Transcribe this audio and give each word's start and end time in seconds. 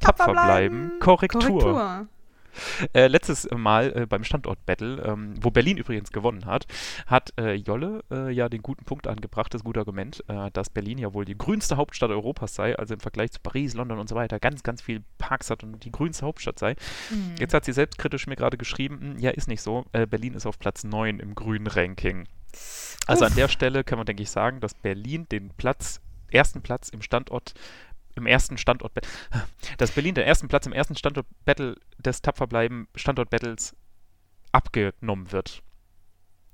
Tapfer 0.00 0.32
bleiben. 0.32 0.92
Korrektur. 1.00 1.40
Korrektur. 1.40 2.08
Äh, 2.92 3.08
letztes 3.08 3.48
Mal 3.50 3.92
äh, 3.96 4.06
beim 4.06 4.24
Standort-Battle, 4.24 5.02
ähm, 5.02 5.34
wo 5.40 5.50
Berlin 5.50 5.76
übrigens 5.76 6.12
gewonnen 6.12 6.46
hat, 6.46 6.66
hat 7.06 7.32
äh, 7.38 7.54
Jolle 7.54 8.04
äh, 8.10 8.30
ja 8.30 8.48
den 8.48 8.62
guten 8.62 8.84
Punkt 8.84 9.06
angebracht, 9.06 9.52
das 9.54 9.64
gute 9.64 9.80
Argument, 9.80 10.22
äh, 10.28 10.50
dass 10.52 10.70
Berlin 10.70 10.98
ja 10.98 11.12
wohl 11.14 11.24
die 11.24 11.36
grünste 11.36 11.76
Hauptstadt 11.76 12.10
Europas 12.10 12.54
sei, 12.54 12.76
also 12.76 12.94
im 12.94 13.00
Vergleich 13.00 13.32
zu 13.32 13.40
Paris, 13.42 13.74
London 13.74 13.98
und 13.98 14.08
so 14.08 14.14
weiter, 14.14 14.38
ganz, 14.38 14.62
ganz 14.62 14.82
viel 14.82 15.02
Parks 15.18 15.50
hat 15.50 15.62
und 15.62 15.84
die 15.84 15.92
grünste 15.92 16.26
Hauptstadt 16.26 16.58
sei. 16.58 16.76
Mhm. 17.10 17.34
Jetzt 17.38 17.54
hat 17.54 17.64
sie 17.64 17.72
selbstkritisch 17.72 18.26
mir 18.26 18.36
gerade 18.36 18.56
geschrieben, 18.56 19.00
hm, 19.00 19.18
ja, 19.18 19.30
ist 19.30 19.48
nicht 19.48 19.62
so, 19.62 19.84
äh, 19.92 20.06
Berlin 20.06 20.34
ist 20.34 20.46
auf 20.46 20.58
Platz 20.58 20.84
9 20.84 21.18
im 21.18 21.34
grünen 21.34 21.66
Ranking. 21.66 22.26
Also 23.06 23.24
Uff. 23.24 23.30
an 23.30 23.36
der 23.36 23.48
Stelle 23.48 23.84
kann 23.84 23.98
man, 23.98 24.06
denke 24.06 24.22
ich, 24.22 24.30
sagen, 24.30 24.60
dass 24.60 24.74
Berlin 24.74 25.26
den 25.30 25.50
Platz, 25.50 26.00
ersten 26.34 26.62
Platz 26.62 26.88
im 26.88 27.02
Standort 27.02 27.54
im 28.16 28.26
ersten 28.26 28.58
Standort, 28.58 28.92
dass 29.78 29.90
Berlin 29.90 30.14
den 30.14 30.24
ersten 30.24 30.48
Platz 30.48 30.66
im 30.66 30.72
ersten 30.72 30.96
Standort 30.96 31.26
Battle 31.44 31.76
des 31.98 32.22
Tapferbleiben 32.22 32.88
Standort 32.94 33.30
Battles 33.30 33.74
abgenommen 34.52 35.32
wird. 35.32 35.62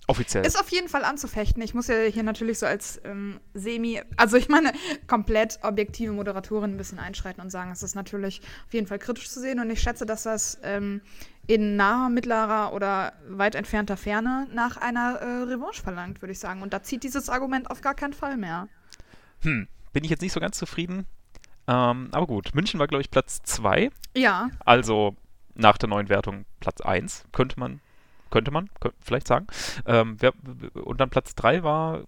Offiziell. 0.06 0.44
Ist 0.44 0.58
auf 0.58 0.70
jeden 0.70 0.88
Fall 0.88 1.04
anzufechten. 1.04 1.62
Ich 1.62 1.72
muss 1.72 1.86
ja 1.86 1.94
hier 2.00 2.24
natürlich 2.24 2.58
so 2.58 2.66
als 2.66 3.00
ähm, 3.04 3.38
semi, 3.54 4.00
also 4.16 4.36
ich 4.36 4.48
meine, 4.48 4.72
komplett 5.06 5.60
objektive 5.62 6.12
Moderatorin 6.12 6.72
ein 6.72 6.76
bisschen 6.76 6.98
einschreiten 6.98 7.40
und 7.40 7.50
sagen, 7.50 7.70
es 7.70 7.84
ist 7.84 7.94
natürlich 7.94 8.40
auf 8.66 8.74
jeden 8.74 8.88
Fall 8.88 8.98
kritisch 8.98 9.30
zu 9.30 9.38
sehen 9.38 9.60
und 9.60 9.70
ich 9.70 9.80
schätze, 9.80 10.06
dass 10.06 10.24
das 10.24 10.58
ähm, 10.64 11.00
in 11.46 11.76
naher, 11.76 12.08
mittlerer 12.08 12.72
oder 12.72 13.12
weit 13.28 13.54
entfernter 13.54 13.96
Ferne 13.96 14.48
nach 14.52 14.78
einer 14.78 15.16
äh, 15.20 15.42
Revanche 15.42 15.82
verlangt, 15.82 16.22
würde 16.22 16.32
ich 16.32 16.40
sagen. 16.40 16.62
Und 16.62 16.72
da 16.72 16.82
zieht 16.82 17.04
dieses 17.04 17.28
Argument 17.28 17.70
auf 17.70 17.80
gar 17.80 17.94
keinen 17.94 18.14
Fall 18.14 18.36
mehr. 18.36 18.68
Hm, 19.42 19.68
bin 19.92 20.04
ich 20.04 20.10
jetzt 20.10 20.22
nicht 20.22 20.32
so 20.32 20.40
ganz 20.40 20.58
zufrieden. 20.58 21.06
Ähm, 21.66 22.08
aber 22.12 22.26
gut, 22.26 22.54
München 22.54 22.80
war, 22.80 22.86
glaube 22.86 23.02
ich, 23.02 23.10
Platz 23.10 23.42
2. 23.42 23.90
Ja. 24.16 24.50
Also 24.64 25.16
nach 25.54 25.78
der 25.78 25.88
neuen 25.88 26.08
Wertung 26.08 26.44
Platz 26.58 26.80
1, 26.80 27.24
könnte 27.32 27.58
man, 27.60 27.80
könnte 28.30 28.50
man 28.50 28.68
könnte 28.80 28.96
vielleicht 29.00 29.28
sagen. 29.28 29.46
Ähm, 29.86 30.16
wer, 30.18 30.32
und 30.74 31.00
dann 31.00 31.10
Platz 31.10 31.34
3 31.34 31.62
war 31.62 32.02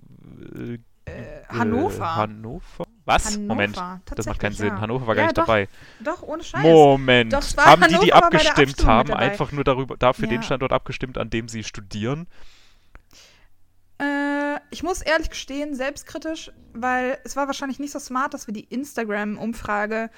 äh, 0.56 0.78
äh, 1.04 1.44
Hannover. 1.48 2.04
Äh, 2.04 2.06
Hannover? 2.06 2.84
Was? 3.04 3.26
Hannover, 3.26 3.46
Moment, 3.46 3.82
das 4.14 4.26
macht 4.26 4.38
keinen 4.38 4.54
Sinn. 4.54 4.68
Ja. 4.68 4.80
Hannover 4.80 5.06
war 5.06 5.14
gar 5.14 5.24
nicht 5.24 5.36
doch, 5.36 5.46
dabei. 5.46 5.68
Doch, 6.00 6.22
ohne 6.22 6.44
Scheiß. 6.44 6.62
Moment. 6.62 7.34
Haben 7.34 7.82
Hannover 7.82 7.88
die, 7.88 8.04
die 8.06 8.12
abgestimmt 8.12 8.86
haben, 8.86 9.12
einfach 9.12 9.50
nur 9.50 9.64
darüber, 9.64 9.96
dafür 9.96 10.26
ja. 10.26 10.36
den 10.36 10.42
Standort 10.42 10.72
abgestimmt, 10.72 11.18
an 11.18 11.30
dem 11.30 11.48
sie 11.48 11.64
studieren? 11.64 12.28
Äh, 14.02 14.58
ich 14.70 14.82
muss 14.82 15.00
ehrlich 15.00 15.30
gestehen, 15.30 15.74
selbstkritisch, 15.74 16.50
weil 16.72 17.18
es 17.24 17.36
war 17.36 17.46
wahrscheinlich 17.46 17.78
nicht 17.78 17.92
so 17.92 17.98
smart, 17.98 18.34
dass 18.34 18.46
wir 18.46 18.54
die 18.54 18.64
Instagram-Umfrage 18.64 20.10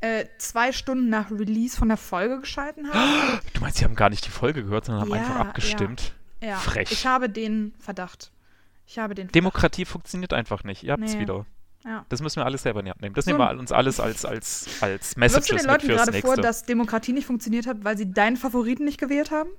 äh, 0.00 0.26
zwei 0.38 0.72
Stunden 0.72 1.08
nach 1.08 1.30
Release 1.30 1.76
von 1.76 1.88
der 1.88 1.96
Folge 1.96 2.40
geschalten 2.40 2.92
haben. 2.92 3.40
Du 3.54 3.60
meinst, 3.60 3.78
sie 3.78 3.84
haben 3.84 3.94
gar 3.94 4.10
nicht 4.10 4.26
die 4.26 4.30
Folge 4.30 4.62
gehört, 4.62 4.84
sondern 4.84 5.08
ja, 5.08 5.14
haben 5.14 5.20
einfach 5.20 5.40
abgestimmt? 5.40 6.14
Ja, 6.40 6.50
ja. 6.50 6.56
Frech. 6.56 6.92
Ich 6.92 7.06
habe 7.06 7.28
den 7.28 7.74
Verdacht. 7.78 8.30
Ich 8.86 8.98
habe 8.98 9.14
den 9.14 9.26
Verdacht. 9.26 9.34
Demokratie 9.34 9.84
funktioniert 9.84 10.32
einfach 10.32 10.62
nicht. 10.62 10.82
Ihr 10.82 10.92
habt 10.92 11.04
es 11.04 11.14
nee. 11.14 11.20
wieder. 11.20 11.46
Ja. 11.84 12.06
Das 12.08 12.22
müssen 12.22 12.40
wir 12.40 12.46
alles 12.46 12.62
selber 12.62 12.80
in 12.80 12.86
die 12.86 12.90
Hand 12.90 13.02
nehmen. 13.02 13.14
Das 13.14 13.24
so, 13.24 13.30
nehmen 13.30 13.40
wir 13.40 13.58
uns 13.58 13.72
alles 13.72 14.00
als, 14.00 14.24
als, 14.24 14.68
als 14.80 15.16
Messages 15.16 15.48
du 15.48 15.56
den 15.56 15.66
Leuten 15.66 15.88
gerade 15.88 16.12
vor, 16.20 16.36
dass 16.36 16.64
Demokratie 16.64 17.12
nicht 17.12 17.26
funktioniert 17.26 17.66
hat, 17.66 17.84
weil 17.84 17.96
sie 17.96 18.10
deinen 18.10 18.36
Favoriten 18.36 18.84
nicht 18.84 18.98
gewählt 18.98 19.30
haben? 19.30 19.50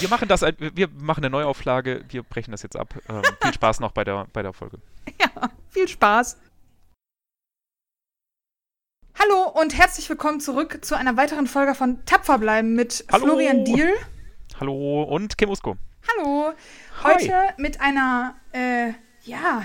Wir 0.00 0.08
machen 0.08 0.28
das, 0.28 0.42
wir 0.42 0.88
machen 0.88 1.24
eine 1.24 1.30
Neuauflage, 1.30 2.04
wir 2.08 2.22
brechen 2.22 2.50
das 2.50 2.62
jetzt 2.62 2.76
ab. 2.76 2.94
Ähm, 3.08 3.22
viel 3.40 3.54
Spaß 3.54 3.80
noch 3.80 3.92
bei 3.92 4.04
der, 4.04 4.26
bei 4.32 4.42
der 4.42 4.52
Folge. 4.52 4.78
Ja, 5.20 5.50
viel 5.70 5.88
Spaß. 5.88 6.36
Hallo 9.18 9.48
und 9.60 9.76
herzlich 9.76 10.08
willkommen 10.08 10.40
zurück 10.40 10.84
zu 10.84 10.96
einer 10.96 11.16
weiteren 11.16 11.46
Folge 11.46 11.74
von 11.74 12.04
Tapfer 12.06 12.38
bleiben 12.38 12.74
mit 12.74 13.04
Hallo. 13.10 13.26
Florian 13.26 13.64
Diel. 13.64 13.92
Hallo 14.60 15.02
und 15.02 15.36
Kim 15.38 15.50
Usko. 15.50 15.76
Hallo. 16.08 16.52
Heute 17.02 17.34
Hi. 17.34 17.52
mit 17.56 17.80
einer, 17.80 18.36
äh, 18.52 18.92
ja, 19.24 19.62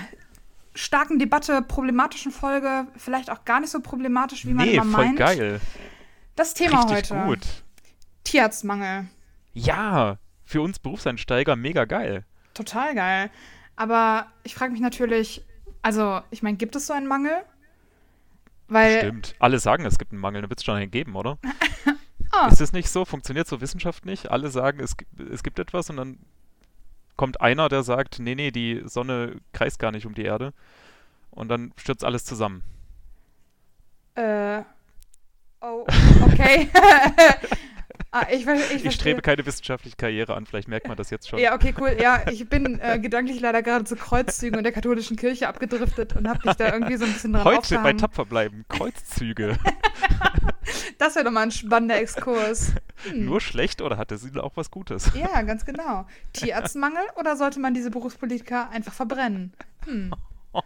starken 0.74 1.18
Debatte, 1.18 1.62
problematischen 1.62 2.30
Folge, 2.32 2.86
vielleicht 2.96 3.30
auch 3.30 3.44
gar 3.44 3.60
nicht 3.60 3.70
so 3.70 3.80
problematisch, 3.80 4.44
wie 4.46 4.54
man 4.54 4.68
immer 4.68 4.84
voll 4.84 5.06
meint. 5.06 5.18
geil. 5.18 5.60
Das 6.36 6.54
Thema 6.54 6.82
Richtig 6.82 7.10
heute. 7.10 7.26
gut. 7.26 7.40
Tierarztmangel. 8.24 9.06
Ja, 9.58 10.18
für 10.44 10.62
uns 10.62 10.78
Berufseinsteiger 10.78 11.56
mega 11.56 11.84
geil. 11.84 12.24
Total 12.54 12.94
geil. 12.94 13.30
Aber 13.76 14.26
ich 14.44 14.54
frage 14.54 14.72
mich 14.72 14.80
natürlich, 14.80 15.44
also, 15.82 16.20
ich 16.30 16.42
meine, 16.42 16.56
gibt 16.56 16.74
es 16.76 16.86
so 16.86 16.92
einen 16.92 17.06
Mangel? 17.06 17.42
Weil 18.68 18.98
Stimmt. 18.98 19.34
Alle 19.38 19.58
sagen, 19.58 19.84
es 19.84 19.98
gibt 19.98 20.12
einen 20.12 20.20
Mangel, 20.20 20.42
dann 20.42 20.50
wird 20.50 20.60
es 20.60 20.64
schon 20.64 20.76
einen 20.76 20.90
geben, 20.90 21.16
oder? 21.16 21.38
oh. 22.32 22.48
Ist 22.50 22.60
es 22.60 22.72
nicht 22.72 22.88
so? 22.88 23.04
Funktioniert 23.04 23.46
so 23.46 23.60
Wissenschaft 23.60 24.04
nicht? 24.04 24.30
Alle 24.30 24.50
sagen, 24.50 24.80
es, 24.80 24.96
es 25.32 25.42
gibt 25.42 25.58
etwas 25.58 25.90
und 25.90 25.96
dann 25.96 26.18
kommt 27.16 27.40
einer, 27.40 27.68
der 27.68 27.82
sagt, 27.82 28.18
nee, 28.18 28.34
nee, 28.34 28.50
die 28.50 28.82
Sonne 28.84 29.36
kreist 29.52 29.78
gar 29.78 29.92
nicht 29.92 30.06
um 30.06 30.14
die 30.14 30.24
Erde. 30.24 30.52
Und 31.30 31.48
dann 31.48 31.72
stürzt 31.76 32.04
alles 32.04 32.24
zusammen. 32.24 32.62
Äh. 34.14 34.62
Oh, 35.60 35.84
okay. 36.22 36.68
Ah, 38.10 38.26
ich, 38.30 38.46
ich, 38.46 38.84
ich, 38.86 38.94
strebe 38.94 39.20
keine 39.20 39.44
wissenschaftliche 39.44 39.96
Karriere 39.96 40.34
an, 40.34 40.46
vielleicht 40.46 40.66
merkt 40.66 40.88
man 40.88 40.96
das 40.96 41.10
jetzt 41.10 41.28
schon. 41.28 41.38
Ja, 41.38 41.54
okay, 41.54 41.74
cool. 41.78 41.94
Ja, 42.00 42.22
ich 42.30 42.48
bin 42.48 42.80
äh, 42.80 42.98
gedanklich 42.98 43.38
leider 43.40 43.62
gerade 43.62 43.84
zu 43.84 43.96
Kreuzzügen 43.96 44.56
und 44.56 44.64
der 44.64 44.72
katholischen 44.72 45.16
Kirche 45.16 45.46
abgedriftet 45.46 46.16
und 46.16 46.26
habe 46.26 46.40
mich 46.42 46.56
da 46.56 46.72
irgendwie 46.72 46.96
so 46.96 47.04
ein 47.04 47.12
bisschen 47.12 47.34
dran 47.34 47.44
Heute 47.44 47.58
aufgehangen. 47.58 47.84
bei 47.84 48.00
Tapfer 48.00 48.24
bleiben, 48.24 48.64
Kreuzzüge. 48.68 49.58
das 50.98 51.16
wäre 51.16 51.26
doch 51.26 51.32
mal 51.32 51.42
ein 51.42 51.50
spannender 51.50 51.98
Exkurs. 52.00 52.72
Hm. 53.04 53.26
Nur 53.26 53.42
schlecht 53.42 53.82
oder 53.82 53.98
hatte 53.98 54.16
sie 54.16 54.34
auch 54.40 54.56
was 54.56 54.70
Gutes? 54.70 55.10
Ja, 55.14 55.42
ganz 55.42 55.66
genau. 55.66 56.06
Tierarztmangel 56.32 57.02
oder 57.16 57.36
sollte 57.36 57.60
man 57.60 57.74
diese 57.74 57.90
Berufspolitiker 57.90 58.70
einfach 58.70 58.94
verbrennen? 58.94 59.52
Hm. 59.84 60.14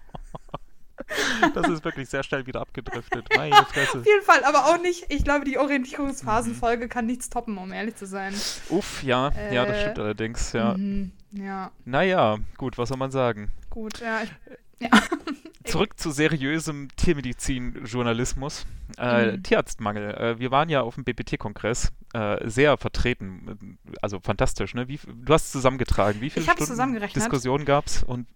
Das 1.54 1.68
ist 1.68 1.84
wirklich 1.84 2.08
sehr 2.08 2.22
schnell 2.22 2.46
wieder 2.46 2.60
abgedriftet. 2.60 3.26
Meine 3.36 3.54
Fresse. 3.66 3.98
Auf 3.98 4.06
jeden 4.06 4.22
Fall, 4.22 4.44
aber 4.44 4.66
auch 4.66 4.80
nicht. 4.80 5.06
Ich 5.08 5.24
glaube, 5.24 5.44
die 5.44 5.58
Orientierungsphasenfolge 5.58 6.88
kann 6.88 7.06
nichts 7.06 7.30
toppen, 7.30 7.58
um 7.58 7.72
ehrlich 7.72 7.96
zu 7.96 8.06
sein. 8.06 8.34
Uff, 8.68 9.02
ja, 9.02 9.28
äh, 9.28 9.54
ja, 9.54 9.64
das 9.64 9.80
stimmt 9.80 9.98
äh, 9.98 10.00
allerdings, 10.02 10.52
ja. 10.52 10.74
Mhm, 10.74 11.12
ja. 11.32 11.70
Naja, 11.84 12.38
gut, 12.56 12.78
was 12.78 12.88
soll 12.88 12.98
man 12.98 13.10
sagen? 13.10 13.50
Gut, 13.70 14.00
ja. 14.00 14.22
Ich, 14.22 14.30
ja. 14.78 14.90
Zurück 15.64 15.98
zu 15.98 16.10
seriösem 16.10 16.88
Tiermedizin-Journalismus. 16.96 18.66
Äh, 18.98 19.32
mhm. 19.32 19.42
Tierarztmangel. 19.42 20.14
Äh, 20.14 20.38
wir 20.38 20.50
waren 20.50 20.68
ja 20.68 20.82
auf 20.82 20.96
dem 20.96 21.04
BPT-Kongress 21.04 21.92
äh, 22.14 22.48
sehr 22.48 22.76
vertreten. 22.76 23.78
Also 24.02 24.20
fantastisch, 24.20 24.74
ne? 24.74 24.88
Wie, 24.88 24.98
du 25.06 25.32
hast 25.32 25.52
zusammengetragen. 25.52 26.20
Wie 26.20 26.30
viele 26.30 26.44
Stunden 26.44 27.00
Diskussionen 27.14 27.64
gab 27.64 27.86
es 27.86 28.02
und 28.02 28.26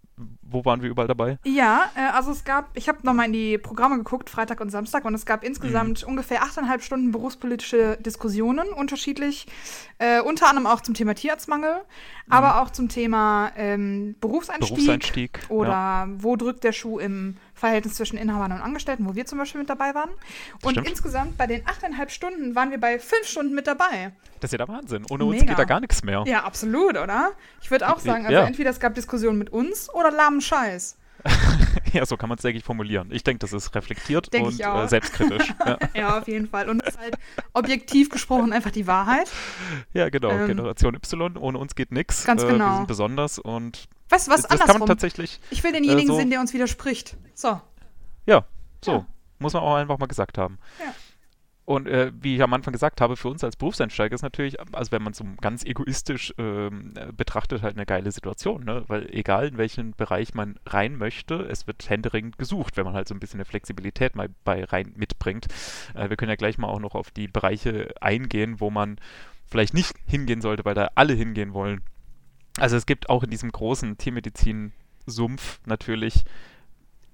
wo 0.41 0.65
waren 0.65 0.81
wir 0.81 0.89
überall 0.89 1.07
dabei? 1.07 1.37
Ja, 1.45 1.91
äh, 1.95 2.11
also 2.13 2.31
es 2.31 2.43
gab, 2.43 2.75
ich 2.75 2.89
habe 2.89 2.99
nochmal 3.03 3.27
in 3.27 3.33
die 3.33 3.57
Programme 3.57 3.97
geguckt, 3.97 4.29
Freitag 4.29 4.61
und 4.61 4.69
Samstag, 4.69 5.05
und 5.05 5.13
es 5.13 5.25
gab 5.25 5.43
insgesamt 5.43 6.03
mhm. 6.03 6.09
ungefähr 6.09 6.41
achteinhalb 6.41 6.81
Stunden 6.81 7.11
berufspolitische 7.11 7.97
Diskussionen, 7.97 8.69
unterschiedlich, 8.69 9.45
äh, 9.99 10.21
unter 10.21 10.49
anderem 10.49 10.67
auch 10.67 10.81
zum 10.81 10.95
Thema 10.95 11.13
Tierarztmangel, 11.13 11.73
mhm. 11.73 12.31
aber 12.31 12.61
auch 12.61 12.71
zum 12.71 12.89
Thema 12.89 13.51
ähm, 13.55 14.15
Berufseinstieg, 14.19 14.75
Berufseinstieg 14.75 15.39
oder 15.49 15.69
ja. 15.69 16.07
wo 16.17 16.35
drückt 16.35 16.63
der 16.63 16.71
Schuh 16.71 16.97
im 16.99 17.37
Verhältnis 17.57 17.95
zwischen 17.95 18.17
Inhabern 18.17 18.51
und 18.51 18.61
Angestellten, 18.61 19.05
wo 19.07 19.15
wir 19.15 19.25
zum 19.25 19.39
Beispiel 19.39 19.59
mit 19.59 19.69
dabei 19.69 19.93
waren. 19.95 20.11
Und 20.61 20.73
Stimmt. 20.73 20.87
insgesamt 20.87 21.37
bei 21.37 21.47
den 21.47 21.67
achteinhalb 21.67 22.11
Stunden 22.11 22.55
waren 22.55 22.71
wir 22.71 22.79
bei 22.79 22.99
fünf 22.99 23.25
Stunden 23.25 23.55
mit 23.55 23.67
dabei. 23.67 24.13
Das 24.39 24.49
ist 24.49 24.51
ja 24.53 24.65
der 24.65 24.67
Wahnsinn. 24.67 25.05
Ohne 25.09 25.25
Mega. 25.25 25.39
uns 25.39 25.49
geht 25.49 25.59
da 25.59 25.65
gar 25.65 25.79
nichts 25.79 26.03
mehr. 26.03 26.23
Ja, 26.27 26.43
absolut, 26.43 26.97
oder? 26.97 27.31
Ich 27.61 27.71
würde 27.71 27.89
auch 27.91 27.99
sagen, 27.99 28.25
also 28.25 28.37
ja. 28.37 28.45
entweder 28.45 28.69
es 28.69 28.79
gab 28.79 28.93
Diskussionen 28.93 29.39
mit 29.39 29.49
uns 29.49 29.89
oder 29.93 30.11
lahmen 30.11 30.41
Scheiß. 30.41 30.97
ja, 31.93 32.05
so 32.05 32.15
kann 32.15 32.29
man 32.29 32.37
es, 32.37 32.43
denke 32.43 32.59
ich, 32.59 32.63
formulieren. 32.63 33.09
Ich 33.11 33.23
denke, 33.23 33.39
das 33.39 33.53
ist 33.53 33.73
reflektiert 33.75 34.31
denk 34.33 34.47
und 34.47 34.59
äh, 34.59 34.87
selbstkritisch. 34.87 35.53
ja. 35.65 35.77
ja. 35.95 36.17
auf 36.19 36.27
jeden 36.27 36.47
Fall. 36.47 36.69
Und 36.69 36.81
es 36.83 36.93
ist 36.93 36.99
halt 36.99 37.17
objektiv 37.53 38.09
gesprochen 38.09 38.53
einfach 38.53 38.71
die 38.71 38.87
Wahrheit. 38.87 39.29
Ja, 39.93 40.09
genau. 40.09 40.29
Ähm, 40.29 40.47
Generation 40.47 40.95
Y, 40.95 41.37
ohne 41.37 41.57
uns 41.57 41.75
geht 41.75 41.91
nichts. 41.91 42.23
Ganz 42.25 42.43
genau. 42.43 42.53
Äh, 42.53 42.57
wir 42.57 42.65
genau. 42.65 42.77
sind 42.77 42.87
besonders 42.87 43.39
und 43.39 43.87
Weißt 44.09 44.27
du 44.27 44.31
was, 44.31 44.43
das 44.43 44.51
andersrum. 44.51 44.71
kann 44.71 44.79
man 44.79 44.87
tatsächlich. 44.87 45.39
Ich 45.49 45.63
will 45.63 45.71
denjenigen 45.71 46.09
äh, 46.09 46.13
so, 46.13 46.17
sehen, 46.17 46.29
der 46.29 46.39
uns 46.39 46.53
widerspricht. 46.53 47.17
So. 47.33 47.59
Ja, 48.25 48.45
so. 48.83 48.91
Ja. 48.91 49.05
Muss 49.39 49.53
man 49.53 49.63
auch 49.63 49.75
einfach 49.75 49.99
mal 49.99 50.07
gesagt 50.07 50.37
haben. 50.37 50.57
Ja. 50.79 50.93
Und 51.67 51.85
äh, 51.85 52.13
wie 52.21 52.35
ich 52.35 52.41
am 52.41 52.53
Anfang 52.53 52.71
gesagt 52.71 53.01
habe, 53.01 53.17
für 53.17 53.27
uns 53.27 53.43
als 53.43 53.57
Berufseinsteiger 53.57 54.15
ist 54.15 54.21
natürlich, 54.21 54.57
also 54.73 54.89
wenn 54.93 55.03
man 55.03 55.11
es 55.11 55.17
so 55.17 55.25
ganz 55.41 55.65
egoistisch 55.65 56.33
ähm, 56.37 56.93
betrachtet, 57.11 57.61
halt 57.61 57.75
eine 57.75 57.85
geile 57.85 58.13
Situation, 58.13 58.63
ne? 58.63 58.85
Weil 58.87 59.13
egal 59.13 59.49
in 59.49 59.57
welchen 59.57 59.91
Bereich 59.91 60.33
man 60.33 60.57
rein 60.65 60.95
möchte, 60.95 61.35
es 61.35 61.67
wird 61.67 61.89
händeringend 61.89 62.37
gesucht, 62.37 62.77
wenn 62.77 62.85
man 62.85 62.93
halt 62.93 63.09
so 63.09 63.13
ein 63.13 63.19
bisschen 63.19 63.41
eine 63.41 63.45
Flexibilität 63.45 64.15
mal 64.15 64.29
bei 64.45 64.63
rein 64.63 64.93
mitbringt. 64.95 65.47
Äh, 65.93 66.09
wir 66.09 66.15
können 66.15 66.29
ja 66.29 66.37
gleich 66.37 66.57
mal 66.57 66.69
auch 66.69 66.79
noch 66.79 66.95
auf 66.95 67.11
die 67.11 67.27
Bereiche 67.27 67.93
eingehen, 67.99 68.61
wo 68.61 68.69
man 68.69 68.97
vielleicht 69.45 69.73
nicht 69.73 69.93
hingehen 70.05 70.39
sollte, 70.39 70.63
weil 70.63 70.75
da 70.75 70.91
alle 70.95 71.15
hingehen 71.15 71.53
wollen. 71.53 71.81
Also 72.57 72.75
es 72.75 72.85
gibt 72.85 73.09
auch 73.09 73.23
in 73.23 73.29
diesem 73.29 73.51
großen 73.51 73.97
Tiermedizin 73.97 74.73
Sumpf 75.05 75.59
natürlich 75.65 76.25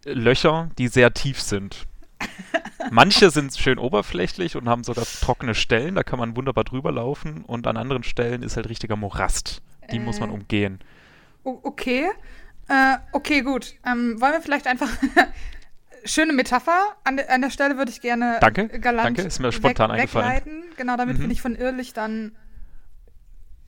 Löcher, 0.05 0.69
die 0.77 0.87
sehr 0.87 1.13
tief 1.13 1.41
sind. 1.41 1.85
Manche 2.91 3.29
sind 3.29 3.55
schön 3.55 3.77
oberflächlich 3.77 4.55
und 4.55 4.67
haben 4.67 4.83
sogar 4.83 5.05
trockene 5.05 5.55
Stellen, 5.55 5.95
da 5.95 6.03
kann 6.03 6.19
man 6.19 6.35
wunderbar 6.35 6.63
drüber 6.63 6.91
laufen 6.91 7.43
und 7.45 7.67
an 7.67 7.77
anderen 7.77 8.03
Stellen 8.03 8.43
ist 8.43 8.55
halt 8.55 8.69
richtiger 8.69 8.95
Morast. 8.95 9.61
Die 9.91 9.97
äh, 9.97 9.99
muss 9.99 10.19
man 10.19 10.29
äh. 10.29 10.33
umgehen. 10.33 10.79
Okay. 11.43 12.09
Äh, 12.69 12.97
okay, 13.11 13.41
gut. 13.41 13.75
Ähm, 13.85 14.19
wollen 14.21 14.33
wir 14.33 14.41
vielleicht 14.41 14.67
einfach. 14.67 14.89
Schöne 16.05 16.33
Metapher. 16.33 16.95
An, 17.05 17.19
an, 17.19 17.41
der 17.41 17.49
Stelle 17.49 17.77
würde 17.77 17.89
ich 17.89 18.01
gerne 18.01 18.37
danke, 18.41 18.67
galant 18.67 19.05
danke, 19.05 19.21
ist 19.21 19.39
mir 19.39 19.53
spontan 19.53 19.89
weg, 19.91 19.99
eingefallen. 19.99 20.27
Wegleiten. 20.27 20.63
Genau, 20.75 20.97
damit 20.97 21.17
mhm. 21.17 21.21
wir 21.21 21.27
nicht 21.29 21.41
von 21.41 21.55
Irrlichtern 21.55 22.35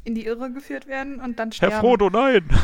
in 0.06 0.16
die 0.16 0.26
Irre 0.26 0.52
geführt 0.52 0.88
werden 0.88 1.20
und 1.20 1.40
dann 1.40 1.52
sterben. 1.52 1.74
Herr 1.74 1.82
Frodo, 1.82 2.10
nein! 2.10 2.48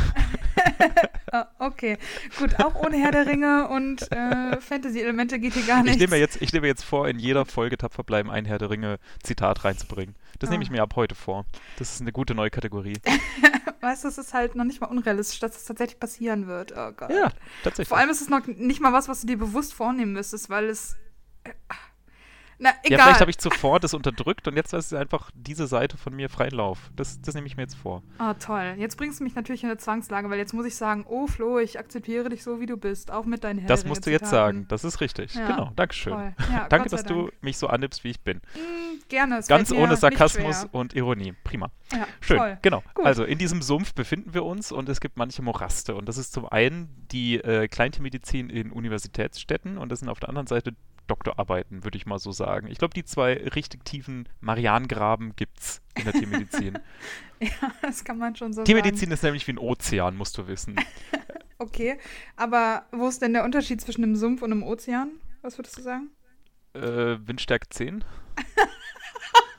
Ah, 1.34 1.48
okay, 1.60 1.98
gut, 2.38 2.60
auch 2.60 2.76
ohne 2.76 2.98
Herr 2.98 3.12
der 3.12 3.26
Ringe 3.26 3.70
und 3.70 4.12
äh, 4.12 4.60
Fantasy-Elemente 4.60 5.40
geht 5.40 5.54
hier 5.54 5.66
gar 5.66 5.82
nicht. 5.82 5.94
Ich 5.94 6.02
nehme, 6.02 6.18
jetzt, 6.18 6.42
ich 6.42 6.52
nehme 6.52 6.68
jetzt 6.68 6.84
vor, 6.84 7.08
in 7.08 7.20
jeder 7.20 7.46
Folge 7.46 7.78
tapfer 7.78 8.04
bleiben, 8.04 8.30
ein 8.30 8.44
Herr 8.44 8.58
der 8.58 8.70
Ringe-Zitat 8.70 9.64
reinzubringen. 9.64 10.16
Das 10.40 10.50
oh. 10.50 10.52
nehme 10.52 10.66
ich 10.66 10.70
mir 10.70 10.82
ab 10.82 10.94
heute 10.98 11.16
vor. 11.16 11.46
Das 11.78 11.94
ist 11.94 12.02
eine 12.02 12.12
gute 12.12 12.36
neue 12.36 12.50
Kategorie. 12.50 12.98
weißt 13.82 14.04
du, 14.04 14.08
es 14.10 14.18
ist 14.18 14.34
halt 14.34 14.56
noch 14.56 14.66
nicht 14.66 14.82
mal 14.82 14.88
unrealistisch, 14.88 15.40
dass 15.40 15.56
es 15.56 15.66
tatsächlich 15.66 16.00
passieren 16.00 16.48
wird. 16.48 16.74
Oh 16.76 16.92
Gott. 16.92 17.12
Ja, 17.12 17.32
tatsächlich. 17.64 17.88
Vor 17.88 17.98
allem 17.98 18.10
ist 18.10 18.22
es 18.22 18.30
noch 18.30 18.46
nicht 18.48 18.82
mal 18.82 18.92
was, 18.92 19.08
was 19.08 19.22
du 19.22 19.28
dir 19.28 19.38
bewusst 19.38 19.74
vornehmen 19.74 20.14
müsstest, 20.14 20.50
weil 20.50 20.66
es. 20.66 20.96
Äh, 21.44 21.52
na, 22.62 22.70
egal. 22.84 23.00
Ja, 23.00 23.04
vielleicht 23.06 23.22
habe 23.22 23.32
ich 23.32 23.40
zuvor 23.40 23.80
das 23.80 23.96
unterdrückt 23.96 24.48
und 24.48 24.56
jetzt 24.56 24.72
ist 24.72 24.92
es 24.92 24.94
einfach 24.94 25.32
diese 25.34 25.66
Seite 25.66 25.98
von 25.98 26.16
mir 26.16 26.30
freien 26.30 26.52
Lauf. 26.52 26.92
Das, 26.96 27.20
das 27.20 27.34
nehme 27.34 27.48
ich 27.48 27.58
mir 27.58 27.64
jetzt 27.64 27.74
vor. 27.74 28.04
Ah, 28.20 28.32
oh, 28.32 28.34
toll. 28.40 28.76
Jetzt 28.78 28.98
bringst 28.98 29.20
du 29.20 29.24
mich 29.24 29.34
natürlich 29.34 29.64
in 29.64 29.70
eine 29.70 29.80
Zwangslage, 29.80 30.30
weil 30.30 30.38
jetzt 30.38 30.54
muss 30.54 30.68
ich 30.68 30.76
sagen, 30.76 31.04
oh 31.10 31.26
Flo, 31.26 31.58
ich 31.58 31.80
akzeptiere 31.80 32.30
dich 32.30 32.44
so, 32.44 32.60
wie 32.60 32.68
du 32.68 32.78
bist, 32.78 33.10
auch 33.10 33.26
mit 33.26 33.44
deinen 33.44 33.58
Herren. 33.58 33.68
Das 33.68 33.84
musst 33.84 34.06
du 34.06 34.12
jetzt 34.12 34.30
sagen. 34.30 34.68
Das 34.68 34.84
ist 34.84 35.02
richtig. 35.02 35.34
Ja. 35.34 35.48
Genau. 35.48 35.72
Dankeschön. 35.76 36.14
Ja, 36.14 36.68
Danke, 36.70 36.90
dass 36.90 37.04
Dank. 37.04 37.18
du 37.18 37.32
mich 37.42 37.58
so 37.58 37.66
annimmst, 37.66 38.04
wie 38.04 38.10
ich 38.10 38.22
bin. 38.22 38.38
Mm, 38.38 39.10
gerne. 39.10 39.40
Es 39.40 39.48
Ganz 39.48 39.72
ohne 39.72 39.98
Sarkasmus 39.98 40.68
und 40.72 40.94
Ironie. 40.94 41.34
Prima. 41.44 41.72
Ja, 41.92 42.06
Schön. 42.20 42.38
Toll. 42.38 42.60
Genau. 42.62 42.84
Gut. 42.94 43.06
Also 43.08 43.24
in 43.24 43.40
diesem 43.40 43.64
Sumpf 43.64 43.96
befinden 43.96 44.36
wir 44.36 44.46
uns 44.46 44.72
und 44.72 44.88
es 44.88 45.02
gibt 45.02 45.18
manche 45.18 45.42
Moraste. 45.42 45.96
Und 45.96 46.08
das 46.08 46.20
ist 46.20 46.32
zum 46.32 46.48
einen 46.48 47.08
die 47.12 47.38
äh, 47.38 47.68
Kleintiermedizin 47.68 48.52
in 48.52 48.72
Universitätsstädten 48.72 49.80
und 49.80 49.90
das 49.90 50.02
sind 50.02 50.10
auf 50.10 50.20
der 50.20 50.30
anderen 50.30 50.46
Seite 50.46 50.76
Doktorarbeiten, 51.08 51.84
würde 51.84 51.98
ich 51.98 52.06
mal 52.06 52.20
so 52.20 52.32
sagen. 52.32 52.68
Ich 52.68 52.78
glaube, 52.78 52.94
die 52.94 53.04
zwei 53.04 53.34
richtig 53.34 53.86
tiefen 53.86 54.28
Marianengraben 54.40 55.36
gibt 55.36 55.60
es 55.60 55.82
in 55.96 56.04
der 56.06 56.14
Tiermedizin. 56.14 56.80
ja, 57.40 57.74
das 57.82 58.04
kann 58.04 58.18
man 58.18 58.36
schon 58.36 58.54
so 58.54 58.64
Tiermedizin 58.64 59.10
sagen. 59.10 59.12
ist 59.12 59.24
nämlich 59.24 59.48
wie 59.48 59.54
ein 59.54 59.58
Ozean, 59.58 60.16
musst 60.16 60.38
du 60.38 60.48
wissen. 60.48 60.76
okay, 61.58 61.98
aber 62.36 62.86
wo 62.92 63.08
ist 63.08 63.22
denn 63.22 63.34
der 63.34 63.44
Unterschied 63.44 63.82
zwischen 63.82 64.04
einem 64.04 64.16
Sumpf 64.16 64.42
und 64.42 64.52
einem 64.52 64.64
Ozean? 64.64 65.12
Was 65.42 65.58
würdest 65.58 65.78
du 65.78 65.82
sagen? 65.82 66.12
Äh, 66.74 67.18
Windstärke 67.28 67.68
10. 67.70 68.04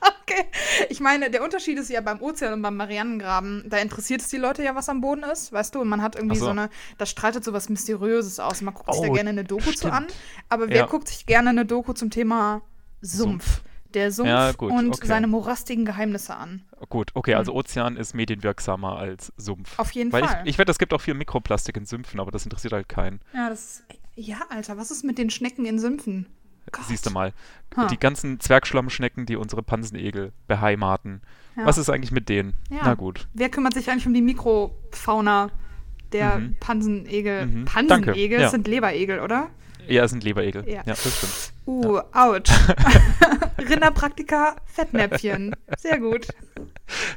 okay. 0.21 0.45
Ich 0.89 0.99
meine, 0.99 1.29
der 1.29 1.43
Unterschied 1.43 1.77
ist 1.77 1.89
ja 1.89 2.01
beim 2.01 2.21
Ozean 2.21 2.53
und 2.53 2.61
beim 2.61 2.75
Marianengraben, 2.75 3.63
da 3.67 3.77
interessiert 3.77 4.21
es 4.21 4.29
die 4.29 4.37
Leute 4.37 4.63
ja, 4.63 4.75
was 4.75 4.89
am 4.89 5.01
Boden 5.01 5.23
ist, 5.23 5.51
weißt 5.51 5.75
du? 5.75 5.81
Und 5.81 5.89
man 5.89 6.01
hat 6.01 6.15
irgendwie 6.15 6.37
so. 6.37 6.45
so. 6.45 6.51
eine, 6.51 6.69
da 6.97 7.05
streitet 7.05 7.43
so 7.43 7.53
was 7.53 7.69
Mysteriöses 7.69 8.39
aus. 8.39 8.61
Man 8.61 8.73
guckt 8.73 8.89
oh, 8.89 8.93
sich 8.93 9.07
da 9.07 9.13
gerne 9.13 9.29
eine 9.29 9.43
Doku 9.43 9.61
stimmt. 9.63 9.77
zu 9.77 9.91
an. 9.91 10.07
Aber 10.49 10.69
wer 10.69 10.77
ja. 10.77 10.85
guckt 10.85 11.07
sich 11.07 11.25
gerne 11.25 11.49
eine 11.49 11.65
Doku 11.65 11.93
zum 11.93 12.09
Thema 12.09 12.61
Sumpf? 13.01 13.45
Sumpf. 13.45 13.61
Der 13.93 14.11
Sumpf 14.11 14.27
ja, 14.27 14.51
gut, 14.53 14.71
und 14.71 14.95
okay. 14.95 15.07
seine 15.07 15.27
morastigen 15.27 15.85
Geheimnisse 15.85 16.35
an. 16.35 16.63
Gut, 16.89 17.11
okay, 17.13 17.35
also 17.35 17.51
hm. 17.51 17.59
Ozean 17.59 17.97
ist 17.97 18.15
medienwirksamer 18.15 18.97
als 18.97 19.31
Sumpf. 19.37 19.77
Auf 19.77 19.91
jeden 19.91 20.11
Weil 20.11 20.23
Fall. 20.23 20.41
Ich, 20.43 20.51
ich 20.51 20.57
wette, 20.57 20.71
es 20.71 20.79
gibt 20.79 20.93
auch 20.93 21.01
viel 21.01 21.13
Mikroplastik 21.13 21.77
in 21.77 21.85
Sümpfen, 21.85 22.19
aber 22.19 22.31
das 22.31 22.43
interessiert 22.43 22.73
halt 22.73 22.89
keinen. 22.89 23.19
Ja, 23.33 23.49
das. 23.49 23.83
Ja, 24.15 24.41
Alter, 24.49 24.77
was 24.77 24.91
ist 24.91 25.03
mit 25.03 25.17
den 25.17 25.29
Schnecken 25.29 25.65
in 25.65 25.79
Sümpfen? 25.79 26.27
Gott. 26.71 26.85
Siehst 26.85 27.05
du 27.05 27.11
mal. 27.11 27.33
Huh. 27.75 27.87
Die 27.87 27.97
ganzen 27.97 28.39
Zwergschlammschnecken, 28.39 29.25
die 29.25 29.35
unsere 29.35 29.63
Pansenegel 29.63 30.31
beheimaten. 30.47 31.21
Ja. 31.55 31.65
Was 31.65 31.77
ist 31.77 31.89
eigentlich 31.89 32.11
mit 32.11 32.29
denen? 32.29 32.53
Ja. 32.69 32.81
Na 32.83 32.93
gut. 32.95 33.27
Wer 33.33 33.49
kümmert 33.49 33.73
sich 33.73 33.89
eigentlich 33.89 34.07
um 34.07 34.13
die 34.13 34.21
Mikrofauna 34.21 35.49
der 36.11 36.39
mhm. 36.39 36.55
Pansenegel? 36.59 37.45
Mhm. 37.45 37.65
Pansenegel 37.65 38.41
ja. 38.41 38.49
sind 38.49 38.67
Leberegel, 38.67 39.19
oder? 39.19 39.49
Ja, 39.87 40.03
es 40.03 40.11
sind 40.11 40.23
Leberegel. 40.23 40.67
Ja, 40.67 40.83
das 40.83 41.17
stimmt. 41.17 41.52
Uh, 41.65 41.99
ouch. 42.13 42.43
Rinderpraktika, 43.57 44.55
Fettnäpfchen. 44.65 45.55
Sehr 45.77 45.99
gut. 45.99 46.27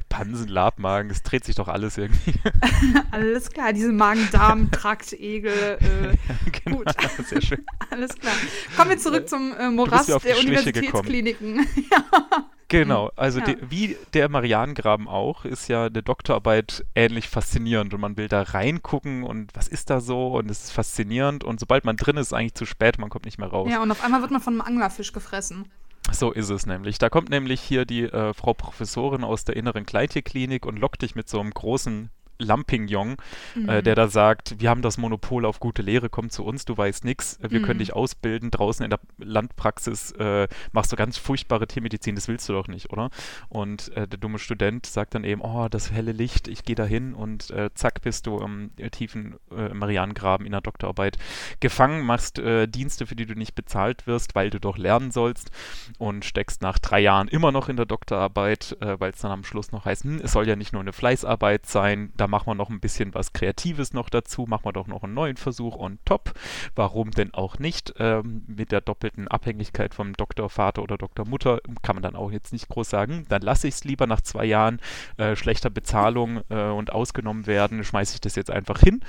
Pansen, 0.09 0.49
Labmagen, 0.49 1.11
es 1.11 1.23
dreht 1.23 1.45
sich 1.45 1.57
doch 1.57 1.69
alles 1.69 1.99
irgendwie. 1.99 2.35
alles 3.11 3.51
klar, 3.51 3.73
diese 3.73 3.93
Magen-Darm-Traktegel. 3.93 5.79
Äh, 5.87 6.09
ja, 6.09 6.61
genau, 6.65 6.79
gut. 6.79 6.95
Sehr 7.27 7.43
schön. 7.43 7.65
alles 7.91 8.15
klar. 8.17 8.35
Kommen 8.77 8.91
wir 8.91 8.99
zurück 8.99 9.29
zum 9.29 9.55
äh, 9.57 9.71
Morast 9.71 10.09
der 10.09 10.39
Universitätskliniken. 10.39 11.67
ja. 11.91 12.47
Genau, 12.69 13.13
also 13.15 13.39
ja. 13.39 13.45
de, 13.45 13.59
wie 13.69 13.97
der 14.13 14.29
Marianengraben 14.29 15.07
auch, 15.07 15.45
ist 15.45 15.69
ja 15.69 15.87
eine 15.87 16.03
Doktorarbeit 16.03 16.85
ähnlich 16.97 17.29
faszinierend 17.29 17.95
und 17.95 18.01
man 18.01 18.17
will 18.17 18.27
da 18.27 18.43
reingucken 18.43 19.23
und 19.23 19.53
was 19.55 19.69
ist 19.69 19.89
da 19.89 20.01
so 20.01 20.37
und 20.37 20.51
es 20.51 20.65
ist 20.65 20.73
faszinierend 20.73 21.45
und 21.45 21.61
sobald 21.61 21.85
man 21.85 21.97
drin 21.97 22.17
ist, 22.17 22.29
ist 22.29 22.33
eigentlich 22.33 22.55
zu 22.55 22.67
spät, 22.67 22.99
man 22.99 23.09
kommt 23.09 23.25
nicht 23.25 23.39
mehr 23.39 23.49
raus. 23.49 23.69
Ja, 23.71 23.83
und 23.83 23.91
auf 23.93 24.03
einmal 24.03 24.21
wird 24.21 24.33
man 24.33 24.36
von 24.41 24.55
einem 24.55 24.63
Anglerfisch 24.63 25.13
gefressen. 25.13 25.71
So 26.13 26.31
ist 26.31 26.51
es 26.51 26.67
nämlich. 26.67 26.99
Da 26.99 27.09
kommt 27.09 27.31
nämlich 27.31 27.61
hier 27.61 27.85
die 27.85 28.05
äh, 28.05 28.33
Frau 28.33 28.55
Professorin 28.55 29.25
aus 29.25 29.45
der 29.45 29.57
inneren 29.57 29.87
Kleintierklinik 29.87 30.65
und 30.65 30.79
lockt 30.79 31.03
dich 31.03 31.15
mit 31.15 31.29
so 31.29 31.41
einem 31.41 31.51
großen 31.51 32.11
Lampignon, 32.39 33.17
äh, 33.57 33.59
mhm. 33.59 33.69
äh, 33.69 33.83
der 33.83 33.95
da 33.95 34.09
sagt, 34.09 34.61
wir 34.61 34.71
haben 34.71 34.83
das 34.83 34.99
Monopol 34.99 35.45
auf 35.45 35.61
gute 35.61 35.83
Lehre, 35.83 36.09
komm 36.09 36.31
zu 36.31 36.45
uns, 36.45 36.65
du 36.65 36.77
weißt 36.77 37.05
nichts, 37.05 37.39
wir 37.41 37.61
mhm. 37.61 37.65
können 37.65 37.79
dich 37.79 37.95
ausbilden, 37.95 38.51
draußen 38.51 38.85
in 38.85 38.91
der 38.91 39.01
Landpraxis 39.19 40.13
äh, 40.13 40.49
machst 40.73 40.93
du 40.93 40.97
ganz 40.97 41.19
furchtbare 41.19 41.67
Tiermedizin, 41.67 42.15
das 42.15 42.29
willst 42.29 42.49
du 42.49 42.53
doch 42.53 42.69
nicht, 42.69 42.93
oder? 42.93 43.11
Und 43.49 43.95
äh, 43.97 44.07
der 44.07 44.19
dumme 44.19 44.39
Student 44.39 44.87
sagt 44.87 45.15
dann 45.15 45.25
eben, 45.25 45.41
oh, 45.41 45.69
das 45.69 45.91
helle 45.91 46.13
Licht, 46.13 46.49
ich 46.49 46.65
gehe 46.65 46.77
da 46.77 46.85
hin 46.85 47.15
und 47.15 47.51
äh, 47.51 47.71
zack 47.75 48.03
bist 48.03 48.27
du 48.27 48.39
im 48.39 48.71
tiefen 48.91 49.37
äh, 49.51 49.73
Marianengraben 49.73 50.47
in 50.47 50.53
der 50.53 50.61
Doktorarbeit 50.61 51.19
gefangen, 51.61 52.05
machst 52.05 52.37
Dienste, 52.37 53.07
für 53.07 53.17
die 53.17 53.27
du 53.27 53.35
nicht 53.35 53.55
bezahlt 53.55 54.07
wirst, 54.07 54.35
weil 54.35 54.51
du 54.51 54.61
doch 54.61 54.77
lernen 54.77 55.11
sollst 55.11 55.51
und 55.99 56.25
steckst 56.25 56.61
nach 56.61 56.79
drei 56.79 57.01
Jahren 57.01 57.29
immer 57.29 57.53
noch 57.53 57.69
in 57.69 57.77
der 57.77 57.87
Doktorarbeit, 57.87 58.77
weil 58.81 59.13
es 59.13 59.21
dann 59.21 59.31
am 59.31 59.45
Schluss 59.45 59.73
noch 59.73 59.85
heißt, 59.85 60.05
hm, 60.05 60.21
es 60.23 60.33
soll 60.33 60.47
ja 60.47 60.57
nicht 60.57 60.73
nur 60.73 60.83
eine 60.83 60.93
Fleißarbeit 60.93 61.67
sein, 61.67 62.13
da 62.17 62.26
machen 62.29 62.47
wir 62.47 62.55
noch 62.55 62.71
ein 62.71 62.81
bisschen 62.81 63.15
was 63.15 63.33
Kreatives 63.33 63.93
noch 63.93 64.09
dazu, 64.09 64.47
machen 64.47 64.65
wir 64.65 64.73
doch 64.73 64.87
noch 64.87 65.03
einen 65.03 65.15
neuen 65.15 65.37
Versuch 65.37 65.77
on 65.77 65.99
top. 66.05 66.33
Warum 66.75 67.11
denn 67.11 67.35
auch 67.35 67.59
nicht? 67.59 67.95
Ähm, 67.99 68.45
mit 68.47 68.73
der 68.73 68.81
doppelten 68.81 69.29
Abhängigkeit 69.29 69.95
vom 69.95 70.13
Doktor 70.15 70.51
Vater 70.51 70.83
oder 70.83 70.99
Doktor 70.99 71.27
Mutter 71.27 71.61
kann 71.83 71.97
man 71.97 72.03
dann 72.03 72.17
auch 72.17 72.31
jetzt 72.31 72.53
nicht 72.53 72.69
groß 72.69 72.89
sagen. 72.89 73.27
Dann 73.29 73.43
lasse 73.43 73.69
ich 73.69 73.75
es 73.75 73.85
lieber 73.85 74.07
nach 74.07 74.21
zwei 74.21 74.45
Jahren 74.45 74.81
äh, 75.17 75.37
schlechter 75.37 75.71
Bezahlung 75.71 76.41
äh, 76.49 76.69
und 76.69 76.93
ausgenommen 76.93 77.47
werden, 77.47 77.85
schmeiße 77.85 78.15
ich 78.15 78.21
das 78.21 78.37
jetzt 78.37 78.51
einfach 78.51 78.81
hin. 78.81 79.01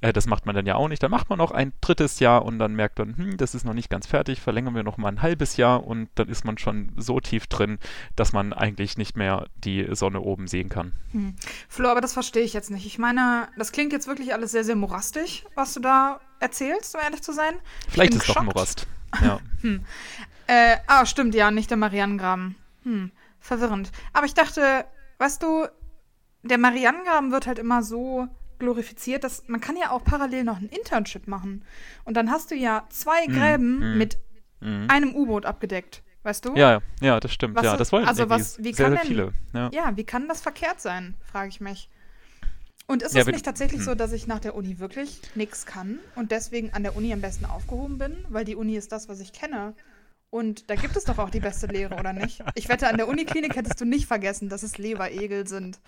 Äh, 0.00 0.12
das 0.12 0.26
macht 0.26 0.46
man 0.46 0.54
dann 0.54 0.66
ja 0.66 0.74
auch 0.74 0.88
nicht. 0.88 1.02
Dann 1.02 1.10
macht 1.10 1.28
man 1.28 1.38
noch 1.38 1.50
ein 1.50 1.72
drittes 1.80 2.20
Jahr 2.20 2.44
und 2.44 2.58
dann 2.58 2.74
merkt 2.74 2.98
man, 2.98 3.16
hm, 3.16 3.36
das 3.36 3.54
ist 3.54 3.64
noch 3.64 3.74
nicht 3.74 3.90
ganz 3.90 4.06
fertig, 4.06 4.40
verlängern 4.40 4.74
wir 4.74 4.82
noch 4.82 4.98
mal 4.98 5.08
ein 5.08 5.22
halbes 5.22 5.56
Jahr 5.56 5.84
und 5.84 6.08
dann 6.14 6.28
ist 6.28 6.44
man 6.44 6.58
schon 6.58 6.92
so 6.96 7.20
tief 7.20 7.46
drin, 7.46 7.78
dass 8.14 8.32
man 8.32 8.52
eigentlich 8.52 8.98
nicht 8.98 9.16
mehr 9.16 9.46
die 9.56 9.86
Sonne 9.92 10.20
oben 10.20 10.46
sehen 10.48 10.68
kann. 10.68 10.92
Hm. 11.12 11.34
Flo, 11.68 11.88
aber 11.88 12.00
das 12.00 12.12
verstehe 12.12 12.42
ich 12.42 12.52
jetzt 12.52 12.70
nicht. 12.70 12.86
Ich 12.86 12.98
meine, 12.98 13.48
das 13.56 13.72
klingt 13.72 13.92
jetzt 13.92 14.06
wirklich 14.06 14.32
alles 14.32 14.52
sehr, 14.52 14.64
sehr 14.64 14.76
morastig, 14.76 15.44
was 15.54 15.74
du 15.74 15.80
da 15.80 16.20
erzählst, 16.40 16.94
um 16.94 17.00
ehrlich 17.00 17.22
zu 17.22 17.32
sein. 17.32 17.54
Vielleicht 17.88 18.14
ist 18.14 18.28
es 18.28 18.34
doch 18.34 18.42
Morast. 18.42 18.86
Ja. 19.22 19.38
hm. 19.62 19.82
äh, 20.46 20.76
ah, 20.88 21.06
stimmt, 21.06 21.34
ja, 21.34 21.50
nicht 21.50 21.70
der 21.70 21.78
Marianengraben. 21.78 22.56
Hm, 22.82 23.12
verwirrend. 23.40 23.90
Aber 24.12 24.26
ich 24.26 24.34
dachte, 24.34 24.84
weißt 25.18 25.42
du, 25.42 25.66
der 26.42 26.58
Marianengraben 26.58 27.32
wird 27.32 27.46
halt 27.46 27.58
immer 27.58 27.82
so 27.82 28.28
glorifiziert, 28.58 29.24
dass 29.24 29.46
man 29.48 29.60
kann 29.60 29.76
ja 29.76 29.90
auch 29.90 30.04
parallel 30.04 30.44
noch 30.44 30.58
ein 30.58 30.68
Internship 30.68 31.26
machen. 31.26 31.64
Und 32.04 32.16
dann 32.16 32.30
hast 32.30 32.50
du 32.50 32.54
ja 32.54 32.86
zwei 32.90 33.26
mhm, 33.26 33.32
Gräben 33.32 33.78
mm, 33.78 33.98
mit 33.98 34.18
mm. 34.60 34.86
einem 34.88 35.14
U-Boot 35.14 35.46
abgedeckt. 35.46 36.02
Weißt 36.22 36.44
du? 36.44 36.56
Ja, 36.56 36.80
ja, 37.00 37.20
das 37.20 37.32
stimmt. 37.32 37.54
Was 37.54 37.64
ja, 37.64 37.76
das 37.76 37.92
wollen 37.92 38.04
also 38.04 38.28
was, 38.28 38.58
wie 38.58 38.72
sehr, 38.72 38.86
kann 38.86 38.96
sehr 38.96 39.06
viele. 39.06 39.32
Ja. 39.54 39.70
ja. 39.72 39.96
wie 39.96 40.02
kann 40.02 40.26
das 40.26 40.40
verkehrt 40.40 40.80
sein, 40.80 41.14
frage 41.20 41.50
ich 41.50 41.60
mich. 41.60 41.88
Und 42.88 43.02
ist 43.02 43.14
ja, 43.14 43.22
es 43.22 43.26
nicht 43.26 43.44
tatsächlich 43.44 43.82
so, 43.82 43.92
hm. 43.92 43.98
dass 43.98 44.12
ich 44.12 44.26
nach 44.26 44.40
der 44.40 44.54
Uni 44.54 44.78
wirklich 44.78 45.20
nichts 45.34 45.66
kann 45.66 45.98
und 46.14 46.32
deswegen 46.32 46.72
an 46.72 46.82
der 46.82 46.96
Uni 46.96 47.12
am 47.12 47.20
besten 47.20 47.44
aufgehoben 47.44 47.98
bin? 47.98 48.24
Weil 48.28 48.44
die 48.44 48.56
Uni 48.56 48.76
ist 48.76 48.92
das, 48.92 49.08
was 49.08 49.20
ich 49.20 49.32
kenne. 49.32 49.74
Und 50.30 50.68
da 50.68 50.74
gibt 50.74 50.96
es 50.96 51.04
doch 51.04 51.18
auch 51.18 51.30
die 51.30 51.40
beste 51.40 51.66
Lehre, 51.66 51.94
oder 51.96 52.12
nicht? 52.12 52.42
Ich 52.56 52.68
wette, 52.68 52.88
an 52.88 52.96
der 52.96 53.08
Uniklinik 53.08 53.54
hättest 53.54 53.80
du 53.80 53.84
nicht 53.84 54.06
vergessen, 54.06 54.48
dass 54.48 54.62
es 54.62 54.76
Leberegel 54.78 55.46
sind. 55.46 55.78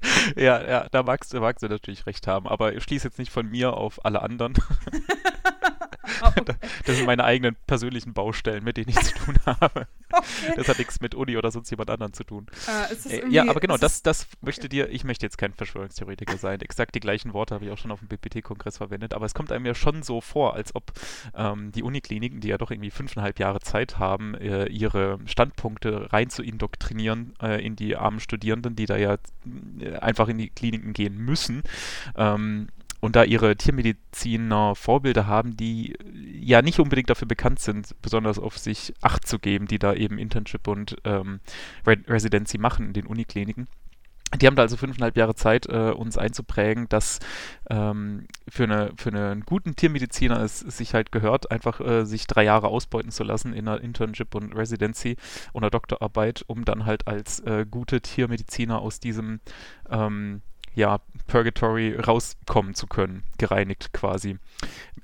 ja, 0.36 0.62
ja, 0.68 0.88
da 0.90 1.02
magst, 1.02 1.34
magst 1.34 1.62
du 1.62 1.68
natürlich 1.68 2.06
recht 2.06 2.26
haben, 2.26 2.46
aber 2.46 2.78
schließ 2.80 3.02
jetzt 3.02 3.18
nicht 3.18 3.32
von 3.32 3.48
mir 3.48 3.74
auf 3.74 4.04
alle 4.04 4.22
anderen. 4.22 4.54
Oh, 6.22 6.28
okay. 6.36 6.54
Das 6.84 6.96
sind 6.96 7.06
meine 7.06 7.24
eigenen 7.24 7.56
persönlichen 7.66 8.12
Baustellen, 8.12 8.64
mit 8.64 8.76
denen 8.76 8.88
ich 8.88 9.00
zu 9.00 9.14
tun 9.14 9.36
habe. 9.46 9.86
Okay. 10.10 10.52
Das 10.56 10.68
hat 10.68 10.78
nichts 10.78 11.00
mit 11.00 11.14
Uni 11.14 11.36
oder 11.36 11.50
sonst 11.50 11.70
jemand 11.70 11.90
anderen 11.90 12.12
zu 12.12 12.24
tun. 12.24 12.46
Äh, 13.08 13.28
ja, 13.28 13.48
aber 13.48 13.60
genau, 13.60 13.76
das, 13.76 14.02
das 14.02 14.26
möchte 14.40 14.62
okay. 14.62 14.68
dir, 14.68 14.88
ich 14.90 15.04
möchte 15.04 15.26
jetzt 15.26 15.38
kein 15.38 15.52
Verschwörungstheoretiker 15.52 16.38
sein. 16.38 16.60
Exakt 16.60 16.94
die 16.94 17.00
gleichen 17.00 17.34
Worte 17.34 17.54
habe 17.54 17.66
ich 17.66 17.70
auch 17.70 17.78
schon 17.78 17.90
auf 17.90 18.00
dem 18.00 18.08
BPT-Kongress 18.08 18.78
verwendet, 18.78 19.14
aber 19.14 19.26
es 19.26 19.34
kommt 19.34 19.52
einem 19.52 19.66
ja 19.66 19.74
schon 19.74 20.02
so 20.02 20.20
vor, 20.20 20.54
als 20.54 20.74
ob 20.74 20.92
ähm, 21.34 21.72
die 21.72 21.82
Unikliniken, 21.82 22.40
die 22.40 22.48
ja 22.48 22.58
doch 22.58 22.70
irgendwie 22.70 22.90
fünfeinhalb 22.90 23.38
Jahre 23.38 23.60
Zeit 23.60 23.98
haben, 23.98 24.34
äh, 24.34 24.66
ihre 24.66 25.18
Standpunkte 25.26 26.12
rein 26.12 26.30
zu 26.30 26.42
indoktrinieren 26.42 27.34
äh, 27.42 27.64
in 27.64 27.76
die 27.76 27.96
armen 27.96 28.20
Studierenden, 28.20 28.76
die 28.76 28.86
da 28.86 28.96
ja 28.96 29.18
äh, 29.80 29.96
einfach 29.96 30.28
in 30.28 30.38
die 30.38 30.50
Kliniken 30.50 30.92
gehen 30.92 31.16
müssen. 31.16 31.62
Ähm, 32.16 32.68
und 33.00 33.16
da 33.16 33.24
ihre 33.24 33.56
Tiermediziner 33.56 34.74
Vorbilder 34.74 35.26
haben, 35.26 35.56
die 35.56 35.94
ja 36.40 36.62
nicht 36.62 36.80
unbedingt 36.80 37.10
dafür 37.10 37.28
bekannt 37.28 37.60
sind, 37.60 37.94
besonders 38.02 38.38
auf 38.38 38.58
sich 38.58 38.94
Acht 39.02 39.26
zu 39.26 39.38
geben, 39.38 39.66
die 39.66 39.78
da 39.78 39.94
eben 39.94 40.18
Internship 40.18 40.66
und 40.66 40.96
ähm, 41.04 41.40
Residency 41.86 42.58
machen 42.58 42.86
in 42.86 42.92
den 42.92 43.06
Unikliniken. 43.06 43.68
Die 44.36 44.46
haben 44.46 44.56
da 44.56 44.62
also 44.62 44.76
fünfeinhalb 44.76 45.16
Jahre 45.16 45.34
Zeit, 45.34 45.66
äh, 45.66 45.90
uns 45.90 46.18
einzuprägen, 46.18 46.86
dass 46.90 47.18
ähm, 47.70 48.26
für, 48.46 48.64
eine, 48.64 48.92
für 48.96 49.08
einen 49.08 49.40
guten 49.40 49.74
Tiermediziner 49.74 50.42
es, 50.42 50.60
es 50.60 50.76
sich 50.76 50.92
halt 50.92 51.12
gehört, 51.12 51.50
einfach 51.50 51.80
äh, 51.80 52.04
sich 52.04 52.26
drei 52.26 52.44
Jahre 52.44 52.68
ausbeuten 52.68 53.10
zu 53.10 53.24
lassen 53.24 53.54
in 53.54 53.66
einer 53.66 53.80
Internship 53.80 54.34
und 54.34 54.54
Residency 54.54 55.16
einer 55.54 55.70
Doktorarbeit, 55.70 56.44
um 56.46 56.66
dann 56.66 56.84
halt 56.84 57.08
als 57.08 57.40
äh, 57.40 57.64
gute 57.68 58.02
Tiermediziner 58.02 58.80
aus 58.80 59.00
diesem 59.00 59.40
ähm, 59.88 60.42
ja, 60.78 61.00
Purgatory 61.26 61.96
rauskommen 61.96 62.74
zu 62.74 62.86
können, 62.86 63.24
gereinigt 63.36 63.92
quasi, 63.92 64.38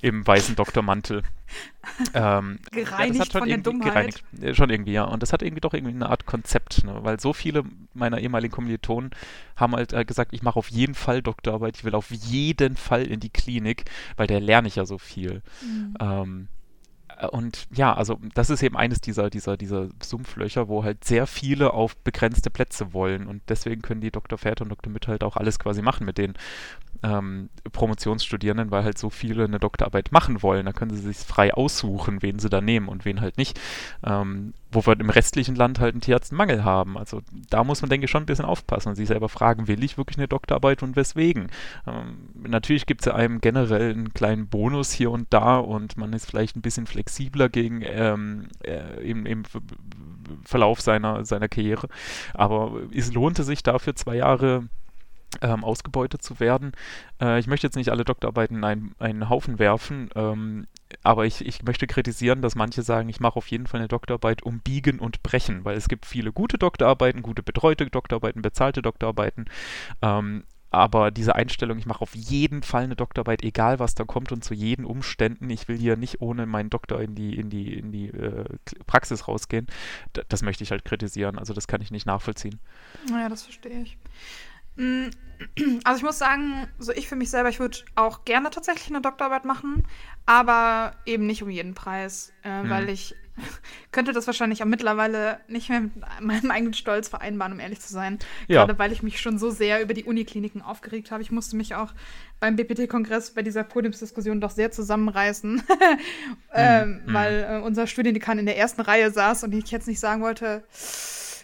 im 0.01 0.25
weißen 0.27 0.55
Doktormantel. 0.55 1.23
ähm, 2.15 2.61
gereinigt 2.71 3.33
ja, 3.35 3.41
von 3.41 3.49
der 3.49 3.59
Dummheit? 3.59 3.93
Gereinigt, 3.93 4.25
äh, 4.41 4.55
schon 4.55 4.71
irgendwie, 4.71 4.93
ja. 4.93 5.05
Und 5.05 5.23
das 5.23 5.33
hat 5.33 5.43
irgendwie 5.43 5.61
doch 5.61 5.75
irgendwie 5.75 5.95
eine 5.95 6.09
Art 6.09 6.27
Konzept, 6.27 6.85
ne? 6.85 7.01
weil 7.03 7.19
so 7.19 7.33
viele 7.33 7.65
meiner 7.93 8.21
ehemaligen 8.21 8.55
Kommilitonen 8.55 9.11
haben 9.57 9.75
halt 9.75 9.93
äh, 9.93 10.05
gesagt, 10.05 10.33
ich 10.33 10.43
mache 10.43 10.59
auf 10.59 10.71
jeden 10.71 10.95
Fall 10.95 11.23
Doktorarbeit, 11.23 11.77
ich 11.77 11.85
will 11.85 11.95
auf 11.95 12.11
jeden 12.11 12.77
Fall 12.77 13.03
in 13.03 13.19
die 13.19 13.31
Klinik, 13.31 13.85
weil 14.17 14.29
da 14.29 14.39
lerne 14.39 14.69
ich 14.69 14.77
ja 14.77 14.87
so 14.87 14.99
viel. 14.99 15.43
Mhm. 15.61 15.97
Ähm, 16.01 16.49
äh, 16.49 16.64
und 17.31 17.67
ja, 17.73 17.95
also 17.95 18.19
das 18.35 18.51
ist 18.51 18.63
eben 18.63 18.77
eines 18.77 19.01
dieser, 19.01 19.31
dieser, 19.31 19.57
dieser 19.57 19.89
Sumpflöcher, 20.03 20.69
wo 20.69 20.85
halt 20.85 21.05
sehr 21.05 21.27
viele 21.27 21.73
auf 21.73 21.97
begrenzte 21.97 22.51
Plätze 22.51 22.93
wollen. 22.93 23.27
Und 23.27 23.43
deswegen 23.49 23.83
können 23.83 24.01
die 24.01 24.11
Dr. 24.11 24.39
Väter 24.39 24.63
und 24.63 24.71
Dr. 24.71 24.93
Mütter 24.93 25.13
halt 25.13 25.25
auch 25.25 25.37
alles 25.37 25.59
quasi 25.59 25.83
machen 25.83 26.07
mit 26.07 26.19
den 26.19 26.35
ähm, 27.05 27.51
Promotionsstudierenden, 27.73 28.71
weil 28.71 28.83
halt 28.83 28.99
so 28.99 29.11
viele 29.11 29.45
eine 29.45 29.59
Doktorarbeit 29.59 30.11
machen 30.11 30.43
wollen. 30.43 30.67
Da 30.67 30.73
können 30.73 30.95
sie 30.95 31.03
sich 31.03 31.19
frei 31.19 31.53
aussuchen, 31.53 32.23
wen 32.23 32.39
sie 32.39 32.49
da 32.49 32.61
nehmen 32.61 32.89
und 32.89 33.05
wen 33.05 33.21
halt 33.21 33.37
nicht. 33.37 33.61
Ähm, 34.05 34.55
wo 34.73 34.85
wir 34.87 34.99
im 34.99 35.11
restlichen 35.11 35.55
Land 35.55 35.79
halt 35.79 35.95
einen 35.95 36.01
Tierarztmangel 36.01 36.65
haben. 36.65 36.99
Also 36.99 37.21
da 37.51 37.63
muss 37.63 37.83
man, 37.83 37.91
denke 37.91 38.07
ich, 38.07 38.11
schon 38.11 38.25
ein 38.25 38.27
bisschen 38.27 38.45
aufpassen 38.45 38.89
und 38.89 38.95
sich 38.97 39.07
selber 39.07 39.29
fragen, 39.29 39.69
will 39.69 39.85
ich 39.85 39.99
wirklich 39.99 40.19
eine 40.19 40.29
Doktorarbeit 40.29 40.83
und 40.83 40.97
weswegen? 40.97 41.49
Ähm, 41.87 42.29
natürlich 42.43 42.87
gibt 42.87 43.03
es 43.03 43.07
ja 43.07 43.15
einem 43.15 43.41
generell 43.41 43.91
einen 43.91 44.15
kleinen 44.15 44.49
Bonus 44.49 44.91
hier 44.91 45.11
und 45.11 45.29
da 45.31 45.59
und 45.59 45.97
man 45.97 46.13
ist 46.13 46.27
vielleicht 46.27 46.57
ein 46.57 46.63
bisschen 46.63 46.87
flexibler 46.87 47.49
gegen 47.49 47.83
ähm, 47.85 48.49
äh, 48.65 49.09
im, 49.09 49.27
im 49.27 49.45
Verlauf 50.45 50.81
seiner, 50.81 51.25
seiner 51.25 51.49
Karriere. 51.49 51.89
Aber 52.33 52.73
es 52.93 53.13
lohnte 53.13 53.45
sich 53.45 53.63
dafür 53.63 53.95
zwei 53.95 54.17
Jahre 54.17 54.69
ähm, 55.43 55.65
ausgebeutet 55.65 56.23
zu 56.23 56.41
werden. 56.41 56.73
Äh, 57.21 57.39
ich 57.39 57.47
möchte 57.47 57.67
jetzt 57.67 57.77
nicht 57.77 57.91
alle 57.91 58.05
Doktorarbeiten 58.05 58.57
in 58.59 58.65
einen, 58.65 58.95
einen 58.99 59.29
Haufen 59.29 59.59
werfen, 59.59 60.11
ähm, 60.15 60.67
aber 61.03 61.27
ich, 61.27 61.45
ich 61.45 61.63
möchte 61.63 61.87
kritisieren, 61.87 62.43
dass 62.43 62.55
manche 62.55 62.83
sagen, 62.83 63.09
ich 63.09 63.21
mache 63.21 63.37
auf 63.37 63.49
jeden 63.49 63.67
Fall 63.67 63.81
eine 63.81 63.89
Doktorarbeit 63.89 64.43
um 64.43 64.61
Biegen 64.61 64.99
und 64.99 65.23
Brechen, 65.23 65.65
weil 65.65 65.77
es 65.77 65.89
gibt 65.89 66.07
viele 66.07 66.33
gute 66.33 66.59
Doktorarbeiten, 66.59 67.23
gute 67.23 67.43
betreute 67.43 67.87
Doktorarbeiten, 67.87 68.43
bezahlte 68.43 68.83
Doktorarbeiten. 68.83 69.47
Ähm, 70.03 70.45
aber 70.75 71.13
diese 71.13 71.37
Einstellung, 71.37 71.79
ich 71.79 71.87
mache 71.87 72.03
auf 72.03 72.17
jeden 72.17 72.65
Fall 72.65 72.83
eine 72.83 72.97
Doktorarbeit, 72.97 73.45
egal 73.45 73.79
was 73.79 73.95
da 73.95 74.03
kommt 74.03 74.33
und 74.33 74.43
zu 74.43 74.55
jeden 74.55 74.85
Umständen, 74.85 75.49
ich 75.49 75.69
will 75.69 75.79
hier 75.79 75.97
nicht 75.97 76.21
ohne 76.21 76.47
meinen 76.47 76.69
Doktor 76.69 77.01
in 77.01 77.15
die, 77.15 77.39
in 77.39 77.49
die, 77.49 77.75
in 77.75 77.93
die 77.93 78.09
äh, 78.09 78.45
Praxis 78.87 79.29
rausgehen, 79.29 79.69
das 80.29 80.43
möchte 80.43 80.65
ich 80.65 80.73
halt 80.73 80.85
kritisieren. 80.85 81.39
Also 81.39 81.55
das 81.55 81.69
kann 81.69 81.81
ich 81.81 81.93
nicht 81.93 82.07
nachvollziehen. 82.07 82.59
Naja, 83.09 83.29
das 83.29 83.45
verstehe 83.45 83.83
ich. 83.83 83.97
Mm, 84.77 85.07
also 85.85 85.99
ich 85.99 86.05
muss 86.05 86.19
sagen, 86.19 86.69
so 86.79 86.93
ich 86.93 87.09
für 87.09 87.17
mich 87.17 87.31
selber, 87.31 87.49
ich 87.49 87.61
würde 87.61 87.79
auch 87.95 88.25
gerne 88.25 88.51
tatsächlich 88.51 88.89
eine 88.89 89.01
Doktorarbeit 89.01 89.45
machen, 89.45 89.87
aber 90.27 90.93
eben 91.07 91.27
nicht 91.27 91.43
um 91.43 91.51
jeden 91.51 91.75
Preis, 91.75 92.33
äh, 92.43 92.63
hm. 92.63 92.71
weil 92.71 92.89
ich 92.89 93.15
könnte 93.93 94.13
das 94.13 94.27
wahrscheinlich 94.27 94.63
auch 94.63 94.67
mittlerweile 94.67 95.41
nicht 95.49 95.69
mehr 95.69 95.81
mit 95.81 95.93
meinem 96.21 96.51
eigenen 96.51 96.75
Stolz 96.75 97.09
vereinbaren, 97.09 97.53
um 97.53 97.61
ehrlich 97.61 97.81
zu 97.81 97.93
sein. 97.93 98.19
Ja. 98.47 98.65
Gerade 98.65 98.79
weil 98.79 98.93
ich 98.93 99.03
mich 99.03 99.21
schon 99.21 99.39
so 99.39 99.51
sehr 99.51 99.83
über 99.83 99.95
die 99.95 100.05
Unikliniken 100.05 100.63
aufgeregt 100.63 101.11
habe. 101.11 101.23
Ich 101.23 101.31
musste 101.31 101.57
mich 101.57 101.75
auch 101.75 101.93
beim 102.41 102.57
BPT-Kongress 102.57 103.33
bei 103.33 103.43
dieser 103.43 103.65
Podiumsdiskussion 103.65 104.41
doch 104.41 104.51
sehr 104.51 104.71
zusammenreißen, 104.71 105.63
ähm, 106.55 107.03
mhm. 107.07 107.13
weil 107.13 107.47
äh, 107.49 107.65
unser 107.65 107.87
Studiendekan 107.87 108.39
in 108.39 108.47
der 108.47 108.57
ersten 108.57 108.83
Reihe 108.83 109.11
saß 109.11 109.45
und 109.45 109.53
ich 109.53 109.71
jetzt 109.71 109.89
nicht 109.89 110.01
sagen 110.01 110.23
wollte, 110.23 110.65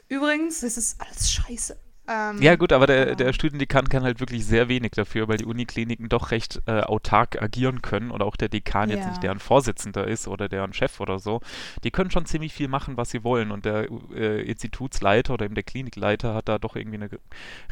übrigens, 0.08 0.60
das 0.60 0.76
ist 0.76 1.00
alles 1.00 1.30
scheiße. 1.32 1.76
Ähm, 2.10 2.42
ja, 2.42 2.56
gut, 2.56 2.72
aber 2.72 2.88
der, 2.88 3.04
genau. 3.04 3.16
der 3.16 3.32
Studiendekan 3.32 3.88
kann 3.88 4.02
halt 4.02 4.18
wirklich 4.18 4.44
sehr 4.44 4.68
wenig 4.68 4.92
dafür, 4.92 5.28
weil 5.28 5.36
die 5.36 5.44
Unikliniken 5.44 6.08
doch 6.08 6.32
recht 6.32 6.60
äh, 6.66 6.80
autark 6.80 7.40
agieren 7.40 7.82
können 7.82 8.10
oder 8.10 8.24
auch 8.24 8.34
der 8.34 8.48
Dekan 8.48 8.90
ja. 8.90 8.96
jetzt 8.96 9.06
nicht 9.06 9.22
deren 9.22 9.38
Vorsitzender 9.38 10.08
ist 10.08 10.26
oder 10.26 10.48
deren 10.48 10.72
Chef 10.72 10.98
oder 10.98 11.20
so. 11.20 11.40
Die 11.84 11.92
können 11.92 12.10
schon 12.10 12.26
ziemlich 12.26 12.52
viel 12.52 12.66
machen, 12.66 12.96
was 12.96 13.10
sie 13.10 13.22
wollen 13.22 13.52
und 13.52 13.64
der 13.64 13.86
äh, 14.12 14.42
Institutsleiter 14.42 15.34
oder 15.34 15.44
eben 15.44 15.54
der 15.54 15.62
Klinikleiter 15.62 16.34
hat 16.34 16.48
da 16.48 16.58
doch 16.58 16.74
irgendwie 16.74 16.96
eine 16.96 17.10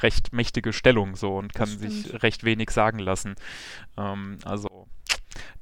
recht 0.00 0.32
mächtige 0.32 0.72
Stellung 0.72 1.16
so 1.16 1.36
und 1.36 1.52
kann 1.52 1.66
sich 1.66 2.22
recht 2.22 2.44
wenig 2.44 2.70
sagen 2.70 3.00
lassen. 3.00 3.34
Ähm, 3.96 4.38
also 4.44 4.86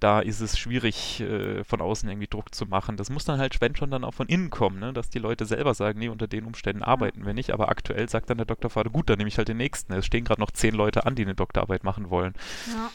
da 0.01 0.21
ist 0.21 0.41
es 0.41 0.59
schwierig, 0.59 1.21
äh, 1.21 1.65
von 1.65 1.81
außen 1.81 2.09
irgendwie 2.09 2.29
Druck 2.29 2.55
zu 2.55 2.67
machen. 2.67 2.97
Das 2.97 3.11
muss 3.11 3.25
dann 3.25 3.39
halt, 3.39 3.61
wenn 3.61 3.77
schon, 3.77 3.91
dann 3.91 4.05
auch 4.05 4.15
von 4.15 4.29
innen 4.29 4.51
kommen, 4.51 4.79
ne? 4.79 4.93
dass 4.93 5.11
die 5.11 5.19
Leute 5.19 5.47
selber 5.47 5.75
sagen, 5.75 5.99
nee, 5.99 6.09
unter 6.09 6.27
den 6.27 6.45
Umständen 6.45 6.83
arbeiten 6.83 7.25
wir 7.25 7.35
nicht. 7.35 7.51
Aber 7.51 7.69
aktuell 7.69 8.09
sagt 8.09 8.31
dann 8.31 8.39
der 8.39 8.47
Doktorvater, 8.47 8.91
gut, 8.91 9.11
dann 9.11 9.19
nehme 9.19 9.29
ich 9.29 9.39
halt 9.39 9.49
den 9.49 9.57
nächsten. 9.57 9.93
Es 9.93 10.07
stehen 10.07 10.25
gerade 10.25 10.41
noch 10.41 10.51
zehn 10.51 10.75
Leute 10.75 11.07
an, 11.07 11.15
die 11.15 11.23
eine 11.23 11.35
Doktorarbeit 11.35 11.85
machen 11.85 12.11
wollen. 12.11 12.35
Ja. 12.69 12.91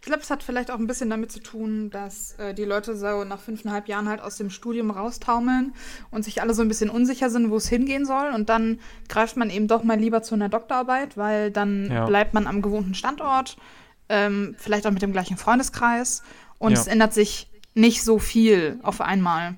Ich 0.00 0.06
glaube, 0.06 0.22
es 0.22 0.30
hat 0.30 0.42
vielleicht 0.42 0.70
auch 0.70 0.78
ein 0.78 0.86
bisschen 0.86 1.10
damit 1.10 1.32
zu 1.32 1.40
tun, 1.40 1.90
dass 1.90 2.32
äh, 2.38 2.54
die 2.54 2.64
Leute 2.64 2.96
so 2.96 3.24
nach 3.24 3.40
fünfeinhalb 3.40 3.88
Jahren 3.88 4.08
halt 4.08 4.20
aus 4.20 4.36
dem 4.36 4.50
Studium 4.50 4.90
raustaumeln 4.90 5.74
und 6.10 6.24
sich 6.24 6.42
alle 6.42 6.54
so 6.54 6.62
ein 6.62 6.68
bisschen 6.68 6.90
unsicher 6.90 7.30
sind, 7.30 7.50
wo 7.50 7.56
es 7.56 7.68
hingehen 7.68 8.04
soll. 8.04 8.32
Und 8.34 8.48
dann 8.48 8.80
greift 9.08 9.36
man 9.36 9.50
eben 9.50 9.68
doch 9.68 9.82
mal 9.82 9.98
lieber 9.98 10.22
zu 10.22 10.34
einer 10.34 10.48
Doktorarbeit, 10.48 11.16
weil 11.16 11.50
dann 11.50 11.90
ja. 11.90 12.06
bleibt 12.06 12.34
man 12.34 12.46
am 12.46 12.62
gewohnten 12.62 12.94
Standort 12.94 13.56
ähm, 14.08 14.54
vielleicht 14.58 14.86
auch 14.86 14.92
mit 14.92 15.02
dem 15.02 15.12
gleichen 15.12 15.36
Freundeskreis 15.36 16.22
und 16.58 16.72
ja. 16.72 16.78
es 16.78 16.86
ändert 16.86 17.14
sich 17.14 17.48
nicht 17.74 18.02
so 18.02 18.18
viel 18.18 18.78
auf 18.82 19.00
einmal. 19.00 19.56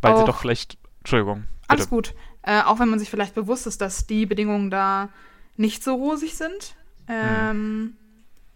Weil 0.00 0.14
auch, 0.14 0.20
sie 0.20 0.24
doch 0.24 0.38
vielleicht, 0.38 0.78
Entschuldigung. 1.00 1.40
Bitte. 1.40 1.52
Alles 1.68 1.90
gut. 1.90 2.14
Äh, 2.42 2.62
auch 2.62 2.78
wenn 2.78 2.88
man 2.88 2.98
sich 2.98 3.10
vielleicht 3.10 3.34
bewusst 3.34 3.66
ist, 3.66 3.80
dass 3.80 4.06
die 4.06 4.26
Bedingungen 4.26 4.70
da 4.70 5.08
nicht 5.56 5.82
so 5.82 5.94
rosig 5.94 6.36
sind. 6.36 6.76
Ähm, 7.08 7.50
hm. 7.50 7.96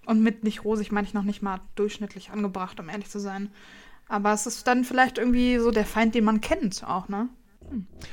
Und 0.06 0.22
mit 0.22 0.44
nicht 0.44 0.64
rosig 0.64 0.92
meine 0.92 1.06
ich 1.06 1.14
noch 1.14 1.22
nicht 1.22 1.42
mal 1.42 1.60
durchschnittlich 1.74 2.30
angebracht, 2.30 2.80
um 2.80 2.88
ehrlich 2.88 3.10
zu 3.10 3.20
sein. 3.20 3.50
Aber 4.08 4.32
es 4.32 4.46
ist 4.46 4.66
dann 4.66 4.84
vielleicht 4.84 5.18
irgendwie 5.18 5.58
so 5.58 5.70
der 5.70 5.86
Feind, 5.86 6.14
den 6.14 6.24
man 6.24 6.40
kennt, 6.40 6.84
auch, 6.84 7.08
ne? 7.08 7.28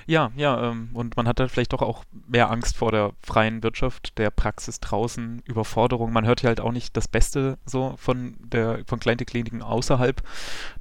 Ja, 0.06 0.32
ja, 0.36 0.70
ähm, 0.70 0.90
und 0.94 1.18
man 1.18 1.28
hat 1.28 1.40
dann 1.40 1.50
vielleicht 1.50 1.74
doch 1.74 1.82
auch 1.82 2.04
mehr 2.28 2.52
Angst 2.52 2.78
vor 2.78 2.92
der 2.92 3.12
freien 3.22 3.64
Wirtschaft, 3.64 4.18
der 4.18 4.30
Praxis 4.30 4.80
draußen, 4.80 5.42
Überforderung. 5.46 6.14
Man 6.14 6.26
hört 6.26 6.44
ja 6.44 6.50
halt 6.50 6.60
auch 6.60 6.72
nicht 6.72 6.96
das 6.96 7.08
Beste 7.08 7.58
so 7.66 7.96
von 7.98 8.36
der 8.40 8.84
von 8.86 9.00
Kleintekliniken 9.00 9.62
außerhalb, 9.62 10.22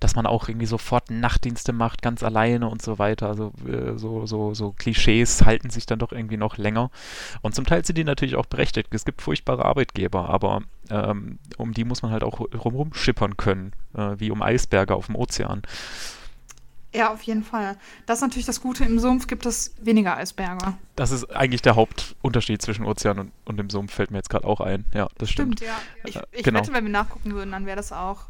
dass 0.00 0.14
man 0.14 0.26
auch 0.26 0.48
irgendwie 0.48 0.66
sofort 0.66 1.10
Nachtdienste 1.10 1.72
macht, 1.72 2.02
ganz 2.02 2.22
alleine 2.22 2.68
und 2.68 2.82
so 2.82 2.98
weiter. 2.98 3.28
Also 3.28 3.52
äh, 3.66 3.96
so, 3.96 4.26
so, 4.26 4.54
so 4.54 4.72
Klischees 4.72 5.44
halten 5.44 5.70
sich 5.70 5.86
dann 5.86 5.98
doch 5.98 6.12
irgendwie 6.12 6.36
noch 6.36 6.56
länger. 6.56 6.90
Und 7.42 7.54
zum 7.54 7.64
Teil 7.64 7.84
sind 7.84 7.98
die 7.98 8.04
natürlich 8.04 8.36
auch 8.36 8.46
berechtigt. 8.46 8.88
Es 8.92 9.04
gibt 9.04 9.22
furchtbare 9.22 9.64
Arbeitgeber, 9.64 10.28
aber 10.28 10.62
ähm, 10.90 11.38
um 11.56 11.72
die 11.72 11.84
muss 11.84 12.02
man 12.02 12.12
halt 12.12 12.22
auch 12.22 12.40
rumrum 12.40 12.92
können, 13.36 13.72
äh, 13.94 14.16
wie 14.18 14.30
um 14.30 14.42
Eisberge 14.42 14.94
auf 14.94 15.06
dem 15.06 15.16
Ozean. 15.16 15.62
Ja, 16.96 17.12
auf 17.12 17.22
jeden 17.22 17.44
Fall. 17.44 17.76
Das 18.06 18.18
ist 18.18 18.22
natürlich 18.22 18.46
das 18.46 18.60
Gute, 18.60 18.84
im 18.84 18.98
Sumpf 18.98 19.26
gibt 19.26 19.44
es 19.44 19.74
weniger 19.80 20.16
Eisberge. 20.16 20.74
Das 20.94 21.10
ist 21.10 21.24
eigentlich 21.24 21.62
der 21.62 21.76
Hauptunterschied 21.76 22.62
zwischen 22.62 22.86
Ozean 22.86 23.18
und, 23.18 23.32
und 23.44 23.58
dem 23.58 23.68
Sumpf, 23.68 23.92
fällt 23.92 24.10
mir 24.10 24.16
jetzt 24.16 24.30
gerade 24.30 24.46
auch 24.46 24.60
ein. 24.60 24.86
Ja, 24.94 25.08
das 25.18 25.30
stimmt. 25.30 25.60
Stimmt, 25.60 25.70
ja. 25.70 25.78
Ich, 26.04 26.18
ich 26.38 26.42
genau. 26.42 26.60
wette, 26.60 26.72
wenn 26.72 26.84
wir 26.84 26.92
nachgucken 26.92 27.34
würden, 27.34 27.52
dann 27.52 27.66
wäre 27.66 27.76
das 27.76 27.92
auch 27.92 28.28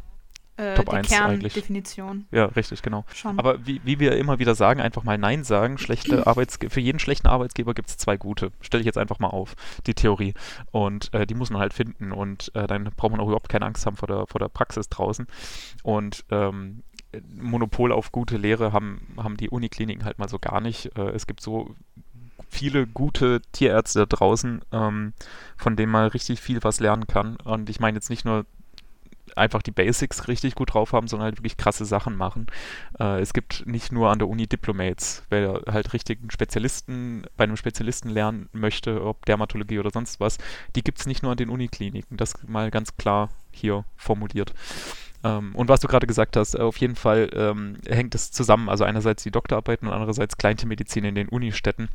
äh, 0.57 0.75
Top 0.75 0.87
die 0.87 0.97
1 0.97 1.09
Kerndefinition. 1.09 2.27
Ja, 2.31 2.47
richtig, 2.47 2.81
genau. 2.83 3.05
Schon. 3.15 3.39
Aber 3.39 3.67
wie, 3.67 3.81
wie 3.85 4.01
wir 4.01 4.17
immer 4.17 4.39
wieder 4.39 4.55
sagen, 4.55 4.81
einfach 4.81 5.05
mal 5.05 5.19
Nein 5.19 5.45
sagen. 5.45 5.77
Schlechte 5.77 6.27
Arbeitsge 6.27 6.71
für 6.71 6.81
jeden 6.81 6.99
schlechten 6.99 7.27
Arbeitgeber 7.27 7.75
gibt 7.75 7.91
es 7.91 7.99
zwei 7.99 8.17
gute. 8.17 8.53
Stelle 8.61 8.81
ich 8.81 8.87
jetzt 8.87 8.99
einfach 8.99 9.19
mal 9.19 9.29
auf, 9.29 9.55
die 9.87 9.95
Theorie. 9.95 10.35
Und 10.71 11.13
äh, 11.13 11.27
die 11.27 11.35
muss 11.35 11.51
man 11.51 11.61
halt 11.61 11.75
finden. 11.75 12.13
Und 12.13 12.51
äh, 12.55 12.67
dann 12.67 12.85
braucht 12.97 13.13
man 13.13 13.21
auch 13.21 13.27
überhaupt 13.27 13.51
keine 13.51 13.67
Angst 13.67 13.85
haben 13.85 13.97
vor 13.97 14.09
der, 14.09 14.27
vor 14.27 14.39
der 14.39 14.49
Praxis 14.49 14.89
draußen. 14.89 15.27
Und 15.83 16.25
ähm, 16.31 16.83
Monopol 17.35 17.93
auf 17.93 18.13
gute 18.13 18.37
Lehre 18.37 18.73
haben, 18.73 19.01
haben 19.17 19.37
die 19.37 19.51
Unikliniken 19.51 20.05
halt 20.05 20.19
mal 20.19 20.29
so 20.29 20.39
gar 20.39 20.61
nicht. 20.61 20.97
Äh, 20.97 21.11
es 21.11 21.27
gibt 21.27 21.41
so 21.41 21.75
viele 22.49 22.87
gute 22.87 23.43
Tierärzte 23.53 24.01
da 24.01 24.07
draußen, 24.07 24.63
ähm, 24.73 25.13
von 25.57 25.77
denen 25.77 25.93
man 25.93 26.09
richtig 26.09 26.41
viel 26.41 26.63
was 26.63 26.81
lernen 26.81 27.07
kann. 27.07 27.37
Und 27.37 27.69
ich 27.71 27.81
meine 27.81 27.97
jetzt 27.97 28.11
nicht 28.11 28.25
nur 28.25 28.47
einfach 29.35 29.63
die 29.63 29.71
Basics 29.71 30.29
richtig 30.29 30.55
gut 30.55 30.75
drauf 30.75 30.93
haben, 30.93 31.09
sondern 31.09 31.27
halt 31.27 31.39
wirklich 31.39 31.57
krasse 31.57 31.85
Sachen 31.85 32.17
machen. 32.17 32.47
Äh, 32.99 33.21
es 33.21 33.33
gibt 33.33 33.67
nicht 33.67 33.93
nur 33.93 34.11
an 34.11 34.19
der 34.19 34.29
Uni 34.29 34.47
Diplomates, 34.47 35.25
wer 35.31 35.63
halt 35.67 35.93
richtig 35.93 36.21
Spezialisten, 36.33 37.25
bei 37.37 37.45
einem 37.45 37.57
Spezialisten 37.57 38.09
lernen 38.09 38.49
möchte, 38.53 39.05
ob 39.05 39.27
Dermatologie 39.27 39.79
oder 39.79 39.91
sonst 39.91 40.21
was, 40.21 40.39
die 40.75 40.83
gibt 40.83 41.01
es 41.01 41.07
nicht 41.07 41.23
nur 41.23 41.33
an 41.33 41.39
den 41.39 41.51
Unikliniken. 41.51 42.17
Das 42.17 42.35
mal 42.47 42.71
ganz 42.71 42.97
klar 42.97 43.31
hier 43.51 43.85
formuliert. 43.97 44.55
Ähm, 45.27 45.55
und 45.55 45.69
was 45.69 45.81
du 45.81 45.89
gerade 45.89 46.07
gesagt 46.07 46.37
hast, 46.37 46.59
auf 46.59 46.77
jeden 46.77 46.97
Fall 46.97 47.29
ähm, 47.33 47.79
hängt 47.89 48.15
es 48.15 48.31
zusammen. 48.31 48.69
Also 48.69 48.85
einerseits 48.85 49.23
die 49.23 49.31
Doktorarbeiten 49.31 49.89
und 49.89 49.95
andererseits 49.95 50.37
Kleintiermedizin 50.37 51.05
in 51.05 51.15
den 51.15 51.29
Unistädten 51.29 51.89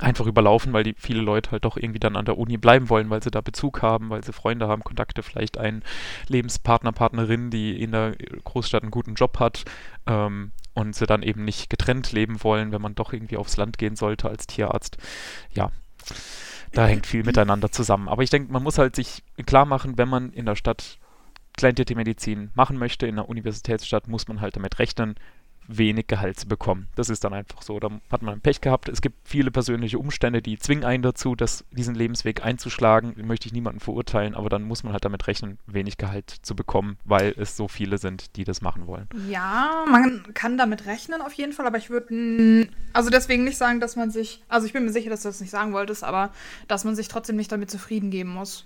einfach 0.00 0.26
überlaufen, 0.26 0.72
weil 0.74 0.84
die 0.84 0.94
viele 0.96 1.22
Leute 1.22 1.50
halt 1.50 1.64
doch 1.64 1.76
irgendwie 1.76 1.98
dann 1.98 2.14
an 2.14 2.26
der 2.26 2.38
Uni 2.38 2.58
bleiben 2.58 2.88
wollen, 2.90 3.08
weil 3.10 3.22
sie 3.22 3.30
da 3.30 3.40
Bezug 3.40 3.82
haben, 3.82 4.10
weil 4.10 4.22
sie 4.22 4.34
Freunde 4.34 4.68
haben, 4.68 4.84
Kontakte, 4.84 5.22
vielleicht 5.22 5.58
einen 5.58 5.82
Lebenspartner, 6.28 6.92
Partnerin, 6.92 7.50
die 7.50 7.82
in 7.82 7.92
der 7.92 8.14
Großstadt 8.44 8.82
einen 8.82 8.90
guten 8.90 9.14
Job 9.14 9.40
hat 9.40 9.64
ähm, 10.06 10.52
und 10.74 10.94
sie 10.94 11.06
dann 11.06 11.22
eben 11.22 11.44
nicht 11.44 11.70
getrennt 11.70 12.12
leben 12.12 12.44
wollen, 12.44 12.70
wenn 12.70 12.82
man 12.82 12.94
doch 12.94 13.12
irgendwie 13.12 13.38
aufs 13.38 13.56
Land 13.56 13.78
gehen 13.78 13.96
sollte 13.96 14.28
als 14.28 14.46
Tierarzt. 14.46 14.98
Ja, 15.52 15.72
da 16.72 16.86
hängt 16.86 17.06
viel 17.06 17.24
miteinander 17.24 17.72
zusammen. 17.72 18.08
Aber 18.08 18.22
ich 18.22 18.30
denke, 18.30 18.52
man 18.52 18.62
muss 18.62 18.78
halt 18.78 18.94
sich 18.94 19.22
klar 19.46 19.64
machen, 19.64 19.96
wenn 19.96 20.08
man 20.08 20.32
in 20.32 20.46
der 20.46 20.54
Stadt 20.54 20.98
Kleintiermedizin 21.58 22.50
machen 22.54 22.78
möchte, 22.78 23.06
in 23.06 23.18
einer 23.18 23.28
Universitätsstadt, 23.28 24.08
muss 24.08 24.28
man 24.28 24.40
halt 24.40 24.56
damit 24.56 24.78
rechnen, 24.78 25.16
wenig 25.68 26.06
Gehalt 26.06 26.40
zu 26.40 26.48
bekommen. 26.48 26.88
Das 26.96 27.10
ist 27.10 27.22
dann 27.24 27.34
einfach 27.34 27.62
so. 27.62 27.78
Da 27.78 27.90
hat 28.10 28.22
man 28.22 28.40
Pech 28.40 28.60
gehabt. 28.60 28.88
Es 28.88 29.02
gibt 29.02 29.16
viele 29.28 29.50
persönliche 29.50 29.98
Umstände, 29.98 30.40
die 30.40 30.58
zwingen 30.58 30.84
einen 30.84 31.02
dazu, 31.02 31.34
das, 31.34 31.64
diesen 31.70 31.94
Lebensweg 31.94 32.44
einzuschlagen. 32.44 33.14
Den 33.14 33.26
möchte 33.26 33.46
ich 33.46 33.52
niemanden 33.52 33.80
verurteilen, 33.80 34.34
aber 34.34 34.48
dann 34.48 34.62
muss 34.62 34.82
man 34.82 34.92
halt 34.92 35.04
damit 35.04 35.26
rechnen, 35.26 35.58
wenig 35.66 35.98
Gehalt 35.98 36.30
zu 36.42 36.56
bekommen, 36.56 36.96
weil 37.04 37.34
es 37.36 37.56
so 37.56 37.68
viele 37.68 37.98
sind, 37.98 38.36
die 38.36 38.44
das 38.44 38.62
machen 38.62 38.86
wollen. 38.86 39.08
Ja, 39.28 39.84
man 39.88 40.22
kann 40.34 40.56
damit 40.56 40.86
rechnen 40.86 41.20
auf 41.20 41.34
jeden 41.34 41.52
Fall, 41.52 41.66
aber 41.66 41.76
ich 41.76 41.90
würde 41.90 42.68
also 42.94 43.10
deswegen 43.10 43.44
nicht 43.44 43.58
sagen, 43.58 43.80
dass 43.80 43.94
man 43.94 44.10
sich, 44.10 44.42
also 44.48 44.66
ich 44.66 44.72
bin 44.72 44.84
mir 44.84 44.92
sicher, 44.92 45.10
dass 45.10 45.22
du 45.22 45.28
das 45.28 45.40
nicht 45.40 45.50
sagen 45.50 45.74
wolltest, 45.74 46.02
aber 46.02 46.30
dass 46.66 46.84
man 46.84 46.96
sich 46.96 47.08
trotzdem 47.08 47.36
nicht 47.36 47.52
damit 47.52 47.70
zufrieden 47.70 48.10
geben 48.10 48.30
muss 48.30 48.64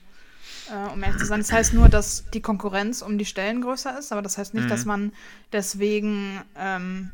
äh, 0.70 0.92
um 0.92 1.02
ehrlich 1.02 1.18
zu 1.18 1.26
sein. 1.26 1.40
Das 1.40 1.52
heißt 1.52 1.74
nur, 1.74 1.88
dass 1.88 2.24
die 2.32 2.42
Konkurrenz 2.42 3.02
um 3.02 3.18
die 3.18 3.24
Stellen 3.24 3.62
größer 3.62 3.98
ist, 3.98 4.12
aber 4.12 4.22
das 4.22 4.38
heißt 4.38 4.54
nicht, 4.54 4.64
mhm. 4.64 4.68
dass 4.68 4.84
man 4.84 5.12
deswegen 5.52 6.40
ähm, 6.56 7.10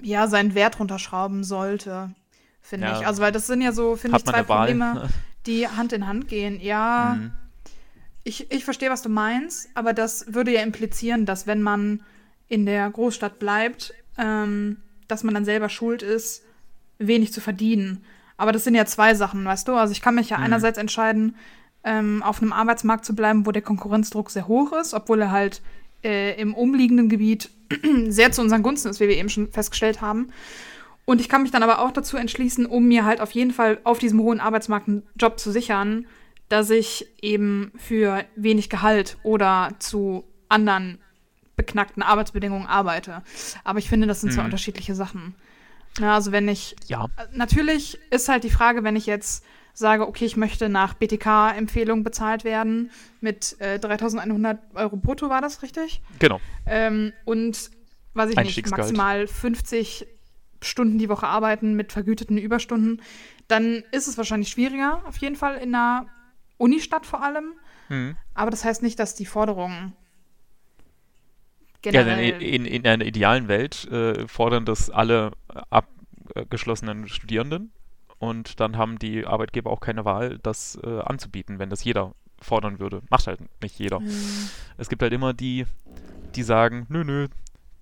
ja 0.00 0.28
seinen 0.28 0.54
Wert 0.54 0.78
runterschrauben 0.78 1.44
sollte, 1.44 2.14
finde 2.60 2.88
ja. 2.88 3.00
ich. 3.00 3.06
Also 3.06 3.22
weil 3.22 3.32
das 3.32 3.46
sind 3.46 3.62
ja 3.62 3.72
so, 3.72 3.96
finde 3.96 4.18
ich, 4.18 4.24
zwei 4.24 4.42
Probleme, 4.42 4.94
Wahl? 4.94 5.08
die 5.46 5.66
Hand 5.66 5.92
in 5.92 6.06
Hand 6.06 6.28
gehen. 6.28 6.60
Ja, 6.60 7.16
mhm. 7.18 7.32
ich, 8.24 8.50
ich 8.50 8.64
verstehe, 8.64 8.90
was 8.90 9.02
du 9.02 9.08
meinst, 9.08 9.68
aber 9.74 9.92
das 9.92 10.32
würde 10.34 10.52
ja 10.52 10.62
implizieren, 10.62 11.26
dass 11.26 11.46
wenn 11.46 11.62
man 11.62 12.02
in 12.48 12.66
der 12.66 12.90
Großstadt 12.90 13.38
bleibt, 13.38 13.94
ähm, 14.18 14.78
dass 15.08 15.24
man 15.24 15.34
dann 15.34 15.44
selber 15.44 15.68
schuld 15.68 16.02
ist, 16.02 16.42
wenig 16.98 17.32
zu 17.32 17.40
verdienen. 17.40 18.04
Aber 18.36 18.52
das 18.52 18.64
sind 18.64 18.74
ja 18.74 18.86
zwei 18.86 19.14
Sachen, 19.14 19.44
weißt 19.44 19.68
du? 19.68 19.74
Also 19.74 19.92
ich 19.92 20.00
kann 20.00 20.14
mich 20.14 20.30
ja 20.30 20.38
mhm. 20.38 20.44
einerseits 20.44 20.78
entscheiden, 20.78 21.36
ähm, 21.84 22.22
auf 22.22 22.40
einem 22.40 22.52
Arbeitsmarkt 22.52 23.04
zu 23.04 23.14
bleiben, 23.14 23.46
wo 23.46 23.52
der 23.52 23.62
Konkurrenzdruck 23.62 24.30
sehr 24.30 24.48
hoch 24.48 24.72
ist, 24.72 24.94
obwohl 24.94 25.20
er 25.20 25.30
halt 25.30 25.62
äh, 26.04 26.40
im 26.40 26.54
umliegenden 26.54 27.08
Gebiet 27.08 27.50
sehr 28.08 28.32
zu 28.32 28.42
unseren 28.42 28.62
Gunsten 28.62 28.88
ist, 28.88 29.00
wie 29.00 29.08
wir 29.08 29.16
eben 29.16 29.28
schon 29.28 29.50
festgestellt 29.50 30.00
haben. 30.00 30.28
Und 31.04 31.20
ich 31.20 31.28
kann 31.28 31.42
mich 31.42 31.50
dann 31.50 31.62
aber 31.62 31.80
auch 31.80 31.90
dazu 31.90 32.16
entschließen, 32.16 32.66
um 32.66 32.86
mir 32.86 33.04
halt 33.04 33.20
auf 33.20 33.32
jeden 33.32 33.50
Fall 33.50 33.80
auf 33.84 33.98
diesem 33.98 34.20
hohen 34.20 34.40
Arbeitsmarkt 34.40 34.88
einen 34.88 35.02
Job 35.16 35.38
zu 35.38 35.50
sichern, 35.50 36.06
dass 36.48 36.70
ich 36.70 37.08
eben 37.20 37.72
für 37.76 38.24
wenig 38.36 38.70
Gehalt 38.70 39.16
oder 39.22 39.70
zu 39.78 40.24
anderen 40.48 40.98
beknackten 41.56 42.02
Arbeitsbedingungen 42.02 42.66
arbeite. 42.66 43.22
Aber 43.64 43.78
ich 43.78 43.88
finde, 43.88 44.06
das 44.06 44.20
sind 44.20 44.30
mhm. 44.30 44.34
zwei 44.34 44.44
unterschiedliche 44.44 44.94
Sachen. 44.94 45.34
Ja, 45.98 46.14
also 46.14 46.32
wenn 46.32 46.48
ich. 46.48 46.76
Ja. 46.86 47.06
Natürlich 47.32 47.98
ist 48.10 48.28
halt 48.28 48.44
die 48.44 48.50
Frage, 48.50 48.84
wenn 48.84 48.96
ich 48.96 49.06
jetzt 49.06 49.44
sage, 49.72 50.06
okay, 50.06 50.24
ich 50.24 50.36
möchte 50.36 50.68
nach 50.68 50.94
BTK-Empfehlung 50.94 52.04
bezahlt 52.04 52.44
werden 52.44 52.90
mit 53.20 53.56
äh, 53.60 53.78
3100 53.78 54.58
Euro 54.74 54.96
brutto, 54.96 55.28
war 55.30 55.40
das 55.40 55.62
richtig? 55.62 56.02
Genau. 56.18 56.40
Ähm, 56.66 57.12
und, 57.24 57.70
weiß 58.14 58.30
ich 58.30 58.36
nicht, 58.36 58.70
maximal 58.70 59.26
50 59.26 60.06
Stunden 60.60 60.98
die 60.98 61.08
Woche 61.08 61.26
arbeiten 61.26 61.74
mit 61.74 61.92
vergüteten 61.92 62.38
Überstunden, 62.38 63.02
dann 63.48 63.82
ist 63.92 64.08
es 64.08 64.16
wahrscheinlich 64.16 64.50
schwieriger, 64.50 65.02
auf 65.06 65.16
jeden 65.18 65.36
Fall 65.36 65.56
in 65.56 65.74
einer 65.74 66.06
Unistadt 66.58 67.06
vor 67.06 67.22
allem. 67.22 67.54
Mhm. 67.88 68.16
Aber 68.34 68.50
das 68.50 68.64
heißt 68.64 68.82
nicht, 68.82 68.98
dass 68.98 69.14
die 69.14 69.26
Forderungen 69.26 69.94
generell... 71.82 72.24
Ja, 72.24 72.36
in, 72.36 72.40
in, 72.40 72.66
in 72.66 72.86
einer 72.86 73.04
idealen 73.04 73.48
Welt 73.48 73.90
äh, 73.90 74.28
fordern 74.28 74.64
das 74.64 74.90
alle 74.90 75.32
abgeschlossenen 75.70 77.08
Studierenden 77.08 77.72
und 78.22 78.60
dann 78.60 78.76
haben 78.76 79.00
die 79.00 79.26
Arbeitgeber 79.26 79.72
auch 79.72 79.80
keine 79.80 80.04
Wahl, 80.04 80.38
das 80.44 80.78
äh, 80.84 81.00
anzubieten, 81.00 81.58
wenn 81.58 81.70
das 81.70 81.82
jeder 81.82 82.14
fordern 82.40 82.78
würde. 82.78 83.02
Macht 83.10 83.26
halt 83.26 83.40
nicht 83.60 83.76
jeder. 83.80 83.98
Mhm. 83.98 84.48
Es 84.78 84.88
gibt 84.88 85.02
halt 85.02 85.12
immer 85.12 85.34
die, 85.34 85.66
die 86.36 86.44
sagen, 86.44 86.86
nö, 86.88 87.02
nö, 87.02 87.26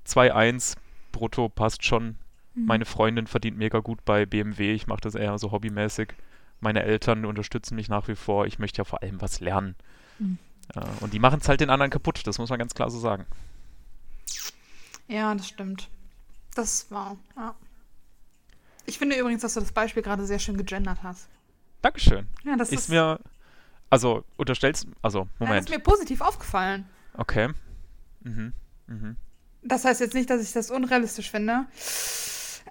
2-1 0.07 0.79
brutto 1.13 1.51
passt 1.51 1.85
schon. 1.85 2.17
Mhm. 2.55 2.65
Meine 2.65 2.85
Freundin 2.87 3.27
verdient 3.27 3.59
mega 3.59 3.81
gut 3.81 4.03
bei 4.07 4.25
BMW, 4.25 4.73
ich 4.73 4.87
mache 4.87 5.03
das 5.03 5.15
eher 5.15 5.39
so 5.39 5.53
hobbymäßig. 5.53 6.15
Meine 6.61 6.85
Eltern 6.85 7.27
unterstützen 7.27 7.75
mich 7.75 7.91
nach 7.91 8.09
wie 8.09 8.17
vor, 8.17 8.47
ich 8.47 8.59
möchte 8.59 8.79
ja 8.79 8.85
vor 8.85 9.03
allem 9.03 9.21
was 9.21 9.41
lernen. 9.41 9.77
Mhm. 10.19 10.39
Äh, 10.75 10.81
und 11.01 11.13
die 11.13 11.19
machen 11.19 11.41
es 11.43 11.51
halt 11.51 11.61
den 11.61 11.69
anderen 11.69 11.91
kaputt, 11.91 12.27
das 12.27 12.39
muss 12.39 12.49
man 12.49 12.59
ganz 12.59 12.73
klar 12.73 12.89
so 12.91 12.99
sagen. 12.99 13.27
Ja, 15.07 15.35
das 15.35 15.49
stimmt. 15.49 15.91
Das 16.55 16.91
war, 16.91 17.19
ja. 17.37 17.55
Ich 18.91 18.99
finde 18.99 19.15
übrigens, 19.17 19.43
dass 19.43 19.55
du 19.55 19.61
das 19.61 19.71
Beispiel 19.71 20.03
gerade 20.03 20.27
sehr 20.27 20.41
schön 20.41 20.57
gegendert 20.57 20.99
hast. 21.05 21.29
Dankeschön. 21.81 22.27
Ja, 22.43 22.57
das 22.57 22.71
ist, 22.71 22.81
ist 22.81 22.89
mir, 22.89 23.21
also 23.89 24.25
unterstellst, 24.37 24.89
also 25.01 25.29
Moment. 25.39 25.61
Das 25.61 25.71
ist 25.71 25.71
mir 25.71 25.79
positiv 25.79 26.21
aufgefallen. 26.21 26.85
Okay. 27.15 27.51
Mhm. 28.25 28.53
Mhm. 28.89 29.17
Das 29.63 29.85
heißt 29.85 30.01
jetzt 30.01 30.15
nicht, 30.15 30.29
dass 30.29 30.43
ich 30.43 30.53
das 30.53 30.73
unrealistisch 30.73 31.31
finde. 31.31 31.67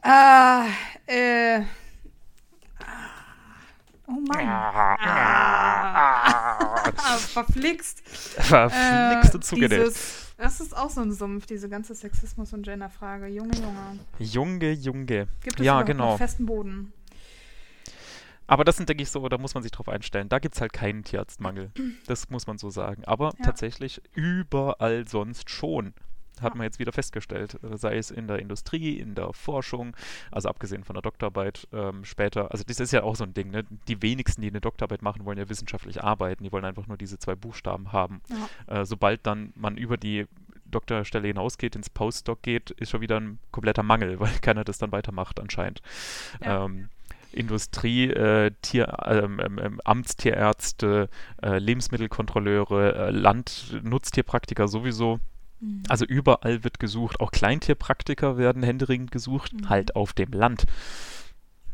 Äh, 0.03 0.65
äh. 1.07 1.63
Oh 4.05 4.11
Mann. 4.11 4.45
Ah, 4.45 4.97
ah, 6.59 7.17
verflixt. 7.17 8.01
Verflixt 8.09 9.35
und 9.35 9.43
äh, 9.43 9.47
zugenäht. 9.47 9.93
Das 10.39 10.61
ist 10.61 10.75
auch 10.75 10.89
so 10.89 11.01
ein 11.01 11.11
Sumpf, 11.11 11.47
diese 11.47 11.67
ganze 11.67 11.93
Sexismus- 11.93 12.53
und 12.53 12.63
Genderfrage. 12.63 13.27
Junge, 13.27 13.51
Junge. 13.57 13.99
Junge, 14.19 14.71
Junge. 14.71 15.27
Gibt 15.43 15.59
es 15.59 15.65
ja, 15.65 15.81
genau. 15.81 16.15
festen 16.15 16.45
Boden? 16.45 16.93
Aber 18.47 18.63
das 18.63 18.77
sind, 18.77 18.87
denke 18.87 19.03
ich, 19.03 19.11
so, 19.11 19.27
da 19.27 19.37
muss 19.37 19.53
man 19.53 19.63
sich 19.63 19.71
drauf 19.73 19.89
einstellen. 19.89 20.29
Da 20.29 20.39
gibt 20.39 20.55
es 20.55 20.61
halt 20.61 20.71
keinen 20.71 21.03
Tierarztmangel. 21.03 21.71
Das 22.07 22.29
muss 22.29 22.47
man 22.47 22.57
so 22.57 22.69
sagen. 22.69 23.03
Aber 23.03 23.33
ja. 23.37 23.45
tatsächlich 23.45 24.01
überall 24.13 25.05
sonst 25.09 25.49
schon 25.49 25.93
hat 26.41 26.55
man 26.55 26.65
jetzt 26.65 26.79
wieder 26.79 26.91
festgestellt, 26.91 27.57
äh, 27.63 27.77
sei 27.77 27.97
es 27.97 28.11
in 28.11 28.27
der 28.27 28.39
Industrie, 28.39 28.97
in 28.97 29.15
der 29.15 29.33
Forschung, 29.33 29.95
also 30.31 30.49
abgesehen 30.49 30.83
von 30.83 30.93
der 30.95 31.01
Doktorarbeit 31.01 31.67
ähm, 31.73 32.05
später, 32.05 32.51
also 32.51 32.63
das 32.65 32.79
ist 32.79 32.91
ja 32.91 33.03
auch 33.03 33.15
so 33.15 33.23
ein 33.23 33.33
Ding, 33.33 33.51
ne? 33.51 33.65
die 33.87 34.01
wenigsten, 34.01 34.41
die 34.41 34.49
eine 34.49 34.61
Doktorarbeit 34.61 35.01
machen, 35.01 35.25
wollen 35.25 35.37
ja 35.37 35.49
wissenschaftlich 35.49 36.03
arbeiten, 36.03 36.43
die 36.43 36.51
wollen 36.51 36.65
einfach 36.65 36.87
nur 36.87 36.97
diese 36.97 37.19
zwei 37.19 37.35
Buchstaben 37.35 37.91
haben. 37.91 38.21
Ja. 38.67 38.81
Äh, 38.81 38.85
sobald 38.85 39.25
dann 39.25 39.53
man 39.55 39.77
über 39.77 39.97
die 39.97 40.25
Doktorstelle 40.65 41.27
hinausgeht, 41.27 41.75
ins 41.75 41.89
Postdoc 41.89 42.41
geht, 42.41 42.71
ist 42.71 42.91
schon 42.91 43.01
wieder 43.01 43.19
ein 43.19 43.39
kompletter 43.51 43.83
Mangel, 43.83 44.19
weil 44.19 44.33
keiner 44.41 44.63
das 44.63 44.77
dann 44.77 44.91
weitermacht 44.91 45.39
anscheinend. 45.39 45.81
Ja. 46.43 46.65
Ähm, 46.65 46.89
Industrie, 47.31 48.09
äh, 48.09 48.51
Tier, 48.61 48.97
ähm, 49.05 49.39
ähm, 49.39 49.59
ähm 49.61 49.81
Amtstierärzte, 49.83 51.09
äh, 51.43 51.59
Lebensmittelkontrolleure, 51.59 52.95
äh, 52.95 53.09
Landnutztierpraktiker 53.11 54.67
sowieso. 54.67 55.19
Mhm. 55.59 55.83
Also 55.89 56.05
überall 56.05 56.63
wird 56.63 56.79
gesucht. 56.79 57.19
Auch 57.19 57.31
Kleintierpraktiker 57.31 58.37
werden 58.37 58.63
händeringend 58.63 59.11
gesucht, 59.11 59.53
mhm. 59.53 59.69
halt 59.69 59.95
auf 59.95 60.13
dem 60.13 60.31
Land. 60.31 60.65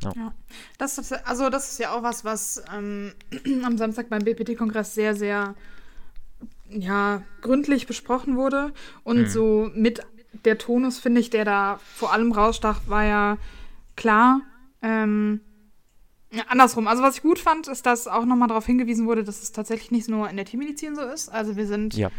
Ja. 0.03 0.11
ja. 0.15 0.33
Das 0.77 0.97
ist, 0.97 1.11
also 1.25 1.49
das 1.49 1.71
ist 1.71 1.79
ja 1.79 1.91
auch 1.91 2.03
was, 2.03 2.25
was 2.25 2.63
ähm, 2.75 3.13
am 3.63 3.77
Samstag 3.77 4.09
beim 4.09 4.23
BPT-Kongress 4.23 4.93
sehr, 4.93 5.15
sehr 5.15 5.55
ja, 6.69 7.21
gründlich 7.41 7.87
besprochen 7.87 8.37
wurde. 8.37 8.73
Und 9.03 9.21
mhm. 9.21 9.27
so 9.27 9.71
mit 9.73 10.01
der 10.43 10.57
Tonus, 10.57 10.99
finde 10.99 11.21
ich, 11.21 11.29
der 11.29 11.45
da 11.45 11.79
vor 11.95 12.11
allem 12.11 12.31
rausstach, 12.31 12.81
war 12.87 13.05
ja 13.05 13.37
klar. 13.95 14.41
Ähm, 14.81 15.41
andersrum. 16.47 16.87
Also 16.87 17.01
was 17.01 17.17
ich 17.17 17.21
gut 17.21 17.39
fand, 17.39 17.67
ist, 17.67 17.85
dass 17.85 18.07
auch 18.07 18.25
nochmal 18.25 18.47
darauf 18.47 18.65
hingewiesen 18.65 19.07
wurde, 19.07 19.23
dass 19.23 19.41
es 19.41 19.51
tatsächlich 19.51 19.91
nicht 19.91 20.09
nur 20.09 20.29
in 20.29 20.35
der 20.35 20.45
Tiermedizin 20.45 20.95
so 20.95 21.01
ist. 21.01 21.29
Also 21.29 21.55
wir 21.55 21.67
sind, 21.67 21.95
ja. 21.95 22.09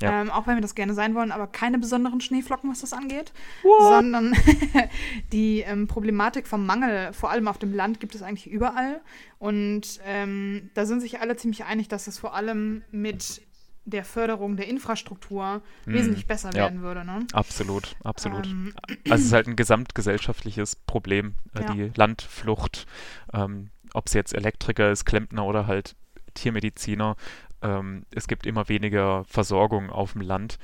Ja. 0.00 0.20
Ähm, 0.20 0.30
auch 0.30 0.46
wenn 0.46 0.56
wir 0.56 0.62
das 0.62 0.74
gerne 0.74 0.94
sein 0.94 1.14
wollen, 1.14 1.30
aber 1.30 1.46
keine 1.46 1.78
besonderen 1.78 2.20
Schneeflocken, 2.20 2.70
was 2.70 2.80
das 2.80 2.92
angeht. 2.92 3.32
What? 3.62 3.82
Sondern 3.82 4.36
die 5.32 5.60
ähm, 5.60 5.86
Problematik 5.86 6.46
vom 6.46 6.66
Mangel, 6.66 7.12
vor 7.12 7.30
allem 7.30 7.48
auf 7.48 7.58
dem 7.58 7.72
Land, 7.72 8.00
gibt 8.00 8.14
es 8.14 8.22
eigentlich 8.22 8.48
überall. 8.48 9.00
Und 9.38 10.00
ähm, 10.04 10.70
da 10.74 10.86
sind 10.86 11.00
sich 11.00 11.20
alle 11.20 11.36
ziemlich 11.36 11.64
einig, 11.64 11.88
dass 11.88 12.06
es 12.06 12.18
vor 12.18 12.34
allem 12.34 12.82
mit 12.90 13.42
der 13.84 14.04
Förderung 14.04 14.56
der 14.56 14.68
Infrastruktur 14.68 15.62
mm, 15.84 15.92
wesentlich 15.92 16.26
besser 16.26 16.50
ja. 16.50 16.64
werden 16.64 16.82
würde. 16.82 17.04
Ne? 17.04 17.26
Absolut, 17.32 17.96
absolut. 18.02 18.46
Ähm. 18.46 18.74
Also 18.88 19.14
es 19.14 19.20
ist 19.26 19.32
halt 19.32 19.46
ein 19.46 19.56
gesamtgesellschaftliches 19.56 20.76
Problem, 20.76 21.34
äh, 21.54 21.62
ja. 21.62 21.72
die 21.72 21.92
Landflucht, 21.94 22.86
ähm, 23.32 23.70
ob 23.92 24.06
es 24.06 24.14
jetzt 24.14 24.34
Elektriker 24.34 24.90
ist, 24.90 25.04
Klempner 25.04 25.44
oder 25.44 25.66
halt 25.66 25.96
Tiermediziner. 26.32 27.16
Ähm, 27.64 28.04
es 28.14 28.28
gibt 28.28 28.46
immer 28.46 28.68
weniger 28.68 29.24
Versorgung 29.24 29.90
auf 29.90 30.12
dem 30.12 30.20
Land. 30.20 30.58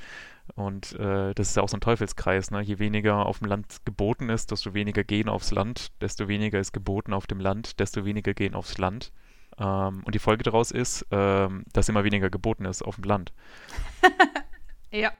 Und 0.55 0.93
äh, 0.99 1.33
das 1.33 1.49
ist 1.49 1.55
ja 1.57 1.63
auch 1.63 1.69
so 1.69 1.77
ein 1.77 1.81
Teufelskreis. 1.81 2.51
Ne? 2.51 2.61
Je 2.61 2.79
weniger 2.79 3.25
auf 3.25 3.39
dem 3.39 3.47
Land 3.47 3.77
geboten 3.85 4.29
ist, 4.29 4.51
desto 4.51 4.73
weniger 4.73 5.03
gehen 5.03 5.27
aufs 5.27 5.51
Land, 5.51 5.91
desto 6.01 6.27
weniger 6.27 6.59
ist 6.59 6.71
geboten 6.71 7.13
auf 7.13 7.27
dem 7.27 7.39
Land, 7.39 7.79
desto 7.79 8.05
weniger 8.05 8.33
gehen 8.33 8.53
aufs 8.53 8.77
Land. 8.77 9.11
Ähm, 9.57 10.03
und 10.03 10.13
die 10.13 10.19
Folge 10.19 10.43
daraus 10.43 10.71
ist, 10.71 11.05
ähm, 11.11 11.63
dass 11.73 11.89
immer 11.89 12.03
weniger 12.03 12.29
geboten 12.29 12.65
ist 12.65 12.83
auf 12.83 12.95
dem 12.95 13.05
Land. 13.05 13.33
ja. 14.91 15.11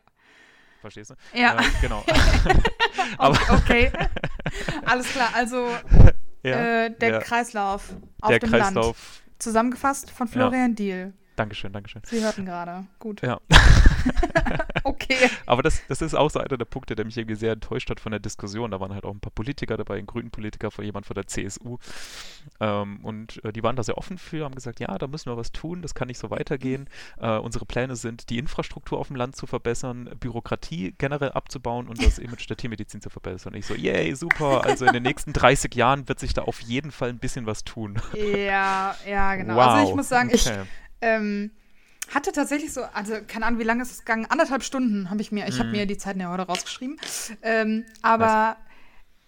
Verstehst 0.82 1.12
du? 1.12 1.16
Ja. 1.34 1.60
Äh, 1.60 1.64
genau. 1.82 2.04
Aber 3.18 3.40
okay. 3.50 3.92
Alles 4.86 5.12
klar. 5.12 5.30
Also 5.34 5.68
ja, 6.44 6.86
äh, 6.86 6.90
der, 6.90 7.12
der, 7.12 7.20
Kreislauf 7.20 7.96
auf 8.22 8.30
der 8.30 8.40
dem 8.40 8.50
Kreislauf, 8.50 9.22
Land. 9.24 9.42
Zusammengefasst 9.42 10.12
von 10.12 10.28
Florian 10.28 10.72
ja. 10.72 10.76
Diel. 10.76 11.14
Dankeschön, 11.36 11.72
Dankeschön. 11.72 12.02
Sie 12.06 12.22
hörten 12.22 12.46
gerade. 12.46 12.86
Gut. 13.00 13.22
Ja. 13.22 13.40
okay. 14.84 15.30
Aber 15.46 15.64
das, 15.64 15.82
das 15.88 16.02
ist 16.02 16.14
auch 16.14 16.30
so 16.30 16.40
einer 16.40 16.58
der 16.58 16.66
Punkte, 16.66 16.96
der 16.96 17.06
mich 17.06 17.18
irgendwie 17.18 17.36
sehr 17.36 17.54
enttäuscht 17.54 17.90
hat 17.90 18.00
von 18.00 18.12
der 18.12 18.20
Diskussion. 18.20 18.72
Da 18.72 18.80
waren 18.80 18.94
halt 18.94 19.06
auch 19.06 19.14
ein 19.14 19.22
paar 19.22 19.32
Politiker 19.32 19.78
dabei, 19.78 19.98
ein 19.98 20.06
grünen 20.06 20.30
Politiker, 20.30 20.70
jemand 20.84 21.06
von 21.06 21.16
der 21.16 21.28
CSU. 21.28 21.78
Ähm, 22.60 23.00
und 23.04 23.44
äh, 23.46 23.54
die 23.54 23.64
waren 23.64 23.76
da 23.76 23.84
sehr 23.84 23.98
offen 23.98 24.18
für, 24.18 24.44
haben 24.44 24.56
gesagt, 24.56 24.80
ja, 24.80 24.98
da 24.98 25.08
müssen 25.08 25.32
wir 25.32 25.38
was 25.38 25.52
tun, 25.52 25.82
das 25.82 25.96
kann 25.96 26.08
nicht 26.08 26.18
so 26.18 26.30
weitergehen. 26.30 26.90
Äh, 27.20 27.38
unsere 27.38 27.66
Pläne 27.66 27.96
sind, 27.96 28.30
die 28.30 28.38
Infrastruktur 28.38 29.00
auf 29.00 29.08
dem 29.08 29.16
Land 29.16 29.36
zu 29.36 29.48
verbessern, 29.48 30.10
Bürokratie 30.20 30.94
generell 30.98 31.32
abzubauen 31.32 31.88
und 31.88 32.04
das 32.04 32.20
Image 32.20 32.50
der 32.50 32.58
Tiermedizin 32.58 33.02
zu 33.02 33.10
verbessern. 33.10 33.54
Und 33.54 33.60
ich 33.60 33.66
so, 33.66 33.74
yay, 33.74 34.14
super. 34.16 34.66
Also 34.66 34.86
in 34.86 34.94
den 34.94 35.04
nächsten 35.04 35.34
30 35.34 35.74
Jahren 35.76 36.08
wird 36.10 36.20
sich 36.20 36.34
da 36.34 36.44
auf 36.44 36.60
jeden 36.62 36.92
Fall 36.92 37.10
ein 37.10 37.20
bisschen 37.20 37.46
was 37.46 37.64
tun. 37.64 38.02
Ja, 38.14 38.96
ja, 39.08 39.36
genau. 39.36 39.56
Wow. 39.56 39.62
Also 39.62 39.90
ich 39.90 39.96
muss 39.96 40.10
sagen, 40.10 40.30
okay. 40.30 40.36
ich 40.36 40.50
ähm, 41.02 41.52
hatte 42.14 42.32
tatsächlich 42.32 42.74
so, 42.74 42.84
also 42.94 43.16
keine 43.26 43.46
Ahnung, 43.46 43.60
wie 43.60 43.64
lange 43.64 43.84
ist 43.84 43.92
es 43.92 44.00
gegangen? 44.00 44.26
Anderthalb 44.30 44.64
Stunden 44.64 45.10
habe 45.10 45.22
ich 45.22 45.32
mir, 45.32 45.48
ich 45.48 45.60
habe 45.60 45.70
mhm. 45.70 45.76
mir 45.76 45.86
die 45.86 45.98
Zeiten 45.98 46.20
ja 46.20 46.30
heute 46.30 46.44
rausgeschrieben. 46.44 47.00
Ähm, 47.42 47.86
aber 48.02 48.58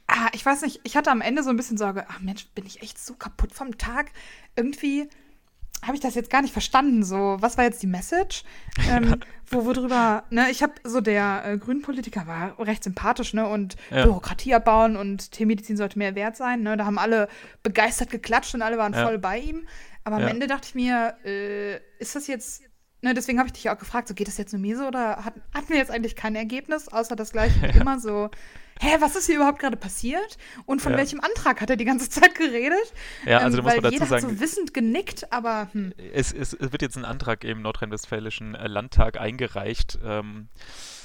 ah, 0.07 0.27
ich 0.33 0.45
weiß 0.45 0.61
nicht, 0.61 0.81
ich 0.83 0.97
hatte 0.97 1.11
am 1.11 1.21
Ende 1.21 1.43
so 1.43 1.49
ein 1.49 1.57
bisschen 1.57 1.77
Sorge, 1.77 2.05
ach 2.09 2.19
Mensch, 2.19 2.47
bin 2.55 2.65
ich 2.65 2.81
echt 2.81 3.03
so 3.03 3.13
kaputt 3.13 3.53
vom 3.53 3.77
Tag? 3.77 4.11
Irgendwie 4.55 5.07
habe 5.83 5.95
ich 5.95 6.01
das 6.01 6.15
jetzt 6.15 6.29
gar 6.29 6.41
nicht 6.41 6.53
verstanden. 6.53 7.03
So, 7.03 7.37
was 7.39 7.57
war 7.57 7.65
jetzt 7.65 7.81
die 7.83 7.87
Message? 7.87 8.43
Ähm, 8.89 9.21
wo, 9.49 9.65
worüber, 9.65 10.23
ne, 10.29 10.49
ich 10.49 10.63
habe 10.63 10.73
so 10.83 10.99
der 10.99 11.43
äh, 11.45 11.57
Grünpolitiker 11.57 12.25
war 12.27 12.59
recht 12.59 12.83
sympathisch, 12.83 13.33
ne, 13.33 13.47
und 13.47 13.75
ja. 13.91 14.03
Bürokratie 14.03 14.55
abbauen 14.55 14.97
und 14.97 15.31
Tiermedizin 15.31 15.77
sollte 15.77 15.99
mehr 15.99 16.15
wert 16.15 16.35
sein, 16.35 16.63
ne, 16.63 16.75
da 16.75 16.85
haben 16.85 16.97
alle 16.97 17.27
begeistert 17.61 18.09
geklatscht 18.09 18.55
und 18.55 18.61
alle 18.61 18.77
waren 18.77 18.93
ja. 18.93 19.05
voll 19.05 19.19
bei 19.19 19.39
ihm. 19.39 19.67
Aber 20.03 20.17
am 20.17 20.23
ja. 20.23 20.29
Ende 20.29 20.47
dachte 20.47 20.67
ich 20.67 20.75
mir, 20.75 21.15
äh, 21.25 21.77
ist 21.99 22.15
das 22.15 22.27
jetzt 22.27 22.63
Ne, 23.03 23.13
deswegen 23.13 23.37
habe 23.37 23.47
ich 23.47 23.53
dich 23.53 23.69
auch 23.69 23.77
gefragt, 23.77 24.07
so 24.07 24.13
geht 24.13 24.29
das 24.29 24.37
jetzt 24.37 24.53
nur 24.53 24.61
mir 24.61 24.77
so 24.77 24.87
oder 24.87 25.25
hat, 25.25 25.33
hatten 25.53 25.67
wir 25.67 25.75
jetzt 25.75 25.91
eigentlich 25.91 26.15
kein 26.15 26.37
Ergebnis, 26.37 26.87
außer 26.87 27.17
das 27.17 27.33
gleiche 27.33 27.61
wie 27.61 27.77
immer 27.81 27.99
so, 27.99 28.29
hä, 28.79 28.95
was 29.01 29.17
ist 29.17 29.25
hier 29.25 29.35
überhaupt 29.35 29.59
gerade 29.59 29.75
passiert? 29.75 30.37
Und 30.65 30.81
von 30.81 30.93
ja. 30.93 30.99
welchem 30.99 31.19
Antrag 31.19 31.59
hat 31.59 31.69
er 31.69 31.75
die 31.75 31.83
ganze 31.83 32.09
Zeit 32.09 32.33
geredet? 32.35 32.93
Ja, 33.25 33.39
also 33.39 33.57
ähm, 33.57 33.65
da 33.65 33.73
muss 33.73 33.81
man 33.81 33.91
dazu 33.91 34.05
sagen. 34.05 34.25
Hat 34.25 34.31
so 34.31 34.39
wissend 34.39 34.73
genickt, 34.73 35.33
aber. 35.33 35.67
Hm. 35.73 35.93
Es, 36.13 36.31
es, 36.31 36.55
wird 36.57 36.81
jetzt 36.81 36.95
ein 36.95 37.03
Antrag 37.03 37.43
im 37.43 37.61
Nordrhein-Westfälischen 37.61 38.55
äh, 38.55 38.67
Landtag 38.67 39.19
eingereicht. 39.19 39.99
Ähm, 40.01 40.47
äh, 40.53 41.02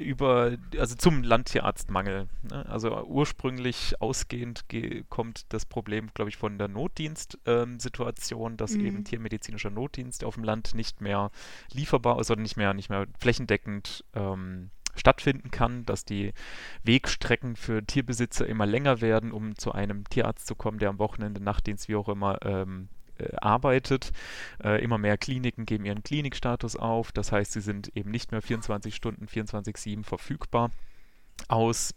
über, 0.00 0.56
also 0.76 0.96
zum 0.96 1.22
Landtierarztmangel. 1.22 2.28
Ne? 2.42 2.66
Also 2.66 3.04
ursprünglich 3.04 4.00
ausgehend 4.00 4.64
kommt 5.08 5.46
das 5.50 5.66
Problem, 5.66 6.10
glaube 6.14 6.30
ich, 6.30 6.36
von 6.36 6.58
der 6.58 6.68
Notdienstsituation, 6.68 8.52
ähm, 8.52 8.56
dass 8.56 8.72
mhm. 8.72 8.86
eben 8.86 9.04
tiermedizinischer 9.04 9.70
Notdienst 9.70 10.24
auf 10.24 10.34
dem 10.34 10.44
Land 10.44 10.74
nicht 10.74 11.00
mehr 11.00 11.30
lieferbar, 11.72 12.16
also 12.16 12.34
nicht 12.34 12.56
mehr, 12.56 12.74
nicht 12.74 12.90
mehr 12.90 13.06
flächendeckend 13.18 14.04
ähm, 14.14 14.70
stattfinden 14.96 15.50
kann, 15.50 15.84
dass 15.84 16.04
die 16.04 16.32
Wegstrecken 16.82 17.54
für 17.56 17.84
Tierbesitzer 17.84 18.46
immer 18.46 18.66
länger 18.66 19.00
werden, 19.00 19.30
um 19.30 19.56
zu 19.56 19.72
einem 19.72 20.04
Tierarzt 20.08 20.46
zu 20.46 20.54
kommen, 20.54 20.78
der 20.78 20.88
am 20.88 20.98
Wochenende, 20.98 21.42
Nachtdienst, 21.42 21.88
wie 21.88 21.96
auch 21.96 22.08
immer, 22.08 22.38
ähm, 22.42 22.88
äh, 22.88 23.05
arbeitet. 23.36 24.12
Äh, 24.62 24.82
immer 24.82 24.98
mehr 24.98 25.16
Kliniken 25.18 25.66
geben 25.66 25.84
ihren 25.84 26.02
Klinikstatus 26.02 26.76
auf. 26.76 27.12
Das 27.12 27.32
heißt, 27.32 27.52
sie 27.52 27.60
sind 27.60 27.90
eben 27.96 28.10
nicht 28.10 28.32
mehr 28.32 28.42
24 28.42 28.94
Stunden, 28.94 29.26
24-7 29.26 30.04
verfügbar. 30.04 30.70
Aus 31.48 31.94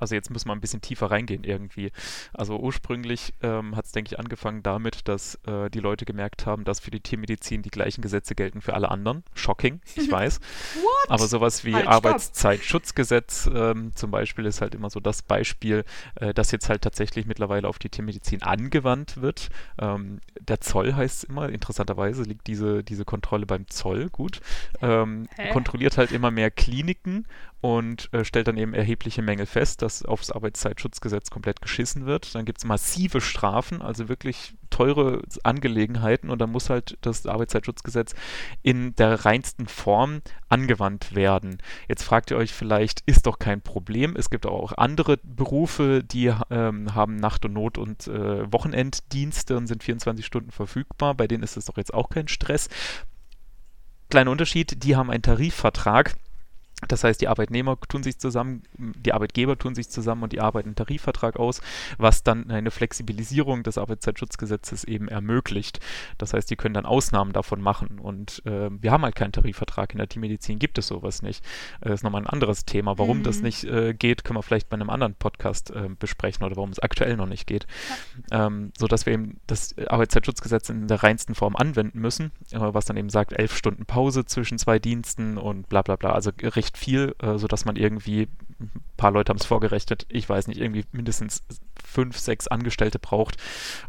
also 0.00 0.14
jetzt 0.14 0.30
muss 0.30 0.44
man 0.44 0.58
ein 0.58 0.60
bisschen 0.60 0.80
tiefer 0.80 1.10
reingehen 1.10 1.44
irgendwie. 1.44 1.92
Also 2.32 2.58
ursprünglich 2.58 3.34
ähm, 3.42 3.76
hat 3.76 3.86
es, 3.86 3.92
denke 3.92 4.12
ich, 4.12 4.18
angefangen 4.18 4.62
damit, 4.62 5.08
dass 5.08 5.36
äh, 5.46 5.70
die 5.70 5.80
Leute 5.80 6.04
gemerkt 6.04 6.46
haben, 6.46 6.64
dass 6.64 6.80
für 6.80 6.90
die 6.90 7.00
Tiermedizin 7.00 7.62
die 7.62 7.70
gleichen 7.70 8.02
Gesetze 8.02 8.34
gelten 8.34 8.60
für 8.60 8.74
alle 8.74 8.90
anderen. 8.90 9.22
Shocking, 9.34 9.80
ich 9.94 10.10
weiß. 10.10 10.40
What? 10.74 11.10
Aber 11.10 11.26
sowas 11.26 11.64
wie 11.64 11.74
halt, 11.74 11.86
Arbeitszeitschutzgesetz 11.86 13.50
ähm, 13.52 13.92
zum 13.94 14.10
Beispiel 14.10 14.46
ist 14.46 14.60
halt 14.60 14.74
immer 14.74 14.90
so 14.90 15.00
das 15.00 15.22
Beispiel, 15.22 15.84
äh, 16.16 16.34
das 16.34 16.50
jetzt 16.50 16.68
halt 16.68 16.82
tatsächlich 16.82 17.26
mittlerweile 17.26 17.68
auf 17.68 17.78
die 17.78 17.88
Tiermedizin 17.88 18.42
angewandt 18.42 19.20
wird. 19.20 19.50
Ähm, 19.78 20.20
der 20.40 20.60
Zoll 20.60 20.94
heißt 20.94 21.24
es 21.24 21.24
immer, 21.24 21.48
interessanterweise 21.48 22.22
liegt 22.22 22.46
diese, 22.46 22.82
diese 22.82 23.04
Kontrolle 23.04 23.46
beim 23.46 23.68
Zoll, 23.68 24.08
gut. 24.10 24.40
Ähm, 24.80 25.28
kontrolliert 25.52 25.98
halt 25.98 26.12
immer 26.12 26.30
mehr 26.30 26.50
Kliniken 26.50 27.26
und 27.62 28.12
äh, 28.12 28.24
stellt 28.24 28.48
dann 28.48 28.56
eben 28.56 28.74
erhebliche 28.74 29.22
Mängel 29.22 29.46
fest, 29.46 29.82
dass 29.82 30.04
aufs 30.04 30.32
Arbeitszeitschutzgesetz 30.32 31.30
komplett 31.30 31.62
geschissen 31.62 32.06
wird. 32.06 32.34
Dann 32.34 32.44
gibt 32.44 32.58
es 32.58 32.64
massive 32.64 33.20
Strafen, 33.20 33.80
also 33.80 34.08
wirklich 34.08 34.54
teure 34.68 35.22
Angelegenheiten 35.44 36.28
und 36.28 36.40
dann 36.40 36.50
muss 36.50 36.70
halt 36.70 36.98
das 37.02 37.24
Arbeitszeitschutzgesetz 37.24 38.16
in 38.62 38.96
der 38.96 39.24
reinsten 39.24 39.68
Form 39.68 40.22
angewandt 40.48 41.14
werden. 41.14 41.58
Jetzt 41.86 42.02
fragt 42.02 42.32
ihr 42.32 42.36
euch 42.36 42.52
vielleicht, 42.52 43.02
ist 43.06 43.26
doch 43.26 43.38
kein 43.38 43.62
Problem. 43.62 44.16
Es 44.16 44.28
gibt 44.28 44.44
auch 44.44 44.72
andere 44.76 45.18
Berufe, 45.22 46.02
die 46.02 46.34
ähm, 46.50 46.96
haben 46.96 47.14
Nacht- 47.14 47.44
und 47.44 47.52
Not- 47.52 47.78
und 47.78 48.08
äh, 48.08 48.52
Wochenenddienste 48.52 49.56
und 49.56 49.68
sind 49.68 49.84
24 49.84 50.26
Stunden 50.26 50.50
verfügbar. 50.50 51.14
Bei 51.14 51.28
denen 51.28 51.44
ist 51.44 51.56
es 51.56 51.66
doch 51.66 51.76
jetzt 51.76 51.94
auch 51.94 52.08
kein 52.08 52.26
Stress. 52.26 52.68
Kleiner 54.10 54.32
Unterschied, 54.32 54.82
die 54.82 54.96
haben 54.96 55.10
einen 55.10 55.22
Tarifvertrag 55.22 56.16
das 56.88 57.04
heißt, 57.04 57.20
die 57.20 57.28
Arbeitnehmer 57.28 57.78
tun 57.88 58.02
sich 58.02 58.18
zusammen, 58.18 58.62
die 58.76 59.12
Arbeitgeber 59.12 59.58
tun 59.58 59.74
sich 59.74 59.88
zusammen 59.88 60.24
und 60.24 60.32
die 60.32 60.40
arbeiten 60.40 60.70
einen 60.70 60.76
Tarifvertrag 60.76 61.36
aus, 61.36 61.60
was 61.98 62.22
dann 62.22 62.50
eine 62.50 62.70
Flexibilisierung 62.70 63.62
des 63.62 63.78
Arbeitszeitschutzgesetzes 63.78 64.84
eben 64.84 65.08
ermöglicht. 65.08 65.80
Das 66.18 66.34
heißt, 66.34 66.50
die 66.50 66.56
können 66.56 66.74
dann 66.74 66.86
Ausnahmen 66.86 67.32
davon 67.32 67.60
machen. 67.60 67.98
Und 67.98 68.42
äh, 68.46 68.70
wir 68.70 68.90
haben 68.90 69.04
halt 69.04 69.14
keinen 69.14 69.32
Tarifvertrag. 69.32 69.92
In 69.92 69.98
der 69.98 70.08
Tiermedizin 70.08 70.58
gibt 70.58 70.78
es 70.78 70.88
sowas 70.88 71.22
nicht. 71.22 71.44
Äh, 71.80 71.88
das 71.88 72.00
ist 72.00 72.04
nochmal 72.04 72.22
ein 72.22 72.26
anderes 72.26 72.64
Thema. 72.64 72.98
Warum 72.98 73.18
mhm. 73.18 73.22
das 73.22 73.40
nicht 73.40 73.64
äh, 73.64 73.94
geht, 73.94 74.24
können 74.24 74.38
wir 74.38 74.42
vielleicht 74.42 74.68
bei 74.68 74.74
einem 74.74 74.90
anderen 74.90 75.14
Podcast 75.14 75.70
äh, 75.70 75.88
besprechen 75.98 76.44
oder 76.44 76.56
warum 76.56 76.70
es 76.70 76.78
aktuell 76.78 77.16
noch 77.16 77.26
nicht 77.26 77.46
geht. 77.46 77.66
Ja. 78.30 78.46
Ähm, 78.46 78.72
sodass 78.76 79.06
wir 79.06 79.12
eben 79.12 79.40
das 79.46 79.76
Arbeitszeitschutzgesetz 79.78 80.68
in 80.68 80.88
der 80.88 81.02
reinsten 81.02 81.34
Form 81.34 81.56
anwenden 81.56 82.00
müssen, 82.00 82.32
äh, 82.50 82.58
was 82.58 82.86
dann 82.86 82.96
eben 82.96 83.10
sagt, 83.10 83.32
elf 83.32 83.56
Stunden 83.56 83.86
Pause 83.86 84.24
zwischen 84.24 84.58
zwei 84.58 84.78
Diensten 84.78 85.38
und 85.38 85.68
bla 85.68 85.82
bla 85.82 85.96
bla. 85.96 86.12
Also 86.12 86.32
recht 86.42 86.71
recht 86.72 86.78
viel, 86.78 87.14
äh, 87.20 87.38
sodass 87.38 87.64
man 87.64 87.76
irgendwie, 87.76 88.28
ein 88.60 88.70
paar 88.96 89.10
Leute 89.10 89.30
haben 89.30 89.38
es 89.38 89.46
vorgerechnet, 89.46 90.06
ich 90.08 90.28
weiß 90.28 90.46
nicht, 90.48 90.60
irgendwie 90.60 90.84
mindestens 90.92 91.42
fünf, 91.82 92.18
sechs 92.18 92.48
Angestellte 92.48 92.98
braucht, 92.98 93.36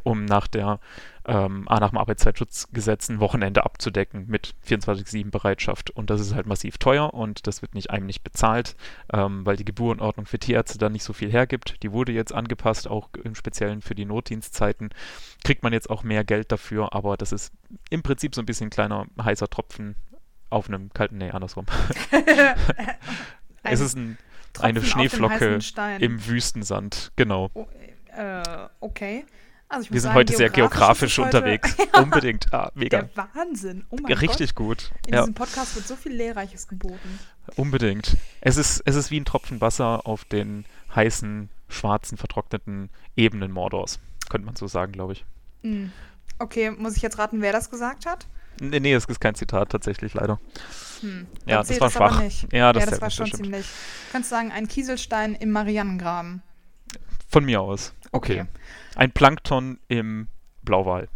um 0.03 0.25
nach 0.25 0.47
der 0.47 0.79
ähm, 1.25 1.65
nach 1.69 1.91
dem 1.91 1.97
Arbeitszeitschutzgesetz 1.99 3.07
ein 3.07 3.21
Wochenende 3.21 3.63
abzudecken 3.63 4.25
mit 4.27 4.55
24-7 4.67 5.31
Bereitschaft. 5.31 5.89
Und 5.89 6.09
das 6.09 6.19
ist 6.19 6.35
halt 6.35 6.47
massiv 6.47 6.77
teuer 6.79 7.13
und 7.13 7.47
das 7.47 7.61
wird 7.61 7.75
nicht 7.75 7.91
einem 7.91 8.07
nicht 8.07 8.25
bezahlt, 8.25 8.75
ähm, 9.13 9.45
weil 9.45 9.55
die 9.55 9.63
Geburtenordnung 9.63 10.25
für 10.25 10.37
Tierärzte 10.37 10.79
dann 10.79 10.91
nicht 10.91 11.05
so 11.05 11.13
viel 11.13 11.31
hergibt. 11.31 11.81
Die 11.81 11.93
wurde 11.93 12.11
jetzt 12.11 12.33
angepasst, 12.33 12.89
auch 12.89 13.07
im 13.23 13.35
Speziellen 13.35 13.81
für 13.81 13.95
die 13.95 14.03
Notdienstzeiten. 14.03 14.89
Kriegt 15.45 15.63
man 15.63 15.71
jetzt 15.71 15.89
auch 15.89 16.03
mehr 16.03 16.25
Geld 16.25 16.51
dafür, 16.51 16.93
aber 16.93 17.15
das 17.15 17.31
ist 17.31 17.53
im 17.89 18.03
Prinzip 18.03 18.35
so 18.35 18.41
ein 18.41 18.45
bisschen 18.45 18.67
ein 18.67 18.71
kleiner 18.71 19.05
heißer 19.21 19.49
Tropfen 19.49 19.95
auf 20.53 20.67
einem 20.67 20.91
kalten, 20.93 21.17
nee, 21.17 21.31
andersrum. 21.31 21.65
es 23.63 23.79
ist 23.79 23.97
ein, 23.97 24.17
eine 24.59 24.81
Schneeflocke 24.83 25.59
im 25.99 26.25
Wüstensand, 26.27 27.11
genau. 27.15 27.49
Oh, 27.53 27.67
äh, 28.15 28.43
okay. 28.79 29.25
Also 29.73 29.91
Wir 29.91 30.01
sind 30.01 30.09
sagen, 30.09 30.15
heute 30.15 30.35
sehr 30.35 30.49
geografisch 30.49 31.17
unterwegs. 31.17 31.75
Unbedingt. 31.93 32.53
Ah, 32.53 32.71
mega. 32.75 33.01
Der 33.01 33.27
Wahnsinn. 33.33 33.85
Oh 33.89 33.97
mein 33.99 34.13
Richtig 34.13 34.53
Gott. 34.53 34.67
gut. 34.67 34.91
In 35.07 35.15
ja. 35.15 35.21
diesem 35.21 35.33
Podcast 35.33 35.75
wird 35.75 35.87
so 35.87 35.95
viel 35.95 36.13
Lehrreiches 36.13 36.67
geboten. 36.67 37.19
Unbedingt. 37.55 38.15
Es 38.41 38.57
ist, 38.57 38.83
es 38.85 38.95
ist 38.95 39.09
wie 39.09 39.19
ein 39.19 39.25
Tropfen 39.25 39.61
Wasser 39.61 40.05
auf 40.05 40.25
den 40.25 40.65
heißen, 40.93 41.49
schwarzen, 41.69 42.19
vertrockneten 42.19 42.91
Ebenen 43.15 43.51
Mordors. 43.51 43.99
Könnte 44.29 44.45
man 44.45 44.55
so 44.55 44.67
sagen, 44.67 44.91
glaube 44.91 45.13
ich. 45.13 45.25
Mm. 45.63 45.87
Okay, 46.37 46.69
muss 46.71 46.95
ich 46.95 47.01
jetzt 47.01 47.17
raten, 47.17 47.41
wer 47.41 47.51
das 47.51 47.71
gesagt 47.71 48.05
hat? 48.05 48.27
Nee, 48.69 48.79
nee, 48.79 48.93
es 48.93 49.05
ist 49.05 49.19
kein 49.19 49.35
Zitat 49.35 49.69
tatsächlich, 49.69 50.13
leider. 50.13 50.39
Hm. 51.01 51.27
Ja, 51.45 51.63
das 51.63 51.79
war 51.79 51.91
schwach. 51.91 52.21
Ja, 52.51 52.73
das, 52.73 52.85
ja, 52.85 52.89
das 52.89 53.01
war 53.01 53.09
schon 53.09 53.25
bestimmt. 53.25 53.43
ziemlich. 53.43 53.67
Könntest 54.11 54.31
du 54.31 54.35
sagen, 54.35 54.51
ein 54.51 54.67
Kieselstein 54.67 55.35
im 55.35 55.51
Marianengraben? 55.51 56.41
Von 57.27 57.45
mir 57.45 57.61
aus. 57.61 57.93
Okay. 58.11 58.41
okay. 58.41 58.49
Ein 58.95 59.11
Plankton 59.11 59.79
im 59.87 60.27
Blauwal. 60.61 61.09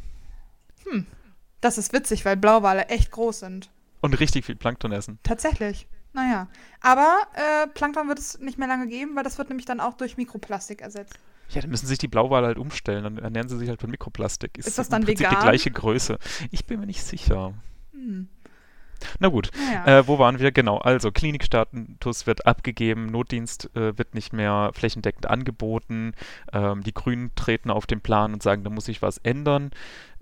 Hm. 0.89 1.05
Das 1.62 1.77
ist 1.77 1.93
witzig, 1.93 2.25
weil 2.25 2.38
Blauwale 2.38 2.88
echt 2.88 3.12
groß 3.12 3.39
sind. 3.39 3.69
Und 4.01 4.19
richtig 4.19 4.45
viel 4.45 4.55
Plankton 4.55 4.91
essen. 4.91 5.19
Tatsächlich. 5.23 5.88
Naja. 6.13 6.47
Aber 6.81 7.17
äh, 7.33 7.67
Plankton 7.67 8.07
wird 8.07 8.19
es 8.19 8.39
nicht 8.39 8.57
mehr 8.57 8.67
lange 8.67 8.88
geben, 8.88 9.15
weil 9.15 9.23
das 9.23 9.38
wird 9.38 9.49
nämlich 9.49 9.65
dann 9.65 9.79
auch 9.79 9.93
durch 9.93 10.17
Mikroplastik 10.17 10.81
ersetzt. 10.81 11.17
Ja, 11.49 11.62
dann 11.62 11.69
müssen 11.69 11.88
sich 11.88 11.97
die 11.97 12.07
Blauwale 12.07 12.47
halt 12.47 12.57
umstellen. 12.57 13.03
Dann 13.03 13.17
ernähren 13.17 13.49
sie 13.49 13.57
sich 13.57 13.69
halt 13.69 13.79
von 13.79 13.89
Mikroplastik. 13.89 14.57
Ist, 14.57 14.67
ist 14.67 14.77
das 14.77 14.89
dann 14.89 15.01
im 15.01 15.07
Prinzip 15.07 15.27
vegan? 15.27 15.39
die 15.39 15.43
gleiche 15.43 15.71
Größe. 15.71 16.17
Ich 16.51 16.65
bin 16.65 16.79
mir 16.79 16.86
nicht 16.86 17.03
sicher. 17.03 17.53
Hm. 17.93 18.27
Na 19.19 19.29
gut, 19.29 19.51
naja. 19.57 19.99
äh, 19.99 20.07
wo 20.07 20.19
waren 20.19 20.39
wir? 20.39 20.51
Genau, 20.51 20.77
also 20.77 21.12
Klinikstatus 21.12 22.27
wird 22.27 22.45
abgegeben, 22.45 23.07
Notdienst 23.07 23.69
äh, 23.75 23.97
wird 23.97 24.13
nicht 24.15 24.33
mehr 24.33 24.71
flächendeckend 24.73 25.27
angeboten. 25.27 26.13
Ähm, 26.53 26.83
die 26.83 26.93
Grünen 26.93 27.31
treten 27.36 27.69
auf 27.69 27.86
den 27.86 28.01
Plan 28.01 28.33
und 28.33 28.43
sagen, 28.43 28.63
da 28.63 28.69
muss 28.69 28.86
sich 28.86 29.01
was 29.01 29.17
ändern. 29.19 29.71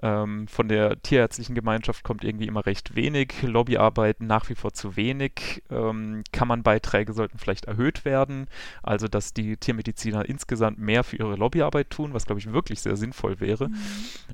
Ähm, 0.01 0.47
von 0.47 0.67
der 0.67 1.01
tierärztlichen 1.01 1.55
Gemeinschaft 1.55 2.03
kommt 2.03 2.23
irgendwie 2.23 2.47
immer 2.47 2.65
recht 2.65 2.95
wenig. 2.95 3.41
Lobbyarbeit 3.41 4.21
nach 4.21 4.49
wie 4.49 4.55
vor 4.55 4.73
zu 4.73 4.95
wenig. 4.95 5.63
Ähm, 5.69 6.23
Kammernbeiträge 6.31 7.13
sollten 7.13 7.37
vielleicht 7.37 7.65
erhöht 7.65 8.03
werden. 8.03 8.47
Also, 8.83 9.07
dass 9.07 9.33
die 9.33 9.57
Tiermediziner 9.57 10.27
insgesamt 10.27 10.79
mehr 10.79 11.03
für 11.03 11.15
ihre 11.17 11.35
Lobbyarbeit 11.35 11.89
tun, 11.89 12.13
was, 12.13 12.25
glaube 12.25 12.39
ich, 12.39 12.51
wirklich 12.51 12.81
sehr 12.81 12.97
sinnvoll 12.97 13.39
wäre. 13.39 13.69
Mhm. 13.69 13.75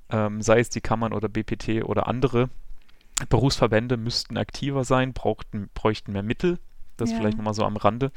Ähm, 0.09 0.41
sei 0.41 0.59
es 0.59 0.69
die 0.69 0.81
Kammern 0.81 1.13
oder 1.13 1.29
BPT 1.29 1.83
oder 1.83 2.07
andere. 2.07 2.49
Berufsverbände 3.29 3.97
müssten 3.97 4.37
aktiver 4.37 4.83
sein, 4.83 5.13
brauchten, 5.13 5.69
bräuchten 5.73 6.11
mehr 6.11 6.23
Mittel. 6.23 6.59
Das 6.97 7.11
ja. 7.11 7.17
vielleicht 7.17 7.37
nochmal 7.37 7.53
so 7.53 7.63
am 7.63 7.77
Rande. 7.77 8.11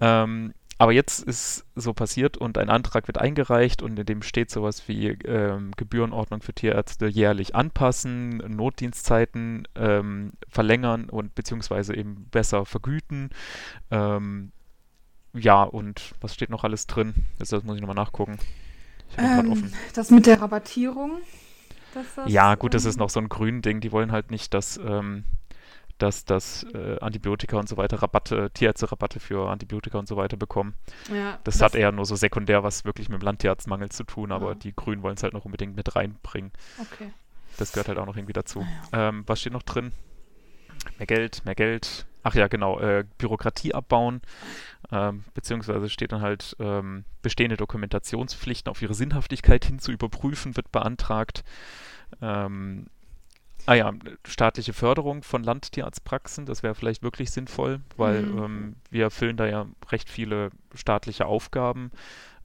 Ähm, 0.00 0.52
aber 0.80 0.92
jetzt 0.92 1.20
ist 1.24 1.66
so 1.74 1.92
passiert 1.92 2.36
und 2.36 2.56
ein 2.56 2.70
Antrag 2.70 3.08
wird 3.08 3.18
eingereicht 3.18 3.82
und 3.82 3.98
in 3.98 4.06
dem 4.06 4.22
steht 4.22 4.48
sowas 4.50 4.86
wie 4.86 5.08
ähm, 5.08 5.72
Gebührenordnung 5.76 6.40
für 6.40 6.52
Tierärzte 6.52 7.08
jährlich 7.08 7.56
anpassen, 7.56 8.36
Notdienstzeiten 8.38 9.66
ähm, 9.74 10.32
verlängern 10.48 11.10
und 11.10 11.34
beziehungsweise 11.34 11.96
eben 11.96 12.26
besser 12.30 12.64
vergüten. 12.64 13.30
Ähm, 13.90 14.52
ja, 15.34 15.64
und 15.64 16.14
was 16.20 16.34
steht 16.34 16.50
noch 16.50 16.62
alles 16.62 16.86
drin? 16.86 17.12
Das, 17.40 17.48
das 17.48 17.64
muss 17.64 17.74
ich 17.74 17.80
nochmal 17.80 17.96
nachgucken. 17.96 18.38
Ähm, 19.16 19.72
das 19.94 20.10
mit 20.10 20.26
der 20.26 20.40
Rabattierung. 20.40 21.18
Ja, 22.26 22.54
gut, 22.54 22.74
das 22.74 22.84
ist 22.84 22.98
noch 22.98 23.10
so 23.10 23.20
ein 23.20 23.28
grün 23.28 23.62
Ding. 23.62 23.80
Die 23.80 23.92
wollen 23.92 24.12
halt 24.12 24.30
nicht, 24.30 24.54
dass 24.54 24.78
ähm, 24.78 25.24
dass 25.98 26.24
das 26.24 26.64
äh, 26.74 26.98
Antibiotika 27.00 27.58
und 27.58 27.68
so 27.68 27.76
weiter 27.76 28.00
Rabatte, 28.00 28.50
Tierärzte 28.52 28.90
Rabatte 28.90 29.20
für 29.20 29.50
Antibiotika 29.50 29.98
und 29.98 30.06
so 30.06 30.16
weiter 30.16 30.36
bekommen. 30.36 30.74
Ja, 31.12 31.38
das, 31.44 31.58
das, 31.58 31.62
hat 31.62 31.74
eher 31.74 31.92
nur 31.92 32.06
so 32.06 32.16
sekundär 32.16 32.62
was 32.62 32.84
wirklich 32.84 33.08
mit 33.08 33.20
dem 33.20 33.24
Landtierarztmangel 33.24 33.90
zu 33.90 34.04
tun, 34.04 34.32
aber 34.32 34.50
ja. 34.50 34.54
die 34.54 34.74
Grünen 34.74 35.02
wollen 35.02 35.16
es 35.16 35.22
halt 35.22 35.34
noch 35.34 35.44
unbedingt 35.44 35.76
mit 35.76 35.94
reinbringen. 35.94 36.52
Okay. 36.78 37.12
Das 37.56 37.72
gehört 37.72 37.88
halt 37.88 37.98
auch 37.98 38.06
noch 38.06 38.16
irgendwie 38.16 38.32
dazu. 38.32 38.64
Ja. 38.92 39.08
Ähm, 39.08 39.24
was 39.26 39.40
steht 39.40 39.52
noch 39.52 39.64
drin? 39.64 39.92
Mehr 40.98 41.06
Geld, 41.06 41.44
mehr 41.44 41.56
Geld. 41.56 42.06
Ach 42.22 42.34
ja, 42.34 42.48
genau, 42.48 42.80
äh, 42.80 43.04
Bürokratie 43.16 43.74
abbauen, 43.74 44.20
ähm, 44.90 45.24
beziehungsweise 45.34 45.88
steht 45.88 46.12
dann 46.12 46.20
halt 46.20 46.56
ähm, 46.58 47.04
bestehende 47.22 47.56
Dokumentationspflichten 47.56 48.70
auf 48.70 48.82
ihre 48.82 48.94
Sinnhaftigkeit 48.94 49.64
hin 49.64 49.78
zu 49.78 49.92
überprüfen, 49.92 50.56
wird 50.56 50.72
beantragt. 50.72 51.44
Ähm, 52.20 52.86
Ah 53.66 53.74
ja, 53.74 53.92
staatliche 54.26 54.72
Förderung 54.72 55.22
von 55.22 55.42
Landtierarztpraxen, 55.42 56.46
das 56.46 56.62
wäre 56.62 56.74
vielleicht 56.74 57.02
wirklich 57.02 57.30
sinnvoll, 57.30 57.80
weil 57.98 58.22
mhm. 58.22 58.42
ähm, 58.42 58.76
wir 58.90 59.04
erfüllen 59.04 59.36
da 59.36 59.46
ja 59.46 59.66
recht 59.90 60.08
viele 60.08 60.48
staatliche 60.74 61.26
Aufgaben, 61.26 61.90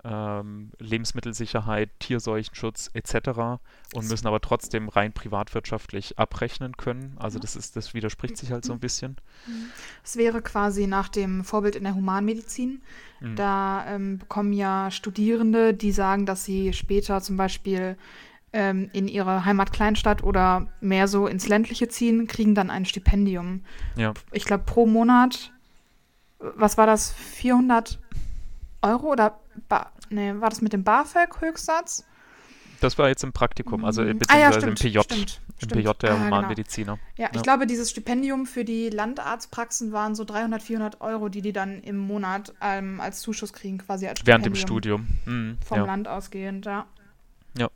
ähm, 0.04 0.72
Lebensmittelsicherheit, 0.80 1.89
Tierseuchenschutz 2.00 2.89
etc. 2.94 3.62
und 3.94 4.10
müssen 4.10 4.28
aber 4.28 4.42
trotzdem 4.42 4.89
rein 4.89 5.13
privatwirtschaftlich 5.13 6.20
abrechnen 6.20 6.76
können. 6.76 7.16
Also 7.20 7.39
das 7.39 7.56
ist, 7.56 7.76
das 7.76 7.94
widerspricht 7.94 8.38
sich 8.38 8.52
halt 8.52 8.66
so 8.66 8.74
ein 8.74 8.80
bisschen. 8.80 9.18
Mhm. 9.48 9.66
Es 10.04 10.18
wäre 10.18 10.42
quasi 10.42 10.88
nach 10.88 11.08
dem 11.08 11.44
Vorbild 11.44 11.76
in 11.76 11.84
der 11.84 11.96
Humanmedizin. 11.96 12.82
Mhm. 13.22 13.36
Da 13.36 13.86
ähm, 13.88 14.18
bekommen 14.18 14.54
ja 14.54 14.92
Studierende, 14.92 15.74
die 15.74 15.92
sagen, 15.92 16.26
dass 16.26 16.44
sie 16.44 16.74
später 16.74 17.22
zum 17.22 17.38
Beispiel 17.38 17.98
ähm, 18.52 18.89
in 18.94 19.08
ihre 19.08 19.46
Heimatkleinstadt 19.46 20.24
oder 20.24 20.68
mehr 20.82 21.08
so 21.08 21.28
ins 21.28 21.48
ländliche 21.48 21.88
ziehen, 21.88 22.28
kriegen 22.28 22.56
dann 22.56 22.70
ein 22.70 22.86
Stipendium. 22.86 23.62
Ja. 23.96 24.13
Ich 24.32 24.46
glaube 24.46 24.66
pro 24.66 24.86
Monat, 24.86 25.52
was 26.39 26.78
war 26.78 26.86
das, 26.86 27.13
400 27.13 28.00
Euro 28.84 29.12
oder, 29.12 29.39
ba 29.69 29.91
nee, 30.10 30.34
war 30.36 30.50
das 30.50 30.62
mit 30.62 30.74
dem 30.74 30.84
BAföG 30.84 31.41
Höchstsatz? 31.41 32.06
Das 32.84 32.98
war 32.98 33.08
jetzt 33.08 33.24
im 33.24 33.32
Praktikum, 33.32 33.86
also 33.86 34.02
mhm. 34.02 34.19
beziehungsweise 34.19 34.46
ah, 34.46 34.52
ja, 34.52 34.54
stimmt, 34.54 34.84
im 34.84 34.91
PJ. 34.91 35.00
Stimmt, 35.00 35.41
Im 35.62 35.67
PJ 35.69 35.89
der 36.02 36.12
ah, 36.12 36.26
Humanmediziner. 36.26 36.93
Genau. 36.96 37.08
Ja, 37.15 37.30
ich 37.32 37.38
ja. 37.38 37.41
glaube, 37.41 37.65
dieses 37.65 37.89
Stipendium 37.89 38.46
für 38.46 38.65
die 38.65 38.89
Landarztpraxen 38.89 39.93
waren 39.93 40.15
so 40.15 40.26
300, 40.26 40.62
400 40.62 41.00
Euro, 41.00 41.30
die 41.30 41.41
die 41.41 41.54
dann 41.54 41.82
im 41.82 41.98
Monat 41.98 42.54
ähm, 42.62 43.00
als 43.00 43.22
Zuschuss 43.22 43.54
kriegen, 43.54 43.78
quasi 43.78 44.08
als 44.08 44.19
Stipendium. 44.19 44.43
Während 44.43 44.46
dem 44.46 44.62
Studium. 44.62 45.08
Mhm, 45.26 45.58
vom 45.65 45.78
ja. 45.78 45.86
Land 45.86 46.10
ausgehend, 46.10 46.65
ja. 46.65 46.86
Ja, 47.58 47.69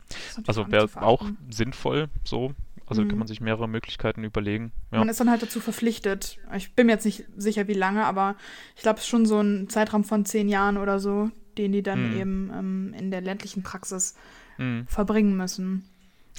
also 0.45 0.69
wäre 0.71 0.89
auch 0.95 1.23
sinnvoll 1.49 2.09
so. 2.23 2.53
Also 2.87 3.03
mhm. 3.03 3.09
kann 3.09 3.19
man 3.19 3.27
sich 3.27 3.41
mehrere 3.41 3.67
Möglichkeiten 3.67 4.23
überlegen. 4.23 4.71
Ja. 4.91 4.99
Man 4.99 5.09
ist 5.09 5.19
dann 5.19 5.29
halt 5.29 5.43
dazu 5.43 5.59
verpflichtet. 5.59 6.39
Ich 6.55 6.73
bin 6.73 6.87
mir 6.87 6.93
jetzt 6.93 7.05
nicht 7.05 7.25
sicher, 7.35 7.67
wie 7.67 7.73
lange, 7.73 8.05
aber 8.05 8.35
ich 8.75 8.81
glaube, 8.81 8.97
es 8.97 9.03
ist 9.03 9.09
schon 9.09 9.25
so 9.25 9.41
ein 9.41 9.69
Zeitraum 9.69 10.05
von 10.05 10.25
zehn 10.25 10.47
Jahren 10.47 10.77
oder 10.77 10.99
so, 10.99 11.29
den 11.57 11.73
die 11.73 11.83
dann 11.83 12.13
mhm. 12.13 12.19
eben 12.19 12.51
ähm, 12.53 12.95
in 12.97 13.11
der 13.11 13.21
ländlichen 13.21 13.61
Praxis 13.61 14.15
mhm. 14.57 14.87
verbringen 14.87 15.35
müssen. 15.35 15.83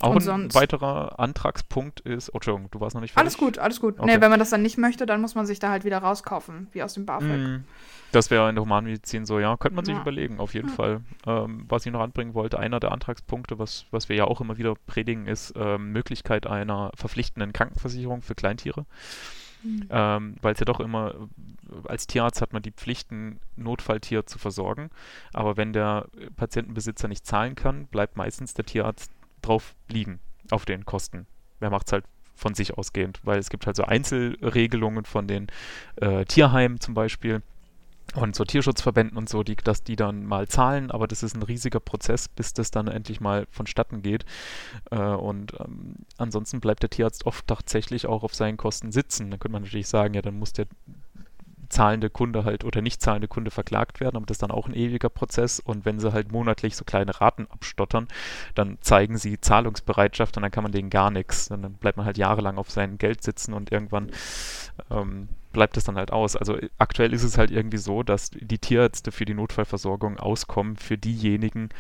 Auch 0.01 0.15
Und 0.15 0.29
ein 0.29 0.55
weiterer 0.55 1.19
Antragspunkt 1.19 2.01
ist, 2.01 2.31
oh, 2.31 2.37
Entschuldigung, 2.37 2.71
du 2.71 2.81
warst 2.81 2.95
noch 2.95 3.01
nicht 3.01 3.13
fertig. 3.13 3.27
Alles 3.27 3.39
gut, 3.39 3.59
alles 3.59 3.81
gut. 3.81 3.99
Okay. 3.99 4.07
Nee, 4.07 4.21
wenn 4.21 4.31
man 4.31 4.39
das 4.39 4.51
dann 4.51 4.63
nicht 4.63 4.79
möchte, 4.79 5.07
dann 5.07 5.21
muss 5.21 5.35
man 5.35 5.45
sich 5.45 5.59
da 5.59 5.71
halt 5.71 5.85
wieder 5.85 5.99
rauskaufen, 5.99 6.69
wie 6.73 6.83
aus 6.83 6.95
dem 6.95 7.05
BAföG. 7.05 7.29
Mm, 7.29 7.65
das 8.13 8.31
wäre 8.31 8.49
in 8.49 8.55
der 8.55 8.63
Humanmedizin 8.63 9.27
so, 9.27 9.41
ja, 9.41 9.57
könnte 9.57 9.75
man 9.75 9.85
ja. 9.85 9.95
sich 9.95 10.01
überlegen, 10.01 10.39
auf 10.39 10.55
jeden 10.55 10.69
ja. 10.69 10.75
Fall. 10.75 11.01
Ähm, 11.27 11.65
was 11.69 11.85
ich 11.85 11.93
noch 11.93 12.01
anbringen 12.01 12.35
wollte, 12.35 12.59
einer 12.61 12.79
der 12.79 12.93
Antragspunkte, 12.93 13.59
was, 13.59 13.87
was 13.91 14.09
wir 14.09 14.17
ja 14.17 14.25
auch 14.25 14.41
immer 14.41 14.57
wieder 14.57 14.75
predigen, 14.87 15.27
ist 15.27 15.55
ähm, 15.57 15.93
Möglichkeit 15.93 16.47
einer 16.47 16.93
verpflichtenden 16.95 17.53
Krankenversicherung 17.53 18.23
für 18.23 18.37
Kleintiere. 18.37 18.87
Mhm. 19.63 19.89
Ähm, 19.91 20.37
Weil 20.41 20.53
es 20.53 20.61
ja 20.61 20.65
doch 20.65 20.81
immer, 20.81 21.15
als 21.85 22.07
Tierarzt 22.07 22.41
hat 22.41 22.53
man 22.53 22.63
die 22.63 22.71
Pflicht, 22.71 23.11
ein 23.11 23.41
Notfalltier 23.57 24.27
zu 24.27 24.39
versorgen. 24.39 24.91
Aber 25.33 25.57
wenn 25.57 25.73
der 25.73 26.07
Patientenbesitzer 26.37 27.09
nicht 27.09 27.27
zahlen 27.27 27.57
kann, 27.57 27.87
bleibt 27.87 28.17
meistens 28.17 28.55
der 28.55 28.65
Tierarzt 28.65 29.11
drauf 29.43 29.75
liegen, 29.89 30.21
auf 30.51 30.65
den 30.65 30.85
Kosten. 30.85 31.27
Wer 31.61 31.71
macht 31.71 31.87
es 31.89 31.93
halt 31.93 32.05
von 32.35 32.55
sich 32.55 32.79
ausgehend, 32.79 33.21
weil 33.25 33.39
es 33.39 33.51
gibt 33.51 33.67
halt 33.67 33.77
so 33.77 33.85
Einzelregelungen 33.85 35.05
von 35.05 35.27
den 35.27 35.49
äh, 35.97 36.25
Tierheimen 36.25 36.81
zum 36.81 36.95
Beispiel 36.95 37.43
und 38.15 38.35
so 38.35 38.45
Tierschutzverbänden 38.45 39.19
und 39.19 39.29
so, 39.29 39.43
die, 39.43 39.57
dass 39.57 39.83
die 39.83 39.97
dann 39.97 40.25
mal 40.25 40.49
zahlen, 40.49 40.91
aber 40.91 41.07
das 41.07 41.23
ist 41.23 41.37
ein 41.37 41.43
riesiger 41.43 41.81
Prozess, 41.81 42.29
bis 42.29 42.55
das 42.55 42.71
dann 42.71 42.89
endlich 42.89 43.21
mal 43.21 43.47
vonstatten 43.51 44.03
geht. 44.03 44.25
Äh, 44.91 44.97
und 44.97 45.53
ähm, 45.61 45.97
ansonsten 46.17 46.61
bleibt 46.61 46.83
der 46.83 46.91
Tierarzt 46.91 47.27
oft 47.27 47.47
tatsächlich 47.47 48.07
auch 48.07 48.23
auf 48.23 48.35
seinen 48.35 48.57
Kosten 48.57 48.93
sitzen. 48.93 49.31
Dann 49.31 49.41
könnte 49.41 49.53
man 49.53 49.63
natürlich 49.63 49.89
sagen, 49.89 50.15
ja, 50.15 50.23
dann 50.23 50.39
muss 50.39 50.53
der 50.53 50.67
zahlende 51.69 52.11
Kunde 52.11 52.45
halt 52.45 52.65
oder 52.65 52.83
nicht 52.83 53.01
zahlende 53.03 53.29
Kunde 53.29 53.51
verklagt 53.51 54.01
werden, 54.01 54.17
aber 54.17 54.27
das 54.27 54.37
ist 54.37 54.43
dann 54.43 54.51
auch 54.51 54.69
ein 54.69 54.75
ewiger 54.75 55.09
Prozess. 55.09 55.61
Und 55.61 55.85
wenn 55.85 56.01
sie 56.01 56.13
halt 56.13 56.33
monatlich 56.33 56.77
so 56.77 56.85
kleine 56.85 57.21
Raten 57.21 57.47
abstottern, 57.51 58.09
dann 58.55 58.79
zeigen 58.81 59.19
sie 59.19 59.41
Zahlungsbereitschaft 59.41 60.37
und 60.37 60.43
dann 60.43 60.51
kann 60.51 60.63
man 60.63 60.73
denen 60.73 60.91
gar 60.91 61.11
nichts. 61.11 61.51
Und 61.51 61.63
dann 61.63 61.75
bleibt 61.75 61.97
man 61.97 62.07
halt 62.07 62.19
jahrelang 62.19 62.59
auf 62.59 62.71
sein 62.71 62.99
Geld 62.99 63.23
sitzen 63.23 63.53
und 63.53 63.73
irgendwann 63.73 64.11
ähm, 64.91 65.29
bleibt 65.53 65.77
es 65.77 65.85
dann 65.85 65.97
halt 65.97 66.13
aus. 66.13 66.37
Also 66.37 66.57
äh, 66.57 66.69
aktuell 66.79 67.13
ist 67.13 67.25
es 67.25 67.39
halt 67.39 67.51
irgendwie 67.51 67.79
so, 67.79 68.03
dass 68.03 68.31
die 68.31 68.59
Tierärzte 68.59 69.13
für 69.13 69.25
die 69.25 69.35
Notfallversorgung 69.35 70.19
auskommen 70.19 70.77
für 70.77 70.99
diejenigen, 70.99 71.71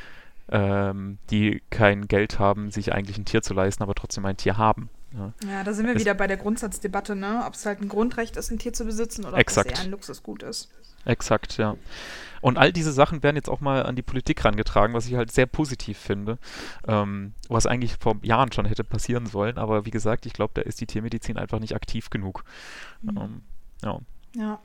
ähm, 0.50 1.18
die 1.30 1.62
kein 1.70 2.08
Geld 2.08 2.38
haben, 2.38 2.70
sich 2.70 2.92
eigentlich 2.92 3.18
ein 3.18 3.24
Tier 3.24 3.42
zu 3.42 3.54
leisten, 3.54 3.82
aber 3.82 3.94
trotzdem 3.94 4.24
ein 4.24 4.36
Tier 4.36 4.56
haben. 4.56 4.90
Ja, 5.12 5.32
ja 5.48 5.64
da 5.64 5.72
sind 5.72 5.86
wir 5.86 5.94
es 5.94 6.00
wieder 6.00 6.14
bei 6.14 6.26
der 6.26 6.36
Grundsatzdebatte, 6.36 7.16
ne? 7.16 7.44
ob 7.46 7.54
es 7.54 7.64
halt 7.66 7.80
ein 7.80 7.88
Grundrecht 7.88 8.36
ist, 8.36 8.50
ein 8.50 8.58
Tier 8.58 8.72
zu 8.72 8.84
besitzen 8.84 9.24
oder 9.24 9.38
exakt. 9.38 9.68
ob 9.68 9.72
es 9.72 9.78
eher 9.78 9.84
ein 9.86 9.90
Luxusgut 9.90 10.42
ist. 10.42 10.68
Exakt, 11.04 11.56
ja. 11.56 11.76
Und 12.40 12.58
all 12.58 12.72
diese 12.72 12.92
Sachen 12.92 13.22
werden 13.22 13.36
jetzt 13.36 13.48
auch 13.48 13.60
mal 13.60 13.84
an 13.84 13.96
die 13.96 14.02
Politik 14.02 14.44
rangetragen, 14.44 14.94
was 14.94 15.06
ich 15.06 15.14
halt 15.14 15.32
sehr 15.32 15.46
positiv 15.46 15.98
finde, 15.98 16.38
ähm, 16.86 17.32
was 17.48 17.66
eigentlich 17.66 17.96
vor 17.98 18.16
Jahren 18.22 18.52
schon 18.52 18.66
hätte 18.66 18.84
passieren 18.84 19.26
sollen. 19.26 19.58
Aber 19.58 19.86
wie 19.86 19.90
gesagt, 19.90 20.26
ich 20.26 20.34
glaube, 20.34 20.52
da 20.54 20.62
ist 20.62 20.80
die 20.80 20.86
Tiermedizin 20.86 21.36
einfach 21.36 21.58
nicht 21.58 21.74
aktiv 21.74 22.10
genug. 22.10 22.44
Mhm. 23.02 23.18
Ähm, 23.18 23.42
ja. 23.82 24.00
Ja. 24.34 24.60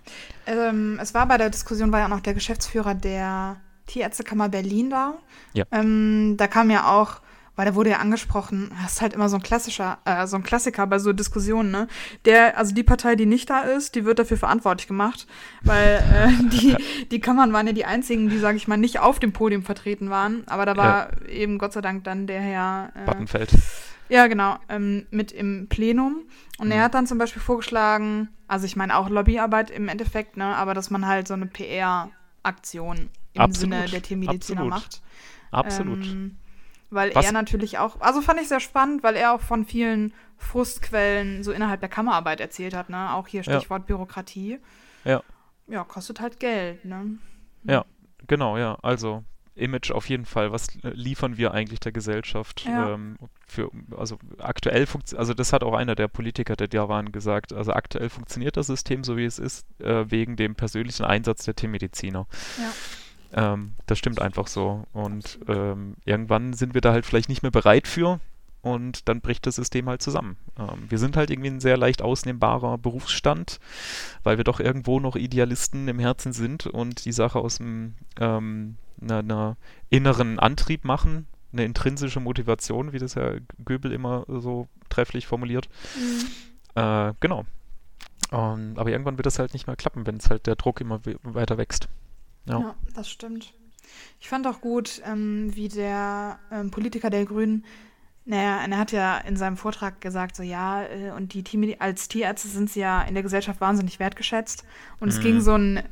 Ähm, 0.45 0.99
es 1.01 1.13
war 1.13 1.27
bei 1.27 1.37
der 1.37 1.49
Diskussion, 1.49 1.91
war 1.91 1.99
ja 1.99 2.05
auch 2.05 2.09
noch 2.09 2.19
der 2.19 2.33
Geschäftsführer 2.33 2.93
der 2.93 3.57
Tierärztekammer 3.87 4.49
Berlin 4.49 4.89
da. 4.89 5.15
Ja. 5.53 5.65
Ähm, 5.71 6.35
da 6.37 6.47
kam 6.47 6.69
ja 6.69 6.91
auch 6.91 7.21
weil 7.55 7.65
da 7.65 7.75
wurde 7.75 7.91
ja 7.91 7.97
angesprochen, 7.97 8.71
das 8.81 8.93
ist 8.93 9.01
halt 9.01 9.13
immer 9.13 9.29
so 9.29 9.35
ein 9.35 9.43
klassischer, 9.43 9.99
äh, 10.05 10.25
so 10.25 10.35
ein 10.35 10.43
Klassiker 10.43 10.87
bei 10.87 10.99
so 10.99 11.13
Diskussionen, 11.13 11.71
ne? 11.71 11.87
Der, 12.25 12.57
also 12.57 12.73
die 12.73 12.83
Partei, 12.83 13.15
die 13.15 13.25
nicht 13.25 13.49
da 13.49 13.61
ist, 13.61 13.95
die 13.95 14.05
wird 14.05 14.19
dafür 14.19 14.37
verantwortlich 14.37 14.87
gemacht, 14.87 15.27
weil 15.61 16.03
äh, 16.11 16.43
die, 16.49 16.75
die 17.11 17.19
Kammern 17.19 17.53
waren 17.53 17.67
ja 17.67 17.73
die 17.73 17.85
einzigen, 17.85 18.29
die, 18.29 18.39
sage 18.39 18.57
ich 18.57 18.67
mal, 18.67 18.77
nicht 18.77 18.99
auf 18.99 19.19
dem 19.19 19.33
Podium 19.33 19.63
vertreten 19.63 20.09
waren. 20.09 20.43
Aber 20.47 20.65
da 20.65 20.75
war 20.75 21.09
ja. 21.23 21.29
eben 21.29 21.57
Gott 21.59 21.73
sei 21.73 21.81
Dank 21.81 22.03
dann 22.03 22.25
der 22.27 22.41
Herr 22.41 22.91
äh, 22.95 23.05
Battenfeld. 23.05 23.51
Ja, 24.09 24.27
genau, 24.27 24.57
ähm, 24.69 25.05
mit 25.11 25.31
im 25.31 25.67
Plenum. 25.69 26.23
Und 26.57 26.67
mhm. 26.67 26.73
er 26.73 26.83
hat 26.83 26.93
dann 26.93 27.07
zum 27.07 27.17
Beispiel 27.17 27.41
vorgeschlagen, 27.41 28.29
also 28.47 28.65
ich 28.65 28.75
meine 28.75 28.97
auch 28.97 29.09
Lobbyarbeit 29.09 29.69
im 29.71 29.87
Endeffekt, 29.87 30.37
ne, 30.37 30.55
aber 30.55 30.73
dass 30.73 30.89
man 30.89 31.07
halt 31.07 31.27
so 31.27 31.33
eine 31.33 31.45
PR-Aktion 31.45 33.09
im 33.33 33.41
Absolut. 33.41 33.73
Sinne 33.73 33.89
der 33.89 34.01
Tiermediziner 34.01 34.61
Absolut. 34.61 34.69
macht. 34.69 35.01
Absolut. 35.51 36.05
Ähm, 36.05 36.37
weil 36.93 37.13
Was? 37.15 37.25
er 37.25 37.31
natürlich 37.31 37.77
auch, 37.77 37.99
also 38.01 38.21
fand 38.21 38.41
ich 38.41 38.47
sehr 38.47 38.59
spannend, 38.59 39.03
weil 39.03 39.15
er 39.15 39.33
auch 39.33 39.41
von 39.41 39.65
vielen 39.65 40.13
Frustquellen 40.37 41.43
so 41.43 41.51
innerhalb 41.51 41.79
der 41.79 41.89
Kammerarbeit 41.89 42.39
erzählt 42.39 42.73
hat, 42.73 42.89
ne? 42.89 43.13
Auch 43.13 43.27
hier 43.27 43.43
Stichwort 43.43 43.83
ja. 43.83 43.85
Bürokratie. 43.85 44.59
Ja. 45.03 45.21
Ja, 45.67 45.83
kostet 45.83 46.19
halt 46.19 46.39
Geld, 46.39 46.83
ne? 46.85 47.17
Ja, 47.63 47.85
genau, 48.27 48.57
ja. 48.57 48.77
Also 48.81 49.23
Image 49.55 49.91
auf 49.91 50.09
jeden 50.09 50.25
Fall. 50.25 50.51
Was 50.51 50.67
liefern 50.81 51.37
wir 51.37 51.53
eigentlich 51.53 51.79
der 51.79 51.91
Gesellschaft? 51.91 52.65
Ja. 52.65 52.93
Ähm, 52.93 53.17
für, 53.45 53.69
also 53.95 54.17
aktuell 54.39 54.85
funktioniert, 54.85 55.19
also 55.19 55.33
das 55.33 55.53
hat 55.53 55.63
auch 55.63 55.73
einer 55.73 55.95
der 55.95 56.07
Politiker, 56.07 56.55
der 56.55 56.67
da 56.67 56.89
waren, 56.89 57.11
gesagt. 57.11 57.53
Also 57.53 57.71
aktuell 57.71 58.09
funktioniert 58.09 58.57
das 58.57 58.67
System 58.67 59.03
so 59.03 59.15
wie 59.15 59.25
es 59.25 59.39
ist, 59.39 59.65
äh, 59.79 60.09
wegen 60.09 60.35
dem 60.35 60.55
persönlichen 60.55 61.05
Einsatz 61.05 61.45
der 61.45 61.55
Tiermediziner. 61.55 62.27
Ja. 62.57 62.71
Ähm, 63.33 63.73
das 63.85 63.99
stimmt 63.99 64.21
einfach 64.21 64.47
so. 64.47 64.85
Und 64.93 65.39
ähm, 65.47 65.95
irgendwann 66.05 66.53
sind 66.53 66.73
wir 66.73 66.81
da 66.81 66.91
halt 66.91 67.05
vielleicht 67.05 67.29
nicht 67.29 67.41
mehr 67.41 67.51
bereit 67.51 67.87
für 67.87 68.19
und 68.61 69.09
dann 69.09 69.21
bricht 69.21 69.45
das 69.45 69.55
System 69.55 69.89
halt 69.89 70.01
zusammen. 70.01 70.37
Ähm, 70.57 70.85
wir 70.89 70.97
sind 70.97 71.17
halt 71.17 71.29
irgendwie 71.29 71.49
ein 71.49 71.59
sehr 71.59 71.77
leicht 71.77 72.01
ausnehmbarer 72.01 72.77
Berufsstand, 72.77 73.59
weil 74.23 74.37
wir 74.37 74.43
doch 74.43 74.59
irgendwo 74.59 74.99
noch 74.99 75.15
Idealisten 75.15 75.87
im 75.87 75.99
Herzen 75.99 76.31
sind 76.31 76.67
und 76.67 77.05
die 77.05 77.11
Sache 77.11 77.39
aus 77.39 77.59
einem 77.59 77.95
ähm, 78.19 78.77
einer, 79.01 79.19
einer 79.19 79.57
inneren 79.89 80.39
Antrieb 80.39 80.85
machen, 80.85 81.27
eine 81.51 81.65
intrinsische 81.65 82.19
Motivation, 82.19 82.93
wie 82.93 82.99
das 82.99 83.15
Herr 83.15 83.39
Göbel 83.65 83.91
immer 83.91 84.25
so 84.27 84.67
trefflich 84.89 85.27
formuliert. 85.27 85.67
Mhm. 85.95 86.81
Äh, 86.81 87.13
genau. 87.19 87.45
Ähm, 88.31 88.73
aber 88.75 88.89
irgendwann 88.89 89.17
wird 89.17 89.25
das 89.25 89.39
halt 89.39 89.53
nicht 89.53 89.67
mehr 89.67 89.75
klappen, 89.75 90.07
wenn 90.07 90.17
es 90.17 90.29
halt 90.29 90.47
der 90.47 90.55
Druck 90.55 90.81
immer 90.81 91.01
weiter 91.23 91.57
wächst. 91.57 91.89
Ja. 92.45 92.59
ja, 92.59 92.75
das 92.93 93.09
stimmt. 93.09 93.53
Ich 94.19 94.29
fand 94.29 94.47
auch 94.47 94.61
gut, 94.61 95.01
ähm, 95.05 95.55
wie 95.55 95.67
der 95.67 96.39
ähm, 96.51 96.71
Politiker 96.71 97.09
der 97.09 97.25
Grünen, 97.25 97.65
naja, 98.25 98.63
er 98.65 98.77
hat 98.77 98.93
ja 98.93 99.17
in 99.17 99.35
seinem 99.35 99.57
Vortrag 99.57 99.99
gesagt, 99.99 100.37
so 100.37 100.43
ja, 100.43 100.83
äh, 100.83 101.11
und 101.11 101.33
die 101.33 101.43
Team 101.43 101.75
als 101.79 102.07
Tierärzte 102.07 102.47
sind 102.47 102.69
sie 102.69 102.79
ja 102.79 103.01
in 103.01 103.15
der 103.15 103.23
Gesellschaft 103.23 103.59
wahnsinnig 103.59 103.99
wertgeschätzt. 103.99 104.63
Und 104.99 105.09
mhm. 105.09 105.13
es 105.13 105.19
ging 105.19 105.41
so 105.41 105.55
ein 105.55 105.77
äh, 105.77 105.83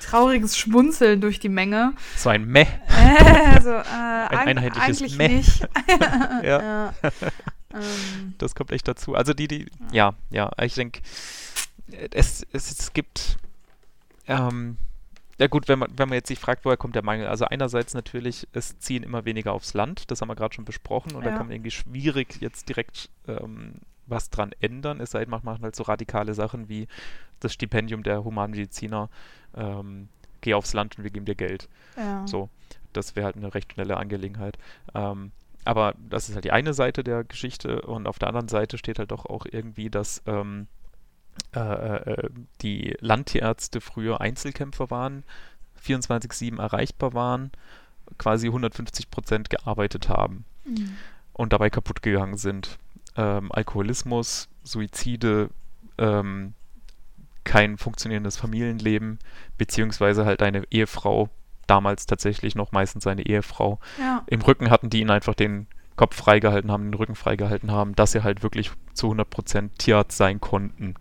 trauriges 0.00 0.56
Schmunzeln 0.56 1.20
durch 1.20 1.40
die 1.40 1.48
Menge. 1.48 1.94
So 2.16 2.28
ein 2.28 2.44
Meh. 2.44 2.66
Äh, 2.86 3.54
also, 3.54 3.70
äh, 3.70 3.82
ein 3.82 4.58
einheitliches 4.58 5.02
eigentlich 5.02 5.18
Meh. 5.18 5.28
nicht. 5.28 5.60
ja. 6.44 6.94
ähm. 7.74 8.34
Das 8.38 8.54
kommt 8.54 8.70
echt 8.70 8.86
dazu. 8.86 9.16
Also 9.16 9.34
die, 9.34 9.48
die, 9.48 9.66
ja, 9.90 10.14
ja, 10.30 10.50
ich 10.62 10.74
denke, 10.74 11.00
es, 12.12 12.46
es, 12.52 12.70
es 12.78 12.92
gibt 12.92 13.38
ähm, 14.28 14.76
ja 15.38 15.46
gut, 15.48 15.68
wenn 15.68 15.78
man, 15.78 15.90
wenn 15.96 16.08
man 16.08 16.16
jetzt 16.16 16.28
sich 16.28 16.38
fragt, 16.38 16.64
woher 16.64 16.76
kommt 16.76 16.94
der 16.94 17.04
Mangel? 17.04 17.26
Also 17.26 17.44
einerseits 17.44 17.94
natürlich, 17.94 18.48
es 18.52 18.78
ziehen 18.78 19.02
immer 19.02 19.24
weniger 19.24 19.52
aufs 19.52 19.74
Land, 19.74 20.10
das 20.10 20.20
haben 20.20 20.28
wir 20.28 20.36
gerade 20.36 20.54
schon 20.54 20.64
besprochen 20.64 21.14
und 21.14 21.24
ja. 21.24 21.30
da 21.30 21.36
kann 21.36 21.46
man 21.46 21.54
irgendwie 21.56 21.70
schwierig 21.70 22.38
jetzt 22.40 22.68
direkt 22.68 23.10
ähm, 23.28 23.80
was 24.06 24.30
dran 24.30 24.52
ändern, 24.60 25.00
es 25.00 25.10
sei 25.10 25.20
denn, 25.20 25.30
man 25.30 25.40
macht 25.42 25.62
halt 25.62 25.76
so 25.76 25.82
radikale 25.82 26.34
Sachen 26.34 26.68
wie 26.68 26.86
das 27.40 27.52
Stipendium 27.52 28.02
der 28.02 28.24
Humanmediziner, 28.24 29.10
ähm, 29.54 30.08
geh 30.40 30.54
aufs 30.54 30.72
Land 30.72 30.96
und 30.96 31.04
wir 31.04 31.10
geben 31.10 31.26
dir 31.26 31.34
Geld. 31.34 31.68
Ja. 31.96 32.26
So, 32.26 32.48
das 32.92 33.16
wäre 33.16 33.26
halt 33.26 33.36
eine 33.36 33.52
recht 33.52 33.72
schnelle 33.72 33.96
Angelegenheit. 33.96 34.58
Ähm, 34.94 35.32
aber 35.64 35.94
das 35.98 36.28
ist 36.28 36.36
halt 36.36 36.44
die 36.44 36.52
eine 36.52 36.72
Seite 36.72 37.02
der 37.02 37.24
Geschichte 37.24 37.82
und 37.82 38.06
auf 38.06 38.18
der 38.20 38.28
anderen 38.28 38.48
Seite 38.48 38.78
steht 38.78 39.00
halt 39.00 39.10
doch 39.10 39.26
auch 39.26 39.46
irgendwie, 39.50 39.90
dass 39.90 40.22
ähm, 40.26 40.68
äh, 41.54 41.96
äh, 41.96 42.28
die 42.62 42.96
Landtierärzte 43.00 43.80
früher 43.80 44.20
Einzelkämpfer 44.20 44.90
waren, 44.90 45.24
24-7 45.84 46.60
erreichbar 46.60 47.14
waren, 47.14 47.50
quasi 48.18 48.48
150 48.48 49.10
Prozent 49.10 49.50
gearbeitet 49.50 50.08
haben 50.08 50.44
mhm. 50.64 50.96
und 51.32 51.52
dabei 51.52 51.70
kaputt 51.70 52.02
gegangen 52.02 52.36
sind. 52.36 52.78
Ähm, 53.16 53.50
Alkoholismus, 53.52 54.48
Suizide, 54.64 55.50
ähm, 55.98 56.54
kein 57.44 57.78
funktionierendes 57.78 58.36
Familienleben, 58.36 59.18
beziehungsweise 59.56 60.24
halt 60.26 60.42
eine 60.42 60.64
Ehefrau, 60.70 61.30
damals 61.66 62.06
tatsächlich 62.06 62.54
noch 62.54 62.72
meistens 62.72 63.04
seine 63.04 63.24
Ehefrau. 63.24 63.78
Ja. 63.98 64.24
Im 64.26 64.42
Rücken 64.42 64.70
hatten 64.70 64.90
die 64.90 65.00
ihn 65.00 65.10
einfach 65.10 65.34
den 65.34 65.66
Kopf 65.96 66.16
freigehalten 66.16 66.70
haben, 66.70 66.84
den 66.84 66.94
Rücken 66.94 67.14
freigehalten 67.14 67.70
haben, 67.70 67.94
dass 67.94 68.12
sie 68.12 68.22
halt 68.22 68.42
wirklich 68.42 68.70
zu 68.94 69.10
100% 69.10 69.70
Tierarzt 69.78 70.16
sein 70.16 70.40
konnten. 70.40 70.94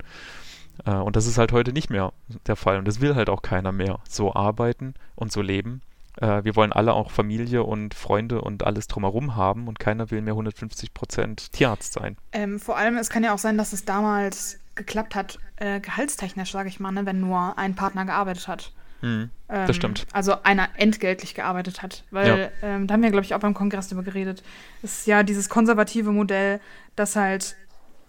Äh, 0.86 0.96
und 0.96 1.16
das 1.16 1.28
ist 1.28 1.38
halt 1.38 1.52
heute 1.52 1.74
nicht 1.74 1.90
mehr 1.90 2.14
der 2.48 2.56
Fall. 2.56 2.78
Und 2.78 2.88
das 2.88 3.02
will 3.02 3.16
halt 3.16 3.30
auch 3.30 3.42
keiner 3.42 3.72
mehr 3.72 4.00
so 4.08 4.34
arbeiten 4.34 4.94
und 5.16 5.32
so 5.32 5.42
leben. 5.42 5.82
Äh, 6.20 6.44
wir 6.44 6.56
wollen 6.56 6.74
alle 6.74 6.94
auch 6.94 7.12
Familie 7.12 7.64
und 7.64 7.94
Freunde 7.94 8.42
und 8.42 8.64
alles 8.64 8.88
drumherum 8.88 9.36
haben 9.36 9.68
und 9.68 9.80
keiner 9.80 10.12
will 10.12 10.22
mehr 10.22 10.36
150% 10.36 11.52
Tierarzt 11.52 11.94
sein. 11.94 12.18
Ähm, 12.32 12.60
vor 12.60 12.78
allem, 12.78 12.98
es 12.98 13.10
kann 13.10 13.24
ja 13.24 13.34
auch 13.34 13.40
sein, 13.40 13.58
dass 13.58 13.74
es 13.74 13.86
damals 13.86 14.60
geklappt 14.76 15.16
hat, 15.16 15.40
äh, 15.58 15.80
gehaltstechnisch, 15.80 16.52
sage 16.52 16.70
ich 16.70 16.80
mal, 16.80 16.92
ne, 16.92 17.06
wenn 17.06 17.20
nur 17.20 17.58
ein 17.58 17.76
Partner 17.76 18.06
gearbeitet 18.06 18.48
hat. 18.48 18.72
Mhm, 19.06 19.30
das 19.48 19.70
ähm, 19.70 19.74
stimmt. 19.76 20.08
Also 20.14 20.42
einer 20.42 20.70
entgeltlich 20.78 21.36
gearbeitet 21.36 21.84
hat. 21.84 22.04
Weil, 22.10 22.28
ja. 22.28 22.50
ähm, 22.64 22.88
da 22.88 22.96
haben 22.96 23.04
wir, 23.04 23.12
glaube 23.12 23.24
ich, 23.24 23.36
auch 23.36 23.40
beim 23.40 23.54
Kongress 23.54 23.88
darüber 23.88 24.04
geredet. 24.04 24.42
Es 24.82 25.00
ist 25.00 25.08
ja 25.08 25.22
dieses 25.22 25.48
konservative 25.48 26.12
Modell, 26.12 26.60
dass 26.96 27.16
halt 27.16 27.56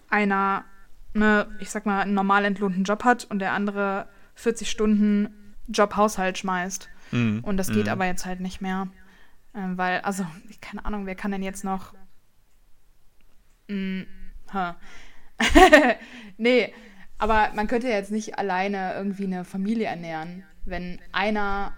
einer, 0.08 0.64
ne, 1.12 1.46
ich 1.60 1.68
sag 1.68 1.84
mal, 1.84 2.00
einen 2.00 2.14
normal 2.14 2.46
entlohnten 2.46 2.84
Job 2.84 3.04
hat 3.04 3.26
und 3.26 3.40
der 3.40 3.52
andere 3.52 4.08
40 4.36 4.70
Stunden 4.70 5.54
Job-Haushalt 5.68 6.38
schmeißt. 6.38 6.88
Mhm. 7.10 7.40
Und 7.44 7.58
das 7.58 7.68
geht 7.68 7.86
mhm. 7.86 7.92
aber 7.92 8.06
jetzt 8.06 8.24
halt 8.24 8.40
nicht 8.40 8.62
mehr. 8.62 8.88
Ähm, 9.54 9.76
weil, 9.76 10.00
also, 10.00 10.26
keine 10.62 10.86
Ahnung, 10.86 11.04
wer 11.04 11.14
kann 11.14 11.30
denn 11.30 11.42
jetzt 11.42 11.62
noch. 11.62 11.92
Mh, 13.68 14.06
huh. 14.54 14.72
nee, 16.38 16.72
aber 17.18 17.50
man 17.54 17.66
könnte 17.66 17.88
ja 17.88 17.96
jetzt 17.96 18.12
nicht 18.12 18.38
alleine 18.38 18.94
irgendwie 18.94 19.24
eine 19.24 19.44
Familie 19.44 19.88
ernähren 19.88 20.44
wenn 20.66 21.00
einer, 21.12 21.72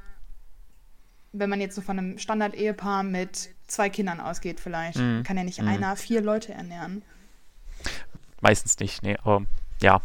wenn 1.33 1.51
man 1.51 1.61
jetzt 1.61 1.75
so 1.75 1.83
von 1.83 1.99
einem 1.99 2.19
Standard-Ehepaar 2.19 3.03
mit 3.03 3.51
zwei 3.67 3.91
Kindern 3.91 4.21
ausgeht, 4.21 4.61
vielleicht, 4.61 4.99
mhm. 4.99 5.23
kann 5.23 5.37
ja 5.37 5.45
nicht 5.45 5.61
mhm. 5.61 5.69
einer 5.69 5.97
vier 5.97 6.21
Leute 6.21 6.53
ernähren. 6.53 7.03
Meistens 8.41 8.79
nicht, 8.79 9.03
nee, 9.03 9.17
aber 9.23 9.43
ja. 9.81 10.01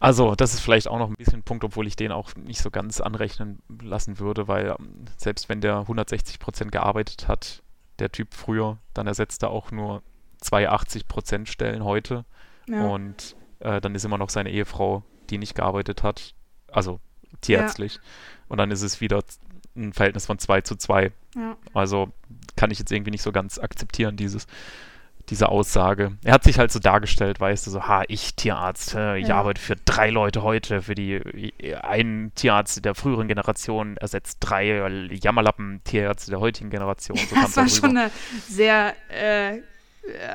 Also, 0.00 0.34
das 0.34 0.54
ist 0.54 0.60
vielleicht 0.60 0.88
auch 0.88 0.98
noch 0.98 1.08
ein 1.08 1.14
bisschen 1.16 1.40
ein 1.40 1.42
Punkt, 1.42 1.64
obwohl 1.64 1.86
ich 1.86 1.96
den 1.96 2.12
auch 2.12 2.34
nicht 2.36 2.60
so 2.60 2.70
ganz 2.70 3.00
anrechnen 3.00 3.60
lassen 3.82 4.18
würde, 4.18 4.48
weil 4.48 4.74
ähm, 4.78 5.04
selbst 5.16 5.48
wenn 5.48 5.60
der 5.60 5.78
160 5.78 6.38
Prozent 6.38 6.72
gearbeitet 6.72 7.28
hat, 7.28 7.62
der 7.98 8.12
Typ 8.12 8.34
früher, 8.34 8.78
dann 8.94 9.06
ersetzt 9.06 9.42
er 9.42 9.50
auch 9.50 9.70
nur 9.70 10.02
zwei 10.38 10.68
80 10.68 11.08
Prozent 11.08 11.48
Stellen 11.48 11.84
heute. 11.84 12.24
Ja. 12.68 12.86
Und 12.86 13.36
äh, 13.60 13.80
dann 13.80 13.94
ist 13.94 14.04
immer 14.04 14.18
noch 14.18 14.30
seine 14.30 14.50
Ehefrau, 14.50 15.02
die 15.30 15.38
nicht 15.38 15.54
gearbeitet 15.54 16.02
hat. 16.02 16.34
Also 16.70 17.00
tierärztlich. 17.40 17.94
Ja. 17.94 18.00
Und 18.48 18.58
dann 18.58 18.70
ist 18.70 18.82
es 18.82 19.00
wieder 19.00 19.22
ein 19.76 19.92
Verhältnis 19.92 20.26
von 20.26 20.38
2 20.38 20.62
zu 20.62 20.76
2. 20.76 21.12
Ja. 21.34 21.56
Also 21.74 22.12
kann 22.56 22.70
ich 22.70 22.78
jetzt 22.78 22.90
irgendwie 22.90 23.10
nicht 23.10 23.22
so 23.22 23.32
ganz 23.32 23.58
akzeptieren, 23.58 24.16
dieses, 24.16 24.46
diese 25.28 25.48
Aussage. 25.48 26.12
Er 26.24 26.34
hat 26.34 26.44
sich 26.44 26.58
halt 26.58 26.72
so 26.72 26.78
dargestellt, 26.78 27.40
weißt 27.40 27.66
du, 27.66 27.70
so, 27.70 27.82
ha, 27.82 28.04
ich 28.08 28.34
Tierarzt, 28.34 28.94
äh, 28.94 29.18
ich 29.18 29.28
ja. 29.28 29.36
arbeite 29.36 29.60
für 29.60 29.76
drei 29.76 30.10
Leute 30.10 30.42
heute, 30.42 30.82
für 30.82 30.94
die, 30.94 31.20
ein 31.82 32.32
Tierarzt 32.34 32.84
der 32.84 32.94
früheren 32.94 33.28
Generation 33.28 33.96
ersetzt 33.96 34.38
drei 34.40 35.08
Jammerlappen-Tierärzte 35.10 36.30
der 36.30 36.40
heutigen 36.40 36.70
Generation. 36.70 37.18
So 37.18 37.34
das 37.34 37.56
war 37.56 37.68
schon 37.68 37.96
eine 37.96 38.10
sehr, 38.48 38.94
äh, 39.10 39.60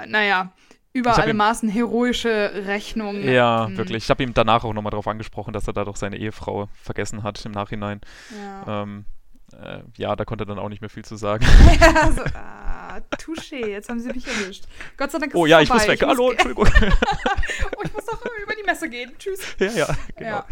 naja, 0.08 0.52
über 0.94 1.18
alle 1.18 1.34
Maßen 1.34 1.70
heroische 1.70 2.52
Rechnung. 2.66 3.22
Ja, 3.24 3.68
hm. 3.68 3.78
wirklich. 3.78 4.04
Ich 4.04 4.10
habe 4.10 4.24
ihm 4.24 4.34
danach 4.34 4.64
auch 4.64 4.74
nochmal 4.74 4.92
darauf 4.92 5.08
angesprochen, 5.08 5.54
dass 5.54 5.68
er 5.68 5.74
da 5.74 5.86
doch 5.86 5.96
seine 5.96 6.18
Ehefrau 6.18 6.68
vergessen 6.82 7.24
hat 7.24 7.44
im 7.46 7.52
Nachhinein. 7.52 8.02
Ja. 8.38 8.84
Ähm, 8.84 9.06
äh, 9.54 9.80
ja, 9.98 10.16
da 10.16 10.26
konnte 10.26 10.44
er 10.44 10.48
dann 10.48 10.60
auch 10.60 10.70
nicht 10.70 10.82
mehr 10.82 10.90
viel 10.90 11.06
zu 11.06 11.16
sagen. 11.16 11.46
ja, 11.80 12.12
so, 12.16 12.22
ah, 12.34 13.00
touché, 13.18 13.68
jetzt 13.68 13.90
haben 13.90 14.00
sie 14.00 14.10
mich 14.10 14.28
erwischt. 14.28 14.66
Gott 14.98 15.12
sei 15.12 15.20
Dank 15.20 15.34
ist 15.34 15.38
Oh 15.38 15.46
ja, 15.46 15.62
ich 15.62 15.70
muss 15.70 15.88
weg. 15.88 16.02
Ich 16.02 16.08
Hallo, 16.08 16.24
muss 16.24 16.32
Entschuldigung. 16.34 16.68
oh, 17.78 17.82
ich 17.84 17.94
muss 17.94 18.06
doch 18.06 18.26
über 18.42 18.54
die 18.56 18.64
Messe 18.64 18.90
gehen. 18.90 19.12
Tschüss. 19.18 19.40
Ja, 19.60 19.72
ja, 19.72 19.96
genau. 20.18 20.44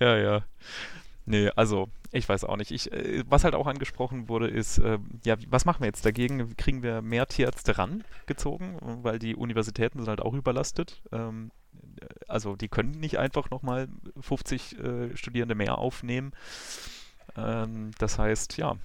Ja, 0.00 0.16
ja. 0.16 0.16
ja. 0.16 0.44
Nee, 1.26 1.50
also 1.56 1.88
ich 2.12 2.28
weiß 2.28 2.44
auch 2.44 2.56
nicht. 2.56 2.70
Ich, 2.70 2.92
äh, 2.92 3.24
was 3.26 3.44
halt 3.44 3.54
auch 3.54 3.66
angesprochen 3.66 4.28
wurde, 4.28 4.48
ist, 4.48 4.78
äh, 4.78 4.98
ja, 5.24 5.36
was 5.48 5.64
machen 5.64 5.80
wir 5.80 5.86
jetzt 5.86 6.04
dagegen? 6.04 6.56
Kriegen 6.56 6.82
wir 6.82 7.02
mehr 7.02 7.26
Tierärzte 7.26 7.78
rangezogen, 7.78 8.78
weil 9.02 9.18
die 9.18 9.34
Universitäten 9.34 9.98
sind 10.00 10.08
halt 10.08 10.20
auch 10.20 10.34
überlastet. 10.34 11.02
Ähm, 11.12 11.50
also 12.28 12.56
die 12.56 12.68
können 12.68 12.92
nicht 12.92 13.18
einfach 13.18 13.50
nochmal 13.50 13.88
50 14.20 14.78
äh, 14.78 15.16
Studierende 15.16 15.54
mehr 15.54 15.78
aufnehmen. 15.78 16.32
Ähm, 17.36 17.92
das 17.98 18.18
heißt, 18.18 18.58
ja, 18.58 18.76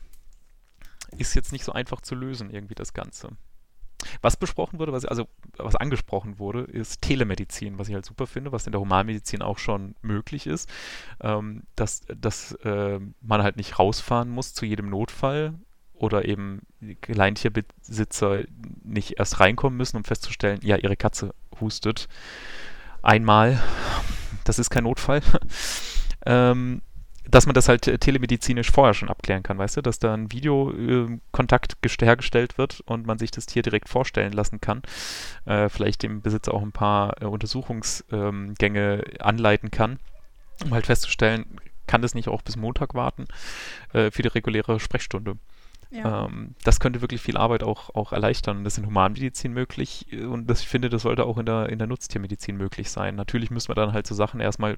ist 1.17 1.35
jetzt 1.35 1.51
nicht 1.51 1.65
so 1.65 1.71
einfach 1.73 2.01
zu 2.01 2.15
lösen, 2.15 2.49
irgendwie 2.49 2.75
das 2.75 2.93
Ganze. 2.93 3.29
Was 4.21 4.37
besprochen 4.37 4.79
wurde, 4.79 4.91
was, 4.91 5.05
also 5.05 5.27
was 5.57 5.75
angesprochen 5.75 6.39
wurde, 6.39 6.61
ist 6.61 7.01
Telemedizin, 7.01 7.77
was 7.77 7.89
ich 7.89 7.95
halt 7.95 8.05
super 8.05 8.27
finde, 8.27 8.51
was 8.51 8.65
in 8.65 8.71
der 8.71 8.81
Humanmedizin 8.81 9.41
auch 9.41 9.57
schon 9.57 9.95
möglich 10.01 10.47
ist, 10.47 10.69
ähm, 11.21 11.63
dass, 11.75 12.01
dass 12.07 12.53
äh, 12.63 12.99
man 13.21 13.43
halt 13.43 13.57
nicht 13.57 13.77
rausfahren 13.77 14.29
muss 14.29 14.53
zu 14.53 14.65
jedem 14.65 14.89
Notfall 14.89 15.53
oder 15.93 16.25
eben 16.25 16.61
Kleintierbesitzer 17.01 18.43
nicht 18.83 19.19
erst 19.19 19.39
reinkommen 19.39 19.77
müssen, 19.77 19.97
um 19.97 20.05
festzustellen, 20.05 20.59
ja, 20.63 20.77
ihre 20.77 20.95
Katze 20.95 21.33
hustet 21.59 22.07
einmal, 23.01 23.61
das 24.43 24.59
ist 24.59 24.69
kein 24.69 24.83
Notfall. 24.83 25.21
ähm, 26.25 26.81
dass 27.29 27.45
man 27.45 27.53
das 27.53 27.69
halt 27.69 27.87
äh, 27.87 27.97
telemedizinisch 27.97 28.71
vorher 28.71 28.93
schon 28.93 29.09
abklären 29.09 29.43
kann, 29.43 29.57
weißt 29.57 29.77
du, 29.77 29.81
dass 29.81 29.99
da 29.99 30.13
ein 30.13 30.31
Videokontakt 30.31 31.77
äh, 31.83 32.05
hergestellt 32.05 32.57
wird 32.57 32.81
und 32.81 33.05
man 33.05 33.17
sich 33.19 33.31
das 33.31 33.45
Tier 33.45 33.61
direkt 33.61 33.89
vorstellen 33.89 34.33
lassen 34.33 34.61
kann, 34.61 34.81
äh, 35.45 35.69
vielleicht 35.69 36.03
dem 36.03 36.21
Besitzer 36.21 36.53
auch 36.53 36.61
ein 36.61 36.71
paar 36.71 37.21
äh, 37.21 37.25
Untersuchungsgänge 37.25 39.03
ähm, 39.03 39.17
anleiten 39.19 39.71
kann, 39.71 39.99
um 40.63 40.73
halt 40.73 40.87
festzustellen, 40.87 41.45
kann 41.87 42.01
das 42.01 42.13
nicht 42.13 42.27
auch 42.27 42.41
bis 42.41 42.55
Montag 42.55 42.93
warten 42.93 43.25
äh, 43.93 44.11
für 44.11 44.21
die 44.21 44.29
reguläre 44.29 44.79
Sprechstunde. 44.79 45.37
Ja. 45.91 46.25
Ähm, 46.25 46.55
das 46.63 46.79
könnte 46.79 47.01
wirklich 47.01 47.21
viel 47.21 47.37
Arbeit 47.37 47.63
auch, 47.63 47.95
auch 47.95 48.13
erleichtern. 48.13 48.63
Das 48.63 48.73
ist 48.73 48.77
in 48.79 48.85
Humanmedizin 48.85 49.53
möglich 49.53 50.05
und 50.11 50.47
das, 50.47 50.61
ich 50.61 50.67
finde, 50.67 50.89
das 50.89 51.01
sollte 51.01 51.25
auch 51.25 51.37
in 51.37 51.47
der, 51.47 51.69
in 51.69 51.79
der 51.79 51.87
Nutztiermedizin 51.87 52.57
möglich 52.57 52.91
sein. 52.91 53.15
Natürlich 53.15 53.49
müssen 53.49 53.69
wir 53.69 53.75
dann 53.75 53.93
halt 53.93 54.05
so 54.05 54.13
Sachen 54.13 54.39
erstmal 54.39 54.77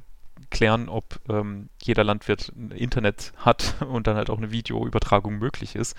klären, 0.49 0.89
ob 0.89 1.19
ähm, 1.29 1.69
jeder 1.81 2.03
Landwirt 2.03 2.51
ein 2.55 2.71
Internet 2.71 3.33
hat 3.37 3.75
und 3.87 4.07
dann 4.07 4.15
halt 4.15 4.29
auch 4.29 4.37
eine 4.37 4.51
Videoübertragung 4.51 5.37
möglich 5.37 5.75
ist. 5.75 5.95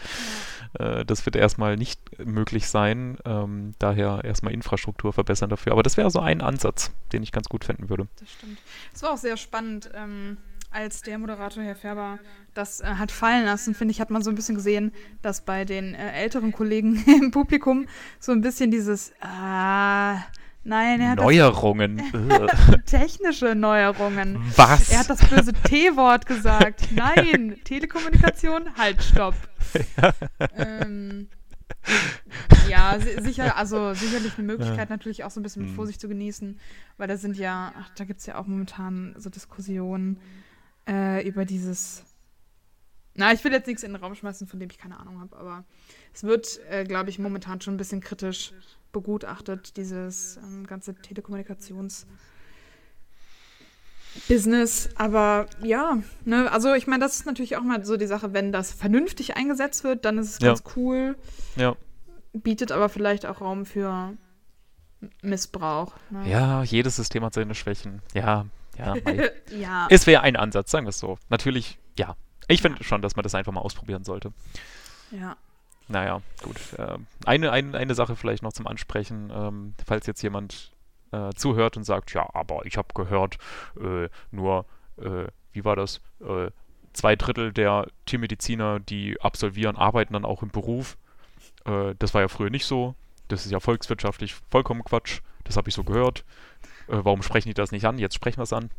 Äh, 0.78 1.04
das 1.04 1.24
wird 1.26 1.36
erstmal 1.36 1.76
nicht 1.76 2.00
möglich 2.24 2.68
sein. 2.68 3.18
Ähm, 3.24 3.74
daher 3.78 4.22
erstmal 4.24 4.52
Infrastruktur 4.52 5.12
verbessern 5.12 5.50
dafür. 5.50 5.72
Aber 5.72 5.82
das 5.82 5.96
wäre 5.96 6.10
so 6.10 6.20
ein 6.20 6.40
Ansatz, 6.40 6.92
den 7.12 7.22
ich 7.22 7.32
ganz 7.32 7.48
gut 7.48 7.64
finden 7.64 7.88
würde. 7.88 8.08
Das 8.18 8.30
stimmt. 8.30 8.58
Es 8.92 9.02
war 9.02 9.12
auch 9.12 9.18
sehr 9.18 9.36
spannend. 9.36 9.90
Ähm 9.94 10.38
als 10.72 11.02
der 11.02 11.18
Moderator 11.18 11.62
Herr 11.62 11.76
Färber 11.76 12.18
das 12.54 12.80
äh, 12.80 12.86
hat 12.86 13.12
fallen 13.12 13.44
lassen, 13.44 13.74
finde 13.74 13.92
ich, 13.92 14.00
hat 14.00 14.10
man 14.10 14.22
so 14.22 14.30
ein 14.30 14.34
bisschen 14.34 14.54
gesehen, 14.54 14.92
dass 15.20 15.42
bei 15.42 15.64
den 15.64 15.94
äh, 15.94 16.12
älteren 16.12 16.52
Kollegen 16.52 17.04
im 17.20 17.30
Publikum 17.30 17.86
so 18.18 18.32
ein 18.32 18.40
bisschen 18.40 18.70
dieses, 18.70 19.12
ah, 19.20 20.16
Nein, 20.64 21.00
er 21.00 21.10
hat 21.10 21.18
Neuerungen. 21.18 22.00
technische 22.86 23.54
Neuerungen. 23.54 24.38
Was? 24.56 24.90
Er 24.90 25.00
hat 25.00 25.10
das 25.10 25.28
böse 25.28 25.52
T-Wort 25.52 26.26
gesagt. 26.26 26.88
Nein, 26.94 27.58
Telekommunikation, 27.64 28.74
halt, 28.76 29.02
stopp. 29.02 29.34
Ja, 29.96 30.12
ähm, 30.56 31.28
ja 32.68 32.96
sicher, 33.20 33.56
also 33.56 33.94
sicherlich 33.94 34.38
eine 34.38 34.46
Möglichkeit, 34.46 34.88
ja. 34.88 34.96
natürlich 34.96 35.24
auch 35.24 35.30
so 35.30 35.40
ein 35.40 35.42
bisschen 35.42 35.62
mit 35.62 35.70
hm. 35.70 35.76
Vorsicht 35.76 36.00
zu 36.00 36.08
genießen, 36.08 36.58
weil 36.96 37.08
da 37.08 37.16
sind 37.16 37.36
ja, 37.36 37.72
ach, 37.78 37.90
da 37.96 38.04
gibt 38.04 38.20
es 38.20 38.26
ja 38.26 38.38
auch 38.38 38.46
momentan 38.46 39.14
so 39.18 39.30
Diskussionen 39.30 40.20
äh, 40.88 41.26
über 41.26 41.44
dieses. 41.44 42.04
Na, 43.14 43.32
ich 43.32 43.44
will 43.44 43.52
jetzt 43.52 43.66
nichts 43.66 43.82
in 43.82 43.92
den 43.92 44.02
Raum 44.02 44.14
schmeißen, 44.14 44.46
von 44.46 44.58
dem 44.58 44.70
ich 44.70 44.78
keine 44.78 44.98
Ahnung 44.98 45.20
habe, 45.20 45.36
aber 45.36 45.64
es 46.14 46.24
wird, 46.24 46.60
äh, 46.70 46.84
glaube 46.84 47.10
ich, 47.10 47.18
momentan 47.18 47.60
schon 47.60 47.74
ein 47.74 47.78
bisschen 47.78 48.00
kritisch 48.00 48.52
begutachtet, 48.92 49.76
dieses 49.76 50.36
ähm, 50.36 50.66
ganze 50.66 50.92
Telekommunikations- 50.92 52.06
Business, 54.28 54.90
aber 54.96 55.46
ja, 55.62 55.98
ne, 56.24 56.50
also 56.52 56.74
ich 56.74 56.86
meine, 56.86 57.02
das 57.02 57.16
ist 57.16 57.26
natürlich 57.26 57.56
auch 57.56 57.62
mal 57.62 57.84
so 57.84 57.96
die 57.96 58.06
Sache, 58.06 58.32
wenn 58.32 58.52
das 58.52 58.72
vernünftig 58.72 59.36
eingesetzt 59.36 59.84
wird, 59.84 60.04
dann 60.04 60.18
ist 60.18 60.30
es 60.32 60.38
ganz 60.38 60.62
ja. 60.64 60.72
cool. 60.76 61.16
Ja. 61.56 61.76
Bietet 62.32 62.72
aber 62.72 62.88
vielleicht 62.88 63.26
auch 63.26 63.40
Raum 63.40 63.64
für 63.64 64.12
Missbrauch. 65.22 65.94
Ne? 66.10 66.28
Ja, 66.28 66.62
jedes 66.62 66.96
System 66.96 67.24
hat 67.24 67.34
seine 67.34 67.54
Schwächen. 67.54 68.02
Ja, 68.14 68.46
ja. 68.78 68.96
ja. 69.50 69.86
Es 69.90 70.06
wäre 70.06 70.22
ein 70.22 70.36
Ansatz, 70.36 70.70
sagen 70.70 70.86
wir 70.86 70.90
es 70.90 70.98
so. 70.98 71.18
Natürlich, 71.28 71.78
ja. 71.98 72.16
Ich 72.48 72.62
finde 72.62 72.78
ja. 72.78 72.84
schon, 72.84 73.02
dass 73.02 73.16
man 73.16 73.22
das 73.22 73.34
einfach 73.34 73.52
mal 73.52 73.60
ausprobieren 73.60 74.04
sollte. 74.04 74.32
Ja. 75.10 75.36
Naja, 75.92 76.22
gut. 76.42 76.56
Äh, 76.78 76.96
eine, 77.26 77.52
ein, 77.52 77.74
eine 77.74 77.94
Sache 77.94 78.16
vielleicht 78.16 78.42
noch 78.42 78.54
zum 78.54 78.66
Ansprechen, 78.66 79.30
ähm, 79.30 79.74
falls 79.84 80.06
jetzt 80.06 80.22
jemand 80.22 80.72
äh, 81.12 81.30
zuhört 81.34 81.76
und 81.76 81.84
sagt, 81.84 82.14
ja, 82.14 82.26
aber 82.32 82.64
ich 82.64 82.78
habe 82.78 82.88
gehört, 82.94 83.36
äh, 83.78 84.08
nur, 84.30 84.64
äh, 84.96 85.26
wie 85.52 85.66
war 85.66 85.76
das, 85.76 86.00
äh, 86.20 86.50
zwei 86.94 87.14
Drittel 87.14 87.52
der 87.52 87.88
Tiermediziner, 88.06 88.80
die 88.80 89.20
absolvieren, 89.20 89.76
arbeiten 89.76 90.14
dann 90.14 90.24
auch 90.24 90.42
im 90.42 90.48
Beruf. 90.48 90.96
Äh, 91.66 91.94
das 91.98 92.14
war 92.14 92.22
ja 92.22 92.28
früher 92.28 92.50
nicht 92.50 92.64
so. 92.64 92.94
Das 93.28 93.44
ist 93.44 93.52
ja 93.52 93.60
volkswirtschaftlich 93.60 94.34
vollkommen 94.50 94.84
Quatsch. 94.84 95.20
Das 95.44 95.58
habe 95.58 95.68
ich 95.68 95.74
so 95.74 95.84
gehört. 95.84 96.24
warum 96.86 97.22
sprechen 97.22 97.48
die 97.48 97.54
das 97.54 97.72
nicht 97.72 97.84
an? 97.84 97.98
Jetzt 97.98 98.14
sprechen 98.14 98.38
wir 98.38 98.44
es 98.44 98.52
an. 98.52 98.70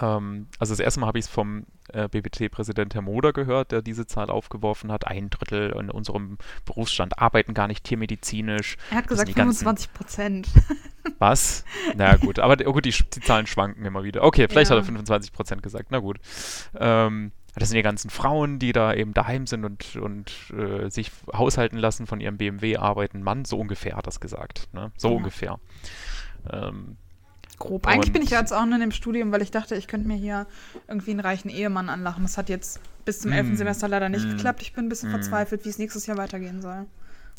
Ähm, 0.00 0.46
also 0.58 0.72
das 0.72 0.80
erste 0.80 1.00
Mal 1.00 1.06
habe 1.06 1.18
ich 1.18 1.26
es 1.26 1.30
vom 1.30 1.66
äh, 1.92 2.08
BBT-Präsident 2.08 2.94
Herr 2.94 3.02
Moder 3.02 3.32
gehört, 3.32 3.72
der 3.72 3.82
diese 3.82 4.06
Zahl 4.06 4.30
aufgeworfen 4.30 4.92
hat. 4.92 5.06
Ein 5.06 5.30
Drittel 5.30 5.70
in 5.78 5.90
unserem 5.90 6.38
Berufsstand 6.64 7.18
arbeiten 7.18 7.54
gar 7.54 7.66
nicht 7.66 7.84
tiermedizinisch. 7.84 8.76
Er 8.90 8.98
hat 8.98 9.08
gesagt 9.08 9.32
25 9.32 9.92
Prozent. 9.92 10.48
Was? 11.18 11.64
Na 11.96 12.16
gut, 12.16 12.38
aber 12.38 12.56
oh 12.66 12.72
gut, 12.72 12.84
die, 12.84 12.90
die, 12.90 13.20
Zahlen 13.20 13.46
schwanken 13.46 13.84
immer 13.84 14.04
wieder. 14.04 14.22
Okay, 14.22 14.46
vielleicht 14.48 14.70
ja. 14.70 14.76
hat 14.76 14.82
er 14.82 14.86
25 14.86 15.32
Prozent 15.32 15.62
gesagt. 15.62 15.88
Na 15.90 15.98
gut. 15.98 16.18
Ähm, 16.78 17.32
das 17.56 17.68
sind 17.68 17.76
die 17.76 17.82
ganzen 17.82 18.10
Frauen, 18.10 18.60
die 18.60 18.72
da 18.72 18.94
eben 18.94 19.12
daheim 19.12 19.46
sind 19.46 19.64
und, 19.64 19.96
und 19.96 20.32
äh, 20.56 20.88
sich 20.88 21.10
haushalten 21.32 21.78
lassen, 21.78 22.06
von 22.06 22.20
ihrem 22.20 22.36
BMW 22.36 22.76
arbeiten. 22.76 23.22
Mann, 23.22 23.44
so 23.44 23.58
ungefähr 23.58 23.96
hat 23.96 24.06
er 24.06 24.10
es 24.10 24.20
gesagt. 24.20 24.68
Ne? 24.72 24.92
So 24.96 25.08
ja. 25.08 25.16
ungefähr. 25.16 25.58
Ähm, 26.50 26.96
grob. 27.60 27.86
Eigentlich 27.86 28.08
und 28.08 28.14
bin 28.14 28.22
ich 28.22 28.30
jetzt 28.30 28.52
auch 28.52 28.64
nur 28.64 28.74
in 28.74 28.80
dem 28.80 28.90
Studium, 28.90 29.30
weil 29.30 29.42
ich 29.42 29.52
dachte, 29.52 29.76
ich 29.76 29.86
könnte 29.86 30.08
mir 30.08 30.16
hier 30.16 30.48
irgendwie 30.88 31.12
einen 31.12 31.20
reichen 31.20 31.48
Ehemann 31.48 31.88
anlachen. 31.88 32.24
Das 32.24 32.36
hat 32.36 32.48
jetzt 32.48 32.80
bis 33.04 33.20
zum 33.20 33.30
11. 33.30 33.50
Mm. 33.50 33.54
Semester 33.54 33.86
leider 33.86 34.08
nicht 34.08 34.26
mm. 34.26 34.30
geklappt. 34.30 34.62
Ich 34.62 34.72
bin 34.72 34.86
ein 34.86 34.88
bisschen 34.88 35.10
mm. 35.10 35.12
verzweifelt, 35.12 35.64
wie 35.64 35.68
es 35.68 35.78
nächstes 35.78 36.06
Jahr 36.06 36.16
weitergehen 36.16 36.60
soll. 36.60 36.86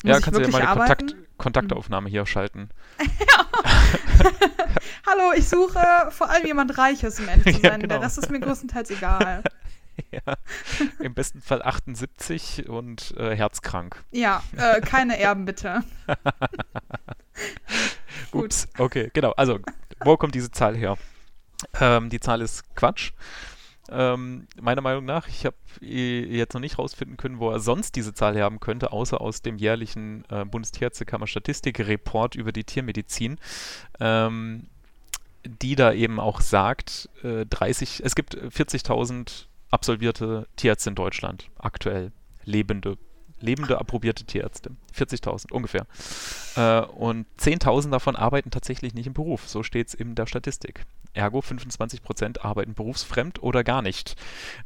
Muss 0.02 0.14
ja, 0.14 0.20
kannst 0.20 0.40
du 0.40 0.42
ja 0.42 0.48
mal 0.48 0.62
eine 0.62 0.78
Kontakt 0.78 1.16
Kontaktaufnahme 1.36 2.08
hier 2.08 2.24
schalten. 2.24 2.70
Hallo, 5.06 5.32
ich 5.36 5.48
suche 5.48 5.80
vor 6.10 6.30
allem 6.30 6.46
jemand 6.46 6.78
Reiches, 6.78 7.20
um 7.20 7.28
ehrlich 7.28 7.44
zu 7.44 7.52
sein. 7.62 7.62
Ja, 7.62 7.76
genau. 7.76 7.94
Der 7.94 8.02
Rest 8.02 8.18
ist 8.18 8.30
mir 8.30 8.40
größtenteils 8.40 8.90
egal. 8.90 9.42
ja. 10.10 10.20
Im 11.00 11.14
besten 11.14 11.40
Fall 11.40 11.62
78 11.62 12.68
und 12.68 13.14
äh, 13.16 13.36
herzkrank. 13.36 14.02
Ja, 14.10 14.42
äh, 14.56 14.80
keine 14.80 15.18
Erben 15.18 15.44
bitte. 15.44 15.82
Ups, 18.32 18.68
okay, 18.78 19.10
genau. 19.12 19.32
Also 19.32 19.58
wo 20.04 20.16
kommt 20.16 20.34
diese 20.34 20.50
Zahl 20.50 20.76
her? 20.76 20.96
Ähm, 21.80 22.10
die 22.10 22.20
Zahl 22.20 22.40
ist 22.40 22.74
Quatsch. 22.74 23.12
Ähm, 23.90 24.46
meiner 24.60 24.80
Meinung 24.80 25.04
nach, 25.04 25.28
ich 25.28 25.44
habe 25.44 25.56
jetzt 25.80 26.54
noch 26.54 26.60
nicht 26.60 26.78
rausfinden 26.78 27.16
können, 27.16 27.40
wo 27.40 27.50
er 27.50 27.60
sonst 27.60 27.96
diese 27.96 28.14
Zahl 28.14 28.40
haben 28.40 28.60
könnte, 28.60 28.92
außer 28.92 29.20
aus 29.20 29.42
dem 29.42 29.56
jährlichen 29.56 30.24
äh, 30.30 30.44
Bundestierärztekammer 30.44 31.26
Statistik-Report 31.26 32.34
über 32.34 32.52
die 32.52 32.64
Tiermedizin, 32.64 33.38
ähm, 34.00 34.68
die 35.44 35.74
da 35.74 35.92
eben 35.92 36.20
auch 36.20 36.40
sagt, 36.40 37.08
äh, 37.22 37.44
30, 37.44 38.02
es 38.04 38.14
gibt 38.14 38.36
40.000 38.36 39.46
absolvierte 39.70 40.46
Tierärzte 40.56 40.90
in 40.90 40.94
Deutschland, 40.94 41.50
aktuell 41.58 42.12
lebende 42.44 42.96
lebende 43.42 43.78
approbierte 43.78 44.24
Tierärzte. 44.24 44.70
40.000 44.96 45.52
ungefähr. 45.52 45.86
Äh, 46.56 46.80
und 46.86 47.26
10.000 47.38 47.90
davon 47.90 48.16
arbeiten 48.16 48.50
tatsächlich 48.50 48.94
nicht 48.94 49.06
im 49.06 49.12
Beruf. 49.12 49.48
So 49.48 49.62
steht 49.62 49.88
es 49.88 49.94
in 49.94 50.14
der 50.14 50.26
Statistik. 50.26 50.84
Ergo 51.14 51.40
25% 51.40 52.40
arbeiten 52.40 52.74
berufsfremd 52.74 53.42
oder 53.42 53.64
gar 53.64 53.82
nicht. 53.82 54.16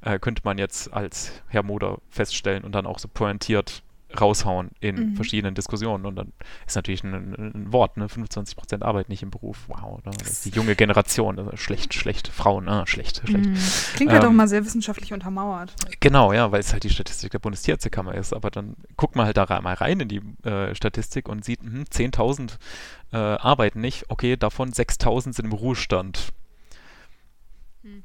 Äh, 0.03 0.19
könnte 0.19 0.43
man 0.45 0.59
jetzt 0.59 0.93
als 0.93 1.33
Herr 1.49 1.63
Moder 1.63 1.99
feststellen 2.11 2.65
und 2.65 2.73
dann 2.73 2.87
auch 2.87 2.99
so 2.99 3.09
pointiert 3.09 3.83
raushauen 4.19 4.71
in 4.81 5.11
mhm. 5.11 5.17
verschiedenen 5.17 5.55
Diskussionen. 5.55 6.07
Und 6.07 6.17
dann 6.17 6.33
ist 6.67 6.77
natürlich 6.77 7.03
ein, 7.05 7.35
ein 7.35 7.73
Wort, 7.73 7.97
ne? 7.97 8.07
25% 8.07 8.83
Arbeit 8.83 9.09
nicht 9.09 9.23
im 9.23 9.31
Beruf. 9.31 9.65
Wow, 9.69 10.05
ne? 10.05 10.13
die 10.45 10.51
junge 10.51 10.77
Generation. 10.77 11.39
Also 11.39 11.57
schlecht, 11.57 11.95
schlecht. 11.95 12.29
Frauen, 12.29 12.69
ah, 12.69 12.87
schlecht, 12.87 13.23
schlecht. 13.27 13.47
Mhm. 13.47 13.57
Klingt 13.95 14.13
halt 14.13 14.23
ähm, 14.23 14.31
auch 14.31 14.35
mal 14.35 14.49
sehr 14.49 14.65
wissenschaftlich 14.65 15.13
untermauert. 15.13 15.75
Genau, 16.01 16.33
ja, 16.33 16.53
weil 16.53 16.61
es 16.61 16.73
halt 16.73 16.85
die 16.85 16.91
Statistik 16.91 17.33
der 17.33 17.39
Bundestierärztekammer 17.39 18.15
ist. 18.15 18.33
Aber 18.33 18.51
dann 18.51 18.77
guckt 18.97 19.17
man 19.17 19.27
halt 19.27 19.37
da 19.37 19.47
mal 19.61 19.75
rein 19.75 20.01
in 20.01 20.09
die 20.09 20.21
äh, 20.49 20.75
Statistik 20.75 21.29
und 21.29 21.45
sieht, 21.45 21.61
hm, 21.61 21.85
10.000 21.85 22.59
äh, 23.13 23.17
arbeiten 23.17 23.81
nicht. 23.81 24.05
Okay, 24.09 24.37
davon 24.37 24.73
6.000 24.73 25.35
sind 25.35 25.45
im 25.47 25.53
Ruhestand. 25.53 26.33
Mhm. 27.83 28.03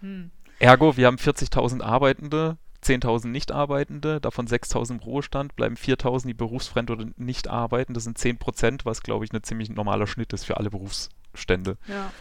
hm. 0.00 0.30
Ergo, 0.60 0.96
wir 0.96 1.06
haben 1.06 1.16
40.000 1.16 1.82
Arbeitende 1.82 2.56
10.000 2.82 3.28
Nichtarbeitende, 3.28 4.20
davon 4.20 4.46
6.000 4.46 4.92
im 4.92 4.98
Ruhestand, 4.98 5.56
bleiben 5.56 5.76
4.000, 5.76 6.26
die 6.26 6.34
berufsfremd 6.34 6.90
oder 6.90 7.06
nicht 7.16 7.48
arbeiten. 7.48 7.94
Das 7.94 8.04
sind 8.04 8.18
10 8.18 8.38
Prozent, 8.38 8.84
was, 8.84 9.02
glaube 9.02 9.24
ich, 9.24 9.32
ein 9.32 9.42
ziemlich 9.42 9.70
normaler 9.70 10.06
Schnitt 10.06 10.32
ist 10.32 10.44
für 10.44 10.56
alle 10.56 10.70
Berufsstände. 10.70 11.76
Ja. 11.88 12.12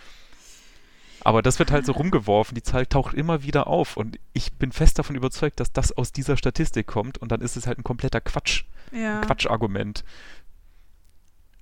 Aber 1.21 1.41
das 1.41 1.59
wird 1.59 1.71
halt 1.71 1.85
so 1.85 1.91
rumgeworfen, 1.91 2.55
die 2.55 2.63
Zahl 2.63 2.85
taucht 2.85 3.13
immer 3.13 3.43
wieder 3.43 3.67
auf 3.67 3.97
und 3.97 4.17
ich 4.33 4.53
bin 4.53 4.71
fest 4.71 4.97
davon 4.97 5.15
überzeugt, 5.15 5.59
dass 5.59 5.73
das 5.73 5.91
aus 5.91 6.11
dieser 6.11 6.37
Statistik 6.37 6.87
kommt 6.87 7.17
und 7.17 7.31
dann 7.31 7.41
ist 7.41 7.57
es 7.57 7.67
halt 7.67 7.79
ein 7.79 7.83
kompletter 7.83 8.21
Quatsch. 8.21 8.63
Ja. 8.91 9.21
Quatschargument. 9.21 10.05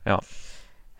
Ja. 0.05 0.19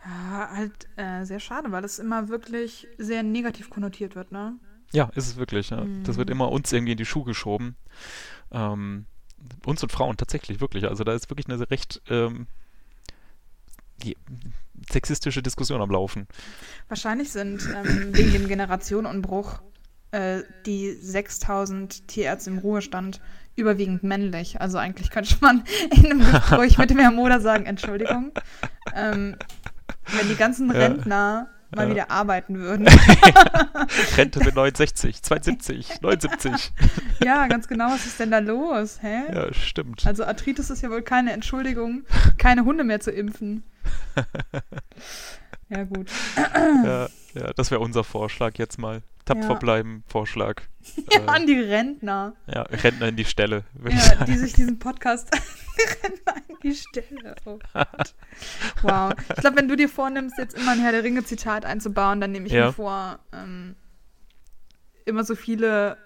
Ja, 0.03 0.49
halt 0.51 0.87
äh, 0.97 1.25
sehr 1.25 1.39
schade, 1.39 1.71
weil 1.71 1.83
es 1.83 1.99
immer 1.99 2.29
wirklich 2.29 2.87
sehr 2.97 3.23
negativ 3.23 3.69
konnotiert 3.69 4.15
wird, 4.15 4.31
ne? 4.31 4.55
Ja, 4.91 5.11
ist 5.15 5.27
es 5.27 5.35
wirklich. 5.37 5.69
Ja. 5.69 5.83
Mhm. 5.83 6.03
Das 6.03 6.17
wird 6.17 6.29
immer 6.29 6.51
uns 6.51 6.71
irgendwie 6.71 6.93
in 6.93 6.97
die 6.97 7.05
Schuhe 7.05 7.25
geschoben. 7.25 7.75
Ähm, 8.51 9.05
uns 9.65 9.83
und 9.83 9.91
Frauen 9.91 10.17
tatsächlich, 10.17 10.61
wirklich. 10.61 10.87
Also 10.87 11.03
da 11.03 11.13
ist 11.13 11.29
wirklich 11.29 11.47
eine 11.47 11.69
recht 11.69 12.01
ähm, 12.09 12.47
sexistische 14.91 15.41
Diskussion 15.41 15.81
am 15.81 15.89
Laufen. 15.89 16.27
Wahrscheinlich 16.87 17.31
sind 17.31 17.67
ähm, 17.75 18.15
wegen 18.15 18.33
dem 18.33 18.47
Generationenunbruch 18.47 19.61
äh, 20.11 20.43
die 20.65 20.91
6000 20.93 22.07
Tierärzte 22.07 22.49
im 22.49 22.59
Ruhestand 22.59 23.21
überwiegend 23.55 24.03
männlich. 24.03 24.59
Also 24.61 24.77
eigentlich 24.77 25.09
könnte 25.09 25.35
man 25.41 25.63
in 25.91 26.05
einem 26.05 26.19
Gespräch 26.31 26.77
mit 26.77 26.89
dem 26.89 26.99
Herrn 26.99 27.15
Moder 27.15 27.39
sagen, 27.39 27.65
Entschuldigung, 27.65 28.31
ähm, 28.93 29.37
wenn 30.07 30.27
die 30.27 30.35
ganzen 30.35 30.71
Rentner 30.71 31.49
mal 31.75 31.87
ja. 31.87 31.91
wieder 31.91 32.11
arbeiten 32.11 32.57
würden. 32.57 32.87
Rente 34.17 34.43
mit 34.43 34.55
69, 34.55 35.21
72, 35.21 36.01
79. 36.01 36.73
ja, 37.23 37.47
ganz 37.47 37.67
genau. 37.67 37.89
Was 37.89 38.05
ist 38.05 38.19
denn 38.19 38.31
da 38.31 38.39
los? 38.39 39.01
Hä? 39.01 39.23
Ja, 39.33 39.53
stimmt. 39.53 40.05
Also 40.05 40.25
Arthritis 40.25 40.69
ist 40.69 40.81
ja 40.81 40.89
wohl 40.89 41.01
keine 41.01 41.33
Entschuldigung, 41.33 42.03
keine 42.37 42.65
Hunde 42.65 42.83
mehr 42.83 42.99
zu 42.99 43.11
impfen. 43.11 43.63
ja, 45.69 45.83
gut. 45.83 46.09
ja, 46.35 47.07
ja 47.33 47.53
das 47.55 47.71
wäre 47.71 47.81
unser 47.81 48.03
Vorschlag 48.03 48.57
jetzt 48.57 48.79
mal 48.79 49.01
tapfer 49.25 49.49
ja. 49.49 49.55
bleiben 49.55 50.03
Vorschlag. 50.07 50.61
Ja, 51.11 51.21
äh, 51.21 51.27
an 51.27 51.47
die 51.47 51.59
Rentner. 51.59 52.35
Ja, 52.45 52.61
Rentner 52.61 53.07
in 53.07 53.15
die 53.15 53.25
Stelle. 53.25 53.63
Ja, 53.89 54.23
die 54.25 54.37
sich 54.37 54.53
diesen 54.53 54.77
Podcast 54.77 55.31
Rentner 56.03 56.35
in 56.47 56.55
die 56.61 56.75
Stelle. 56.75 57.35
Oh. 57.45 57.57
Wow. 58.83 59.13
Ich 59.29 59.41
glaube, 59.41 59.57
wenn 59.57 59.67
du 59.67 59.75
dir 59.75 59.89
vornimmst, 59.89 60.37
jetzt 60.37 60.55
immer 60.55 60.73
ein 60.73 60.79
Herr 60.79 60.91
der 60.91 61.03
Ringe-Zitat 61.03 61.65
einzubauen, 61.65 62.21
dann 62.21 62.31
nehme 62.31 62.45
ich 62.45 62.53
ja. 62.53 62.67
mir 62.67 62.73
vor, 62.73 63.17
ähm, 63.33 63.75
immer 65.05 65.23
so 65.23 65.33
viele 65.33 65.97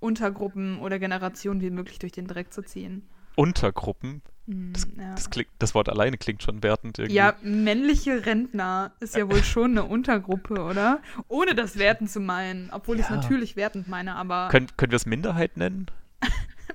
Untergruppen 0.00 0.78
oder 0.78 0.98
Generationen 0.98 1.60
wie 1.60 1.70
möglich 1.70 1.98
durch 1.98 2.12
den 2.12 2.26
Dreck 2.26 2.54
zu 2.54 2.62
ziehen. 2.62 3.06
Untergruppen? 3.36 4.22
Hm, 4.48 4.72
das, 4.72 4.86
ja. 4.96 5.14
das, 5.14 5.30
klingt, 5.30 5.48
das, 5.58 5.74
Wort 5.74 5.88
alleine 5.88 6.18
klingt 6.18 6.42
schon 6.42 6.62
wertend 6.62 6.98
irgendwie. 6.98 7.16
Ja, 7.16 7.34
männliche 7.42 8.26
Rentner 8.26 8.92
ist 9.00 9.16
ja 9.16 9.28
wohl 9.28 9.42
schon 9.44 9.72
eine 9.72 9.84
Untergruppe, 9.84 10.62
oder? 10.62 11.00
Ohne 11.28 11.54
das 11.54 11.78
wertend 11.78 12.10
zu 12.10 12.20
meinen, 12.20 12.70
obwohl 12.70 12.96
ja. 12.96 13.00
ich 13.00 13.10
es 13.10 13.14
natürlich 13.14 13.56
wertend 13.56 13.88
meine, 13.88 14.14
aber. 14.14 14.48
Können, 14.48 14.68
können 14.76 14.92
wir 14.92 14.96
es 14.96 15.06
Minderheit 15.06 15.56
nennen? 15.56 15.86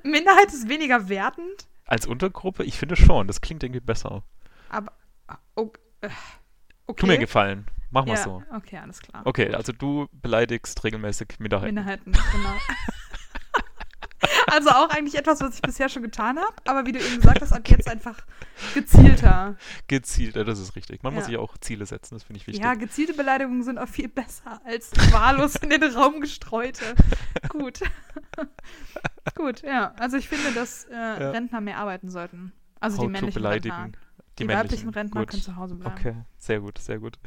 Minderheit 0.03 0.47
ist 0.47 0.69
weniger 0.69 1.09
wertend? 1.09 1.67
Als 1.85 2.07
Untergruppe? 2.07 2.63
Ich 2.63 2.77
finde 2.77 2.95
schon, 2.95 3.27
das 3.27 3.41
klingt 3.41 3.63
irgendwie 3.63 3.81
besser. 3.81 4.23
Aber. 4.69 4.91
Okay. 5.55 5.79
okay. 6.87 6.99
Tu 6.99 7.07
mir 7.07 7.17
gefallen. 7.17 7.65
Mach 7.89 8.05
mal 8.05 8.15
ja, 8.15 8.23
so. 8.23 8.41
Okay, 8.55 8.77
alles 8.77 9.01
klar. 9.01 9.21
Okay, 9.25 9.53
also 9.53 9.73
du 9.73 10.07
beleidigst 10.13 10.81
regelmäßig 10.83 11.39
Minderheiten. 11.39 11.75
Minderheiten, 11.75 12.11
genau. 12.11 12.53
Also 14.47 14.69
auch 14.69 14.89
eigentlich 14.89 15.15
etwas, 15.15 15.41
was 15.41 15.55
ich 15.55 15.61
bisher 15.61 15.89
schon 15.89 16.03
getan 16.03 16.37
habe, 16.37 16.53
aber 16.65 16.85
wie 16.85 16.91
du 16.91 16.99
eben 16.99 17.17
gesagt 17.17 17.41
hast, 17.41 17.51
ab 17.51 17.67
jetzt 17.67 17.87
einfach 17.89 18.17
gezielter. 18.73 19.55
Gezielter, 19.87 20.43
das 20.43 20.59
ist 20.59 20.75
richtig. 20.75 21.03
Man 21.03 21.13
ja. 21.13 21.19
muss 21.19 21.27
sich 21.27 21.37
auch 21.37 21.57
Ziele 21.57 21.85
setzen, 21.85 22.15
das 22.15 22.23
finde 22.23 22.39
ich 22.39 22.47
wichtig. 22.47 22.63
Ja, 22.63 22.73
gezielte 22.75 23.13
Beleidigungen 23.13 23.63
sind 23.63 23.77
auch 23.77 23.87
viel 23.87 24.07
besser 24.07 24.61
als 24.65 24.91
wahllos 25.11 25.55
in 25.55 25.69
den 25.69 25.83
Raum 25.83 26.21
gestreute. 26.21 26.83
Gut. 27.49 27.79
Gut, 29.35 29.61
ja. 29.61 29.93
Also 29.99 30.17
ich 30.17 30.27
finde, 30.27 30.51
dass 30.53 30.85
äh, 30.85 30.93
ja. 30.93 31.31
Rentner 31.31 31.61
mehr 31.61 31.77
arbeiten 31.77 32.09
sollten. 32.09 32.51
Also 32.79 32.97
How 32.97 33.05
die 33.05 33.11
männlichen 33.11 33.45
Rentner. 33.45 33.89
Die, 34.39 34.47
die 34.47 34.49
weiblichen 34.49 34.89
Rentner 34.89 35.21
gut. 35.21 35.29
können 35.29 35.43
zu 35.43 35.55
Hause 35.55 35.75
bleiben. 35.75 35.95
Okay, 35.97 36.15
sehr 36.37 36.59
gut, 36.59 36.77
sehr 36.79 36.99
gut. 36.99 37.19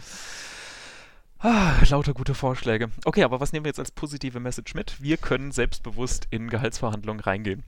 Ah, 1.44 1.78
lauter 1.90 2.14
gute 2.14 2.34
Vorschläge. 2.34 2.88
Okay, 3.04 3.22
aber 3.22 3.38
was 3.38 3.52
nehmen 3.52 3.66
wir 3.66 3.68
jetzt 3.68 3.78
als 3.78 3.90
positive 3.90 4.40
Message 4.40 4.74
mit? 4.74 5.02
Wir 5.02 5.18
können 5.18 5.52
selbstbewusst 5.52 6.26
in 6.30 6.48
Gehaltsverhandlungen 6.48 7.20
reingehen. 7.20 7.64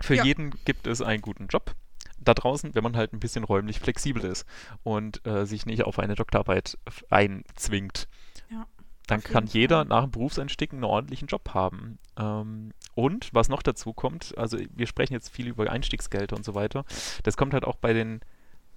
Für 0.00 0.16
ja. 0.16 0.24
jeden 0.24 0.50
gibt 0.64 0.88
es 0.88 1.00
einen 1.00 1.22
guten 1.22 1.46
Job 1.46 1.76
da 2.18 2.34
draußen, 2.34 2.74
wenn 2.74 2.82
man 2.82 2.96
halt 2.96 3.12
ein 3.12 3.20
bisschen 3.20 3.44
räumlich 3.44 3.78
flexibel 3.78 4.24
ist 4.24 4.44
und 4.82 5.24
äh, 5.28 5.46
sich 5.46 5.64
nicht 5.64 5.84
auf 5.84 6.00
eine 6.00 6.16
Doktorarbeit 6.16 6.76
einzwingt. 7.08 8.08
Ja, 8.50 8.66
dann 9.06 9.22
kann 9.22 9.46
jeder 9.46 9.82
Fall. 9.82 9.84
nach 9.84 10.02
dem 10.02 10.10
Berufseinstieg 10.10 10.72
einen 10.72 10.82
ordentlichen 10.82 11.28
Job 11.28 11.50
haben. 11.54 12.00
Ähm, 12.18 12.72
und 12.96 13.32
was 13.32 13.48
noch 13.48 13.62
dazu 13.62 13.92
kommt, 13.92 14.36
also 14.36 14.58
wir 14.74 14.88
sprechen 14.88 15.12
jetzt 15.12 15.28
viel 15.28 15.46
über 15.46 15.70
Einstiegsgelder 15.70 16.34
und 16.34 16.44
so 16.44 16.56
weiter, 16.56 16.84
das 17.22 17.36
kommt 17.36 17.54
halt 17.54 17.64
auch 17.64 17.76
bei 17.76 17.92
den 17.92 18.22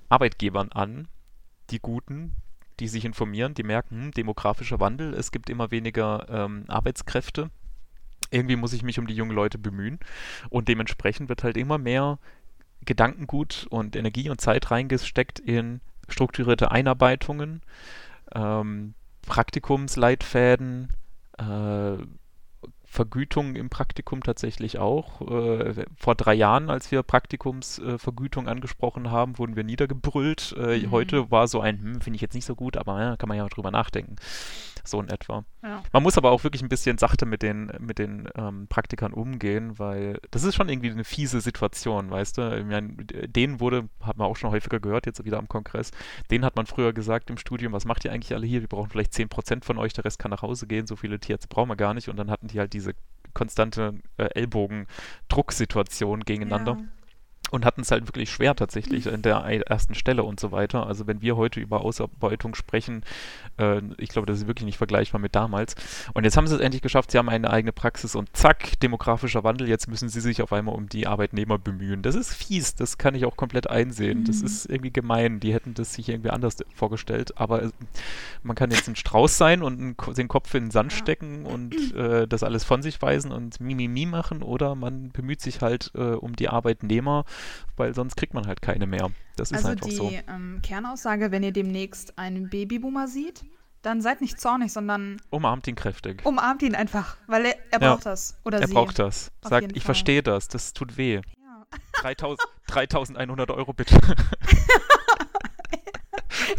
Arbeitgebern 0.09 0.71
an, 0.71 1.07
die 1.71 1.79
guten, 1.79 2.35
die 2.79 2.87
sich 2.87 3.05
informieren, 3.05 3.53
die 3.53 3.63
merken, 3.63 4.05
hm, 4.05 4.11
demografischer 4.11 4.79
Wandel, 4.79 5.13
es 5.13 5.31
gibt 5.31 5.49
immer 5.49 5.71
weniger 5.71 6.27
ähm, 6.29 6.65
Arbeitskräfte. 6.67 7.49
Irgendwie 8.29 8.55
muss 8.55 8.73
ich 8.73 8.83
mich 8.83 8.99
um 8.99 9.07
die 9.07 9.15
jungen 9.15 9.31
Leute 9.31 9.57
bemühen. 9.57 9.99
Und 10.49 10.67
dementsprechend 10.67 11.29
wird 11.29 11.43
halt 11.43 11.57
immer 11.57 11.77
mehr 11.77 12.19
Gedankengut 12.85 13.67
und 13.69 13.95
Energie 13.95 14.29
und 14.29 14.41
Zeit 14.41 14.69
reingesteckt 14.71 15.39
in 15.39 15.81
strukturierte 16.09 16.71
Einarbeitungen, 16.71 17.61
ähm, 18.33 18.93
Praktikumsleitfäden, 19.23 20.93
äh, 21.37 21.97
Vergütung 22.89 23.55
im 23.55 23.69
Praktikum 23.69 24.23
tatsächlich 24.23 24.79
auch. 24.79 25.21
Äh, 25.21 25.85
vor 25.97 26.15
drei 26.15 26.33
Jahren, 26.33 26.69
als 26.69 26.89
wir 26.89 27.03
Praktikumsvergütung 27.03 28.47
äh, 28.47 28.49
angesprochen 28.49 29.11
haben, 29.11 29.37
wurden 29.37 29.55
wir 29.55 29.63
niedergebrüllt. 29.63 30.55
Äh, 30.57 30.79
mhm. 30.79 30.91
Heute 30.91 31.29
war 31.29 31.47
so 31.47 31.59
ein, 31.59 31.79
hm, 31.79 32.01
finde 32.01 32.15
ich 32.15 32.21
jetzt 32.21 32.33
nicht 32.33 32.45
so 32.45 32.55
gut, 32.55 32.77
aber 32.77 33.17
kann 33.17 33.27
man 33.27 33.37
ja 33.37 33.47
drüber 33.47 33.71
nachdenken. 33.71 34.15
So 34.87 35.01
in 35.01 35.09
etwa. 35.09 35.43
Ja. 35.63 35.83
Man 35.91 36.03
muss 36.03 36.17
aber 36.17 36.31
auch 36.31 36.43
wirklich 36.43 36.61
ein 36.61 36.69
bisschen 36.69 36.97
sachte 36.97 37.25
mit 37.25 37.41
den, 37.41 37.71
mit 37.79 37.99
den 37.99 38.29
ähm, 38.35 38.67
Praktikern 38.67 39.13
umgehen, 39.13 39.77
weil 39.79 40.19
das 40.31 40.43
ist 40.43 40.55
schon 40.55 40.69
irgendwie 40.69 40.91
eine 40.91 41.03
fiese 41.03 41.41
Situation, 41.41 42.09
weißt 42.09 42.37
du? 42.37 42.57
Ich 42.57 42.65
meine, 42.65 42.93
denen 42.95 43.59
wurde, 43.59 43.89
hat 44.01 44.17
man 44.17 44.27
auch 44.27 44.35
schon 44.35 44.51
häufiger 44.51 44.79
gehört, 44.79 45.05
jetzt 45.05 45.23
wieder 45.25 45.39
am 45.39 45.47
Kongress, 45.47 45.91
denen 46.31 46.45
hat 46.45 46.55
man 46.55 46.65
früher 46.65 46.93
gesagt 46.93 47.29
im 47.29 47.37
Studium, 47.37 47.73
was 47.73 47.85
macht 47.85 48.05
ihr 48.05 48.11
eigentlich 48.11 48.33
alle 48.33 48.47
hier? 48.47 48.61
Wir 48.61 48.69
brauchen 48.69 48.89
vielleicht 48.89 49.13
10% 49.13 49.63
von 49.63 49.77
euch, 49.77 49.93
der 49.93 50.05
Rest 50.05 50.19
kann 50.19 50.31
nach 50.31 50.41
Hause 50.41 50.67
gehen, 50.67 50.87
so 50.87 50.95
viele 50.95 51.19
Tierärzte 51.19 51.47
brauchen 51.47 51.69
wir 51.69 51.75
gar 51.75 51.93
nicht. 51.93 52.09
Und 52.09 52.17
dann 52.17 52.31
hatten 52.31 52.47
die 52.47 52.59
halt 52.59 52.73
diese 52.73 52.93
konstante 53.33 53.95
äh, 54.17 54.29
Ellbogen-Drucksituation 54.33 56.21
gegeneinander. 56.21 56.77
Ja 56.79 56.85
und 57.51 57.65
hatten 57.65 57.81
es 57.81 57.91
halt 57.91 58.07
wirklich 58.07 58.29
schwer 58.29 58.55
tatsächlich 58.55 59.07
in 59.07 59.21
der 59.21 59.37
ersten 59.67 59.95
Stelle 59.95 60.23
und 60.23 60.39
so 60.39 60.51
weiter. 60.51 60.87
Also 60.87 61.07
wenn 61.07 61.21
wir 61.21 61.37
heute 61.37 61.59
über 61.59 61.81
Ausbeutung 61.81 62.55
sprechen, 62.55 63.03
äh, 63.57 63.81
ich 63.97 64.09
glaube, 64.09 64.25
das 64.25 64.39
ist 64.39 64.47
wirklich 64.47 64.65
nicht 64.65 64.77
vergleichbar 64.77 65.21
mit 65.21 65.35
damals. 65.35 65.75
Und 66.13 66.23
jetzt 66.23 66.37
haben 66.37 66.47
sie 66.47 66.55
es 66.55 66.61
endlich 66.61 66.81
geschafft, 66.81 67.11
sie 67.11 67.17
haben 67.17 67.29
eine 67.29 67.49
eigene 67.49 67.71
Praxis 67.71 68.15
und 68.15 68.35
zack, 68.35 68.79
demografischer 68.79 69.43
Wandel, 69.43 69.67
jetzt 69.67 69.87
müssen 69.87 70.09
sie 70.09 70.21
sich 70.21 70.41
auf 70.41 70.51
einmal 70.53 70.75
um 70.75 70.89
die 70.89 71.07
Arbeitnehmer 71.07 71.57
bemühen. 71.57 72.01
Das 72.01 72.15
ist 72.15 72.33
fies, 72.33 72.75
das 72.75 72.97
kann 72.97 73.15
ich 73.15 73.25
auch 73.25 73.37
komplett 73.37 73.69
einsehen. 73.69 74.19
Mhm. 74.19 74.25
Das 74.25 74.41
ist 74.41 74.65
irgendwie 74.65 74.91
gemein, 74.91 75.39
die 75.39 75.53
hätten 75.53 75.73
das 75.73 75.93
sich 75.93 76.09
irgendwie 76.09 76.31
anders 76.31 76.57
vorgestellt, 76.75 77.37
aber 77.37 77.63
äh, 77.63 77.69
man 78.43 78.55
kann 78.55 78.71
jetzt 78.71 78.87
ein 78.87 78.95
Strauß 78.95 79.37
sein 79.37 79.61
und 79.63 79.95
den 80.17 80.27
Kopf 80.27 80.53
in 80.53 80.65
den 80.65 80.71
Sand 80.71 80.91
ja. 80.91 80.97
stecken 80.97 81.45
und 81.45 81.75
äh, 81.95 82.27
das 82.27 82.43
alles 82.43 82.63
von 82.63 82.81
sich 82.81 83.01
weisen 83.01 83.31
und 83.31 83.59
Mimimi 83.59 84.05
machen 84.05 84.43
oder 84.43 84.75
man 84.75 85.09
bemüht 85.09 85.41
sich 85.41 85.61
halt 85.61 85.91
äh, 85.95 86.01
um 86.01 86.35
die 86.35 86.49
Arbeitnehmer 86.49 87.25
weil 87.75 87.93
sonst 87.93 88.15
kriegt 88.15 88.33
man 88.33 88.47
halt 88.47 88.61
keine 88.61 88.87
mehr. 88.87 89.09
Das 89.35 89.51
ist 89.51 89.57
also 89.57 89.69
einfach 89.69 89.87
die, 89.87 89.95
so. 89.95 90.09
die 90.09 90.19
ähm, 90.27 90.59
Kernaussage, 90.63 91.31
wenn 91.31 91.43
ihr 91.43 91.51
demnächst 91.51 92.17
einen 92.17 92.49
Babyboomer 92.49 93.07
sieht, 93.07 93.43
dann 93.81 94.01
seid 94.01 94.21
nicht 94.21 94.39
zornig, 94.39 94.73
sondern 94.73 95.21
umarmt 95.29 95.67
ihn 95.67 95.75
kräftig. 95.75 96.25
Umarmt 96.25 96.61
ihn 96.63 96.75
einfach, 96.75 97.17
weil 97.27 97.45
er, 97.45 97.55
er 97.71 97.79
braucht 97.79 98.05
ja, 98.05 98.11
das 98.11 98.37
oder 98.43 98.59
Er 98.59 98.67
sie. 98.67 98.73
braucht 98.73 98.99
das. 98.99 99.31
Sagt, 99.43 99.75
ich 99.75 99.83
verstehe 99.83 100.23
das, 100.23 100.47
das 100.47 100.73
tut 100.73 100.97
weh. 100.97 101.21
Ja, 101.41 101.65
3100 102.67 103.51
Euro 103.51 103.73
bitte. 103.73 103.97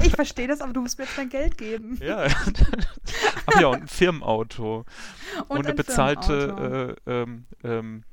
Ich 0.03 0.12
verstehe 0.14 0.49
das, 0.49 0.61
aber 0.61 0.72
du 0.72 0.81
musst 0.81 0.99
mir 0.99 1.05
jetzt 1.05 1.18
dein 1.18 1.29
Geld 1.29 1.59
geben. 1.59 1.99
Ja. 2.03 2.26
Ach 3.47 3.61
ja, 3.61 3.68
und 3.68 3.83
ein 3.83 3.89
Firmenauto. 3.89 4.85
Und, 5.49 5.59
und 5.59 5.66
eine 5.66 5.74
bezahlte 5.74 6.97
äh, 7.07 7.11
ähm, 7.11 7.47
ähm, 7.64 8.05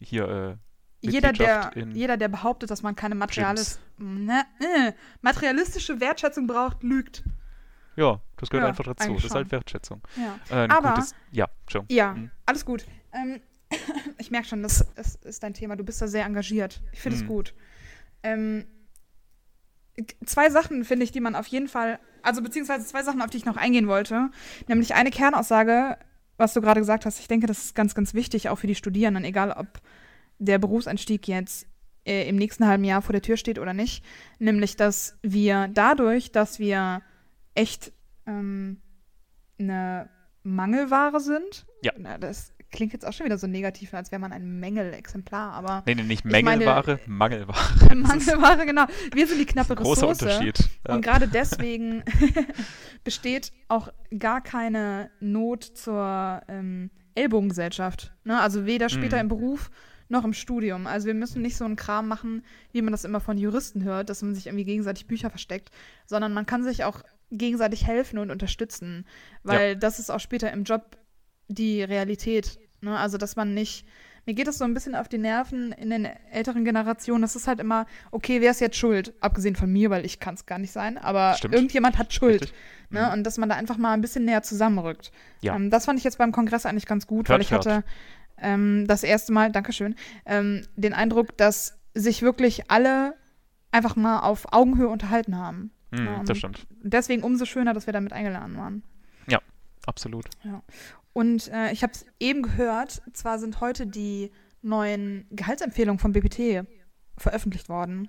hier 0.00 0.28
äh, 0.28 0.56
jeder 1.00 1.32
der, 1.32 1.70
jeder, 1.92 2.16
der 2.16 2.28
behauptet, 2.28 2.70
dass 2.70 2.82
man 2.82 2.96
keine 2.96 3.14
Materialis 3.14 3.78
ne, 3.98 4.44
äh, 4.60 4.92
materialistische 5.20 6.00
Wertschätzung 6.00 6.46
braucht, 6.46 6.82
lügt. 6.82 7.22
Ja, 7.96 8.20
das 8.36 8.48
gehört 8.50 8.64
ja, 8.64 8.68
einfach 8.68 8.84
dazu. 8.84 9.14
Das 9.14 9.24
ist 9.24 9.34
halt 9.34 9.50
Wertschätzung. 9.50 10.00
Ja, 10.16 10.64
äh, 10.64 10.68
Aber, 10.68 10.94
gutes, 10.94 11.14
ja, 11.32 11.48
schon. 11.66 11.84
Ja, 11.88 12.14
mhm. 12.14 12.30
alles 12.46 12.64
gut. 12.64 12.86
Ähm, 13.12 13.40
ich 14.18 14.30
merke 14.30 14.46
schon, 14.46 14.62
das, 14.62 14.86
das, 14.94 15.16
ist 15.16 15.42
dein 15.42 15.54
Thema. 15.54 15.76
Du 15.76 15.84
bist 15.84 16.00
da 16.00 16.06
sehr 16.06 16.24
engagiert. 16.24 16.80
Ich 16.92 17.00
finde 17.00 17.16
es 17.16 17.24
mhm. 17.24 17.28
gut. 17.28 17.54
Ähm, 18.22 18.66
zwei 20.24 20.50
Sachen 20.50 20.84
finde 20.84 21.04
ich, 21.04 21.12
die 21.12 21.20
man 21.20 21.34
auf 21.34 21.46
jeden 21.48 21.68
Fall, 21.68 21.98
also 22.22 22.42
beziehungsweise 22.42 22.86
zwei 22.86 23.02
Sachen, 23.02 23.20
auf 23.20 23.30
die 23.30 23.38
ich 23.38 23.44
noch 23.44 23.56
eingehen 23.56 23.88
wollte. 23.88 24.30
Nämlich 24.68 24.94
eine 24.94 25.10
Kernaussage, 25.10 25.98
was 26.36 26.54
du 26.54 26.60
gerade 26.60 26.80
gesagt 26.80 27.04
hast. 27.04 27.18
Ich 27.18 27.28
denke, 27.28 27.46
das 27.46 27.64
ist 27.64 27.74
ganz, 27.74 27.94
ganz 27.94 28.14
wichtig, 28.14 28.48
auch 28.48 28.58
für 28.58 28.68
die 28.68 28.76
Studierenden, 28.76 29.24
egal 29.24 29.52
ob 29.52 29.66
der 30.38 30.58
Berufseinstieg 30.58 31.28
jetzt 31.28 31.66
äh, 32.04 32.28
im 32.28 32.36
nächsten 32.36 32.66
halben 32.66 32.84
Jahr 32.84 33.02
vor 33.02 33.12
der 33.12 33.22
Tür 33.22 33.36
steht 33.36 33.58
oder 33.58 33.74
nicht. 33.74 34.04
Nämlich, 34.38 34.76
dass 34.76 35.18
wir 35.22 35.68
dadurch, 35.72 36.32
dass 36.32 36.58
wir 36.58 37.02
echt 37.54 37.92
ähm, 38.26 38.80
eine 39.58 40.08
Mangelware 40.42 41.20
sind. 41.20 41.66
Ja. 41.82 41.92
Na, 41.96 42.18
das 42.18 42.54
klingt 42.70 42.92
jetzt 42.92 43.06
auch 43.06 43.12
schon 43.12 43.26
wieder 43.26 43.38
so 43.38 43.46
negativ, 43.46 43.94
als 43.94 44.10
wäre 44.10 44.20
man 44.20 44.32
ein 44.32 44.60
Mängelexemplar, 44.60 45.52
aber. 45.52 45.82
Nee, 45.86 45.94
nee, 45.94 46.02
nicht 46.02 46.24
Mängelware, 46.24 47.00
meine, 47.06 47.18
Mangelware. 47.18 47.94
Mangelware, 47.94 48.66
genau. 48.66 48.84
Wir 49.12 49.26
sind 49.26 49.38
die 49.38 49.46
knappe 49.46 49.78
Ressource. 49.78 50.00
Großer 50.00 50.08
Unterschied. 50.08 50.58
Ja. 50.86 50.94
Und 50.94 51.02
gerade 51.02 51.28
deswegen 51.28 52.04
besteht 53.04 53.52
auch 53.68 53.88
gar 54.18 54.40
keine 54.40 55.10
Not 55.20 55.64
zur 55.64 56.42
ähm, 56.48 56.90
Ellbogengesellschaft. 57.14 58.12
Ne? 58.24 58.40
Also 58.40 58.66
weder 58.66 58.88
später 58.88 59.16
mhm. 59.16 59.22
im 59.22 59.28
Beruf 59.28 59.70
noch 60.08 60.24
im 60.24 60.32
Studium. 60.32 60.86
Also 60.86 61.06
wir 61.06 61.14
müssen 61.14 61.42
nicht 61.42 61.56
so 61.56 61.64
einen 61.64 61.76
Kram 61.76 62.08
machen, 62.08 62.44
wie 62.72 62.82
man 62.82 62.92
das 62.92 63.04
immer 63.04 63.20
von 63.20 63.38
Juristen 63.38 63.84
hört, 63.84 64.08
dass 64.08 64.22
man 64.22 64.34
sich 64.34 64.46
irgendwie 64.46 64.64
gegenseitig 64.64 65.06
Bücher 65.06 65.30
versteckt, 65.30 65.70
sondern 66.06 66.32
man 66.32 66.46
kann 66.46 66.64
sich 66.64 66.84
auch 66.84 67.02
gegenseitig 67.30 67.86
helfen 67.86 68.18
und 68.18 68.30
unterstützen, 68.30 69.06
weil 69.42 69.70
ja. 69.70 69.74
das 69.74 69.98
ist 69.98 70.10
auch 70.10 70.20
später 70.20 70.50
im 70.52 70.64
Job 70.64 70.96
die 71.48 71.82
Realität. 71.82 72.58
Ne? 72.80 72.96
Also, 72.96 73.18
dass 73.18 73.36
man 73.36 73.54
nicht. 73.54 73.86
Mir 74.26 74.34
geht 74.34 74.46
es 74.46 74.58
so 74.58 74.64
ein 74.64 74.74
bisschen 74.74 74.94
auf 74.94 75.08
die 75.08 75.16
Nerven 75.16 75.72
in 75.72 75.88
den 75.88 76.04
älteren 76.04 76.62
Generationen. 76.62 77.22
Das 77.22 77.34
ist 77.34 77.48
halt 77.48 77.60
immer, 77.60 77.86
okay, 78.10 78.42
wer 78.42 78.50
ist 78.50 78.60
jetzt 78.60 78.76
schuld? 78.76 79.14
Abgesehen 79.20 79.56
von 79.56 79.72
mir, 79.72 79.88
weil 79.88 80.04
ich 80.04 80.20
kann 80.20 80.34
es 80.34 80.44
gar 80.44 80.58
nicht 80.58 80.70
sein, 80.70 80.98
aber 80.98 81.32
Stimmt. 81.38 81.54
irgendjemand 81.54 81.96
hat 81.96 82.12
Schuld. 82.12 82.52
Ne? 82.90 83.06
Mhm. 83.06 83.12
Und 83.12 83.24
dass 83.24 83.38
man 83.38 83.48
da 83.48 83.54
einfach 83.54 83.78
mal 83.78 83.94
ein 83.94 84.02
bisschen 84.02 84.26
näher 84.26 84.42
zusammenrückt. 84.42 85.12
Ja. 85.40 85.56
Ähm, 85.56 85.70
das 85.70 85.86
fand 85.86 85.98
ich 85.98 86.04
jetzt 86.04 86.18
beim 86.18 86.32
Kongress 86.32 86.66
eigentlich 86.66 86.84
ganz 86.84 87.06
gut, 87.06 87.30
hört, 87.30 87.36
weil 87.36 87.40
ich 87.40 87.52
hört. 87.52 87.64
hatte 87.64 87.84
ähm, 88.40 88.86
das 88.86 89.02
erste 89.02 89.32
Mal, 89.32 89.52
Dankeschön, 89.52 89.94
ähm, 90.26 90.62
den 90.76 90.92
Eindruck, 90.92 91.36
dass 91.36 91.78
sich 91.94 92.22
wirklich 92.22 92.70
alle 92.70 93.14
einfach 93.70 93.96
mal 93.96 94.20
auf 94.20 94.52
Augenhöhe 94.52 94.88
unterhalten 94.88 95.36
haben. 95.36 95.70
Mhm, 95.90 96.06
ja, 96.06 96.22
das 96.24 96.38
stimmt. 96.38 96.66
Deswegen 96.82 97.22
umso 97.22 97.44
schöner, 97.44 97.74
dass 97.74 97.86
wir 97.86 97.92
damit 97.92 98.12
eingeladen 98.12 98.56
waren. 98.56 98.82
Ja, 99.28 99.40
absolut. 99.86 100.26
Ja. 100.44 100.62
Und 101.12 101.48
äh, 101.48 101.72
ich 101.72 101.82
habe 101.82 101.92
es 101.92 102.06
eben 102.20 102.42
gehört, 102.42 103.02
zwar 103.12 103.38
sind 103.38 103.60
heute 103.60 103.86
die 103.86 104.30
neuen 104.62 105.26
Gehaltsempfehlungen 105.30 105.98
vom 105.98 106.12
BPT 106.12 106.66
veröffentlicht 107.16 107.68
worden. 107.68 108.08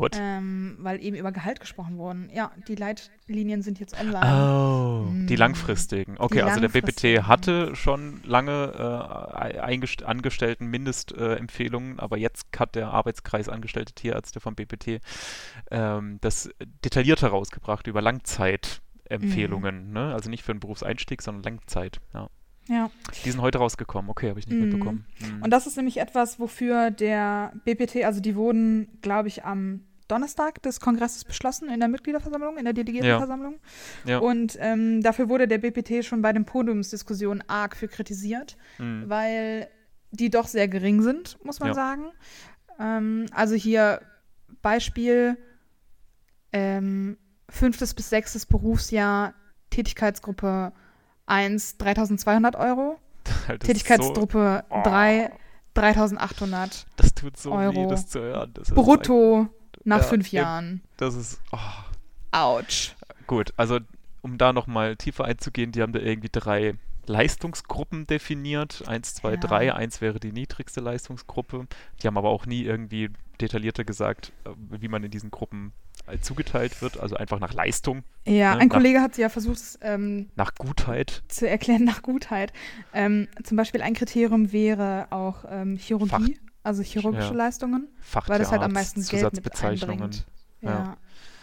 What? 0.00 0.16
Ähm, 0.18 0.76
weil 0.80 1.02
eben 1.02 1.14
über 1.14 1.30
Gehalt 1.30 1.60
gesprochen 1.60 1.98
wurden. 1.98 2.30
Ja, 2.32 2.52
die 2.68 2.74
Leitlinien 2.74 3.60
sind 3.60 3.78
jetzt 3.80 4.00
online. 4.00 4.24
Oh, 4.24 5.06
hm. 5.06 5.26
die 5.26 5.36
langfristigen. 5.36 6.16
Okay, 6.18 6.36
die 6.36 6.42
also 6.42 6.60
langfristigen. 6.60 7.02
der 7.02 7.20
BPT 7.20 7.28
hatte 7.28 7.76
schon 7.76 8.22
lange 8.24 8.72
äh, 8.74 10.04
angestellten 10.04 10.66
Mindestempfehlungen, 10.68 11.98
äh, 11.98 12.00
aber 12.00 12.16
jetzt 12.16 12.46
hat 12.58 12.76
der 12.76 12.88
Arbeitskreis 12.88 13.50
Angestellte 13.50 13.92
Tierärzte 13.92 14.40
vom 14.40 14.54
BPT 14.54 15.00
ähm, 15.70 16.16
das 16.22 16.48
detailliert 16.82 17.20
herausgebracht 17.20 17.86
über 17.86 18.00
Langzeitempfehlungen. 18.00 19.88
Mhm. 19.88 19.92
Ne? 19.92 20.14
Also 20.14 20.30
nicht 20.30 20.44
für 20.44 20.52
einen 20.52 20.60
Berufseinstieg, 20.60 21.20
sondern 21.20 21.42
Langzeit. 21.42 22.00
Ja. 22.14 22.30
Ja. 22.68 22.90
Die 23.24 23.30
sind 23.30 23.40
heute 23.40 23.58
rausgekommen. 23.58 24.10
Okay, 24.10 24.28
habe 24.30 24.38
ich 24.38 24.46
nicht 24.46 24.56
mhm. 24.56 24.68
mitbekommen. 24.68 25.06
Mhm. 25.18 25.42
Und 25.42 25.50
das 25.50 25.66
ist 25.66 25.76
nämlich 25.76 25.98
etwas, 25.98 26.38
wofür 26.38 26.90
der 26.90 27.52
BPT, 27.64 28.04
also 28.04 28.20
die 28.20 28.36
wurden, 28.36 28.98
glaube 29.02 29.28
ich, 29.28 29.44
am 29.44 29.84
Donnerstag 30.10 30.62
des 30.62 30.80
Kongresses 30.80 31.24
beschlossen 31.24 31.68
in 31.68 31.80
der 31.80 31.88
Mitgliederversammlung, 31.88 32.56
in 32.56 32.64
der 32.64 32.74
Delegiertenversammlung. 32.74 33.58
Ja. 34.04 34.12
Ja. 34.12 34.18
Und 34.18 34.56
ähm, 34.60 35.02
dafür 35.02 35.28
wurde 35.28 35.46
der 35.46 35.58
BPT 35.58 36.04
schon 36.04 36.22
bei 36.22 36.32
den 36.32 36.44
Podiumsdiskussionen 36.44 37.44
arg 37.48 37.76
für 37.76 37.88
kritisiert, 37.88 38.56
mhm. 38.78 39.04
weil 39.08 39.68
die 40.10 40.30
doch 40.30 40.48
sehr 40.48 40.68
gering 40.68 41.02
sind, 41.02 41.38
muss 41.44 41.60
man 41.60 41.68
ja. 41.68 41.74
sagen. 41.74 42.12
Ähm, 42.78 43.26
also 43.32 43.54
hier 43.54 44.00
Beispiel 44.62 45.36
ähm, 46.52 47.16
fünftes 47.48 47.94
bis 47.94 48.10
sechstes 48.10 48.46
Berufsjahr 48.46 49.34
Tätigkeitsgruppe 49.70 50.72
1 51.26 51.78
3200 51.78 52.56
Euro. 52.56 52.98
Tätigkeitsgruppe 53.60 54.64
so, 54.68 54.76
oh. 54.76 54.82
3 54.82 55.30
3800 55.74 56.86
Das 56.96 57.14
tut 57.14 57.36
so 57.36 57.52
Euro. 57.52 57.74
weh, 57.74 57.86
das 57.88 58.08
zu 58.08 58.20
hören. 58.20 58.52
Brutto 58.74 59.48
nach 59.84 59.98
ja, 59.98 60.04
fünf 60.04 60.30
Jahren. 60.32 60.82
Das 60.96 61.14
ist. 61.14 61.40
Oh. 61.52 61.58
Autsch. 62.32 62.94
Gut, 63.26 63.52
also 63.56 63.80
um 64.22 64.38
da 64.38 64.52
nochmal 64.52 64.96
tiefer 64.96 65.24
einzugehen, 65.24 65.72
die 65.72 65.82
haben 65.82 65.92
da 65.92 65.98
irgendwie 65.98 66.28
drei 66.30 66.74
Leistungsgruppen 67.06 68.06
definiert. 68.06 68.84
Eins, 68.86 69.14
zwei, 69.14 69.32
ja. 69.32 69.36
drei. 69.36 69.74
Eins 69.74 70.00
wäre 70.00 70.20
die 70.20 70.32
niedrigste 70.32 70.80
Leistungsgruppe. 70.80 71.66
Die 72.00 72.06
haben 72.06 72.16
aber 72.16 72.28
auch 72.28 72.46
nie 72.46 72.62
irgendwie 72.62 73.10
detaillierter 73.40 73.84
gesagt, 73.84 74.32
äh, 74.44 74.50
wie 74.80 74.88
man 74.88 75.02
in 75.02 75.10
diesen 75.10 75.30
Gruppen 75.30 75.72
äh, 76.06 76.18
zugeteilt 76.18 76.82
wird, 76.82 77.00
also 77.00 77.16
einfach 77.16 77.40
nach 77.40 77.52
Leistung. 77.52 78.04
Ja, 78.26 78.54
ne? 78.54 78.60
ein 78.60 78.68
nach, 78.68 78.76
Kollege 78.76 79.00
hat 79.00 79.16
ja 79.16 79.28
versucht, 79.28 79.60
ähm, 79.80 80.28
nach 80.36 80.54
Gutheit 80.54 81.22
zu 81.28 81.48
erklären, 81.48 81.84
nach 81.84 82.02
Gutheit. 82.02 82.52
Ähm, 82.92 83.28
zum 83.42 83.56
Beispiel 83.56 83.82
ein 83.82 83.94
Kriterium 83.94 84.52
wäre 84.52 85.08
auch 85.10 85.44
ähm, 85.48 85.76
Chirurgie, 85.76 86.38
also 86.62 86.82
chirurgische 86.82 87.30
ja. 87.30 87.34
Leistungen, 87.34 87.88
weil 88.26 88.38
das 88.38 88.50
halt 88.50 88.62
am 88.62 88.72
meisten 88.72 89.02
Geld 89.04 89.32
mit 89.32 89.64
einbringt. 89.64 90.26
Ja. 90.60 90.70
ja. 90.70 90.96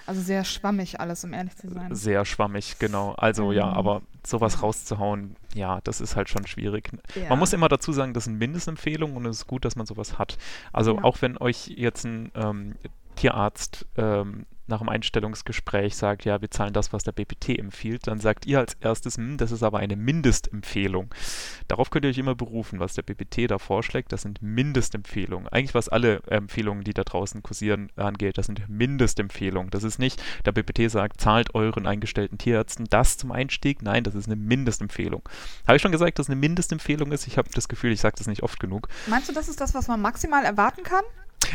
Also 0.08 0.22
sehr 0.22 0.46
schwammig 0.46 1.02
alles, 1.02 1.26
um 1.26 1.34
ehrlich 1.34 1.58
zu 1.58 1.70
sein. 1.70 1.94
Sehr 1.94 2.24
schwammig, 2.24 2.80
genau. 2.80 3.12
Also 3.16 3.48
mhm. 3.48 3.52
ja, 3.52 3.66
aber 3.66 4.02
sowas 4.26 4.64
rauszuhauen, 4.64 5.36
ja, 5.54 5.82
das 5.84 6.00
ist 6.00 6.16
halt 6.16 6.30
schon 6.30 6.48
schwierig. 6.48 6.92
Ja. 7.16 7.30
Man 7.30 7.40
muss 7.40 7.52
immer 7.52 7.68
dazu 7.68 7.92
sagen, 7.92 8.14
das 8.14 8.24
sind 8.24 8.38
Mindestempfehlungen 8.38 9.18
und 9.18 9.26
es 9.26 9.40
ist 9.40 9.48
gut, 9.48 9.66
dass 9.66 9.76
man 9.76 9.86
sowas 9.86 10.18
hat. 10.18 10.38
Also 10.72 11.00
auch 11.00 11.22
wenn 11.22 11.38
euch 11.38 11.68
jetzt 11.68 12.06
ein 12.06 12.32
ähm, 12.36 12.76
Tierarzt 13.16 13.86
ähm, 13.98 14.46
nach 14.68 14.80
dem 14.80 14.90
Einstellungsgespräch 14.90 15.96
sagt, 15.96 16.26
ja, 16.26 16.42
wir 16.42 16.52
zahlen 16.52 16.74
das, 16.74 16.94
was 16.94 17.04
der 17.04 17.12
BPT 17.12 17.58
empfiehlt, 17.58 18.08
dann 18.08 18.20
sagt 18.20 18.46
ihr 18.46 18.60
als 18.60 18.76
erstes, 18.80 19.18
hm, 19.18 19.38
das 19.38 19.52
ist 19.52 19.64
aber 19.64 19.80
eine 19.80 19.96
Mindestempfehlung. 19.96 21.14
Darauf 21.68 21.90
könnt 21.90 22.06
ihr 22.06 22.10
euch 22.10 22.18
immer 22.18 22.36
berufen, 22.36 22.80
was 22.80 22.94
der 22.94 23.04
BPT 23.04 23.50
da 23.50 23.58
vorschlägt, 23.58 24.12
das 24.12 24.24
sind 24.24 24.42
Mindestempfehlungen. 24.42 25.48
Eigentlich 25.48 25.74
was 25.74 25.90
alle 25.90 26.22
Empfehlungen, 26.28 26.84
die 26.84 26.94
da 26.94 27.04
draußen 27.04 27.44
kursieren, 27.44 27.90
angeht, 27.96 28.38
das 28.38 28.48
sind 28.48 28.68
Mindestempfehlungen. 28.68 29.70
Das 29.70 29.84
ist 29.84 30.00
nicht, 30.00 30.22
der 30.46 30.52
BPT 30.52 30.90
sagt, 30.92 31.22
zahlt 31.22 31.56
euren 31.56 31.88
eingestellten 31.88 32.38
Tierärzten 32.38 32.86
das 32.90 33.18
zum 33.18 33.32
Einstieg. 33.32 33.82
Nein, 33.82 34.04
das 34.04 34.16
ist 34.16 34.28
eine 34.28 34.36
Mindestempfehlung. 34.36 35.22
Habe 35.66 35.76
ich 35.76 35.82
schon 35.82 35.92
gesagt, 35.92 36.20
dass 36.20 36.28
es 36.28 36.30
eine 36.30 36.40
Mindestempfehlung 36.40 37.12
ist? 37.12 37.28
Ich 37.28 37.38
habe 37.38 37.50
das 37.54 37.68
Gefühl, 37.68 37.92
ich 37.92 38.02
sage 38.02 38.16
das 38.18 38.28
nicht 38.28 38.44
oft 38.44 38.60
genug. 38.60 38.88
Meinst 39.08 39.30
du, 39.30 39.34
das 39.34 39.48
ist 39.48 39.62
das, 39.62 39.74
was 39.74 39.88
man 39.88 40.02
maximal 40.02 40.44
erwarten 40.44 40.84
kann? 40.84 41.04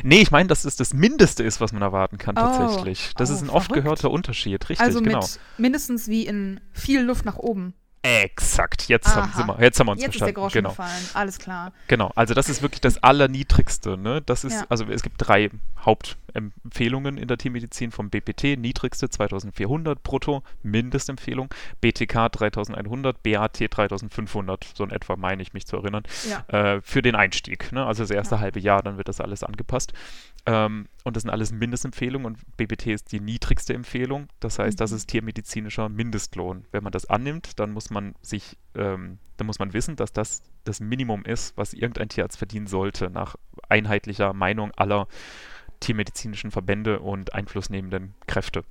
Nee, 0.03 0.21
ich 0.23 0.31
meine, 0.31 0.49
dass 0.49 0.65
es 0.65 0.77
das 0.77 0.95
Mindeste 0.95 1.43
ist, 1.43 1.61
was 1.61 1.73
man 1.73 1.83
erwarten 1.83 2.19
kann, 2.19 2.37
oh. 2.37 2.41
tatsächlich. 2.41 3.13
Das 3.17 3.31
oh, 3.31 3.35
ist 3.35 3.43
ein 3.43 3.51
oft 3.51 3.73
gehörter 3.73 4.11
Unterschied, 4.11 4.69
richtig, 4.69 4.81
also 4.81 5.01
genau. 5.01 5.21
Also 5.21 5.39
mindestens 5.59 6.09
wie 6.09 6.27
in 6.27 6.61
viel 6.73 7.03
Luft 7.03 7.25
nach 7.25 7.37
oben. 7.37 7.75
Exakt, 8.05 8.89
jetzt 8.89 9.15
haben, 9.15 9.31
wir, 9.47 9.63
jetzt 9.63 9.79
haben 9.79 9.87
wir 9.87 9.93
uns 9.93 10.03
jetzt 10.03 10.17
verstanden. 10.17 10.17
Jetzt 10.17 10.17
ist 10.17 10.21
der 10.23 10.33
Groschen 10.33 10.55
genau. 10.55 10.71
gefallen, 10.71 11.09
alles 11.15 11.39
klar. 11.39 11.73
Genau, 11.87 12.11
also 12.17 12.35
das 12.35 12.49
ist 12.49 12.61
wirklich 12.61 12.81
das 12.81 13.01
Allerniedrigste. 13.01 13.97
Ne? 13.97 14.21
Das 14.23 14.43
ist, 14.43 14.55
ja. 14.55 14.67
also 14.69 14.87
es 14.87 15.03
gibt 15.03 15.17
drei 15.19 15.51
Hauptempfehlungen 15.79 17.17
in 17.17 17.29
der 17.29 17.39
Tiermedizin 17.39 17.93
vom 17.93 18.11
BPT, 18.11 18.59
niedrigste 18.59 19.09
2400 19.09 20.03
brutto, 20.03 20.43
Mindestempfehlung, 20.65 21.55
BTK 21.81 22.29
3100, 22.29 23.23
BAT 23.23 23.61
3500, 23.71 24.67
so 24.75 24.83
in 24.83 24.91
etwa 24.91 25.15
meine 25.15 25.41
ich 25.41 25.53
mich 25.53 25.67
zu 25.67 25.77
erinnern, 25.77 26.03
ja. 26.29 26.75
äh, 26.75 26.81
für 26.83 27.03
den 27.03 27.15
Einstieg. 27.15 27.71
Ne? 27.71 27.87
Also 27.87 28.03
das 28.03 28.11
erste 28.11 28.35
ja. 28.35 28.41
halbe 28.41 28.59
Jahr, 28.59 28.83
dann 28.83 28.97
wird 28.97 29.07
das 29.07 29.21
alles 29.21 29.45
angepasst. 29.45 29.93
Ähm, 30.45 30.89
und 31.05 31.17
das 31.17 31.23
sind 31.23 31.31
alles 31.31 31.53
Mindestempfehlungen 31.53 32.27
und 32.27 32.57
BBT 32.57 32.89
ist 32.89 33.13
die 33.13 33.21
niedrigste 33.21 33.75
Empfehlung. 33.75 34.29
Das 34.41 34.59
heißt, 34.59 34.81
das 34.81 34.91
mhm. 34.91 34.97
ist 34.97 35.07
tiermedizinischer 35.09 35.89
Mindestlohn. 35.89 36.65
Wenn 36.71 36.83
man 36.83 36.93
das 36.93 37.07
annimmt, 37.07 37.59
dann 37.59 37.73
muss 37.73 37.91
man 37.91 38.15
sich, 38.23 38.57
ähm, 38.75 39.19
dann 39.37 39.47
muss 39.47 39.59
man 39.59 39.73
wissen, 39.73 39.97
dass 39.97 40.13
das 40.13 40.43
das 40.65 40.81
Minimum 40.81 41.25
ist, 41.25 41.57
was 41.57 41.73
irgendein 41.73 42.09
Tierarzt 42.09 42.39
verdienen 42.39 42.67
sollte 42.67 43.11
nach 43.11 43.37
einheitlicher 43.69 44.33
Meinung 44.33 44.71
aller 44.77 45.09
tiermedizinischen 45.81 46.51
Verbände 46.51 47.01
und 47.01 47.35
einflussnehmenden 47.35 48.15
Kräfte. 48.27 48.65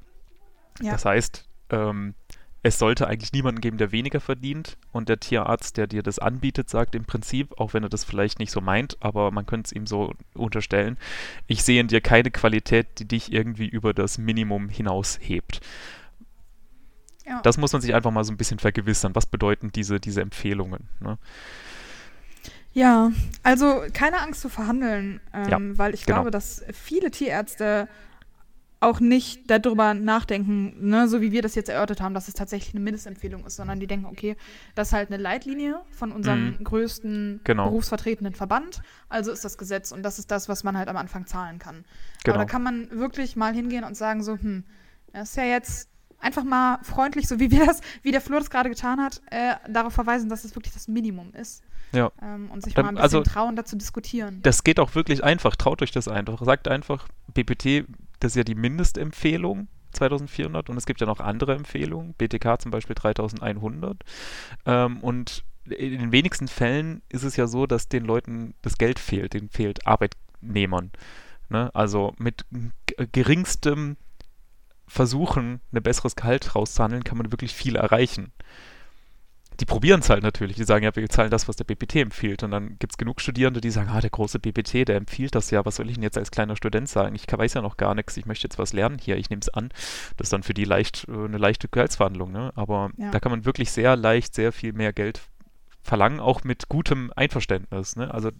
Ja. 0.81 0.93
Das 0.93 1.05
heißt, 1.05 1.49
ähm, 1.71 2.15
es 2.63 2.77
sollte 2.77 3.07
eigentlich 3.07 3.33
niemanden 3.33 3.61
geben, 3.61 3.77
der 3.77 3.91
weniger 3.91 4.19
verdient. 4.19 4.77
Und 4.91 5.09
der 5.09 5.19
Tierarzt, 5.19 5.77
der 5.77 5.87
dir 5.87 6.03
das 6.03 6.19
anbietet, 6.19 6.69
sagt 6.69 6.93
im 6.93 7.05
Prinzip, 7.05 7.59
auch 7.59 7.73
wenn 7.73 7.83
er 7.83 7.89
das 7.89 8.03
vielleicht 8.03 8.39
nicht 8.39 8.51
so 8.51 8.61
meint, 8.61 8.97
aber 8.99 9.31
man 9.31 9.45
könnte 9.45 9.67
es 9.67 9.71
ihm 9.71 9.87
so 9.87 10.13
unterstellen, 10.35 10.97
ich 11.47 11.63
sehe 11.63 11.81
in 11.81 11.87
dir 11.87 12.01
keine 12.01 12.29
Qualität, 12.29 12.99
die 12.99 13.07
dich 13.07 13.31
irgendwie 13.31 13.67
über 13.67 13.93
das 13.93 14.17
Minimum 14.17 14.69
hinaushebt. 14.69 15.61
Ja. 17.25 17.41
Das 17.41 17.57
muss 17.57 17.73
man 17.73 17.81
sich 17.81 17.95
einfach 17.95 18.11
mal 18.11 18.23
so 18.23 18.31
ein 18.31 18.37
bisschen 18.37 18.59
vergewissern. 18.59 19.15
Was 19.15 19.25
bedeuten 19.25 19.71
diese, 19.71 19.99
diese 19.99 20.21
Empfehlungen? 20.21 20.87
Ne? 20.99 21.17
Ja, 22.73 23.11
also 23.43 23.83
keine 23.93 24.21
Angst 24.21 24.41
zu 24.41 24.49
verhandeln, 24.49 25.19
ähm, 25.33 25.49
ja, 25.49 25.57
weil 25.77 25.93
ich 25.93 26.05
genau. 26.05 26.17
glaube, 26.17 26.31
dass 26.31 26.63
viele 26.71 27.11
Tierärzte 27.11 27.87
auch 28.81 28.99
nicht 28.99 29.49
darüber 29.49 29.93
nachdenken, 29.93 30.89
ne, 30.89 31.07
so 31.07 31.21
wie 31.21 31.31
wir 31.31 31.43
das 31.43 31.53
jetzt 31.53 31.69
erörtert 31.69 32.01
haben, 32.01 32.15
dass 32.15 32.27
es 32.27 32.33
tatsächlich 32.33 32.73
eine 32.73 32.83
Mindestempfehlung 32.83 33.45
ist, 33.45 33.55
sondern 33.55 33.79
die 33.79 33.85
denken, 33.85 34.07
okay, 34.07 34.35
das 34.73 34.89
ist 34.89 34.93
halt 34.93 35.11
eine 35.11 35.21
Leitlinie 35.21 35.81
von 35.91 36.11
unserem 36.11 36.57
mhm. 36.57 36.63
größten 36.63 37.41
genau. 37.43 37.65
berufsvertretenden 37.65 38.33
Verband, 38.33 38.81
also 39.07 39.31
ist 39.31 39.45
das 39.45 39.59
Gesetz 39.59 39.91
und 39.91 40.01
das 40.01 40.17
ist 40.17 40.31
das, 40.31 40.49
was 40.49 40.63
man 40.63 40.75
halt 40.75 40.89
am 40.89 40.97
Anfang 40.97 41.27
zahlen 41.27 41.59
kann. 41.59 41.85
Genau. 42.23 42.35
Aber 42.35 42.43
da 42.43 42.51
kann 42.51 42.63
man 42.63 42.89
wirklich 42.91 43.35
mal 43.35 43.53
hingehen 43.53 43.83
und 43.83 43.95
sagen 43.95 44.23
so, 44.23 44.33
hm, 44.33 44.63
das 45.13 45.29
ist 45.29 45.37
ja 45.37 45.43
jetzt 45.43 45.87
einfach 46.19 46.43
mal 46.43 46.79
freundlich, 46.81 47.27
so 47.27 47.39
wie 47.39 47.51
wir 47.51 47.67
das, 47.67 47.81
wie 48.01 48.11
der 48.11 48.21
Flo 48.21 48.39
das 48.39 48.49
gerade 48.49 48.69
getan 48.69 48.99
hat, 48.99 49.21
äh, 49.29 49.53
darauf 49.69 49.93
verweisen, 49.93 50.27
dass 50.27 50.43
es 50.43 50.55
wirklich 50.55 50.73
das 50.73 50.87
Minimum 50.87 51.33
ist. 51.33 51.63
Ja. 51.91 52.11
Ähm, 52.21 52.49
und 52.51 52.63
sich 52.63 52.73
Dann, 52.73 52.85
mal 52.85 52.89
ein 52.89 52.95
bisschen 52.95 53.19
also, 53.19 53.21
trauen, 53.21 53.55
dazu 53.55 53.75
diskutieren. 53.75 54.39
Das 54.41 54.63
geht 54.63 54.79
auch 54.79 54.95
wirklich 54.95 55.23
einfach. 55.23 55.55
Traut 55.55 55.81
euch 55.81 55.91
das 55.91 56.07
einfach. 56.07 56.43
Sagt 56.43 56.67
einfach, 56.67 57.07
BPT 57.33 57.85
das 58.21 58.33
ist 58.33 58.37
ja 58.37 58.43
die 58.43 58.55
Mindestempfehlung 58.55 59.67
2400 59.93 60.69
und 60.69 60.77
es 60.77 60.85
gibt 60.85 61.01
ja 61.01 61.07
noch 61.07 61.19
andere 61.19 61.55
Empfehlungen, 61.55 62.13
BTK 62.13 62.61
zum 62.61 62.71
Beispiel 62.71 62.95
3100. 62.95 64.03
Ähm, 64.65 64.99
und 65.01 65.43
in 65.65 65.99
den 65.99 66.11
wenigsten 66.11 66.47
Fällen 66.47 67.01
ist 67.09 67.23
es 67.23 67.35
ja 67.35 67.47
so, 67.47 67.65
dass 67.65 67.89
den 67.89 68.05
Leuten 68.05 68.53
das 68.61 68.77
Geld 68.77 68.99
fehlt, 68.99 69.33
denen 69.33 69.49
fehlt 69.49 69.85
Arbeitnehmern. 69.85 70.91
Ne? 71.49 71.69
Also 71.73 72.13
mit 72.17 72.45
geringstem 73.11 73.97
Versuchen, 74.87 75.61
ein 75.71 75.83
besseres 75.83 76.15
Gehalt 76.15 76.55
rauszuhandeln, 76.55 77.03
kann 77.03 77.17
man 77.17 77.31
wirklich 77.31 77.53
viel 77.53 77.75
erreichen 77.75 78.31
die 79.61 79.65
probieren 79.65 79.99
es 79.99 80.09
halt 80.09 80.23
natürlich. 80.23 80.55
Die 80.55 80.63
sagen, 80.63 80.83
ja, 80.83 80.95
wir 80.95 81.07
zahlen 81.07 81.29
das, 81.29 81.47
was 81.47 81.55
der 81.55 81.65
BPT 81.65 81.97
empfiehlt. 81.97 82.41
Und 82.41 82.49
dann 82.49 82.79
gibt 82.79 82.93
es 82.93 82.97
genug 82.97 83.21
Studierende, 83.21 83.61
die 83.61 83.69
sagen, 83.69 83.89
ah, 83.89 84.01
der 84.01 84.09
große 84.09 84.39
BPT, 84.39 84.87
der 84.87 84.95
empfiehlt 84.95 85.35
das 85.35 85.51
ja. 85.51 85.63
Was 85.63 85.75
soll 85.75 85.87
ich 85.87 85.95
denn 85.95 86.03
jetzt 86.03 86.17
als 86.17 86.31
kleiner 86.31 86.55
Student 86.55 86.89
sagen? 86.89 87.13
Ich 87.13 87.31
weiß 87.31 87.53
ja 87.53 87.61
noch 87.61 87.77
gar 87.77 87.93
nichts. 87.93 88.17
Ich 88.17 88.25
möchte 88.25 88.47
jetzt 88.47 88.57
was 88.57 88.73
lernen 88.73 88.97
hier. 88.99 89.17
Ich 89.17 89.29
nehme 89.29 89.41
es 89.41 89.49
an. 89.49 89.69
Das 90.17 90.25
ist 90.25 90.33
dann 90.33 90.41
für 90.41 90.55
die 90.55 90.65
leicht 90.65 91.07
äh, 91.07 91.11
eine 91.11 91.37
leichte 91.37 91.67
Gehaltsverhandlung. 91.67 92.31
Ne? 92.31 92.51
Aber 92.55 92.89
ja. 92.97 93.11
da 93.11 93.19
kann 93.19 93.31
man 93.31 93.45
wirklich 93.45 93.71
sehr 93.71 93.95
leicht 93.95 94.33
sehr 94.33 94.51
viel 94.51 94.73
mehr 94.73 94.93
Geld 94.93 95.21
verlangen, 95.83 96.19
auch 96.19 96.43
mit 96.43 96.69
gutem 96.69 97.11
Einverständnis. 97.15 97.95
Ne? 97.95 98.13
Also 98.13 98.31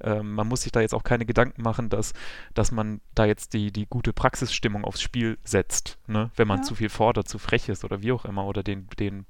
ähm, 0.00 0.32
man 0.34 0.48
muss 0.48 0.62
sich 0.62 0.72
da 0.72 0.80
jetzt 0.80 0.94
auch 0.94 1.04
keine 1.04 1.26
Gedanken 1.26 1.62
machen, 1.62 1.88
dass, 1.88 2.12
dass 2.54 2.72
man 2.72 3.00
da 3.14 3.24
jetzt 3.24 3.52
die, 3.52 3.72
die 3.72 3.86
gute 3.86 4.12
Praxisstimmung 4.12 4.84
aufs 4.84 5.00
Spiel 5.00 5.38
setzt, 5.44 5.98
ne? 6.06 6.30
wenn 6.36 6.48
man 6.48 6.58
ja. 6.58 6.62
zu 6.62 6.74
viel 6.74 6.88
fordert, 6.88 7.28
zu 7.28 7.38
frech 7.38 7.68
ist 7.68 7.84
oder 7.84 8.02
wie 8.02 8.12
auch 8.12 8.24
immer 8.24 8.46
oder 8.46 8.62
den, 8.62 8.88
den 8.98 9.20
äh, 9.20 9.24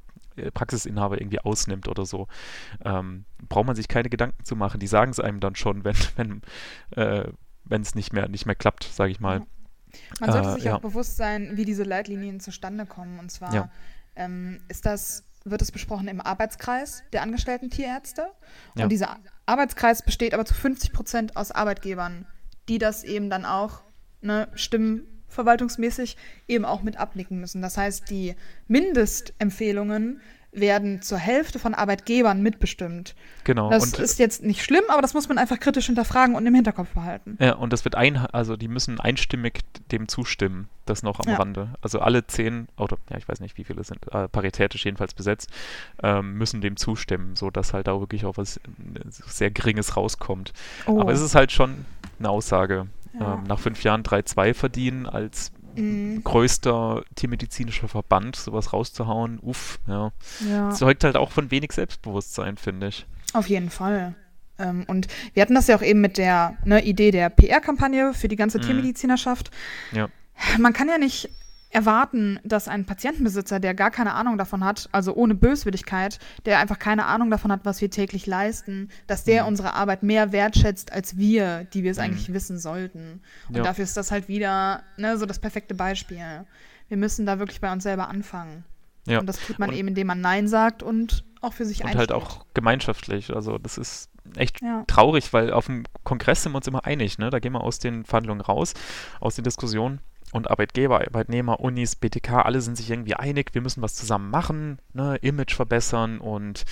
Praxisinhaber 0.52 1.20
irgendwie 1.20 1.40
ausnimmt 1.40 1.88
oder 1.88 2.06
so. 2.06 2.28
Ähm, 2.84 3.24
braucht 3.48 3.66
man 3.66 3.76
sich 3.76 3.88
keine 3.88 4.08
Gedanken 4.08 4.44
zu 4.44 4.56
machen. 4.56 4.80
Die 4.80 4.86
sagen 4.86 5.10
es 5.10 5.20
einem 5.20 5.40
dann 5.40 5.54
schon, 5.54 5.84
wenn 5.84 5.96
wenn 6.16 6.42
äh, 6.96 7.30
es 7.80 7.94
nicht 7.94 8.12
mehr 8.12 8.28
nicht 8.28 8.46
mehr 8.46 8.54
klappt, 8.54 8.84
sage 8.84 9.10
ich 9.10 9.20
mal. 9.20 9.42
Man 10.20 10.32
sollte 10.32 10.48
äh, 10.48 10.54
sich 10.54 10.64
ja. 10.64 10.76
auch 10.76 10.80
bewusst 10.80 11.16
sein, 11.16 11.56
wie 11.56 11.64
diese 11.64 11.82
Leitlinien 11.82 12.40
zustande 12.40 12.86
kommen. 12.86 13.18
Und 13.18 13.30
zwar 13.30 13.54
ja. 13.54 13.70
ähm, 14.16 14.60
ist 14.68 14.86
das 14.86 15.24
wird 15.44 15.62
es 15.62 15.72
besprochen 15.72 16.08
im 16.08 16.20
Arbeitskreis 16.20 17.02
der 17.12 17.22
angestellten 17.22 17.70
Tierärzte. 17.70 18.28
Und 18.74 18.82
ja. 18.82 18.86
dieser 18.86 19.16
Arbeitskreis 19.46 20.02
besteht 20.02 20.34
aber 20.34 20.44
zu 20.44 20.54
50 20.54 20.92
Prozent 20.92 21.36
aus 21.36 21.52
Arbeitgebern, 21.52 22.26
die 22.68 22.78
das 22.78 23.04
eben 23.04 23.30
dann 23.30 23.46
auch 23.46 23.82
ne, 24.20 24.48
Stimmen 24.54 25.17
verwaltungsmäßig 25.28 26.16
eben 26.46 26.64
auch 26.64 26.82
mit 26.82 26.98
abnicken 26.98 27.40
müssen. 27.40 27.62
Das 27.62 27.76
heißt, 27.76 28.10
die 28.10 28.34
Mindestempfehlungen 28.66 30.20
werden 30.52 31.02
zur 31.02 31.18
Hälfte 31.18 31.58
von 31.58 31.74
Arbeitgebern 31.74 32.42
mitbestimmt. 32.42 33.14
Genau. 33.44 33.70
Das 33.70 33.84
und 33.84 33.98
ist 33.98 34.18
jetzt 34.18 34.42
nicht 34.42 34.64
schlimm, 34.64 34.84
aber 34.88 35.02
das 35.02 35.14
muss 35.14 35.28
man 35.28 35.36
einfach 35.36 35.60
kritisch 35.60 35.86
hinterfragen 35.86 36.34
und 36.34 36.46
im 36.46 36.54
Hinterkopf 36.54 36.88
behalten. 36.94 37.36
Ja, 37.40 37.54
und 37.54 37.72
das 37.72 37.84
wird 37.84 37.94
ein, 37.94 38.16
also 38.16 38.56
die 38.56 38.68
müssen 38.68 38.98
einstimmig 38.98 39.60
dem 39.92 40.08
zustimmen. 40.08 40.68
Das 40.86 41.02
noch 41.02 41.20
am 41.20 41.30
ja. 41.30 41.36
Rande. 41.36 41.74
Also 41.82 42.00
alle 42.00 42.26
zehn, 42.26 42.66
oder 42.78 42.96
ja, 43.10 43.18
ich 43.18 43.28
weiß 43.28 43.40
nicht, 43.40 43.58
wie 43.58 43.64
viele 43.64 43.84
sind, 43.84 44.10
äh, 44.10 44.26
paritätisch 44.26 44.86
jedenfalls 44.86 45.12
besetzt, 45.12 45.50
ähm, 46.02 46.32
müssen 46.32 46.62
dem 46.62 46.78
zustimmen, 46.78 47.36
sodass 47.36 47.74
halt 47.74 47.88
da 47.88 48.00
wirklich 48.00 48.24
auch 48.24 48.38
was 48.38 48.56
äh, 48.56 48.60
sehr 49.06 49.50
Geringes 49.50 49.98
rauskommt. 49.98 50.54
Oh. 50.86 50.98
Aber 50.98 51.12
es 51.12 51.20
ist 51.20 51.34
halt 51.34 51.52
schon 51.52 51.84
eine 52.18 52.30
Aussage 52.30 52.86
ja. 53.18 53.34
ähm, 53.34 53.44
nach 53.44 53.58
fünf 53.58 53.82
Jahren 53.84 54.02
3-2 54.02 54.54
verdienen 54.54 55.06
als 55.06 55.52
mhm. 55.76 56.22
größter 56.24 57.02
tiermedizinischer 57.14 57.88
Verband, 57.88 58.36
sowas 58.36 58.72
rauszuhauen, 58.72 59.38
uff, 59.40 59.78
ja. 59.86 60.12
ja. 60.48 60.70
Zeugt 60.70 61.04
halt 61.04 61.16
auch 61.16 61.30
von 61.30 61.50
wenig 61.50 61.72
Selbstbewusstsein, 61.72 62.56
finde 62.56 62.88
ich. 62.88 63.06
Auf 63.32 63.48
jeden 63.48 63.70
Fall. 63.70 64.14
Ähm, 64.58 64.84
und 64.88 65.08
wir 65.34 65.42
hatten 65.42 65.54
das 65.54 65.68
ja 65.68 65.76
auch 65.76 65.82
eben 65.82 66.00
mit 66.00 66.18
der 66.18 66.56
ne, 66.64 66.82
Idee 66.84 67.10
der 67.10 67.30
PR-Kampagne 67.30 68.14
für 68.14 68.28
die 68.28 68.36
ganze 68.36 68.58
mhm. 68.58 68.62
Tiermedizinerschaft. 68.62 69.50
Ja. 69.92 70.08
Man 70.58 70.72
kann 70.72 70.88
ja 70.88 70.98
nicht 70.98 71.30
erwarten, 71.70 72.40
dass 72.44 72.68
ein 72.68 72.86
Patientenbesitzer, 72.86 73.60
der 73.60 73.74
gar 73.74 73.90
keine 73.90 74.14
Ahnung 74.14 74.38
davon 74.38 74.64
hat, 74.64 74.88
also 74.92 75.14
ohne 75.14 75.34
Böswilligkeit, 75.34 76.18
der 76.46 76.58
einfach 76.58 76.78
keine 76.78 77.06
Ahnung 77.06 77.30
davon 77.30 77.52
hat, 77.52 77.60
was 77.64 77.80
wir 77.80 77.90
täglich 77.90 78.26
leisten, 78.26 78.88
dass 79.06 79.24
der 79.24 79.42
mhm. 79.42 79.48
unsere 79.48 79.74
Arbeit 79.74 80.02
mehr 80.02 80.32
wertschätzt 80.32 80.92
als 80.92 81.16
wir, 81.16 81.64
die 81.64 81.82
wir 81.82 81.90
es 81.90 81.98
mhm. 81.98 82.04
eigentlich 82.04 82.32
wissen 82.32 82.58
sollten. 82.58 83.20
Und 83.48 83.56
ja. 83.56 83.62
dafür 83.62 83.84
ist 83.84 83.96
das 83.96 84.10
halt 84.10 84.28
wieder 84.28 84.82
ne, 84.96 85.18
so 85.18 85.26
das 85.26 85.38
perfekte 85.38 85.74
Beispiel. 85.74 86.46
Wir 86.88 86.96
müssen 86.96 87.26
da 87.26 87.38
wirklich 87.38 87.60
bei 87.60 87.70
uns 87.70 87.82
selber 87.82 88.08
anfangen. 88.08 88.64
Ja. 89.06 89.20
Und 89.20 89.26
das 89.26 89.38
tut 89.38 89.58
man 89.58 89.70
und, 89.70 89.76
eben, 89.76 89.88
indem 89.88 90.06
man 90.06 90.20
Nein 90.20 90.48
sagt 90.48 90.82
und 90.82 91.24
auch 91.40 91.52
für 91.52 91.64
sich 91.64 91.80
und 91.80 91.86
einsteht. 91.86 92.10
Und 92.10 92.14
halt 92.14 92.22
auch 92.22 92.46
gemeinschaftlich. 92.54 93.34
Also 93.34 93.58
das 93.58 93.78
ist 93.78 94.10
echt 94.36 94.62
ja. 94.62 94.84
traurig, 94.86 95.32
weil 95.32 95.52
auf 95.52 95.66
dem 95.66 95.84
Kongress 96.04 96.42
sind 96.42 96.52
wir 96.52 96.56
uns 96.56 96.66
immer 96.66 96.84
einig. 96.84 97.18
Ne? 97.18 97.30
Da 97.30 97.38
gehen 97.38 97.52
wir 97.52 97.62
aus 97.62 97.78
den 97.78 98.04
Verhandlungen 98.04 98.40
raus, 98.40 98.74
aus 99.20 99.34
den 99.34 99.44
Diskussionen 99.44 100.00
und 100.32 100.50
Arbeitgeber, 100.50 101.00
Arbeitnehmer, 101.00 101.60
Unis, 101.60 101.96
BTK, 101.96 102.44
alle 102.44 102.60
sind 102.60 102.76
sich 102.76 102.90
irgendwie 102.90 103.14
einig, 103.14 103.54
wir 103.54 103.62
müssen 103.62 103.82
was 103.82 103.94
zusammen 103.94 104.30
machen, 104.30 104.78
ne, 104.92 105.16
Image 105.22 105.54
verbessern 105.54 106.18
und 106.18 106.64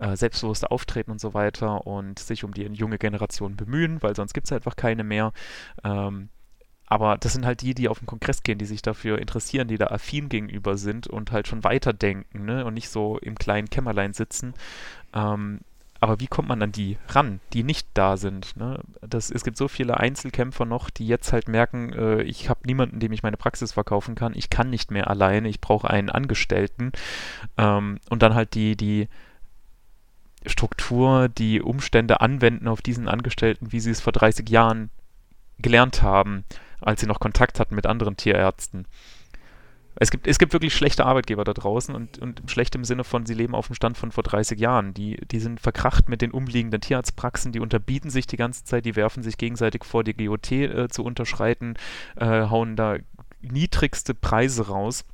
äh, 0.00 0.16
selbstbewusster 0.16 0.72
auftreten 0.72 1.10
und 1.10 1.20
so 1.20 1.34
weiter 1.34 1.86
und 1.86 2.18
sich 2.18 2.44
um 2.44 2.52
die 2.52 2.62
junge 2.62 2.98
Generation 2.98 3.56
bemühen, 3.56 4.02
weil 4.02 4.16
sonst 4.16 4.34
gibt 4.34 4.46
es 4.46 4.52
einfach 4.52 4.76
keine 4.76 5.04
mehr. 5.04 5.32
Ähm, 5.84 6.28
aber 6.86 7.16
das 7.16 7.32
sind 7.32 7.46
halt 7.46 7.62
die, 7.62 7.74
die 7.74 7.88
auf 7.88 7.98
den 7.98 8.06
Kongress 8.06 8.42
gehen, 8.42 8.58
die 8.58 8.66
sich 8.66 8.82
dafür 8.82 9.18
interessieren, 9.18 9.68
die 9.68 9.78
da 9.78 9.86
affin 9.86 10.28
gegenüber 10.28 10.76
sind 10.76 11.06
und 11.06 11.32
halt 11.32 11.48
schon 11.48 11.64
weiterdenken 11.64 12.44
ne? 12.44 12.64
und 12.64 12.74
nicht 12.74 12.88
so 12.88 13.18
im 13.18 13.36
kleinen 13.36 13.70
Kämmerlein 13.70 14.12
sitzen. 14.12 14.54
Ähm, 15.14 15.60
aber 16.04 16.20
wie 16.20 16.26
kommt 16.26 16.48
man 16.48 16.60
an 16.60 16.70
die 16.70 16.98
ran, 17.08 17.40
die 17.54 17.64
nicht 17.64 17.88
da 17.94 18.18
sind? 18.18 18.56
Ne? 18.58 18.78
Das, 19.00 19.30
es 19.30 19.42
gibt 19.42 19.56
so 19.56 19.68
viele 19.68 19.98
Einzelkämpfer 19.98 20.66
noch, 20.66 20.90
die 20.90 21.06
jetzt 21.06 21.32
halt 21.32 21.48
merken, 21.48 21.94
äh, 21.94 22.22
ich 22.22 22.50
habe 22.50 22.60
niemanden, 22.66 23.00
dem 23.00 23.12
ich 23.12 23.22
meine 23.22 23.38
Praxis 23.38 23.72
verkaufen 23.72 24.14
kann, 24.14 24.34
ich 24.36 24.50
kann 24.50 24.68
nicht 24.68 24.90
mehr 24.90 25.08
alleine, 25.08 25.48
ich 25.48 25.62
brauche 25.62 25.88
einen 25.88 26.10
Angestellten. 26.10 26.92
Ähm, 27.56 28.00
und 28.10 28.22
dann 28.22 28.34
halt 28.34 28.54
die, 28.54 28.76
die 28.76 29.08
Struktur, 30.44 31.30
die 31.30 31.62
Umstände 31.62 32.20
anwenden 32.20 32.68
auf 32.68 32.82
diesen 32.82 33.08
Angestellten, 33.08 33.72
wie 33.72 33.80
sie 33.80 33.90
es 33.90 34.02
vor 34.02 34.12
30 34.12 34.48
Jahren 34.50 34.90
gelernt 35.58 36.02
haben, 36.02 36.44
als 36.82 37.00
sie 37.00 37.06
noch 37.06 37.18
Kontakt 37.18 37.58
hatten 37.58 37.74
mit 37.74 37.86
anderen 37.86 38.18
Tierärzten. 38.18 38.86
Es 39.96 40.10
gibt, 40.10 40.26
es 40.26 40.38
gibt 40.38 40.52
wirklich 40.52 40.74
schlechte 40.74 41.06
Arbeitgeber 41.06 41.44
da 41.44 41.52
draußen 41.52 41.94
und, 41.94 42.18
und 42.18 42.42
schlecht 42.50 42.74
im 42.74 42.84
Sinne 42.84 43.04
von, 43.04 43.26
sie 43.26 43.34
leben 43.34 43.54
auf 43.54 43.68
dem 43.68 43.76
Stand 43.76 43.96
von 43.96 44.10
vor 44.10 44.24
30 44.24 44.58
Jahren. 44.58 44.94
Die, 44.94 45.16
die 45.30 45.40
sind 45.40 45.60
verkracht 45.60 46.08
mit 46.08 46.20
den 46.20 46.32
umliegenden 46.32 46.80
Tierarztpraxen, 46.80 47.52
die 47.52 47.60
unterbieten 47.60 48.10
sich 48.10 48.26
die 48.26 48.36
ganze 48.36 48.64
Zeit, 48.64 48.84
die 48.84 48.96
werfen 48.96 49.22
sich 49.22 49.38
gegenseitig 49.38 49.84
vor, 49.84 50.02
die 50.04 50.14
GOT 50.14 50.52
äh, 50.52 50.88
zu 50.88 51.04
unterschreiten, 51.04 51.74
äh, 52.16 52.48
hauen 52.48 52.76
da 52.76 52.96
niedrigste 53.40 54.14
Preise 54.14 54.68
raus 54.68 55.04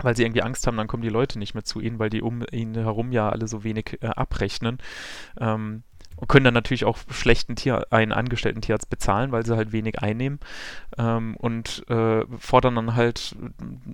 weil 0.00 0.16
sie 0.16 0.22
irgendwie 0.22 0.42
Angst 0.42 0.66
haben, 0.66 0.76
dann 0.76 0.86
kommen 0.86 1.02
die 1.02 1.08
Leute 1.08 1.38
nicht 1.38 1.54
mehr 1.54 1.64
zu 1.64 1.80
ihnen, 1.80 1.98
weil 1.98 2.10
die 2.10 2.22
um 2.22 2.44
ihn 2.52 2.74
herum 2.74 3.12
ja 3.12 3.28
alle 3.30 3.48
so 3.48 3.64
wenig 3.64 3.98
äh, 4.00 4.06
abrechnen. 4.06 4.78
Ähm, 5.40 5.82
und 6.18 6.28
können 6.28 6.44
dann 6.44 6.54
natürlich 6.54 6.84
auch 6.84 6.98
schlechten 7.10 7.56
Tier, 7.56 7.86
einen 7.90 8.12
angestellten 8.12 8.60
Tierarzt 8.60 8.90
bezahlen, 8.90 9.30
weil 9.30 9.46
sie 9.46 9.56
halt 9.56 9.72
wenig 9.72 10.00
einnehmen 10.00 10.40
ähm, 10.98 11.36
und 11.36 11.88
äh, 11.88 12.24
fordern 12.38 12.74
dann 12.74 12.96
halt 12.96 13.36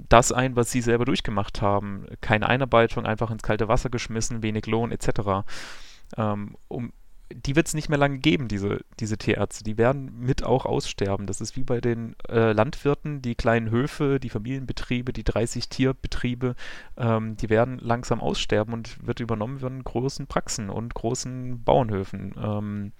das 0.08 0.32
ein, 0.32 0.56
was 0.56 0.70
sie 0.70 0.80
selber 0.80 1.04
durchgemacht 1.04 1.60
haben. 1.60 2.06
Keine 2.22 2.48
Einarbeitung, 2.48 3.04
einfach 3.04 3.30
ins 3.30 3.42
kalte 3.42 3.68
Wasser 3.68 3.90
geschmissen, 3.90 4.42
wenig 4.42 4.66
Lohn 4.66 4.90
etc. 4.90 5.44
Ähm, 6.16 6.56
um 6.68 6.92
die 7.34 7.56
wird 7.56 7.66
es 7.66 7.74
nicht 7.74 7.88
mehr 7.88 7.98
lange 7.98 8.18
geben, 8.18 8.46
diese, 8.48 8.80
diese 9.00 9.18
Tierärzte. 9.18 9.64
Die 9.64 9.76
werden 9.76 10.12
mit 10.20 10.44
auch 10.44 10.64
aussterben. 10.66 11.26
Das 11.26 11.40
ist 11.40 11.56
wie 11.56 11.64
bei 11.64 11.80
den 11.80 12.14
äh, 12.28 12.52
Landwirten, 12.52 13.22
die 13.22 13.34
kleinen 13.34 13.70
Höfe, 13.70 14.20
die 14.20 14.30
Familienbetriebe, 14.30 15.12
die 15.12 15.24
30 15.24 15.68
Tierbetriebe, 15.68 16.54
ähm, 16.96 17.36
die 17.36 17.50
werden 17.50 17.78
langsam 17.78 18.20
aussterben 18.20 18.72
und 18.72 19.04
wird 19.04 19.20
übernommen 19.20 19.58
von 19.58 19.82
großen 19.82 20.26
Praxen 20.26 20.70
und 20.70 20.94
großen 20.94 21.64
Bauernhöfen. 21.64 22.34
Ähm, 22.40 22.92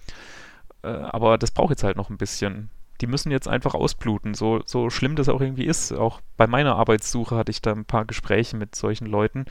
äh, 0.83 0.87
aber 0.87 1.37
das 1.37 1.51
braucht 1.51 1.69
jetzt 1.69 1.83
halt 1.83 1.95
noch 1.95 2.09
ein 2.09 2.17
bisschen. 2.17 2.69
Die 3.01 3.07
müssen 3.07 3.31
jetzt 3.31 3.47
einfach 3.47 3.73
ausbluten, 3.73 4.33
so, 4.33 4.61
so 4.65 4.89
schlimm 4.89 5.15
das 5.15 5.29
auch 5.29 5.41
irgendwie 5.41 5.65
ist. 5.65 5.91
Auch 5.93 6.21
bei 6.37 6.47
meiner 6.47 6.75
Arbeitssuche 6.75 7.35
hatte 7.35 7.51
ich 7.51 7.61
da 7.61 7.71
ein 7.71 7.85
paar 7.85 8.05
Gespräche 8.05 8.57
mit 8.57 8.75
solchen 8.75 9.05
Leuten. 9.05 9.45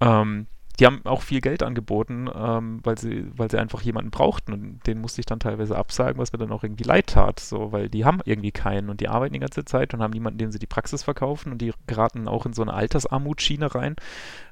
Ähm, 0.00 0.46
die 0.78 0.86
haben 0.86 1.00
auch 1.04 1.22
viel 1.22 1.40
Geld 1.40 1.62
angeboten, 1.62 2.28
ähm, 2.34 2.80
weil, 2.82 2.98
sie, 2.98 3.26
weil 3.36 3.50
sie 3.50 3.58
einfach 3.58 3.80
jemanden 3.80 4.10
brauchten 4.10 4.52
und 4.52 4.86
den 4.86 5.00
musste 5.00 5.20
ich 5.20 5.26
dann 5.26 5.40
teilweise 5.40 5.76
absagen, 5.76 6.18
was 6.18 6.32
mir 6.32 6.38
dann 6.38 6.52
auch 6.52 6.62
irgendwie 6.62 6.84
leid 6.84 7.08
tat, 7.08 7.40
so, 7.40 7.72
weil 7.72 7.88
die 7.88 8.04
haben 8.04 8.20
irgendwie 8.24 8.52
keinen 8.52 8.90
und 8.90 9.00
die 9.00 9.08
arbeiten 9.08 9.32
die 9.32 9.40
ganze 9.40 9.64
Zeit 9.64 9.94
und 9.94 10.02
haben 10.02 10.12
niemanden, 10.12 10.38
dem 10.38 10.52
sie 10.52 10.58
die 10.58 10.66
Praxis 10.66 11.02
verkaufen 11.02 11.52
und 11.52 11.62
die 11.62 11.72
geraten 11.86 12.28
auch 12.28 12.44
in 12.44 12.52
so 12.52 12.62
eine 12.62 12.74
Altersarmutsschiene 12.74 13.74
rein, 13.74 13.96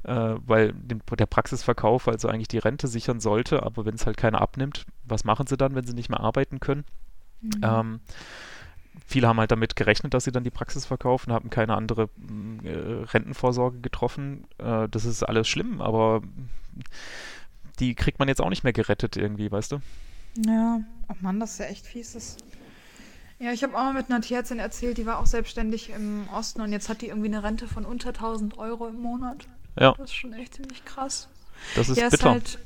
äh, 0.04 0.34
weil 0.46 0.72
den, 0.72 1.02
der 1.18 1.26
Praxisverkauf 1.26 2.08
also 2.08 2.28
eigentlich 2.28 2.48
die 2.48 2.58
Rente 2.58 2.88
sichern 2.88 3.20
sollte, 3.20 3.62
aber 3.62 3.84
wenn 3.84 3.94
es 3.94 4.06
halt 4.06 4.16
keiner 4.16 4.40
abnimmt, 4.40 4.86
was 5.04 5.24
machen 5.24 5.46
sie 5.46 5.56
dann, 5.56 5.74
wenn 5.74 5.86
sie 5.86 5.94
nicht 5.94 6.08
mehr 6.08 6.20
arbeiten 6.20 6.58
können? 6.58 6.84
Mhm. 7.42 7.60
Ähm, 7.62 8.00
viele 9.06 9.28
haben 9.28 9.38
halt 9.38 9.50
damit 9.50 9.76
gerechnet, 9.76 10.14
dass 10.14 10.24
sie 10.24 10.32
dann 10.32 10.44
die 10.44 10.50
Praxis 10.50 10.86
verkaufen, 10.86 11.32
haben 11.32 11.50
keine 11.50 11.76
andere 11.76 12.08
äh, 12.62 13.04
Rentenvorsorge 13.12 13.80
getroffen. 13.80 14.46
Äh, 14.58 14.88
das 14.88 15.04
ist 15.04 15.22
alles 15.22 15.48
schlimm, 15.48 15.80
aber 15.80 16.22
die 17.80 17.94
kriegt 17.94 18.18
man 18.18 18.28
jetzt 18.28 18.40
auch 18.40 18.50
nicht 18.50 18.64
mehr 18.64 18.72
gerettet 18.72 19.16
irgendwie, 19.16 19.50
weißt 19.50 19.72
du? 19.72 19.80
Ja, 20.46 20.80
oh 21.08 21.14
Mann, 21.20 21.40
das 21.40 21.52
ist 21.52 21.58
ja 21.58 21.66
echt 21.66 21.86
fies. 21.86 22.12
Das 22.12 22.36
ja, 23.38 23.52
ich 23.52 23.62
habe 23.62 23.74
auch 23.74 23.82
mal 23.82 23.94
mit 23.94 24.10
einer 24.10 24.20
Tierärztin 24.20 24.58
erzählt, 24.58 24.96
die 24.96 25.06
war 25.06 25.18
auch 25.18 25.26
selbstständig 25.26 25.90
im 25.90 26.28
Osten 26.32 26.60
und 26.60 26.72
jetzt 26.72 26.88
hat 26.88 27.02
die 27.02 27.08
irgendwie 27.08 27.28
eine 27.28 27.42
Rente 27.42 27.66
von 27.66 27.84
unter 27.84 28.10
1000 28.10 28.58
Euro 28.58 28.86
im 28.88 29.00
Monat. 29.00 29.48
Ja. 29.78 29.92
Das 29.98 30.10
ist 30.10 30.14
schon 30.14 30.32
echt 30.32 30.54
ziemlich 30.54 30.84
krass. 30.84 31.28
Das 31.74 31.88
ist 31.88 31.98
ja, 31.98 32.08
bitter. 32.08 32.36
Ist 32.36 32.56
halt, 32.56 32.58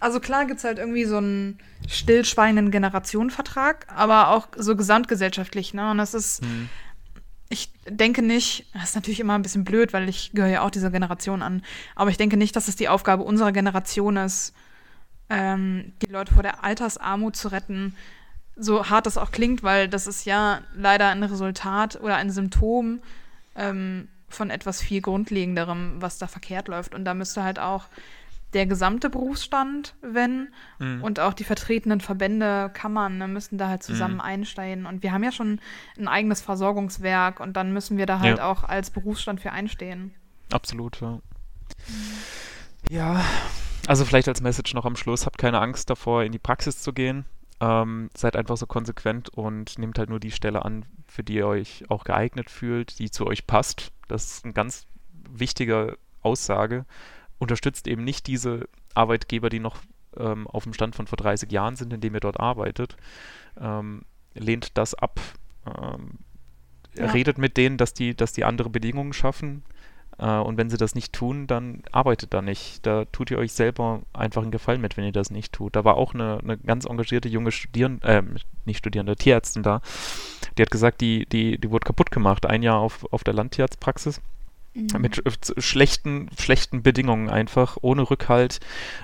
also 0.00 0.20
klar 0.20 0.46
gibt 0.46 0.58
es 0.58 0.64
halt 0.64 0.78
irgendwie 0.78 1.04
so 1.04 1.18
einen 1.18 1.58
stillschweigenden 1.88 2.70
Generationenvertrag, 2.70 3.86
aber 3.94 4.28
auch 4.30 4.48
so 4.56 4.76
gesamtgesellschaftlich, 4.76 5.74
ne? 5.74 5.90
Und 5.90 5.98
das 5.98 6.14
ist, 6.14 6.42
hm. 6.42 6.68
ich 7.48 7.72
denke 7.88 8.22
nicht, 8.22 8.66
das 8.74 8.90
ist 8.90 8.94
natürlich 8.94 9.20
immer 9.20 9.34
ein 9.34 9.42
bisschen 9.42 9.64
blöd, 9.64 9.92
weil 9.92 10.08
ich 10.08 10.32
gehöre 10.32 10.50
ja 10.50 10.62
auch 10.62 10.70
dieser 10.70 10.90
Generation 10.90 11.42
an, 11.42 11.62
aber 11.94 12.10
ich 12.10 12.16
denke 12.16 12.36
nicht, 12.36 12.56
dass 12.56 12.68
es 12.68 12.76
die 12.76 12.88
Aufgabe 12.88 13.22
unserer 13.22 13.52
Generation 13.52 14.16
ist, 14.16 14.54
ähm, 15.30 15.92
die 16.02 16.10
Leute 16.10 16.34
vor 16.34 16.42
der 16.42 16.64
Altersarmut 16.64 17.36
zu 17.36 17.48
retten, 17.48 17.94
so 18.56 18.90
hart 18.90 19.06
das 19.06 19.16
auch 19.16 19.30
klingt, 19.30 19.62
weil 19.62 19.88
das 19.88 20.06
ist 20.06 20.24
ja 20.24 20.62
leider 20.74 21.08
ein 21.08 21.22
Resultat 21.22 22.00
oder 22.00 22.16
ein 22.16 22.30
Symptom 22.30 23.00
ähm, 23.54 24.08
von 24.28 24.50
etwas 24.50 24.82
viel 24.82 25.00
Grundlegenderem, 25.00 25.96
was 26.00 26.18
da 26.18 26.26
verkehrt 26.26 26.68
läuft. 26.68 26.94
Und 26.94 27.04
da 27.04 27.14
müsste 27.14 27.44
halt 27.44 27.58
auch 27.58 27.84
der 28.54 28.66
gesamte 28.66 29.10
Berufsstand, 29.10 29.94
wenn, 30.00 30.48
mhm. 30.78 31.02
und 31.02 31.20
auch 31.20 31.34
die 31.34 31.44
vertretenen 31.44 32.00
Verbände, 32.00 32.70
Kammern, 32.72 33.18
ne, 33.18 33.28
müssen 33.28 33.58
da 33.58 33.68
halt 33.68 33.82
zusammen 33.82 34.14
mhm. 34.14 34.20
einsteigen. 34.20 34.86
Und 34.86 35.02
wir 35.02 35.12
haben 35.12 35.22
ja 35.22 35.32
schon 35.32 35.60
ein 35.98 36.08
eigenes 36.08 36.40
Versorgungswerk 36.40 37.40
und 37.40 37.56
dann 37.56 37.72
müssen 37.72 37.98
wir 37.98 38.06
da 38.06 38.20
halt 38.20 38.38
ja. 38.38 38.50
auch 38.50 38.64
als 38.64 38.90
Berufsstand 38.90 39.40
für 39.40 39.52
einstehen. 39.52 40.14
Absolut, 40.50 41.00
ja. 41.00 41.10
Mhm. 41.10 41.20
Ja, 42.90 43.22
also 43.86 44.04
vielleicht 44.04 44.28
als 44.28 44.40
Message 44.40 44.72
noch 44.74 44.86
am 44.86 44.96
Schluss, 44.96 45.26
habt 45.26 45.38
keine 45.38 45.60
Angst 45.60 45.90
davor, 45.90 46.22
in 46.22 46.32
die 46.32 46.38
Praxis 46.38 46.80
zu 46.80 46.92
gehen. 46.92 47.26
Ähm, 47.60 48.08
seid 48.16 48.36
einfach 48.36 48.56
so 48.56 48.66
konsequent 48.66 49.28
und 49.30 49.78
nehmt 49.78 49.98
halt 49.98 50.08
nur 50.08 50.20
die 50.20 50.30
Stelle 50.30 50.64
an, 50.64 50.86
für 51.06 51.24
die 51.24 51.34
ihr 51.34 51.46
euch 51.46 51.84
auch 51.88 52.04
geeignet 52.04 52.50
fühlt, 52.50 52.98
die 52.98 53.10
zu 53.10 53.26
euch 53.26 53.46
passt. 53.46 53.92
Das 54.06 54.30
ist 54.30 54.44
eine 54.44 54.54
ganz 54.54 54.86
wichtige 55.28 55.98
Aussage 56.22 56.86
unterstützt 57.38 57.86
eben 57.86 58.04
nicht 58.04 58.26
diese 58.26 58.68
Arbeitgeber, 58.94 59.50
die 59.50 59.60
noch 59.60 59.76
ähm, 60.16 60.46
auf 60.46 60.64
dem 60.64 60.74
Stand 60.74 60.96
von 60.96 61.06
vor 61.06 61.16
30 61.16 61.50
Jahren 61.50 61.76
sind, 61.76 61.92
in 61.92 62.00
dem 62.00 62.14
ihr 62.14 62.20
dort 62.20 62.40
arbeitet. 62.40 62.96
Ähm, 63.60 64.02
lehnt 64.34 64.76
das 64.76 64.94
ab. 64.94 65.20
Ähm, 65.66 66.18
ja. 66.96 67.06
Redet 67.06 67.38
mit 67.38 67.56
denen, 67.56 67.76
dass 67.76 67.94
die, 67.94 68.14
dass 68.14 68.32
die 68.32 68.44
andere 68.44 68.70
Bedingungen 68.70 69.12
schaffen. 69.12 69.62
Äh, 70.18 70.38
und 70.38 70.56
wenn 70.56 70.70
sie 70.70 70.76
das 70.76 70.94
nicht 70.94 71.12
tun, 71.12 71.46
dann 71.46 71.82
arbeitet 71.92 72.34
da 72.34 72.42
nicht. 72.42 72.84
Da 72.84 73.04
tut 73.06 73.30
ihr 73.30 73.38
euch 73.38 73.52
selber 73.52 74.02
einfach 74.12 74.42
einen 74.42 74.50
Gefallen 74.50 74.80
mit, 74.80 74.96
wenn 74.96 75.04
ihr 75.04 75.12
das 75.12 75.30
nicht 75.30 75.52
tut. 75.52 75.76
Da 75.76 75.84
war 75.84 75.96
auch 75.96 76.14
eine, 76.14 76.38
eine 76.42 76.58
ganz 76.58 76.84
engagierte 76.84 77.28
junge 77.28 77.52
Studierende, 77.52 78.06
äh, 78.06 78.22
nicht 78.64 78.78
Studierende, 78.78 79.16
Tierärztin 79.16 79.62
da. 79.62 79.80
Die 80.56 80.62
hat 80.62 80.70
gesagt, 80.70 81.00
die, 81.00 81.26
die, 81.26 81.58
die 81.58 81.70
wurde 81.70 81.86
kaputt 81.86 82.10
gemacht. 82.10 82.46
Ein 82.46 82.62
Jahr 82.62 82.78
auf, 82.78 83.10
auf 83.12 83.24
der 83.24 83.34
Landtierarztpraxis. 83.34 84.20
Mit 84.98 85.22
schlechten, 85.58 86.30
schlechten 86.38 86.82
Bedingungen 86.82 87.28
einfach, 87.28 87.78
ohne 87.80 88.08
Rückhalt, 88.08 88.60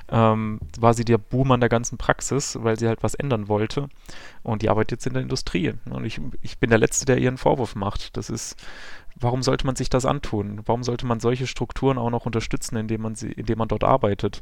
ähm, 0.09 0.61
war 0.79 0.95
sie 0.95 1.05
der 1.05 1.19
Boom 1.19 1.53
an 1.53 1.61
der 1.61 1.69
ganzen 1.69 1.99
Praxis, 1.99 2.59
weil 2.61 2.79
sie 2.79 2.87
halt 2.87 3.03
was 3.03 3.15
ändern 3.15 3.49
wollte. 3.49 3.89
Und 4.43 4.63
die 4.63 4.69
arbeitet 4.69 4.93
jetzt 4.93 5.07
in 5.07 5.15
der 5.15 5.23
Industrie. 5.23 5.75
Und 5.91 6.05
ich, 6.05 6.21
ich 6.43 6.59
bin 6.59 6.71
der 6.71 6.79
Letzte, 6.79 7.07
der 7.07 7.19
ihren 7.19 7.39
Vorwurf 7.39 7.75
macht. 7.75 8.17
Das 8.17 8.31
ist, 8.31 8.57
warum 9.17 9.43
sollte 9.43 9.67
man 9.67 9.77
sich 9.77 9.91
das 9.91 10.07
antun? 10.07 10.61
Warum 10.67 10.83
sollte 10.83 11.07
man 11.07 11.21
solche 11.21 11.47
Strukturen 11.47 11.99
auch 11.99 12.11
noch 12.11 12.27
unterstützen, 12.27 12.77
indem 12.77 13.03
man 13.03 13.15
sie, 13.15 13.33
indem 13.33 13.59
man 13.59 13.69
dort 13.69 13.85
arbeitet? 13.85 14.41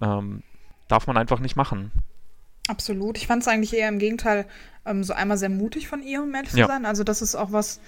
Ähm, 0.00 0.42
darf 0.88 1.06
man 1.06 1.16
einfach 1.16 1.40
nicht 1.40 1.56
machen. 1.56 1.92
Absolut. 2.68 3.16
Ich 3.16 3.26
fand 3.26 3.42
es 3.42 3.48
eigentlich 3.48 3.74
eher 3.74 3.88
im 3.88 3.98
Gegenteil 3.98 4.46
ähm, 4.84 5.04
so 5.04 5.12
einmal 5.12 5.38
sehr 5.38 5.48
mutig 5.48 5.88
von 5.88 6.02
ihr, 6.02 6.22
um 6.22 6.34
ehrlich 6.34 6.50
zu 6.50 6.58
ja. 6.58 6.66
sein. 6.66 6.84
Also 6.84 7.04
das 7.04 7.22
ist 7.22 7.34
auch 7.34 7.52
was, 7.52 7.80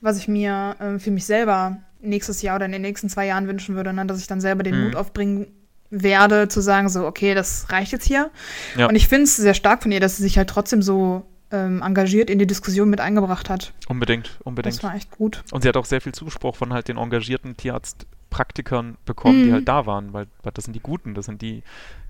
was 0.00 0.18
ich 0.18 0.28
mir 0.28 0.76
äh, 0.78 0.98
für 0.98 1.10
mich 1.10 1.24
selber 1.24 1.78
nächstes 2.08 2.42
Jahr 2.42 2.56
oder 2.56 2.66
in 2.66 2.72
den 2.72 2.82
nächsten 2.82 3.08
zwei 3.08 3.26
Jahren 3.26 3.48
wünschen 3.48 3.76
würde, 3.76 3.92
ne? 3.92 4.06
dass 4.06 4.20
ich 4.20 4.26
dann 4.26 4.40
selber 4.40 4.62
den 4.62 4.76
mhm. 4.76 4.84
Mut 4.84 4.96
aufbringen 4.96 5.46
werde, 5.90 6.48
zu 6.48 6.60
sagen, 6.60 6.88
so, 6.88 7.06
okay, 7.06 7.34
das 7.34 7.70
reicht 7.70 7.92
jetzt 7.92 8.04
hier. 8.04 8.30
Ja. 8.76 8.88
Und 8.88 8.96
ich 8.96 9.08
finde 9.08 9.24
es 9.24 9.36
sehr 9.36 9.54
stark 9.54 9.82
von 9.82 9.92
ihr, 9.92 10.00
dass 10.00 10.16
sie 10.16 10.22
sich 10.22 10.36
halt 10.36 10.50
trotzdem 10.50 10.82
so 10.82 11.24
ähm, 11.52 11.82
engagiert 11.82 12.28
in 12.28 12.38
die 12.38 12.46
Diskussion 12.46 12.90
mit 12.90 13.00
eingebracht 13.00 13.48
hat. 13.48 13.72
Unbedingt, 13.88 14.38
unbedingt. 14.42 14.76
Das 14.76 14.82
war 14.82 14.94
echt 14.94 15.10
gut. 15.10 15.44
Und 15.52 15.62
sie 15.62 15.68
hat 15.68 15.76
auch 15.76 15.84
sehr 15.84 16.00
viel 16.00 16.12
Zuspruch 16.12 16.56
von 16.56 16.72
halt 16.72 16.88
den 16.88 16.96
engagierten 16.96 17.56
Tierarztpraktikern 17.56 18.96
bekommen, 19.04 19.42
mhm. 19.42 19.44
die 19.44 19.52
halt 19.52 19.68
da 19.68 19.86
waren, 19.86 20.12
weil, 20.12 20.26
weil 20.42 20.52
das 20.52 20.64
sind 20.64 20.74
die 20.74 20.80
Guten, 20.80 21.14
das 21.14 21.26
sind 21.26 21.42
die, 21.42 21.62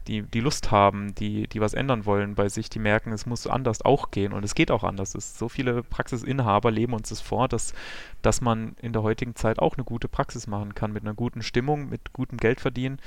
die, 0.08 0.22
die 0.22 0.40
Lust 0.40 0.70
haben, 0.70 1.14
die, 1.14 1.46
die 1.48 1.60
was 1.60 1.74
ändern 1.74 2.06
wollen 2.06 2.34
bei 2.34 2.48
sich, 2.48 2.70
die 2.70 2.78
merken, 2.78 3.12
es 3.12 3.26
muss 3.26 3.46
anders 3.46 3.82
auch 3.82 4.10
gehen 4.10 4.32
und 4.32 4.44
es 4.44 4.54
geht 4.54 4.70
auch 4.70 4.84
anders. 4.84 5.14
Es 5.14 5.38
so 5.38 5.48
viele 5.48 5.82
Praxisinhaber 5.82 6.70
leben 6.70 6.92
uns 6.92 7.08
das 7.08 7.20
vor, 7.20 7.48
dass, 7.48 7.74
dass 8.22 8.40
man 8.40 8.76
in 8.80 8.92
der 8.92 9.02
heutigen 9.02 9.34
Zeit 9.34 9.58
auch 9.58 9.76
eine 9.76 9.84
gute 9.84 10.08
Praxis 10.08 10.46
machen 10.46 10.74
kann, 10.74 10.92
mit 10.92 11.02
einer 11.02 11.14
guten 11.14 11.42
Stimmung, 11.42 11.88
mit 11.88 12.12
gutem 12.12 12.38
Geldverdienen, 12.38 12.98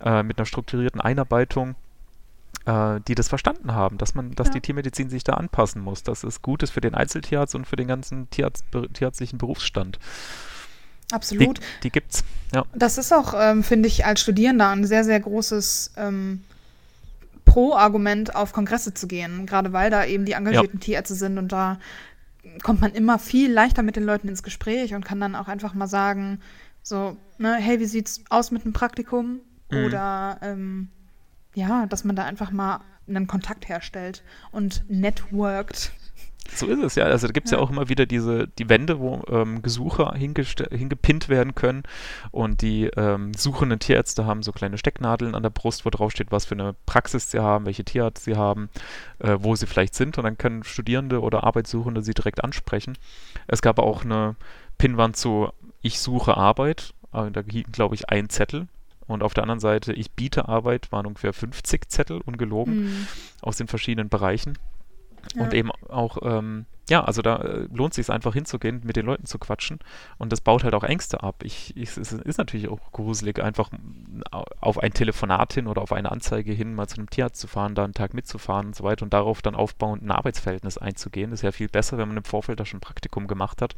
äh, 0.00 0.22
mit 0.22 0.38
einer 0.38 0.46
strukturierten 0.46 1.00
Einarbeitung 1.00 1.74
äh, 2.66 3.00
die 3.06 3.14
das 3.14 3.28
verstanden 3.28 3.74
haben, 3.74 3.98
dass 3.98 4.14
man, 4.14 4.32
dass 4.32 4.48
ja. 4.48 4.54
die 4.54 4.60
Tiermedizin 4.60 5.08
sich 5.08 5.24
da 5.24 5.34
anpassen 5.34 5.80
muss, 5.82 6.02
dass 6.02 6.24
es 6.24 6.42
gut 6.42 6.62
ist 6.62 6.70
für 6.70 6.80
den 6.80 6.94
Einzeltierarzt 6.94 7.54
und 7.54 7.66
für 7.66 7.76
den 7.76 7.88
ganzen 7.88 8.28
Tierarzt, 8.30 8.64
tierärztlichen 8.92 9.38
Berufsstand. 9.38 9.98
Absolut. 11.12 11.58
Die, 11.58 11.62
die 11.84 11.90
gibt's, 11.90 12.24
ja. 12.54 12.64
Das 12.74 12.98
ist 12.98 13.12
auch, 13.12 13.34
ähm, 13.36 13.62
finde 13.62 13.88
ich, 13.88 14.04
als 14.04 14.20
Studierender 14.20 14.68
ein 14.70 14.84
sehr, 14.84 15.04
sehr 15.04 15.20
großes 15.20 15.92
ähm, 15.96 16.42
Pro-Argument, 17.44 18.34
auf 18.34 18.52
Kongresse 18.52 18.92
zu 18.92 19.06
gehen. 19.06 19.46
Gerade 19.46 19.72
weil 19.72 19.90
da 19.90 20.04
eben 20.04 20.24
die 20.24 20.32
engagierten 20.32 20.78
ja. 20.78 20.84
Tierärzte 20.84 21.14
sind 21.14 21.38
und 21.38 21.52
da 21.52 21.78
kommt 22.62 22.80
man 22.80 22.92
immer 22.92 23.18
viel 23.18 23.52
leichter 23.52 23.82
mit 23.82 23.96
den 23.96 24.04
Leuten 24.04 24.28
ins 24.28 24.42
Gespräch 24.42 24.94
und 24.94 25.04
kann 25.04 25.20
dann 25.20 25.34
auch 25.34 25.48
einfach 25.48 25.74
mal 25.74 25.86
sagen, 25.86 26.40
so, 26.82 27.16
ne, 27.38 27.56
hey, 27.56 27.80
wie 27.80 27.86
sieht's 27.86 28.22
aus 28.30 28.50
mit 28.50 28.64
einem 28.64 28.72
Praktikum? 28.72 29.40
Mhm. 29.70 29.84
Oder 29.84 30.38
ähm, 30.42 30.88
ja, 31.54 31.86
dass 31.86 32.04
man 32.04 32.16
da 32.16 32.24
einfach 32.24 32.50
mal 32.50 32.80
einen 33.08 33.26
Kontakt 33.26 33.68
herstellt 33.68 34.22
und 34.52 34.84
networkt. 34.88 35.92
So 36.54 36.66
ist 36.66 36.82
es, 36.82 36.94
ja. 36.94 37.04
Also 37.04 37.26
da 37.26 37.32
gibt 37.32 37.46
es 37.46 37.50
ja. 37.52 37.58
ja. 37.58 37.64
auch 37.64 37.70
immer 37.70 37.88
wieder 37.88 38.06
diese, 38.06 38.48
die 38.48 38.68
Wände, 38.68 38.98
wo 38.98 39.22
ähm, 39.28 39.62
Gesuche 39.62 40.12
hingepinnt 40.14 41.28
werden 41.28 41.54
können 41.54 41.82
und 42.30 42.62
die 42.62 42.84
ähm, 42.96 43.34
suchenden 43.34 43.78
Tierärzte 43.78 44.26
haben 44.26 44.42
so 44.42 44.52
kleine 44.52 44.78
Stecknadeln 44.78 45.34
an 45.34 45.42
der 45.42 45.50
Brust, 45.50 45.84
wo 45.84 45.90
drauf 45.90 46.12
steht, 46.12 46.32
was 46.32 46.46
für 46.46 46.54
eine 46.54 46.74
Praxis 46.86 47.30
sie 47.30 47.40
haben, 47.40 47.66
welche 47.66 47.84
Tierarzt 47.84 48.24
sie 48.24 48.36
haben, 48.36 48.68
äh, 49.18 49.36
wo 49.40 49.54
sie 49.56 49.66
vielleicht 49.66 49.94
sind 49.94 50.18
und 50.18 50.24
dann 50.24 50.38
können 50.38 50.64
Studierende 50.64 51.20
oder 51.20 51.44
Arbeitssuchende 51.44 52.02
sie 52.02 52.14
direkt 52.14 52.42
ansprechen. 52.42 52.96
Es 53.46 53.62
gab 53.62 53.78
auch 53.78 54.04
eine 54.04 54.36
Pinnwand 54.78 55.16
zu 55.16 55.48
Ich 55.82 56.00
suche 56.00 56.36
Arbeit, 56.36 56.94
äh, 57.12 57.30
da 57.30 57.42
hing, 57.42 57.66
glaube 57.72 57.94
ich, 57.94 58.08
ein 58.08 58.28
Zettel 58.28 58.68
und 59.06 59.22
auf 59.22 59.34
der 59.34 59.44
anderen 59.44 59.60
Seite 59.60 59.92
Ich 59.92 60.12
biete 60.12 60.48
Arbeit, 60.48 60.90
waren 60.92 61.06
ungefähr 61.06 61.32
50 61.32 61.88
Zettel, 61.88 62.20
ungelogen, 62.24 62.84
mhm. 62.84 63.06
aus 63.42 63.56
den 63.56 63.68
verschiedenen 63.68 64.08
Bereichen. 64.08 64.58
Ja. 65.34 65.42
Und 65.42 65.54
eben 65.54 65.70
auch 65.70 66.18
ähm, 66.22 66.66
ja, 66.88 67.02
also 67.04 67.20
da 67.20 67.36
äh, 67.36 67.68
lohnt 67.72 67.94
sich 67.94 68.08
einfach 68.10 68.32
hinzugehen, 68.32 68.82
mit 68.84 68.94
den 68.96 69.06
Leuten 69.06 69.26
zu 69.26 69.38
quatschen 69.38 69.80
und 70.18 70.30
das 70.30 70.40
baut 70.40 70.62
halt 70.62 70.74
auch 70.74 70.84
Ängste 70.84 71.22
ab. 71.22 71.42
Ich, 71.42 71.76
ich, 71.76 71.96
es 71.96 72.12
ist 72.12 72.38
natürlich 72.38 72.68
auch 72.68 72.92
gruselig, 72.92 73.42
einfach 73.42 73.70
auf 74.60 74.78
ein 74.78 74.92
Telefonat 74.92 75.52
hin 75.54 75.66
oder 75.66 75.82
auf 75.82 75.92
eine 75.92 76.12
Anzeige 76.12 76.52
hin 76.52 76.74
mal 76.74 76.86
zu 76.86 76.98
einem 76.98 77.10
Tierarzt 77.10 77.40
zu 77.40 77.48
fahren, 77.48 77.74
da 77.74 77.82
einen 77.82 77.94
Tag 77.94 78.14
mitzufahren 78.14 78.66
und 78.66 78.76
so 78.76 78.84
weiter 78.84 79.02
und 79.02 79.12
darauf 79.12 79.42
dann 79.42 79.56
aufbauend 79.56 80.02
ein 80.02 80.12
Arbeitsverhältnis 80.12 80.78
einzugehen. 80.78 81.30
Das 81.30 81.40
ist 81.40 81.44
ja 81.44 81.50
viel 81.50 81.68
besser, 81.68 81.98
wenn 81.98 82.06
man 82.06 82.18
im 82.18 82.24
Vorfeld 82.24 82.60
da 82.60 82.64
schon 82.64 82.78
ein 82.78 82.82
Praktikum 82.82 83.26
gemacht 83.26 83.62
hat 83.62 83.74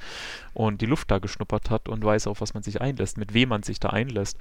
und 0.52 0.82
die 0.82 0.86
Luft 0.86 1.10
da 1.10 1.18
geschnuppert 1.18 1.70
hat 1.70 1.88
und 1.88 2.04
weiß, 2.04 2.26
auf 2.26 2.42
was 2.42 2.52
man 2.52 2.62
sich 2.62 2.82
einlässt, 2.82 3.16
mit 3.16 3.32
wem 3.32 3.48
man 3.48 3.62
sich 3.62 3.80
da 3.80 3.88
einlässt. 3.88 4.36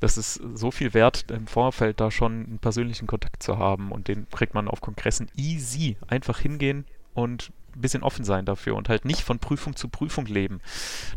Das 0.00 0.16
ist 0.16 0.40
so 0.54 0.70
viel 0.70 0.94
wert, 0.94 1.30
im 1.30 1.46
Vorfeld 1.46 2.00
da 2.00 2.10
schon 2.10 2.46
einen 2.46 2.58
persönlichen 2.60 3.06
Kontakt 3.06 3.42
zu 3.42 3.58
haben 3.58 3.92
und 3.92 4.08
den 4.08 4.26
kriegt 4.30 4.54
man 4.54 4.68
auf 4.68 4.80
Kongressen 4.80 5.30
easy. 5.36 5.98
Einfach 6.08 6.38
hingehen 6.38 6.86
und 7.12 7.52
ein 7.76 7.80
bisschen 7.80 8.02
offen 8.02 8.24
sein 8.24 8.44
dafür 8.44 8.76
und 8.76 8.88
halt 8.88 9.04
nicht 9.04 9.22
von 9.22 9.38
Prüfung 9.38 9.76
zu 9.76 9.88
Prüfung 9.88 10.26
leben. 10.26 10.60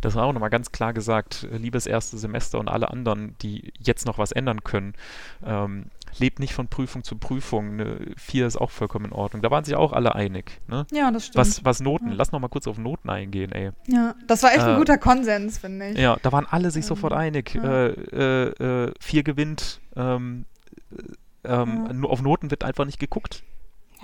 Das 0.02 0.16
war 0.16 0.26
auch 0.26 0.34
nochmal 0.34 0.50
ganz 0.50 0.72
klar 0.72 0.94
gesagt, 0.94 1.48
liebes 1.52 1.88
erste 1.88 2.18
Semester 2.18 2.60
und 2.60 2.68
alle 2.68 2.90
anderen, 2.90 3.36
die 3.42 3.74
jetzt 3.80 4.06
noch 4.06 4.18
was 4.18 4.32
ändern 4.32 4.64
können, 4.64 4.94
ähm, 5.46 5.86
lebt 6.20 6.40
nicht 6.40 6.54
von 6.54 6.68
Prüfung 6.68 7.04
zu 7.04 7.18
Prüfung. 7.18 7.76
Ne, 7.76 8.14
vier 8.18 8.48
ist 8.48 8.58
auch 8.58 8.72
vollkommen 8.72 9.06
in 9.06 9.12
Ordnung. 9.12 9.42
Da 9.42 9.52
waren 9.52 9.64
sich 9.64 9.76
auch 9.76 9.94
alle 9.94 10.16
einig. 10.16 10.62
Ne? 10.68 10.86
Ja, 10.92 11.12
das 11.12 11.28
stimmt. 11.28 11.38
Was, 11.38 11.66
was 11.66 11.80
Noten, 11.80 12.10
ja. 12.10 12.16
lass 12.16 12.32
noch 12.32 12.40
mal 12.40 12.50
kurz 12.50 12.68
auf 12.68 12.78
Noten 12.78 13.10
eingehen, 13.10 13.52
ey. 13.52 13.72
Ja, 13.88 14.16
das 14.28 14.44
war 14.44 14.52
echt 14.52 14.62
äh, 14.62 14.72
ein 14.72 14.78
guter 14.78 14.98
Konsens, 14.98 15.58
finde 15.58 15.90
ich. 15.90 15.98
Ja, 15.98 16.18
da 16.22 16.32
waren 16.32 16.46
alle 16.50 16.72
sich 16.72 16.84
ähm, 16.84 16.88
sofort 16.90 17.14
einig. 17.14 17.56
Ja. 17.56 17.88
Äh, 17.88 17.90
äh, 17.90 18.86
äh 18.88 18.94
vier 19.00 19.24
gewinnt, 19.24 19.82
ähm, 19.96 20.46
äh, 20.92 21.52
ähm, 21.54 22.04
ja. 22.04 22.10
auf 22.10 22.22
Noten 22.22 22.52
wird 22.52 22.64
einfach 22.64 22.86
nicht 22.86 23.00
geguckt. 23.00 23.44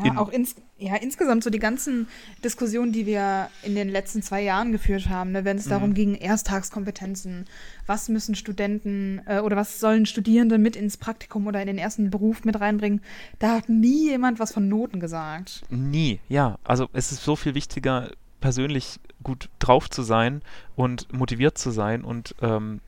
Ja, 0.03 0.17
auch 0.17 0.29
ins, 0.29 0.55
ja, 0.77 0.95
insgesamt 0.95 1.43
so 1.43 1.49
die 1.49 1.59
ganzen 1.59 2.07
Diskussionen, 2.43 2.91
die 2.91 3.05
wir 3.05 3.49
in 3.63 3.75
den 3.75 3.89
letzten 3.89 4.21
zwei 4.21 4.41
Jahren 4.41 4.71
geführt 4.71 5.09
haben, 5.09 5.31
ne, 5.31 5.45
wenn 5.45 5.57
es 5.57 5.65
mhm. 5.65 5.69
darum 5.71 5.93
ging, 5.93 6.15
Ersttagskompetenzen, 6.15 7.45
was 7.85 8.09
müssen 8.09 8.35
Studenten 8.35 9.21
äh, 9.25 9.39
oder 9.39 9.57
was 9.57 9.79
sollen 9.79 10.05
Studierende 10.05 10.57
mit 10.57 10.75
ins 10.75 10.97
Praktikum 10.97 11.47
oder 11.47 11.61
in 11.61 11.67
den 11.67 11.77
ersten 11.77 12.09
Beruf 12.09 12.45
mit 12.45 12.59
reinbringen, 12.59 13.01
da 13.39 13.55
hat 13.55 13.69
nie 13.69 14.09
jemand 14.09 14.39
was 14.39 14.53
von 14.53 14.67
Noten 14.67 14.99
gesagt. 14.99 15.63
Nie, 15.69 16.19
ja. 16.29 16.57
Also 16.63 16.89
es 16.93 17.11
ist 17.11 17.23
so 17.23 17.35
viel 17.35 17.55
wichtiger, 17.55 18.11
persönlich 18.39 18.99
gut 19.23 19.49
drauf 19.59 19.89
zu 19.89 20.01
sein 20.01 20.41
und 20.75 21.11
motiviert 21.11 21.57
zu 21.57 21.71
sein 21.71 22.03
und 22.03 22.35
ähm, 22.41 22.79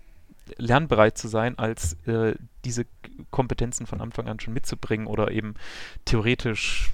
lernbereit 0.58 1.18
zu 1.18 1.28
sein, 1.28 1.58
als 1.58 1.94
äh, 2.06 2.36
diese 2.66 2.86
Kompetenzen 3.30 3.86
von 3.86 4.02
Anfang 4.02 4.28
an 4.28 4.40
schon 4.40 4.54
mitzubringen 4.54 5.08
oder 5.08 5.32
eben 5.32 5.56
theoretisch 6.06 6.94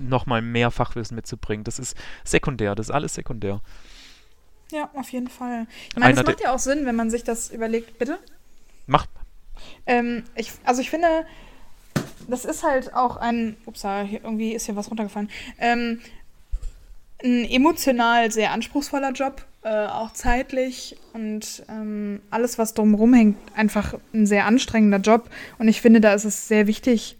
nochmal 0.00 0.42
mehr 0.42 0.70
Fachwissen 0.70 1.14
mitzubringen. 1.14 1.64
Das 1.64 1.78
ist 1.78 1.96
sekundär, 2.24 2.74
das 2.74 2.88
ist 2.88 2.94
alles 2.94 3.14
sekundär. 3.14 3.60
Ja, 4.70 4.90
auf 4.94 5.10
jeden 5.10 5.28
Fall. 5.28 5.66
Ich 5.90 5.96
meine, 5.96 6.14
das 6.14 6.26
macht 6.26 6.40
ja 6.40 6.54
auch 6.54 6.58
Sinn, 6.58 6.84
wenn 6.84 6.96
man 6.96 7.10
sich 7.10 7.24
das 7.24 7.50
überlegt. 7.50 7.98
Bitte? 7.98 8.18
Macht. 8.86 9.08
Ähm, 9.86 10.24
ich, 10.34 10.52
also 10.64 10.80
ich 10.80 10.90
finde, 10.90 11.26
das 12.28 12.44
ist 12.44 12.62
halt 12.62 12.94
auch 12.94 13.16
ein, 13.16 13.56
ups, 13.66 13.84
irgendwie 13.84 14.52
ist 14.52 14.66
hier 14.66 14.76
was 14.76 14.90
runtergefallen, 14.90 15.30
ähm, 15.58 16.00
ein 17.22 17.44
emotional 17.50 18.30
sehr 18.30 18.52
anspruchsvoller 18.52 19.12
Job, 19.12 19.44
äh, 19.62 19.86
auch 19.86 20.12
zeitlich 20.12 20.96
und 21.14 21.64
ähm, 21.68 22.20
alles, 22.30 22.58
was 22.58 22.74
drumherum 22.74 23.12
hängt, 23.12 23.36
einfach 23.56 23.94
ein 24.14 24.26
sehr 24.26 24.46
anstrengender 24.46 24.98
Job. 24.98 25.28
Und 25.58 25.66
ich 25.68 25.80
finde, 25.80 26.00
da 26.00 26.14
ist 26.14 26.24
es 26.24 26.46
sehr 26.46 26.66
wichtig, 26.66 27.17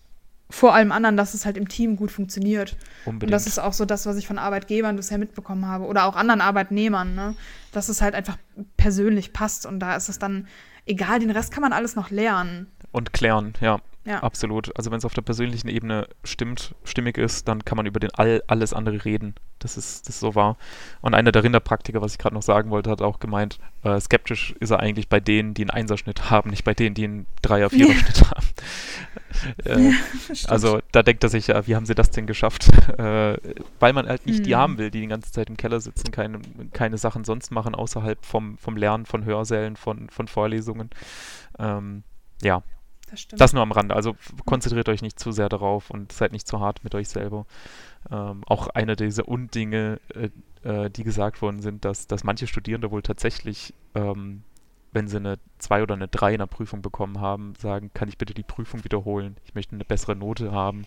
vor 0.51 0.75
allem 0.75 0.93
anderen, 0.93 1.17
dass 1.17 1.35
es 1.35 1.45
halt 1.45 1.57
im 1.57 1.69
Team 1.69 1.97
gut 1.97 2.11
funktioniert. 2.11 2.77
Unbedingt. 3.05 3.25
Und 3.25 3.31
das 3.31 3.47
ist 3.47 3.59
auch 3.59 3.73
so 3.73 3.85
das, 3.85 4.07
was 4.07 4.17
ich 4.17 4.27
von 4.27 4.39
Arbeitgebern 4.39 4.97
bisher 4.97 5.19
mitbekommen 5.19 5.67
habe 5.67 5.85
oder 5.85 6.07
auch 6.07 6.17
anderen 6.17 6.41
Arbeitnehmern, 6.41 7.15
ne? 7.15 7.35
dass 7.73 7.89
es 7.89 8.01
halt 8.01 8.15
einfach 8.15 8.39
persönlich 8.77 9.33
passt 9.33 9.67
und 9.67 9.81
da 9.81 9.95
ist 9.97 10.09
es 10.09 10.19
dann 10.19 10.49
egal, 10.87 11.21
den 11.21 11.31
Rest 11.31 11.53
kann 11.53 11.63
man 11.63 11.73
alles 11.73 11.97
noch 11.97 12.11
lernen. 12.11 12.67
Und 12.93 13.13
klären, 13.13 13.53
ja. 13.61 13.81
Ja. 14.09 14.23
Absolut. 14.23 14.75
Also 14.75 14.91
wenn 14.91 14.97
es 14.97 15.05
auf 15.05 15.13
der 15.13 15.21
persönlichen 15.21 15.69
Ebene 15.69 16.09
stimmt, 16.25 16.75
stimmig 16.83 17.19
ist, 17.19 17.47
dann 17.47 17.67
kann 17.67 17.77
man 17.77 17.85
über 17.85 18.01
den 18.01 18.11
all, 18.15 18.43
alles 18.47 18.73
andere 18.73 19.05
reden. 19.05 19.35
Das 19.59 19.77
ist, 19.77 20.09
das 20.09 20.15
ist 20.15 20.21
so 20.21 20.35
wahr. 20.35 20.57
Und 21.03 21.15
einer 21.15 21.31
der 21.31 21.45
Rinderpraktiker, 21.45 22.01
was 22.01 22.13
ich 22.13 22.19
gerade 22.19 22.35
noch 22.35 22.43
sagen 22.43 22.71
wollte, 22.71 22.89
hat 22.89 23.03
auch 23.03 23.21
gemeint, 23.21 23.59
äh, 23.83 24.01
skeptisch 24.01 24.55
ist 24.61 24.71
er 24.71 24.81
eigentlich 24.81 25.11
bei 25.11 25.21
denen, 25.21 25.53
die 25.53 25.63
einen 25.63 25.71
Einserschnitt 25.71 26.31
haben, 26.31 26.49
nicht 26.49 26.65
bei 26.65 26.73
denen, 26.73 26.95
die 26.95 27.05
einen 27.05 27.27
Dreier-, 27.43 27.69
Vierer-Schnitt 27.69 28.19
ja. 28.19 28.31
haben. 28.31 28.47
äh, 29.67 29.91
ja, 29.91 30.49
also 30.49 30.81
da 30.91 31.03
denkt 31.03 31.23
er 31.23 31.29
sich 31.29 31.49
ja, 31.49 31.67
wie 31.67 31.77
haben 31.77 31.85
sie 31.85 31.95
das 31.95 32.11
denn 32.11 32.27
geschafft? 32.27 32.69
Äh, 32.99 33.39
weil 33.79 33.93
man 33.93 34.09
halt 34.09 34.27
nicht 34.27 34.41
mhm. 34.41 34.45
die 34.45 34.57
haben 34.57 34.79
will, 34.79 34.91
die 34.91 35.03
die 35.03 35.07
ganze 35.07 35.31
Zeit 35.31 35.49
im 35.51 35.57
Keller 35.57 35.79
sitzen, 35.81 36.11
keine, 36.11 36.41
keine 36.73 36.99
Sachen 36.99 37.23
sonst 37.23 37.53
machen, 37.53 37.75
außerhalb 37.75 38.25
vom, 38.25 38.59
vom 38.59 38.77
Lernen, 38.77 39.07
von 39.07 39.25
Hörsälen, 39.25 39.77
von, 39.77 40.11
von 40.11 40.27
Vorlesungen. 40.27 40.91
Ähm, 41.59 42.03
ja, 42.43 42.63
das. 43.11 43.39
Das 43.39 43.53
nur 43.53 43.63
am 43.63 43.73
Rande. 43.73 43.95
Also 43.95 44.17
konzentriert 44.45 44.89
euch 44.89 45.03
nicht 45.03 45.19
zu 45.19 45.33
sehr 45.33 45.49
darauf 45.49 45.91
und 45.91 46.13
seid 46.13 46.33
nicht 46.33 46.47
zu 46.47 46.61
hart 46.61 46.85
mit 46.85 46.95
euch 46.95 47.09
selber. 47.09 47.47
Ähm, 48.11 48.43
auch 48.47 48.69
eine 48.69 48.97
dieser 48.97 49.29
Undinge, 49.29 50.01
äh, 50.15 50.31
äh, 50.69 50.91
die 50.91 51.05
gesagt 51.05 51.43
worden 51.43 51.61
sind, 51.61 51.85
dass, 51.85 52.07
dass 52.07 52.25
manche 52.25 52.47
Studierende 52.47 52.91
wohl 52.91 53.03
tatsächlich, 53.03 53.75
ähm, 53.95 54.43
wenn 54.93 55.09
sie 55.09 55.17
eine 55.17 55.39
2 55.59 55.83
oder 55.83 55.95
eine 55.95 56.09
3 56.09 56.33
in 56.33 56.39
der 56.39 56.47
Prüfung 56.47 56.83
bekommen 56.83 57.21
haben, 57.21 57.55
sagen, 57.59 57.91
kann 57.93 58.09
ich 58.09 58.19
bitte 58.19 58.35
die 58.35 58.43
Prüfung 58.43 58.85
wiederholen? 58.85 59.37
Ich 59.45 59.55
möchte 59.55 59.75
eine 59.75 59.85
bessere 59.85 60.17
Note 60.17 60.53
haben. 60.53 60.85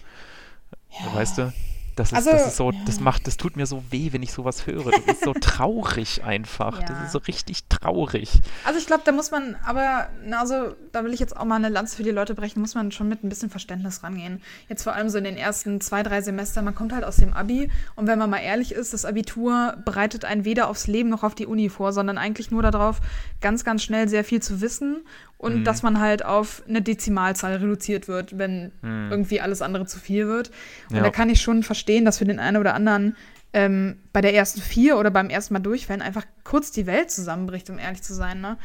Ja. 0.90 1.16
Weißt 1.16 1.38
du? 1.38 1.54
Das 1.96 2.12
ist, 2.12 2.18
also, 2.18 2.32
das 2.32 2.48
ist 2.48 2.58
so, 2.58 2.72
ja. 2.72 2.80
das 2.86 3.00
macht, 3.00 3.28
das 3.28 3.38
tut 3.38 3.58
mir 3.58 3.66
so 3.66 3.84
weh, 3.90 4.14
wenn 4.14 4.24
ich 4.24 4.32
sowas 4.32 4.66
höre. 4.66 4.92
Das 4.92 5.06
ist 5.06 5.24
so 5.24 5.34
traurig 5.34 6.24
einfach. 6.24 6.80
Ja. 6.80 6.88
Das 6.88 7.04
ist 7.04 7.12
so 7.12 7.20
richtig 7.20 7.66
traurig. 7.66 8.40
Also 8.66 8.80
ich 8.80 8.88
glaube, 8.88 9.04
da 9.06 9.12
muss 9.12 9.32
man, 9.32 9.56
aber, 9.66 10.08
also 10.32 10.74
da 10.92 11.04
will 11.04 11.14
ich 11.14 11.20
jetzt 11.20 11.36
auch 11.36 11.46
mal 11.46 11.56
eine 11.56 11.70
Lanze 11.70 11.98
für 11.98 12.04
die 12.04 12.12
Leute 12.12 12.34
brechen, 12.34 12.62
muss 12.62 12.76
man 12.76 12.92
schon 12.92 13.10
mit 13.10 13.24
ein 13.24 13.30
bisschen 13.30 13.50
Verständnis 13.50 14.04
rangehen. 14.04 14.42
Jetzt 14.70 14.84
vor 14.84 14.94
allem 14.94 15.10
so 15.10 15.18
in 15.18 15.26
den 15.26 15.38
ersten 15.38 15.82
zwei, 15.82 16.04
drei 16.04 16.22
Semestern, 16.22 16.66
man 16.66 16.76
kommt 16.76 16.94
halt 16.94 17.04
aus 17.04 17.18
dem 17.18 17.34
Abi 17.34 17.70
und 17.96 18.08
wenn 18.08 18.20
man 18.20 18.30
mal 18.30 18.40
ehrlich 18.40 18.72
ist, 18.72 18.94
das 18.94 19.06
Abitur 19.06 19.78
bereitet 19.84 20.26
einen 20.26 20.46
weder 20.46 20.70
aufs 20.70 20.88
Leben 20.88 21.10
noch 21.10 21.24
auf 21.24 21.36
die 21.36 21.46
Uni 21.46 21.70
vor, 21.70 21.94
sondern 21.94 22.18
eigentlich 22.18 22.52
nur 22.52 22.62
darauf, 22.62 23.02
ganz, 23.42 23.64
ganz 23.64 23.84
schnell 23.84 24.08
sehr 24.08 24.24
viel 24.24 24.42
zu 24.42 24.62
wissen 24.62 25.02
und 25.42 25.60
mhm. 25.60 25.64
dass 25.64 25.82
man 25.82 26.00
halt 26.00 26.24
auf 26.24 26.62
eine 26.70 26.84
Dezimalzahl 26.84 27.56
reduziert 27.56 28.08
wird, 28.08 28.38
wenn 28.38 28.72
mhm. 28.84 29.08
irgendwie 29.10 29.42
alles 29.42 29.64
andere 29.64 29.88
zu 29.88 30.00
viel 30.00 30.28
wird. 30.28 30.52
Und 30.90 30.98
ja. 30.98 31.02
da 31.02 31.10
kann 31.10 31.32
ich 31.32 31.42
schon 31.42 31.64
verstehen, 31.64 32.06
dass 32.06 32.20
für 32.20 32.26
den 32.26 32.40
einen 32.40 32.58
oder 32.58 32.76
anderen 32.76 33.18
ähm, 33.52 33.98
bei 34.14 34.22
der 34.22 34.36
ersten 34.36 34.62
vier 34.62 35.00
oder 35.00 35.10
beim 35.10 35.32
ersten 35.32 35.56
Mal 35.56 35.60
durchfällen 35.60 36.04
einfach 36.04 36.26
kurz 36.44 36.72
die 36.72 36.86
Welt 36.86 37.10
zusammenbricht, 37.10 37.72
um 37.72 37.80
ehrlich 37.80 38.04
zu 38.04 38.14
sein. 38.14 38.40
Ne? 38.40 38.58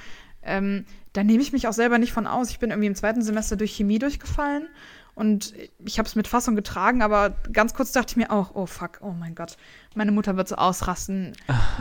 Ähm, 0.43 0.85
da 1.15 1.25
nehme 1.25 1.43
ich 1.43 1.51
mich 1.51 1.67
auch 1.67 1.73
selber 1.73 1.97
nicht 1.97 2.13
von 2.13 2.27
aus. 2.27 2.51
Ich 2.51 2.59
bin 2.59 2.69
irgendwie 2.69 2.89
im 2.89 2.95
zweiten 2.95 3.23
Semester 3.23 3.57
durch 3.57 3.75
Chemie 3.75 3.99
durchgefallen 3.99 4.69
und 5.17 5.55
ich 5.79 5.99
habe 5.99 6.07
es 6.07 6.15
mit 6.15 6.29
Fassung 6.29 6.57
getragen, 6.57 7.01
aber 7.01 7.31
ganz 7.51 7.73
kurz 7.73 7.91
dachte 7.91 8.11
ich 8.11 8.17
mir 8.19 8.31
auch, 8.31 8.55
oh 8.55 8.67
fuck, 8.67 8.99
oh 9.01 9.13
mein 9.13 9.35
Gott, 9.35 9.57
meine 9.95 10.13
Mutter 10.13 10.37
wird 10.37 10.47
so 10.47 10.57
ausrasten. 10.57 11.33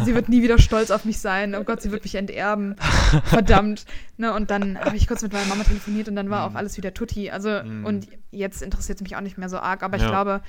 Sie 0.05 0.15
wird 0.15 0.29
nie 0.29 0.41
wieder 0.41 0.57
stolz 0.57 0.89
auf 0.89 1.03
mich 1.03 1.19
sein. 1.19 1.53
Oh 1.53 1.65
Gott, 1.65 1.81
sie 1.81 1.91
wird 1.91 2.03
mich 2.03 2.15
enterben. 2.15 2.77
Verdammt. 3.25 3.85
Ne, 4.15 4.33
und 4.33 4.51
dann 4.51 4.79
habe 4.79 4.95
ich 4.95 5.05
kurz 5.05 5.21
mit 5.21 5.33
meiner 5.33 5.47
Mama 5.47 5.65
telefoniert 5.65 6.07
und 6.07 6.15
dann 6.15 6.29
war 6.29 6.45
auch 6.45 6.51
mhm. 6.51 6.55
alles 6.55 6.77
wieder 6.77 6.93
tutti. 6.93 7.29
Also, 7.29 7.49
mm. 7.49 7.83
und 7.85 8.07
jetzt 8.31 8.61
interessiert 8.61 8.99
es 8.99 9.03
mich 9.03 9.17
auch 9.17 9.21
nicht 9.21 9.37
mehr 9.37 9.49
so 9.49 9.57
arg. 9.57 9.83
Aber 9.83 9.97
ich 9.97 10.03
ja. 10.03 10.09
glaube, 10.09 10.41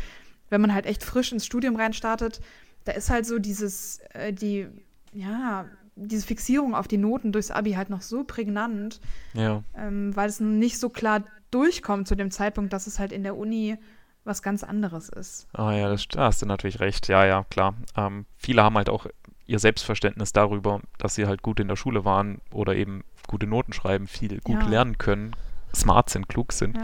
wenn 0.48 0.60
man 0.60 0.72
halt 0.72 0.86
echt 0.86 1.02
frisch 1.02 1.32
ins 1.32 1.44
Studium 1.44 1.74
reinstartet, 1.74 2.40
da 2.84 2.92
ist 2.92 3.10
halt 3.10 3.26
so 3.26 3.40
dieses, 3.40 3.98
äh, 4.12 4.32
die, 4.32 4.68
ja, 5.12 5.66
diese 5.96 6.26
Fixierung 6.26 6.74
auf 6.74 6.86
die 6.86 6.98
Noten 6.98 7.32
durchs 7.32 7.50
Abi 7.50 7.72
halt 7.72 7.90
noch 7.90 8.02
so 8.02 8.22
prägnant, 8.22 9.00
ja. 9.34 9.62
ähm, 9.76 10.14
weil 10.14 10.28
es 10.28 10.40
nicht 10.40 10.78
so 10.78 10.90
klar 10.90 11.24
durchkommt 11.50 12.06
zu 12.06 12.14
dem 12.14 12.30
Zeitpunkt, 12.30 12.72
dass 12.72 12.86
es 12.86 12.98
halt 12.98 13.12
in 13.12 13.22
der 13.22 13.36
Uni 13.36 13.78
was 14.24 14.42
ganz 14.42 14.62
anderes 14.62 15.08
ist. 15.08 15.46
Ah 15.52 15.72
ja, 15.72 15.88
das, 15.88 16.06
da 16.08 16.24
hast 16.24 16.42
du 16.42 16.46
natürlich 16.46 16.80
recht. 16.80 17.08
Ja, 17.08 17.24
ja, 17.24 17.44
klar. 17.44 17.74
Ähm, 17.96 18.26
viele 18.36 18.62
haben 18.62 18.76
halt 18.76 18.90
auch 18.90 19.06
ihr 19.46 19.58
Selbstverständnis 19.58 20.32
darüber, 20.32 20.80
dass 20.98 21.14
sie 21.14 21.26
halt 21.26 21.42
gut 21.42 21.60
in 21.60 21.68
der 21.68 21.76
Schule 21.76 22.04
waren 22.04 22.40
oder 22.52 22.74
eben 22.74 23.04
gute 23.28 23.46
Noten 23.46 23.72
schreiben, 23.72 24.06
viel 24.06 24.40
gut 24.40 24.62
ja. 24.62 24.68
lernen 24.68 24.98
können, 24.98 25.34
smart 25.74 26.10
sind, 26.10 26.28
klug 26.28 26.52
sind. 26.52 26.76
Ja. 26.76 26.82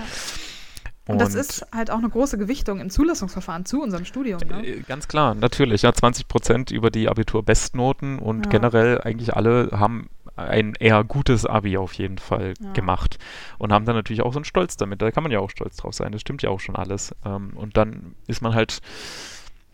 Und, 1.07 1.15
und, 1.15 1.21
das 1.21 1.35
ist 1.35 1.67
halt 1.75 1.91
auch 1.91 1.99
eine 1.99 2.09
große 2.09 2.39
Gewichtung 2.39 2.79
im 2.79 2.89
Zulassungsverfahren 2.89 3.65
zu 3.65 3.83
unserem 3.83 4.05
Studium. 4.05 4.41
Ne? 4.49 4.65
Äh, 4.65 4.81
ganz 4.83 5.09
klar, 5.09 5.35
natürlich. 5.35 5.83
Ja, 5.83 5.93
20 5.93 6.29
Prozent 6.29 6.71
über 6.71 6.91
die 6.91 7.09
Abitur-Bestnoten 7.09 8.21
und 8.21 8.47
ja. 8.47 8.51
generell 8.51 9.01
eigentlich 9.01 9.35
alle 9.35 9.71
haben 9.73 10.09
ein 10.37 10.75
eher 10.79 11.03
gutes 11.05 11.45
Abi 11.45 11.77
auf 11.77 11.93
jeden 11.95 12.19
Fall 12.19 12.55
ja. 12.61 12.73
gemacht 12.73 13.19
und 13.59 13.73
haben 13.73 13.85
dann 13.85 13.97
natürlich 13.97 14.23
auch 14.23 14.33
so 14.33 14.39
einen 14.39 14.45
Stolz 14.45 14.77
damit. 14.77 15.03
Da 15.03 15.11
kann 15.11 15.25
man 15.25 15.33
ja 15.33 15.41
auch 15.41 15.51
stolz 15.51 15.77
drauf 15.77 15.95
sein. 15.95 16.13
Das 16.13 16.21
stimmt 16.21 16.43
ja 16.43 16.51
auch 16.51 16.61
schon 16.61 16.77
alles. 16.77 17.15
Ähm, 17.25 17.51
und 17.55 17.77
dann 17.77 18.15
ist 18.29 18.41
man 18.41 18.55
halt 18.55 18.81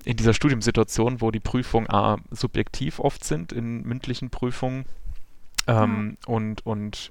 in 0.05 0.17
dieser 0.17 0.33
Studiumsituation, 0.33 1.21
wo 1.21 1.31
die 1.31 1.41
Prüfungen 1.41 1.91
A, 1.91 2.17
subjektiv 2.31 2.99
oft 2.99 3.23
sind 3.23 3.53
in 3.53 3.83
mündlichen 3.83 4.31
Prüfungen 4.31 4.87
ähm, 5.67 6.17
und, 6.27 6.65
und 6.65 7.11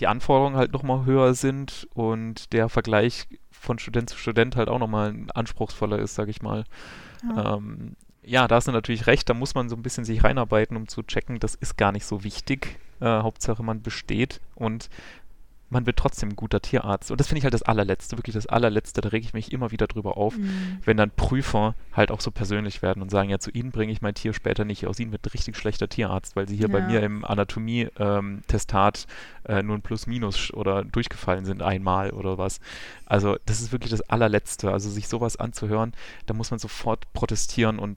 die 0.00 0.06
Anforderungen 0.06 0.56
halt 0.56 0.72
nochmal 0.72 1.04
höher 1.04 1.34
sind 1.34 1.86
und 1.94 2.52
der 2.52 2.68
Vergleich 2.68 3.28
von 3.50 3.78
Student 3.78 4.10
zu 4.10 4.16
Student 4.16 4.56
halt 4.56 4.68
auch 4.68 4.78
nochmal 4.78 5.14
anspruchsvoller 5.34 5.98
ist, 5.98 6.14
sag 6.14 6.28
ich 6.28 6.42
mal. 6.42 6.64
Ja. 7.22 7.56
Ähm, 7.56 7.96
ja, 8.22 8.48
da 8.48 8.56
hast 8.56 8.68
du 8.68 8.72
natürlich 8.72 9.06
recht, 9.06 9.28
da 9.28 9.34
muss 9.34 9.54
man 9.54 9.68
so 9.68 9.76
ein 9.76 9.82
bisschen 9.82 10.04
sich 10.04 10.24
reinarbeiten, 10.24 10.76
um 10.76 10.88
zu 10.88 11.02
checken, 11.02 11.38
das 11.38 11.54
ist 11.54 11.76
gar 11.76 11.92
nicht 11.92 12.06
so 12.06 12.24
wichtig. 12.24 12.78
Äh, 13.00 13.06
Hauptsache 13.06 13.62
man 13.62 13.82
besteht 13.82 14.40
und 14.54 14.90
man 15.70 15.86
wird 15.86 15.96
trotzdem 15.96 16.30
ein 16.30 16.36
guter 16.36 16.60
Tierarzt. 16.60 17.10
Und 17.10 17.20
das 17.20 17.28
finde 17.28 17.38
ich 17.38 17.44
halt 17.44 17.54
das 17.54 17.62
allerletzte, 17.62 18.18
wirklich 18.18 18.34
das 18.34 18.46
allerletzte, 18.46 19.00
da 19.00 19.08
rege 19.08 19.24
ich 19.24 19.32
mich 19.32 19.52
immer 19.52 19.70
wieder 19.70 19.86
drüber 19.86 20.16
auf, 20.16 20.36
mhm. 20.36 20.78
wenn 20.84 20.96
dann 20.96 21.10
Prüfer 21.10 21.74
halt 21.92 22.10
auch 22.10 22.20
so 22.20 22.30
persönlich 22.30 22.82
werden 22.82 23.02
und 23.02 23.10
sagen, 23.10 23.30
ja, 23.30 23.38
zu 23.38 23.50
Ihnen 23.50 23.70
bringe 23.70 23.92
ich 23.92 24.02
mein 24.02 24.14
Tier 24.14 24.32
später 24.32 24.64
nicht, 24.64 24.86
aus 24.86 24.98
Ihnen 24.98 25.12
wird 25.12 25.24
ein 25.24 25.30
richtig 25.30 25.56
schlechter 25.56 25.88
Tierarzt, 25.88 26.36
weil 26.36 26.48
Sie 26.48 26.56
hier 26.56 26.68
ja. 26.68 26.72
bei 26.72 26.82
mir 26.82 27.02
im 27.02 27.24
Anatomie-Testat 27.24 29.06
ähm, 29.48 29.56
äh, 29.56 29.62
nur 29.62 29.76
ein 29.76 29.82
Plus-Minus 29.82 30.52
oder 30.52 30.84
durchgefallen 30.84 31.44
sind 31.44 31.62
einmal 31.62 32.10
oder 32.10 32.36
was. 32.36 32.60
Also 33.06 33.36
das 33.46 33.60
ist 33.60 33.72
wirklich 33.72 33.90
das 33.90 34.02
allerletzte. 34.02 34.72
Also 34.72 34.90
sich 34.90 35.08
sowas 35.08 35.36
anzuhören, 35.36 35.92
da 36.26 36.34
muss 36.34 36.50
man 36.50 36.58
sofort 36.58 37.12
protestieren 37.12 37.78
und 37.78 37.96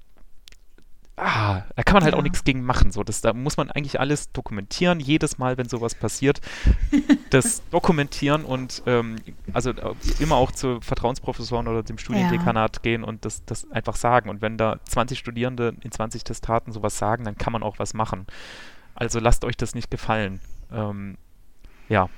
ah, 1.15 1.63
da 1.75 1.83
kann 1.83 1.95
man 1.95 2.03
halt 2.03 2.13
ja. 2.13 2.19
auch 2.19 2.23
nichts 2.23 2.43
gegen 2.43 2.63
machen. 2.63 2.91
So, 2.91 3.03
das, 3.03 3.21
da 3.21 3.33
muss 3.33 3.57
man 3.57 3.69
eigentlich 3.69 3.99
alles 3.99 4.31
dokumentieren, 4.31 4.99
jedes 4.99 5.37
Mal, 5.37 5.57
wenn 5.57 5.69
sowas 5.69 5.95
passiert, 5.95 6.41
das 7.29 7.61
dokumentieren 7.69 8.45
und 8.45 8.83
ähm, 8.85 9.17
also 9.53 9.71
äh, 9.71 9.93
immer 10.19 10.35
auch 10.35 10.51
zu 10.51 10.81
Vertrauensprofessoren 10.81 11.67
oder 11.67 11.83
dem 11.83 11.97
Studiendekanat 11.97 12.77
ja. 12.77 12.81
gehen 12.81 13.03
und 13.03 13.25
das, 13.25 13.45
das 13.45 13.69
einfach 13.71 13.95
sagen. 13.95 14.29
Und 14.29 14.41
wenn 14.41 14.57
da 14.57 14.79
20 14.85 15.19
Studierende 15.19 15.75
in 15.81 15.91
20 15.91 16.23
Testaten 16.23 16.71
sowas 16.71 16.97
sagen, 16.97 17.25
dann 17.25 17.37
kann 17.37 17.53
man 17.53 17.63
auch 17.63 17.79
was 17.79 17.93
machen. 17.93 18.25
Also 18.95 19.19
lasst 19.19 19.45
euch 19.45 19.57
das 19.57 19.75
nicht 19.75 19.91
gefallen. 19.91 20.39
Ähm, 20.71 21.17
ja, 21.89 22.09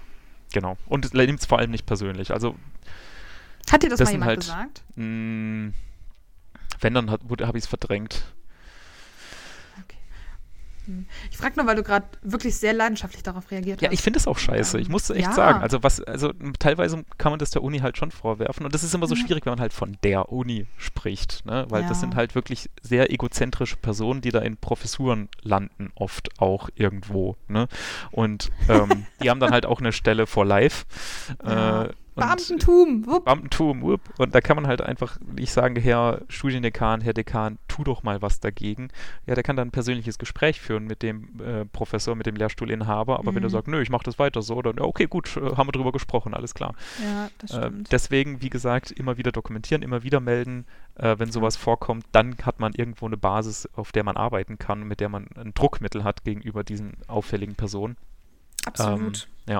genau. 0.54 0.78
Und 0.86 1.14
nehmt 1.14 1.40
es 1.40 1.46
vor 1.46 1.60
allem 1.60 1.72
nicht 1.72 1.86
persönlich. 1.86 2.32
Also 2.32 2.56
hat 3.72 3.84
dir 3.84 3.90
das, 3.90 4.00
das 4.00 4.10
mal 4.10 4.12
jemand 4.14 4.30
halt, 4.30 4.40
gesagt? 4.40 4.84
Mh, 4.96 5.06
mm, 5.06 5.74
wenn, 6.82 6.94
dann 6.94 7.10
habe 7.10 7.58
ich 7.58 7.64
es 7.64 7.68
verdrängt. 7.68 8.35
Hm. 10.86 11.06
Ich 11.32 11.38
frage 11.38 11.56
nur, 11.58 11.68
weil 11.68 11.76
du 11.76 11.84
gerade 11.84 12.06
wirklich 12.22 12.56
sehr 12.56 12.74
leidenschaftlich 12.74 13.24
darauf 13.24 13.50
reagiert 13.52 13.82
ja, 13.82 13.88
hast. 13.88 13.92
Ja, 13.92 13.94
ich 13.94 14.02
finde 14.02 14.20
es 14.20 14.28
auch 14.28 14.38
scheiße. 14.38 14.80
Ich 14.80 14.90
muss 14.90 15.10
echt 15.10 15.22
ja. 15.22 15.34
sagen. 15.34 15.62
Also 15.62 15.84
was, 15.84 16.02
also 16.02 16.34
teilweise 16.60 17.04
kann 17.18 17.32
man 17.32 17.40
das 17.40 17.52
der 17.52 17.64
Uni 17.64 17.80
halt 17.80 17.98
schon 17.98 18.12
vorwerfen. 18.12 18.66
Und 18.66 18.74
das 18.74 18.84
ist 18.84 18.94
immer 18.94 19.08
so 19.08 19.16
schwierig, 19.16 19.46
wenn 19.46 19.52
man 19.52 19.60
halt 19.60 19.74
von 19.74 19.98
der 20.04 20.32
Uni 20.32 20.68
spricht, 20.78 21.46
ne? 21.46 21.66
Weil 21.70 21.84
ja. 21.84 21.90
das 21.90 22.00
sind 22.00 22.16
halt 22.16 22.36
wirklich 22.36 22.70
sehr 22.82 23.12
egozentrische 23.12 23.78
Personen, 23.78 24.22
die 24.22 24.32
da 24.32 24.40
in 24.40 24.58
Professuren 24.58 25.30
landen, 25.42 25.92
oft 25.96 26.30
auch 26.40 26.70
irgendwo. 26.76 27.36
Ne? 27.48 27.68
Und 28.12 28.52
ähm, 28.70 29.06
die 29.22 29.30
haben 29.30 29.40
dann 29.40 29.52
halt 29.52 29.66
auch 29.66 29.80
eine 29.80 29.92
Stelle 29.92 30.28
vor 30.28 30.46
live. 30.46 30.86
Äh, 31.44 31.90
Beamtentum, 32.16 33.06
wupp. 33.06 33.26
Beamtentum, 33.26 33.82
wupp. 33.82 34.02
Und 34.18 34.34
da 34.34 34.42
kann 34.42 34.56
man 34.56 34.68
halt 34.68 34.82
einfach 34.82 35.20
nicht 35.22 35.52
sagen, 35.52 35.76
Herr 35.76 36.22
Studiendekan, 36.30 37.02
Herr 37.02 37.14
Dekan, 37.14 37.58
tu 37.68 37.84
doch 37.84 38.04
mal 38.04 38.22
was 38.22 38.40
dagegen. 38.40 38.90
Ja, 39.26 39.36
der 39.36 39.44
kann 39.44 39.56
dann 39.56 39.68
ein 39.68 39.72
persönliches 39.72 40.18
Gespräch 40.18 40.62
führen 40.62 40.86
mit 40.86 41.04
dem 41.04 41.42
äh, 41.42 41.66
Professor, 41.66 42.16
mit 42.16 42.26
dem 42.26 42.36
Lehrstuhlinhaber. 42.36 43.20
Aber 43.20 43.32
mhm. 43.32 43.36
wenn 43.36 43.44
er 43.44 43.50
sagt, 43.50 43.68
nö, 43.68 43.82
ich 43.82 43.90
mache 43.90 44.06
das 44.06 44.18
weiter 44.18 44.42
so, 44.42 44.62
dann, 44.62 44.78
ja, 44.78 44.84
okay, 44.84 45.08
gut, 45.08 45.36
äh, 45.36 45.56
haben 45.56 45.68
wir 45.68 45.74
drüber 45.74 45.92
gesprochen, 45.92 46.34
alles 46.34 46.54
klar. 46.54 46.74
Ja, 47.04 47.30
das 47.40 47.52
äh, 47.52 47.58
stimmt. 47.58 47.88
Äh, 47.88 47.90
deswegen, 47.92 48.42
wie 48.42 48.50
gesagt, 48.50 48.92
immer 48.92 49.18
wieder 49.18 49.32
dokumentieren, 49.32 49.84
immer 49.84 50.04
wieder 50.04 50.22
melden, 50.22 50.66
äh, 50.96 51.16
wenn 51.18 51.32
sowas 51.32 51.58
vorkommt. 51.58 52.06
Dann 52.14 52.38
hat 52.44 52.60
man 52.60 52.74
irgendwo 52.74 53.06
eine 53.08 53.18
Basis, 53.18 53.68
auf 53.76 53.92
der 53.92 54.04
man 54.04 54.16
arbeiten 54.16 54.58
kann, 54.58 54.88
mit 54.88 55.02
der 55.02 55.10
man 55.10 55.28
ein 55.36 55.54
Druckmittel 55.54 56.04
hat 56.04 56.24
gegenüber 56.24 56.64
diesen 56.64 56.94
auffälligen 57.08 57.56
Personen. 57.56 57.98
Absolut. 58.66 59.28
Ähm, 59.48 59.54
ja. 59.54 59.60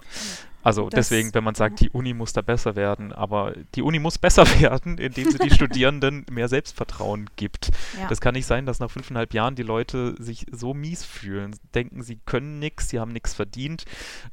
Also 0.66 0.90
das, 0.90 1.10
deswegen, 1.10 1.32
wenn 1.36 1.44
man 1.44 1.54
sagt, 1.54 1.80
die 1.80 1.92
Uni 1.92 2.16
muss 2.16 2.34
da 2.34 2.42
besser 2.42 2.76
werden, 2.76 3.14
aber 3.14 3.54
die 3.76 3.84
Uni 3.84 4.00
muss 4.00 4.18
besser 4.18 4.48
werden, 4.60 4.98
indem 4.98 5.30
sie 5.30 5.38
die 5.38 5.52
Studierenden 5.52 6.26
mehr 6.32 6.48
Selbstvertrauen 6.48 7.30
gibt. 7.36 7.70
Ja. 8.00 8.08
Das 8.08 8.20
kann 8.20 8.34
nicht 8.34 8.48
sein, 8.48 8.66
dass 8.66 8.80
nach 8.80 8.90
fünfeinhalb 8.90 9.36
Jahren 9.36 9.54
die 9.54 9.62
Leute 9.62 10.16
sich 10.18 10.48
so 10.52 10.74
mies 10.74 11.06
fühlen, 11.06 11.56
denken, 11.76 12.02
sie 12.02 12.20
können 12.26 12.58
nichts, 12.58 12.90
sie 12.90 13.00
haben 13.00 13.12
nichts 13.12 13.36
verdient, 13.36 13.86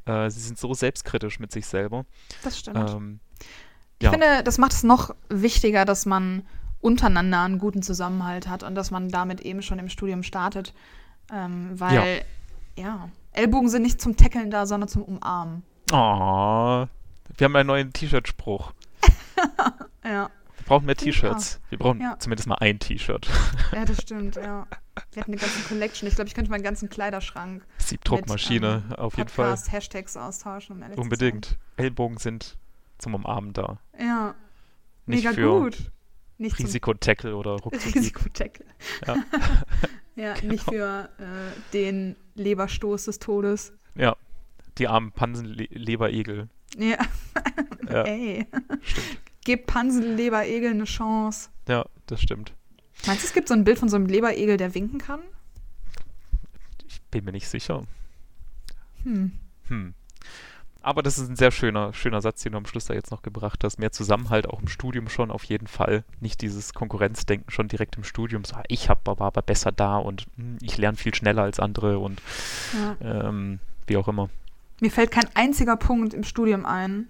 äh, 0.06 0.30
sie 0.30 0.40
sind 0.40 0.58
so 0.58 0.72
selbstkritisch 0.72 1.38
mit 1.38 1.52
sich 1.52 1.66
selber. 1.66 2.06
Das 2.42 2.58
stimmt. 2.58 2.78
Ähm, 2.78 3.20
ich 3.98 4.04
ja. 4.04 4.10
finde, 4.10 4.42
das 4.42 4.56
macht 4.56 4.72
es 4.72 4.84
noch 4.84 5.14
wichtiger, 5.28 5.84
dass 5.84 6.06
man 6.06 6.46
untereinander 6.80 7.42
einen 7.42 7.58
guten 7.58 7.82
Zusammenhalt 7.82 8.48
hat 8.48 8.62
und 8.62 8.74
dass 8.74 8.90
man 8.90 9.10
damit 9.10 9.42
eben 9.42 9.60
schon 9.60 9.78
im 9.78 9.90
Studium 9.90 10.22
startet, 10.22 10.72
ähm, 11.30 11.78
weil 11.78 12.24
ja. 12.74 12.82
ja 12.84 13.08
Ellbogen 13.32 13.68
sind 13.68 13.82
nicht 13.82 14.00
zum 14.00 14.16
Tackeln 14.16 14.50
da, 14.50 14.64
sondern 14.64 14.88
zum 14.88 15.02
Umarmen. 15.02 15.62
Oh, 15.94 16.86
wir 17.36 17.44
haben 17.44 17.54
einen 17.54 17.66
neuen 17.66 17.92
T-Shirt-Spruch. 17.92 18.72
ja. 20.04 20.30
Wir 20.56 20.64
brauchen 20.64 20.86
mehr 20.86 20.96
T-Shirts. 20.96 21.60
Wir 21.68 21.78
brauchen 21.78 22.00
ja. 22.00 22.18
zumindest 22.18 22.48
mal 22.48 22.54
ein 22.60 22.78
T-Shirt. 22.78 23.28
ja, 23.72 23.84
das 23.84 24.00
stimmt, 24.00 24.36
ja. 24.36 24.66
Wir 25.12 25.20
hatten 25.20 25.32
eine 25.32 25.40
ganze 25.40 25.60
Collection. 25.68 26.08
Ich 26.08 26.14
glaube, 26.14 26.28
ich 26.28 26.34
könnte 26.34 26.50
meinen 26.50 26.62
ganzen 26.62 26.88
Kleiderschrank. 26.88 27.66
Siebdruckmaschine, 27.76 28.84
ähm, 28.88 28.96
auf 28.96 29.18
jeden 29.18 29.28
Fall. 29.28 29.54
Hashtags 29.70 30.16
austauschen. 30.16 30.82
Um 30.82 31.02
Unbedingt. 31.02 31.58
Ellbogen 31.76 32.16
sind 32.16 32.56
zum 32.96 33.14
Umarmen 33.14 33.52
da. 33.52 33.78
Ja. 34.00 34.34
Nicht 35.04 35.24
Mega 35.24 35.46
gut. 35.46 35.90
Nicht 36.38 36.58
Risikotackle 36.58 37.36
oder 37.36 37.52
Ruckzuck. 37.52 37.94
Risikotackle. 37.94 38.64
Ja, 39.06 39.16
ja 40.16 40.32
genau. 40.34 40.52
nicht 40.52 40.64
für 40.64 41.10
äh, 41.18 41.72
den 41.74 42.16
Leberstoß 42.34 43.04
des 43.04 43.18
Todes. 43.18 43.74
Ja, 43.94 44.16
die 44.78 44.88
armen 44.88 45.12
Pansenleberegel. 45.12 46.48
Ja. 46.76 46.96
ja. 47.90 48.02
Ey. 48.04 48.46
Stimmt. 48.82 49.18
Gib 49.44 49.66
Pansenleberegel 49.66 50.70
eine 50.70 50.84
Chance. 50.84 51.50
Ja, 51.68 51.86
das 52.06 52.22
stimmt. 52.22 52.54
Meinst 53.06 53.22
du, 53.24 53.26
es 53.26 53.32
gibt 53.32 53.48
so 53.48 53.54
ein 53.54 53.64
Bild 53.64 53.78
von 53.78 53.88
so 53.88 53.96
einem 53.96 54.06
Leberegel, 54.06 54.56
der 54.56 54.74
winken 54.74 54.98
kann? 54.98 55.20
Ich 56.86 57.00
bin 57.10 57.24
mir 57.24 57.32
nicht 57.32 57.48
sicher. 57.48 57.82
Hm. 59.02 59.32
Hm. 59.68 59.94
Aber 60.82 61.02
das 61.02 61.18
ist 61.18 61.28
ein 61.28 61.36
sehr 61.36 61.52
schöner, 61.52 61.92
schöner 61.92 62.20
Satz, 62.20 62.42
den 62.42 62.52
du 62.52 62.58
am 62.58 62.66
Schluss 62.66 62.86
da 62.86 62.94
jetzt 62.94 63.12
noch 63.12 63.22
gebracht 63.22 63.62
hast. 63.62 63.78
Mehr 63.78 63.92
Zusammenhalt 63.92 64.48
auch 64.48 64.60
im 64.60 64.68
Studium 64.68 65.08
schon 65.08 65.30
auf 65.30 65.44
jeden 65.44 65.68
Fall. 65.68 66.04
Nicht 66.20 66.40
dieses 66.40 66.74
Konkurrenzdenken 66.74 67.50
schon 67.50 67.68
direkt 67.68 67.96
im 67.96 68.04
Studium. 68.04 68.44
So, 68.44 68.56
ah, 68.56 68.64
ich 68.68 68.88
hab, 68.88 69.06
war 69.06 69.20
aber 69.20 69.42
besser 69.42 69.70
da 69.70 69.98
und 69.98 70.26
hm, 70.36 70.58
ich 70.60 70.78
lerne 70.78 70.96
viel 70.96 71.14
schneller 71.14 71.42
als 71.42 71.60
andere 71.60 71.98
und 71.98 72.20
ja. 72.74 73.28
ähm, 73.28 73.60
wie 73.86 73.96
auch 73.96 74.08
immer. 74.08 74.28
Mir 74.82 74.90
fällt 74.90 75.12
kein 75.12 75.28
einziger 75.34 75.76
Punkt 75.76 76.12
im 76.12 76.24
Studium 76.24 76.66
ein, 76.66 77.06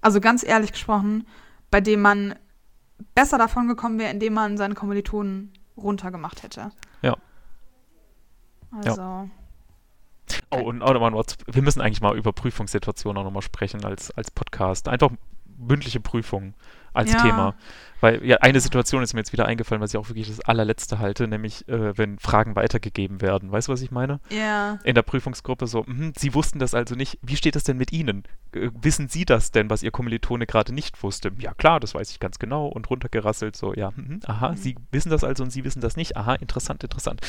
also 0.00 0.18
ganz 0.18 0.42
ehrlich 0.42 0.72
gesprochen, 0.72 1.26
bei 1.70 1.82
dem 1.82 2.00
man 2.00 2.34
besser 3.14 3.36
davon 3.36 3.68
gekommen 3.68 3.98
wäre, 3.98 4.10
indem 4.10 4.32
man 4.32 4.56
seine 4.56 4.74
Kommilitonen 4.74 5.52
runtergemacht 5.76 6.42
hätte. 6.42 6.72
Ja. 7.02 7.18
Also. 8.70 9.02
Ja. 9.02 9.28
Oh, 10.48 10.62
und 10.62 10.80
oh, 10.80 11.00
man, 11.00 11.12
wir 11.12 11.62
müssen 11.62 11.82
eigentlich 11.82 12.00
mal 12.00 12.16
über 12.16 12.32
Prüfungssituationen 12.32 13.20
auch 13.20 13.24
nochmal 13.24 13.42
sprechen 13.42 13.84
als, 13.84 14.10
als 14.12 14.30
Podcast. 14.30 14.88
Einfach 14.88 15.10
mündliche 15.58 16.00
Prüfungen 16.00 16.54
als 16.92 17.12
ja. 17.12 17.22
Thema. 17.22 17.54
Weil 18.02 18.24
ja, 18.24 18.38
eine 18.38 18.58
Situation 18.58 19.04
ist 19.04 19.14
mir 19.14 19.20
jetzt 19.20 19.32
wieder 19.32 19.46
eingefallen, 19.46 19.80
was 19.80 19.94
ich 19.94 19.96
auch 19.96 20.08
wirklich 20.08 20.26
das 20.26 20.40
allerletzte 20.40 20.98
halte, 20.98 21.28
nämlich 21.28 21.68
äh, 21.68 21.96
wenn 21.96 22.18
Fragen 22.18 22.56
weitergegeben 22.56 23.20
werden. 23.20 23.52
Weißt 23.52 23.68
du, 23.68 23.72
was 23.72 23.80
ich 23.80 23.92
meine? 23.92 24.18
Ja. 24.28 24.80
In 24.82 24.96
der 24.96 25.02
Prüfungsgruppe 25.02 25.68
so, 25.68 25.84
mh, 25.86 26.14
Sie 26.18 26.34
wussten 26.34 26.58
das 26.58 26.74
also 26.74 26.96
nicht. 26.96 27.20
Wie 27.22 27.36
steht 27.36 27.54
es 27.54 27.62
denn 27.62 27.76
mit 27.76 27.92
Ihnen? 27.92 28.24
Äh, 28.52 28.70
wissen 28.74 29.08
Sie 29.08 29.24
das 29.24 29.52
denn, 29.52 29.70
was 29.70 29.84
Ihr 29.84 29.92
Kommilitone 29.92 30.48
gerade 30.48 30.74
nicht 30.74 31.00
wusste? 31.04 31.30
Ja, 31.38 31.54
klar, 31.54 31.78
das 31.78 31.94
weiß 31.94 32.10
ich 32.10 32.18
ganz 32.18 32.40
genau. 32.40 32.66
Und 32.66 32.90
runtergerasselt 32.90 33.54
so, 33.54 33.72
ja, 33.72 33.92
mh, 33.94 34.26
aha, 34.26 34.50
mhm. 34.50 34.56
Sie 34.56 34.74
wissen 34.90 35.10
das 35.10 35.22
also 35.22 35.44
und 35.44 35.50
Sie 35.50 35.62
wissen 35.62 35.80
das 35.80 35.94
nicht. 35.94 36.16
Aha, 36.16 36.34
interessant, 36.34 36.82
interessant. 36.82 37.20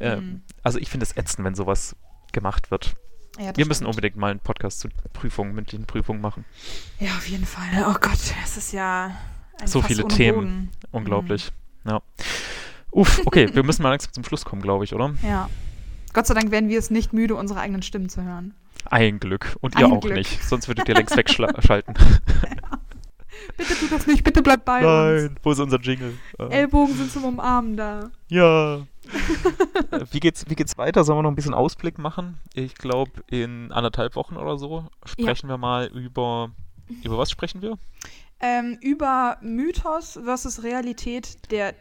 Äh, 0.00 0.16
mhm. 0.16 0.40
Also 0.62 0.78
ich 0.78 0.88
finde 0.88 1.04
es 1.04 1.14
ätzend, 1.14 1.44
wenn 1.44 1.54
sowas 1.54 1.94
gemacht 2.32 2.70
wird. 2.70 2.94
Ja, 3.38 3.56
wir 3.56 3.66
müssen 3.66 3.78
stimmt. 3.84 3.88
unbedingt 3.90 4.16
mal 4.16 4.30
einen 4.30 4.40
Podcast 4.40 4.80
zu 4.80 4.88
Prüfungen, 5.12 5.54
mündlichen 5.54 5.86
Prüfungen 5.86 6.20
machen. 6.20 6.44
Ja, 7.00 7.10
auf 7.12 7.26
jeden 7.28 7.46
Fall. 7.46 7.64
Oh 7.88 7.94
Gott, 8.00 8.18
es 8.44 8.56
ist 8.56 8.72
ja 8.72 9.16
so 9.64 9.80
viele 9.80 10.06
Themen. 10.08 10.36
Boden. 10.36 10.70
Unglaublich. 10.90 11.52
Mhm. 11.84 11.90
Ja. 11.90 12.02
Uff, 12.90 13.22
okay, 13.24 13.48
wir 13.54 13.62
müssen 13.62 13.82
mal 13.82 13.88
langsam 13.90 14.12
zum 14.12 14.24
Schluss 14.24 14.44
kommen, 14.44 14.60
glaube 14.60 14.84
ich, 14.84 14.94
oder? 14.94 15.14
Ja. 15.22 15.48
Gott 16.12 16.26
sei 16.26 16.34
Dank 16.34 16.50
werden 16.50 16.68
wir 16.68 16.78
es 16.78 16.90
nicht 16.90 17.14
müde, 17.14 17.34
unsere 17.34 17.60
eigenen 17.60 17.82
Stimmen 17.82 18.10
zu 18.10 18.22
hören. 18.22 18.54
Ein 18.84 19.18
Glück. 19.18 19.56
Und 19.60 19.78
ihr 19.78 19.86
Ein 19.86 19.92
auch 19.92 20.00
Glück. 20.00 20.14
nicht. 20.14 20.42
Sonst 20.44 20.68
würdet 20.68 20.88
ihr 20.88 20.94
längst 20.96 21.16
wegschalten. 21.16 21.62
ja. 21.94 22.78
Bitte 23.56 23.74
tu 23.74 23.86
das 23.88 24.06
nicht, 24.06 24.22
bitte 24.24 24.42
bleib 24.42 24.64
bei 24.64 24.82
Nein, 24.82 25.14
uns. 25.14 25.22
Nein, 25.24 25.36
wo 25.42 25.52
ist 25.52 25.58
unser 25.58 25.80
Jingle? 25.80 26.14
Äh. 26.38 26.48
Ellbogen 26.50 26.94
sind 26.94 27.10
zum 27.10 27.24
Umarmen 27.24 27.76
da. 27.76 28.10
Ja. 28.28 28.86
Äh, 29.90 30.04
wie, 30.10 30.20
geht's, 30.20 30.48
wie 30.48 30.54
geht's 30.54 30.78
weiter? 30.78 31.04
Sollen 31.04 31.18
wir 31.18 31.22
noch 31.22 31.30
ein 31.30 31.36
bisschen 31.36 31.54
Ausblick 31.54 31.98
machen? 31.98 32.38
Ich 32.54 32.74
glaube, 32.74 33.12
in 33.28 33.72
anderthalb 33.72 34.16
Wochen 34.16 34.36
oder 34.36 34.58
so 34.58 34.86
sprechen 35.04 35.48
ja. 35.48 35.54
wir 35.54 35.58
mal 35.58 35.86
über. 35.86 36.50
Über 37.02 37.16
was 37.16 37.30
sprechen 37.30 37.62
wir? 37.62 37.78
Ähm, 38.40 38.76
über 38.80 39.38
Mythos 39.40 40.18
versus 40.22 40.62
Realität 40.62 41.50
der, 41.50 41.74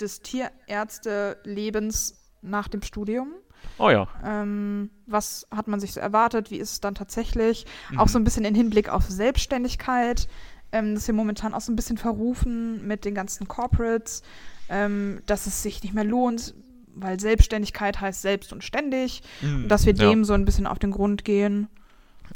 des 0.00 0.20
Tierärzte-Lebens 0.20 2.20
nach 2.42 2.68
dem 2.68 2.82
Studium. 2.82 3.34
Oh 3.78 3.88
ja. 3.88 4.08
Ähm, 4.24 4.90
was 5.06 5.46
hat 5.50 5.68
man 5.68 5.80
sich 5.80 5.92
so 5.92 6.00
erwartet? 6.00 6.50
Wie 6.50 6.58
ist 6.58 6.72
es 6.72 6.80
dann 6.80 6.94
tatsächlich? 6.94 7.66
Mhm. 7.90 8.00
Auch 8.00 8.08
so 8.08 8.18
ein 8.18 8.24
bisschen 8.24 8.44
in 8.44 8.54
Hinblick 8.54 8.88
auf 8.88 9.04
Selbstständigkeit. 9.04 10.28
Ähm, 10.72 10.94
das 10.94 11.04
ist 11.04 11.08
ja 11.08 11.14
momentan 11.14 11.54
auch 11.54 11.60
so 11.60 11.72
ein 11.72 11.76
bisschen 11.76 11.98
verrufen 11.98 12.86
mit 12.86 13.04
den 13.04 13.14
ganzen 13.14 13.48
Corporates. 13.48 14.22
Ähm, 14.70 15.20
dass 15.26 15.46
es 15.46 15.62
sich 15.62 15.82
nicht 15.82 15.92
mehr 15.94 16.04
lohnt, 16.04 16.54
weil 16.94 17.20
Selbstständigkeit 17.20 18.00
heißt 18.00 18.22
selbst 18.22 18.52
und 18.52 18.64
ständig. 18.64 19.22
Mhm, 19.42 19.64
Und 19.64 19.68
dass 19.68 19.84
wir 19.84 19.94
ja. 19.94 20.08
dem 20.08 20.24
so 20.24 20.32
ein 20.32 20.44
bisschen 20.46 20.66
auf 20.66 20.78
den 20.78 20.90
Grund 20.92 21.24
gehen. 21.24 21.68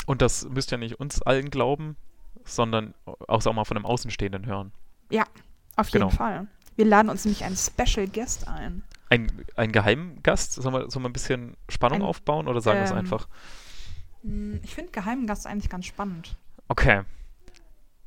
Und 0.06 0.20
das 0.22 0.46
müsst 0.48 0.70
ihr 0.72 0.78
nicht 0.78 1.00
uns 1.00 1.22
allen 1.22 1.50
glauben, 1.50 1.96
sondern 2.44 2.94
auch, 3.06 3.46
auch 3.46 3.52
mal 3.54 3.64
von 3.64 3.76
einem 3.76 3.86
Außenstehenden 3.86 4.44
hören. 4.46 4.72
Auf 5.76 5.88
jeden 5.88 6.04
Genau. 6.08 6.10
Fall. 6.10 6.46
Wir 6.76 6.84
laden 6.84 7.08
uns 7.08 7.24
nämlich 7.24 7.44
einen 7.44 7.56
Special 7.56 8.06
Guest 8.08 8.46
ein. 8.48 8.82
Ein, 9.10 9.30
ein 9.56 9.70
Geheimgast? 9.72 10.54
Sollen 10.54 10.74
wir, 10.74 10.90
sollen 10.90 11.04
wir 11.04 11.08
ein 11.08 11.12
bisschen 11.12 11.56
Spannung 11.68 12.02
Ein- 12.02 12.06
aufbauen 12.08 12.48
oder 12.48 12.60
sagen 12.60 12.78
wir 12.80 12.84
es 12.84 12.90
ähm, 12.90 12.98
einfach? 12.98 13.28
Hm, 14.22 14.60
Ich 14.62 14.74
finde 14.74 14.90
geheimen 14.92 15.26
Gast 15.26 15.46
eigentlich 15.46 15.68
ganz 15.70 15.86
spannend. 15.86 16.36
Okay. 16.68 17.02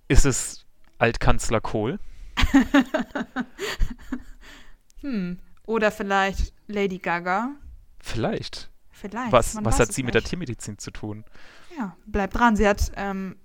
Ist 0.08 0.26
es 0.26 0.66
Altkanzler 0.98 1.62
Kohl? 1.62 2.00
Hm. 5.02 5.38
Oder 5.66 5.92
vielleicht 5.92 6.54
Lady 6.68 6.98
Gaga. 6.98 7.52
Vielleicht. 8.00 8.70
Vielleicht. 8.90 9.32
Was, 9.32 9.54
man 9.54 9.66
was 9.66 9.80
hat 9.80 9.94
sie 9.94 10.04
mit 10.04 10.16
der. 10.16 10.24
Tiermedizin 10.24 10.80
zu 10.80 10.92
tun? 10.92 11.24
Ja, 11.78 11.96
bleibt 12.06 12.36
dran. 12.36 12.56
Sie 12.56 12.68
hat, 12.68 12.92
ähm, 12.96 13.36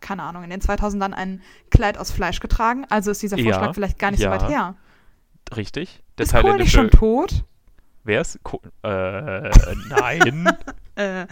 keine 0.00 0.22
Ahnung, 0.22 0.44
in 0.44 0.50
den 0.50 0.60
2000ern 0.60 1.12
ein 1.12 1.42
Kleid 1.70 1.96
aus 1.96 2.10
Fleisch 2.10 2.40
getragen. 2.40 2.84
Also 2.90 3.10
ist 3.10 3.22
dieser 3.22 3.38
Ja, 3.38 3.54
Vorschlag 3.54 3.74
vielleicht 3.74 3.98
gar 3.98 4.10
nicht 4.10 4.20
ja. 4.20 4.34
so 4.34 4.42
weit 4.42 4.50
her. 4.50 4.74
Richtig? 5.56 6.02
Der 6.18 6.26
Ist 6.26 6.34
Kohl 6.34 6.56
nicht 6.56 6.72
schon 6.72 6.90
tot? 6.90 7.44
Wer 8.04 8.20
ist 8.20 8.38
Kohl? 8.42 8.60
Äh, 8.82 8.88
nein. 9.88 10.52
Äh, 10.96 11.26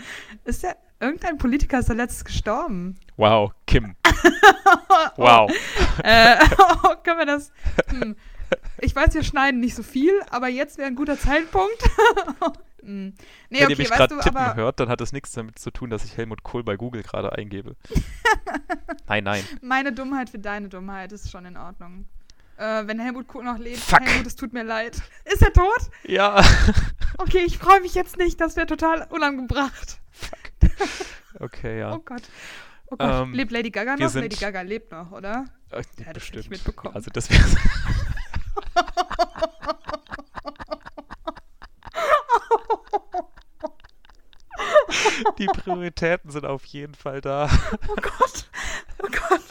ist 0.45 0.63
der, 0.63 0.77
irgendein 1.01 1.39
Politiker 1.39 1.79
ist 1.79 1.89
da 1.89 1.95
letztes 1.95 2.25
gestorben. 2.25 2.99
wow, 3.17 3.53
Kim. 3.67 3.95
Wow. 5.17 5.51
Äh, 6.03 6.37
können 7.05 7.19
wir 7.19 7.27
das? 7.27 7.53
Hm. 7.89 8.17
Ich 8.79 8.95
weiß, 8.95 9.15
wir 9.15 9.25
schneiden 9.25 9.61
nicht 9.61 9.75
so 9.75 9.83
viel, 9.83 10.13
aber 10.31 10.49
jetzt 10.49 10.79
wäre 10.79 10.89
ein 10.89 10.95
guter 10.95 11.19
Zeitpunkt. 11.19 11.83
hm. 12.81 13.15
Nee, 13.49 13.59
Wenn 13.59 13.65
okay, 13.65 13.73
ihr 13.73 13.79
mich 13.79 13.91
gerade 13.91 14.19
tippen 14.19 14.37
aber 14.37 14.55
hört, 14.55 14.81
dann 14.81 14.89
hat 14.89 15.01
das 15.01 15.13
nichts 15.13 15.33
damit 15.33 15.59
zu 15.59 15.71
tun, 15.71 15.91
dass 15.91 16.05
ich 16.05 16.17
Helmut 16.17 16.43
Kohl 16.43 16.63
bei 16.63 16.77
Google 16.77 17.03
gerade 17.03 17.33
eingebe. 17.33 17.77
nein, 19.09 19.25
nein. 19.25 19.45
meine 19.63 19.93
Dummheit 19.93 20.31
für 20.31 20.39
deine 20.39 20.69
Dummheit 20.69 21.13
ist 21.13 21.31
schon 21.31 21.47
in 21.47 21.57
Ordnung. 21.57 22.07
Äh, 22.57 22.87
wenn 22.87 22.99
Helmut 22.99 23.27
Kohl 23.27 23.45
noch 23.45 23.59
lebt, 23.59 23.79
Fuck. 23.79 24.01
Helmut, 24.01 24.27
es 24.27 24.37
tut 24.37 24.53
mir 24.53 24.65
leid. 24.65 25.01
Ist 25.25 25.43
er 25.43 25.53
tot? 25.53 25.91
Ja. 26.05 26.43
Okay, 27.19 27.43
ich 27.47 27.59
freue 27.59 27.81
mich 27.81 27.95
jetzt 27.95 28.19
nicht, 28.19 28.41
das 28.41 28.57
wäre 28.57 28.67
total 28.67 29.07
unangebracht. 29.11 30.01
Okay, 31.41 31.81
ja. 31.81 31.93
Oh 31.95 31.99
Gott. 31.99 32.23
Oh 32.87 32.97
Gott, 32.97 33.23
Ähm, 33.27 33.33
lebt 33.35 33.51
Lady 33.53 33.71
Gaga 33.71 33.97
noch? 33.97 34.09
sind- 34.09 34.23
Lady 34.23 34.37
Gaga 34.37 34.63
lebt 34.63 34.91
noch, 34.91 35.11
oder? 35.13 35.45
Äh, 35.71 35.77
Ja, 35.99 36.05
das 36.07 36.15
bestimmt. 36.15 36.49
mitbekommen. 36.51 36.95
Also 36.95 37.11
das 37.13 37.29
wäre. 37.31 37.45
Die 45.39 45.47
Prioritäten 45.47 46.31
sind 46.31 46.45
auf 46.47 46.65
jeden 46.67 46.95
Fall 46.95 47.21
da. 47.21 47.49
Oh 47.89 47.95
Gott. 47.97 48.49
Oh 49.03 49.09
Gott. 49.29 49.43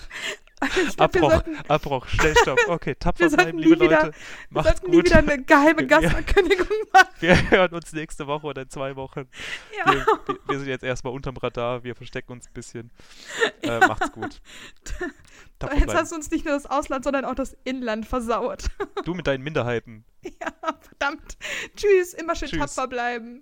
Ich 0.87 0.95
glaub, 0.95 1.13
wir 1.13 1.21
Abbruch, 1.23 1.31
sollten, 1.31 1.57
Abbruch, 1.67 2.07
Schnellstopp. 2.07 2.57
Okay, 2.67 2.95
tapfer 2.95 3.29
wir 3.29 3.37
bleiben, 3.37 3.57
nie 3.57 3.63
liebe 3.65 3.81
wieder- 3.81 4.03
Leute. 4.05 4.11
wir 4.13 4.13
Macht's 4.49 4.69
sollten 4.79 4.89
nie 4.91 4.97
gut. 4.97 5.05
wieder 5.05 5.17
eine 5.17 5.43
geheime 5.43 5.81
Ja. 5.81 5.87
Gastankündigung 5.99 6.67
machen. 6.93 7.07
Wir 7.19 7.51
hören 7.51 7.73
uns 7.73 7.91
nächste 7.93 8.25
Woche 8.27 8.47
oder 8.47 8.61
in 8.63 8.69
zwei 8.69 8.95
Wochen. 8.95 9.27
Ja. 9.77 9.91
Wir, 9.93 10.05
wir, 10.27 10.37
wir 10.47 10.59
sind 10.59 10.67
jetzt 10.69 10.83
erstmal 10.83 11.13
unterm 11.13 11.37
Radar, 11.37 11.83
wir 11.83 11.95
verstecken 11.95 12.31
uns 12.31 12.47
ein 12.47 12.53
bisschen. 12.53 12.91
Äh, 13.61 13.79
macht's 13.79 14.11
gut. 14.13 14.41
Tapfer 15.59 15.75
Jetzt 15.75 15.85
bleiben. 15.85 15.99
hast 15.99 16.11
du 16.11 16.15
uns 16.15 16.31
nicht 16.31 16.45
nur 16.45 16.53
das 16.53 16.65
Ausland, 16.65 17.03
sondern 17.03 17.25
auch 17.25 17.35
das 17.35 17.55
Inland 17.63 18.05
versaut. 18.07 18.65
Du 19.05 19.13
mit 19.13 19.27
deinen 19.27 19.43
Minderheiten. 19.43 20.05
ja, 20.23 20.51
verdammt. 20.81 21.37
Tschüss, 21.75 22.13
immer 22.13 22.35
schön 22.35 22.49
Tschüss. 22.49 22.59
tapfer 22.59 22.87
bleiben. 22.87 23.33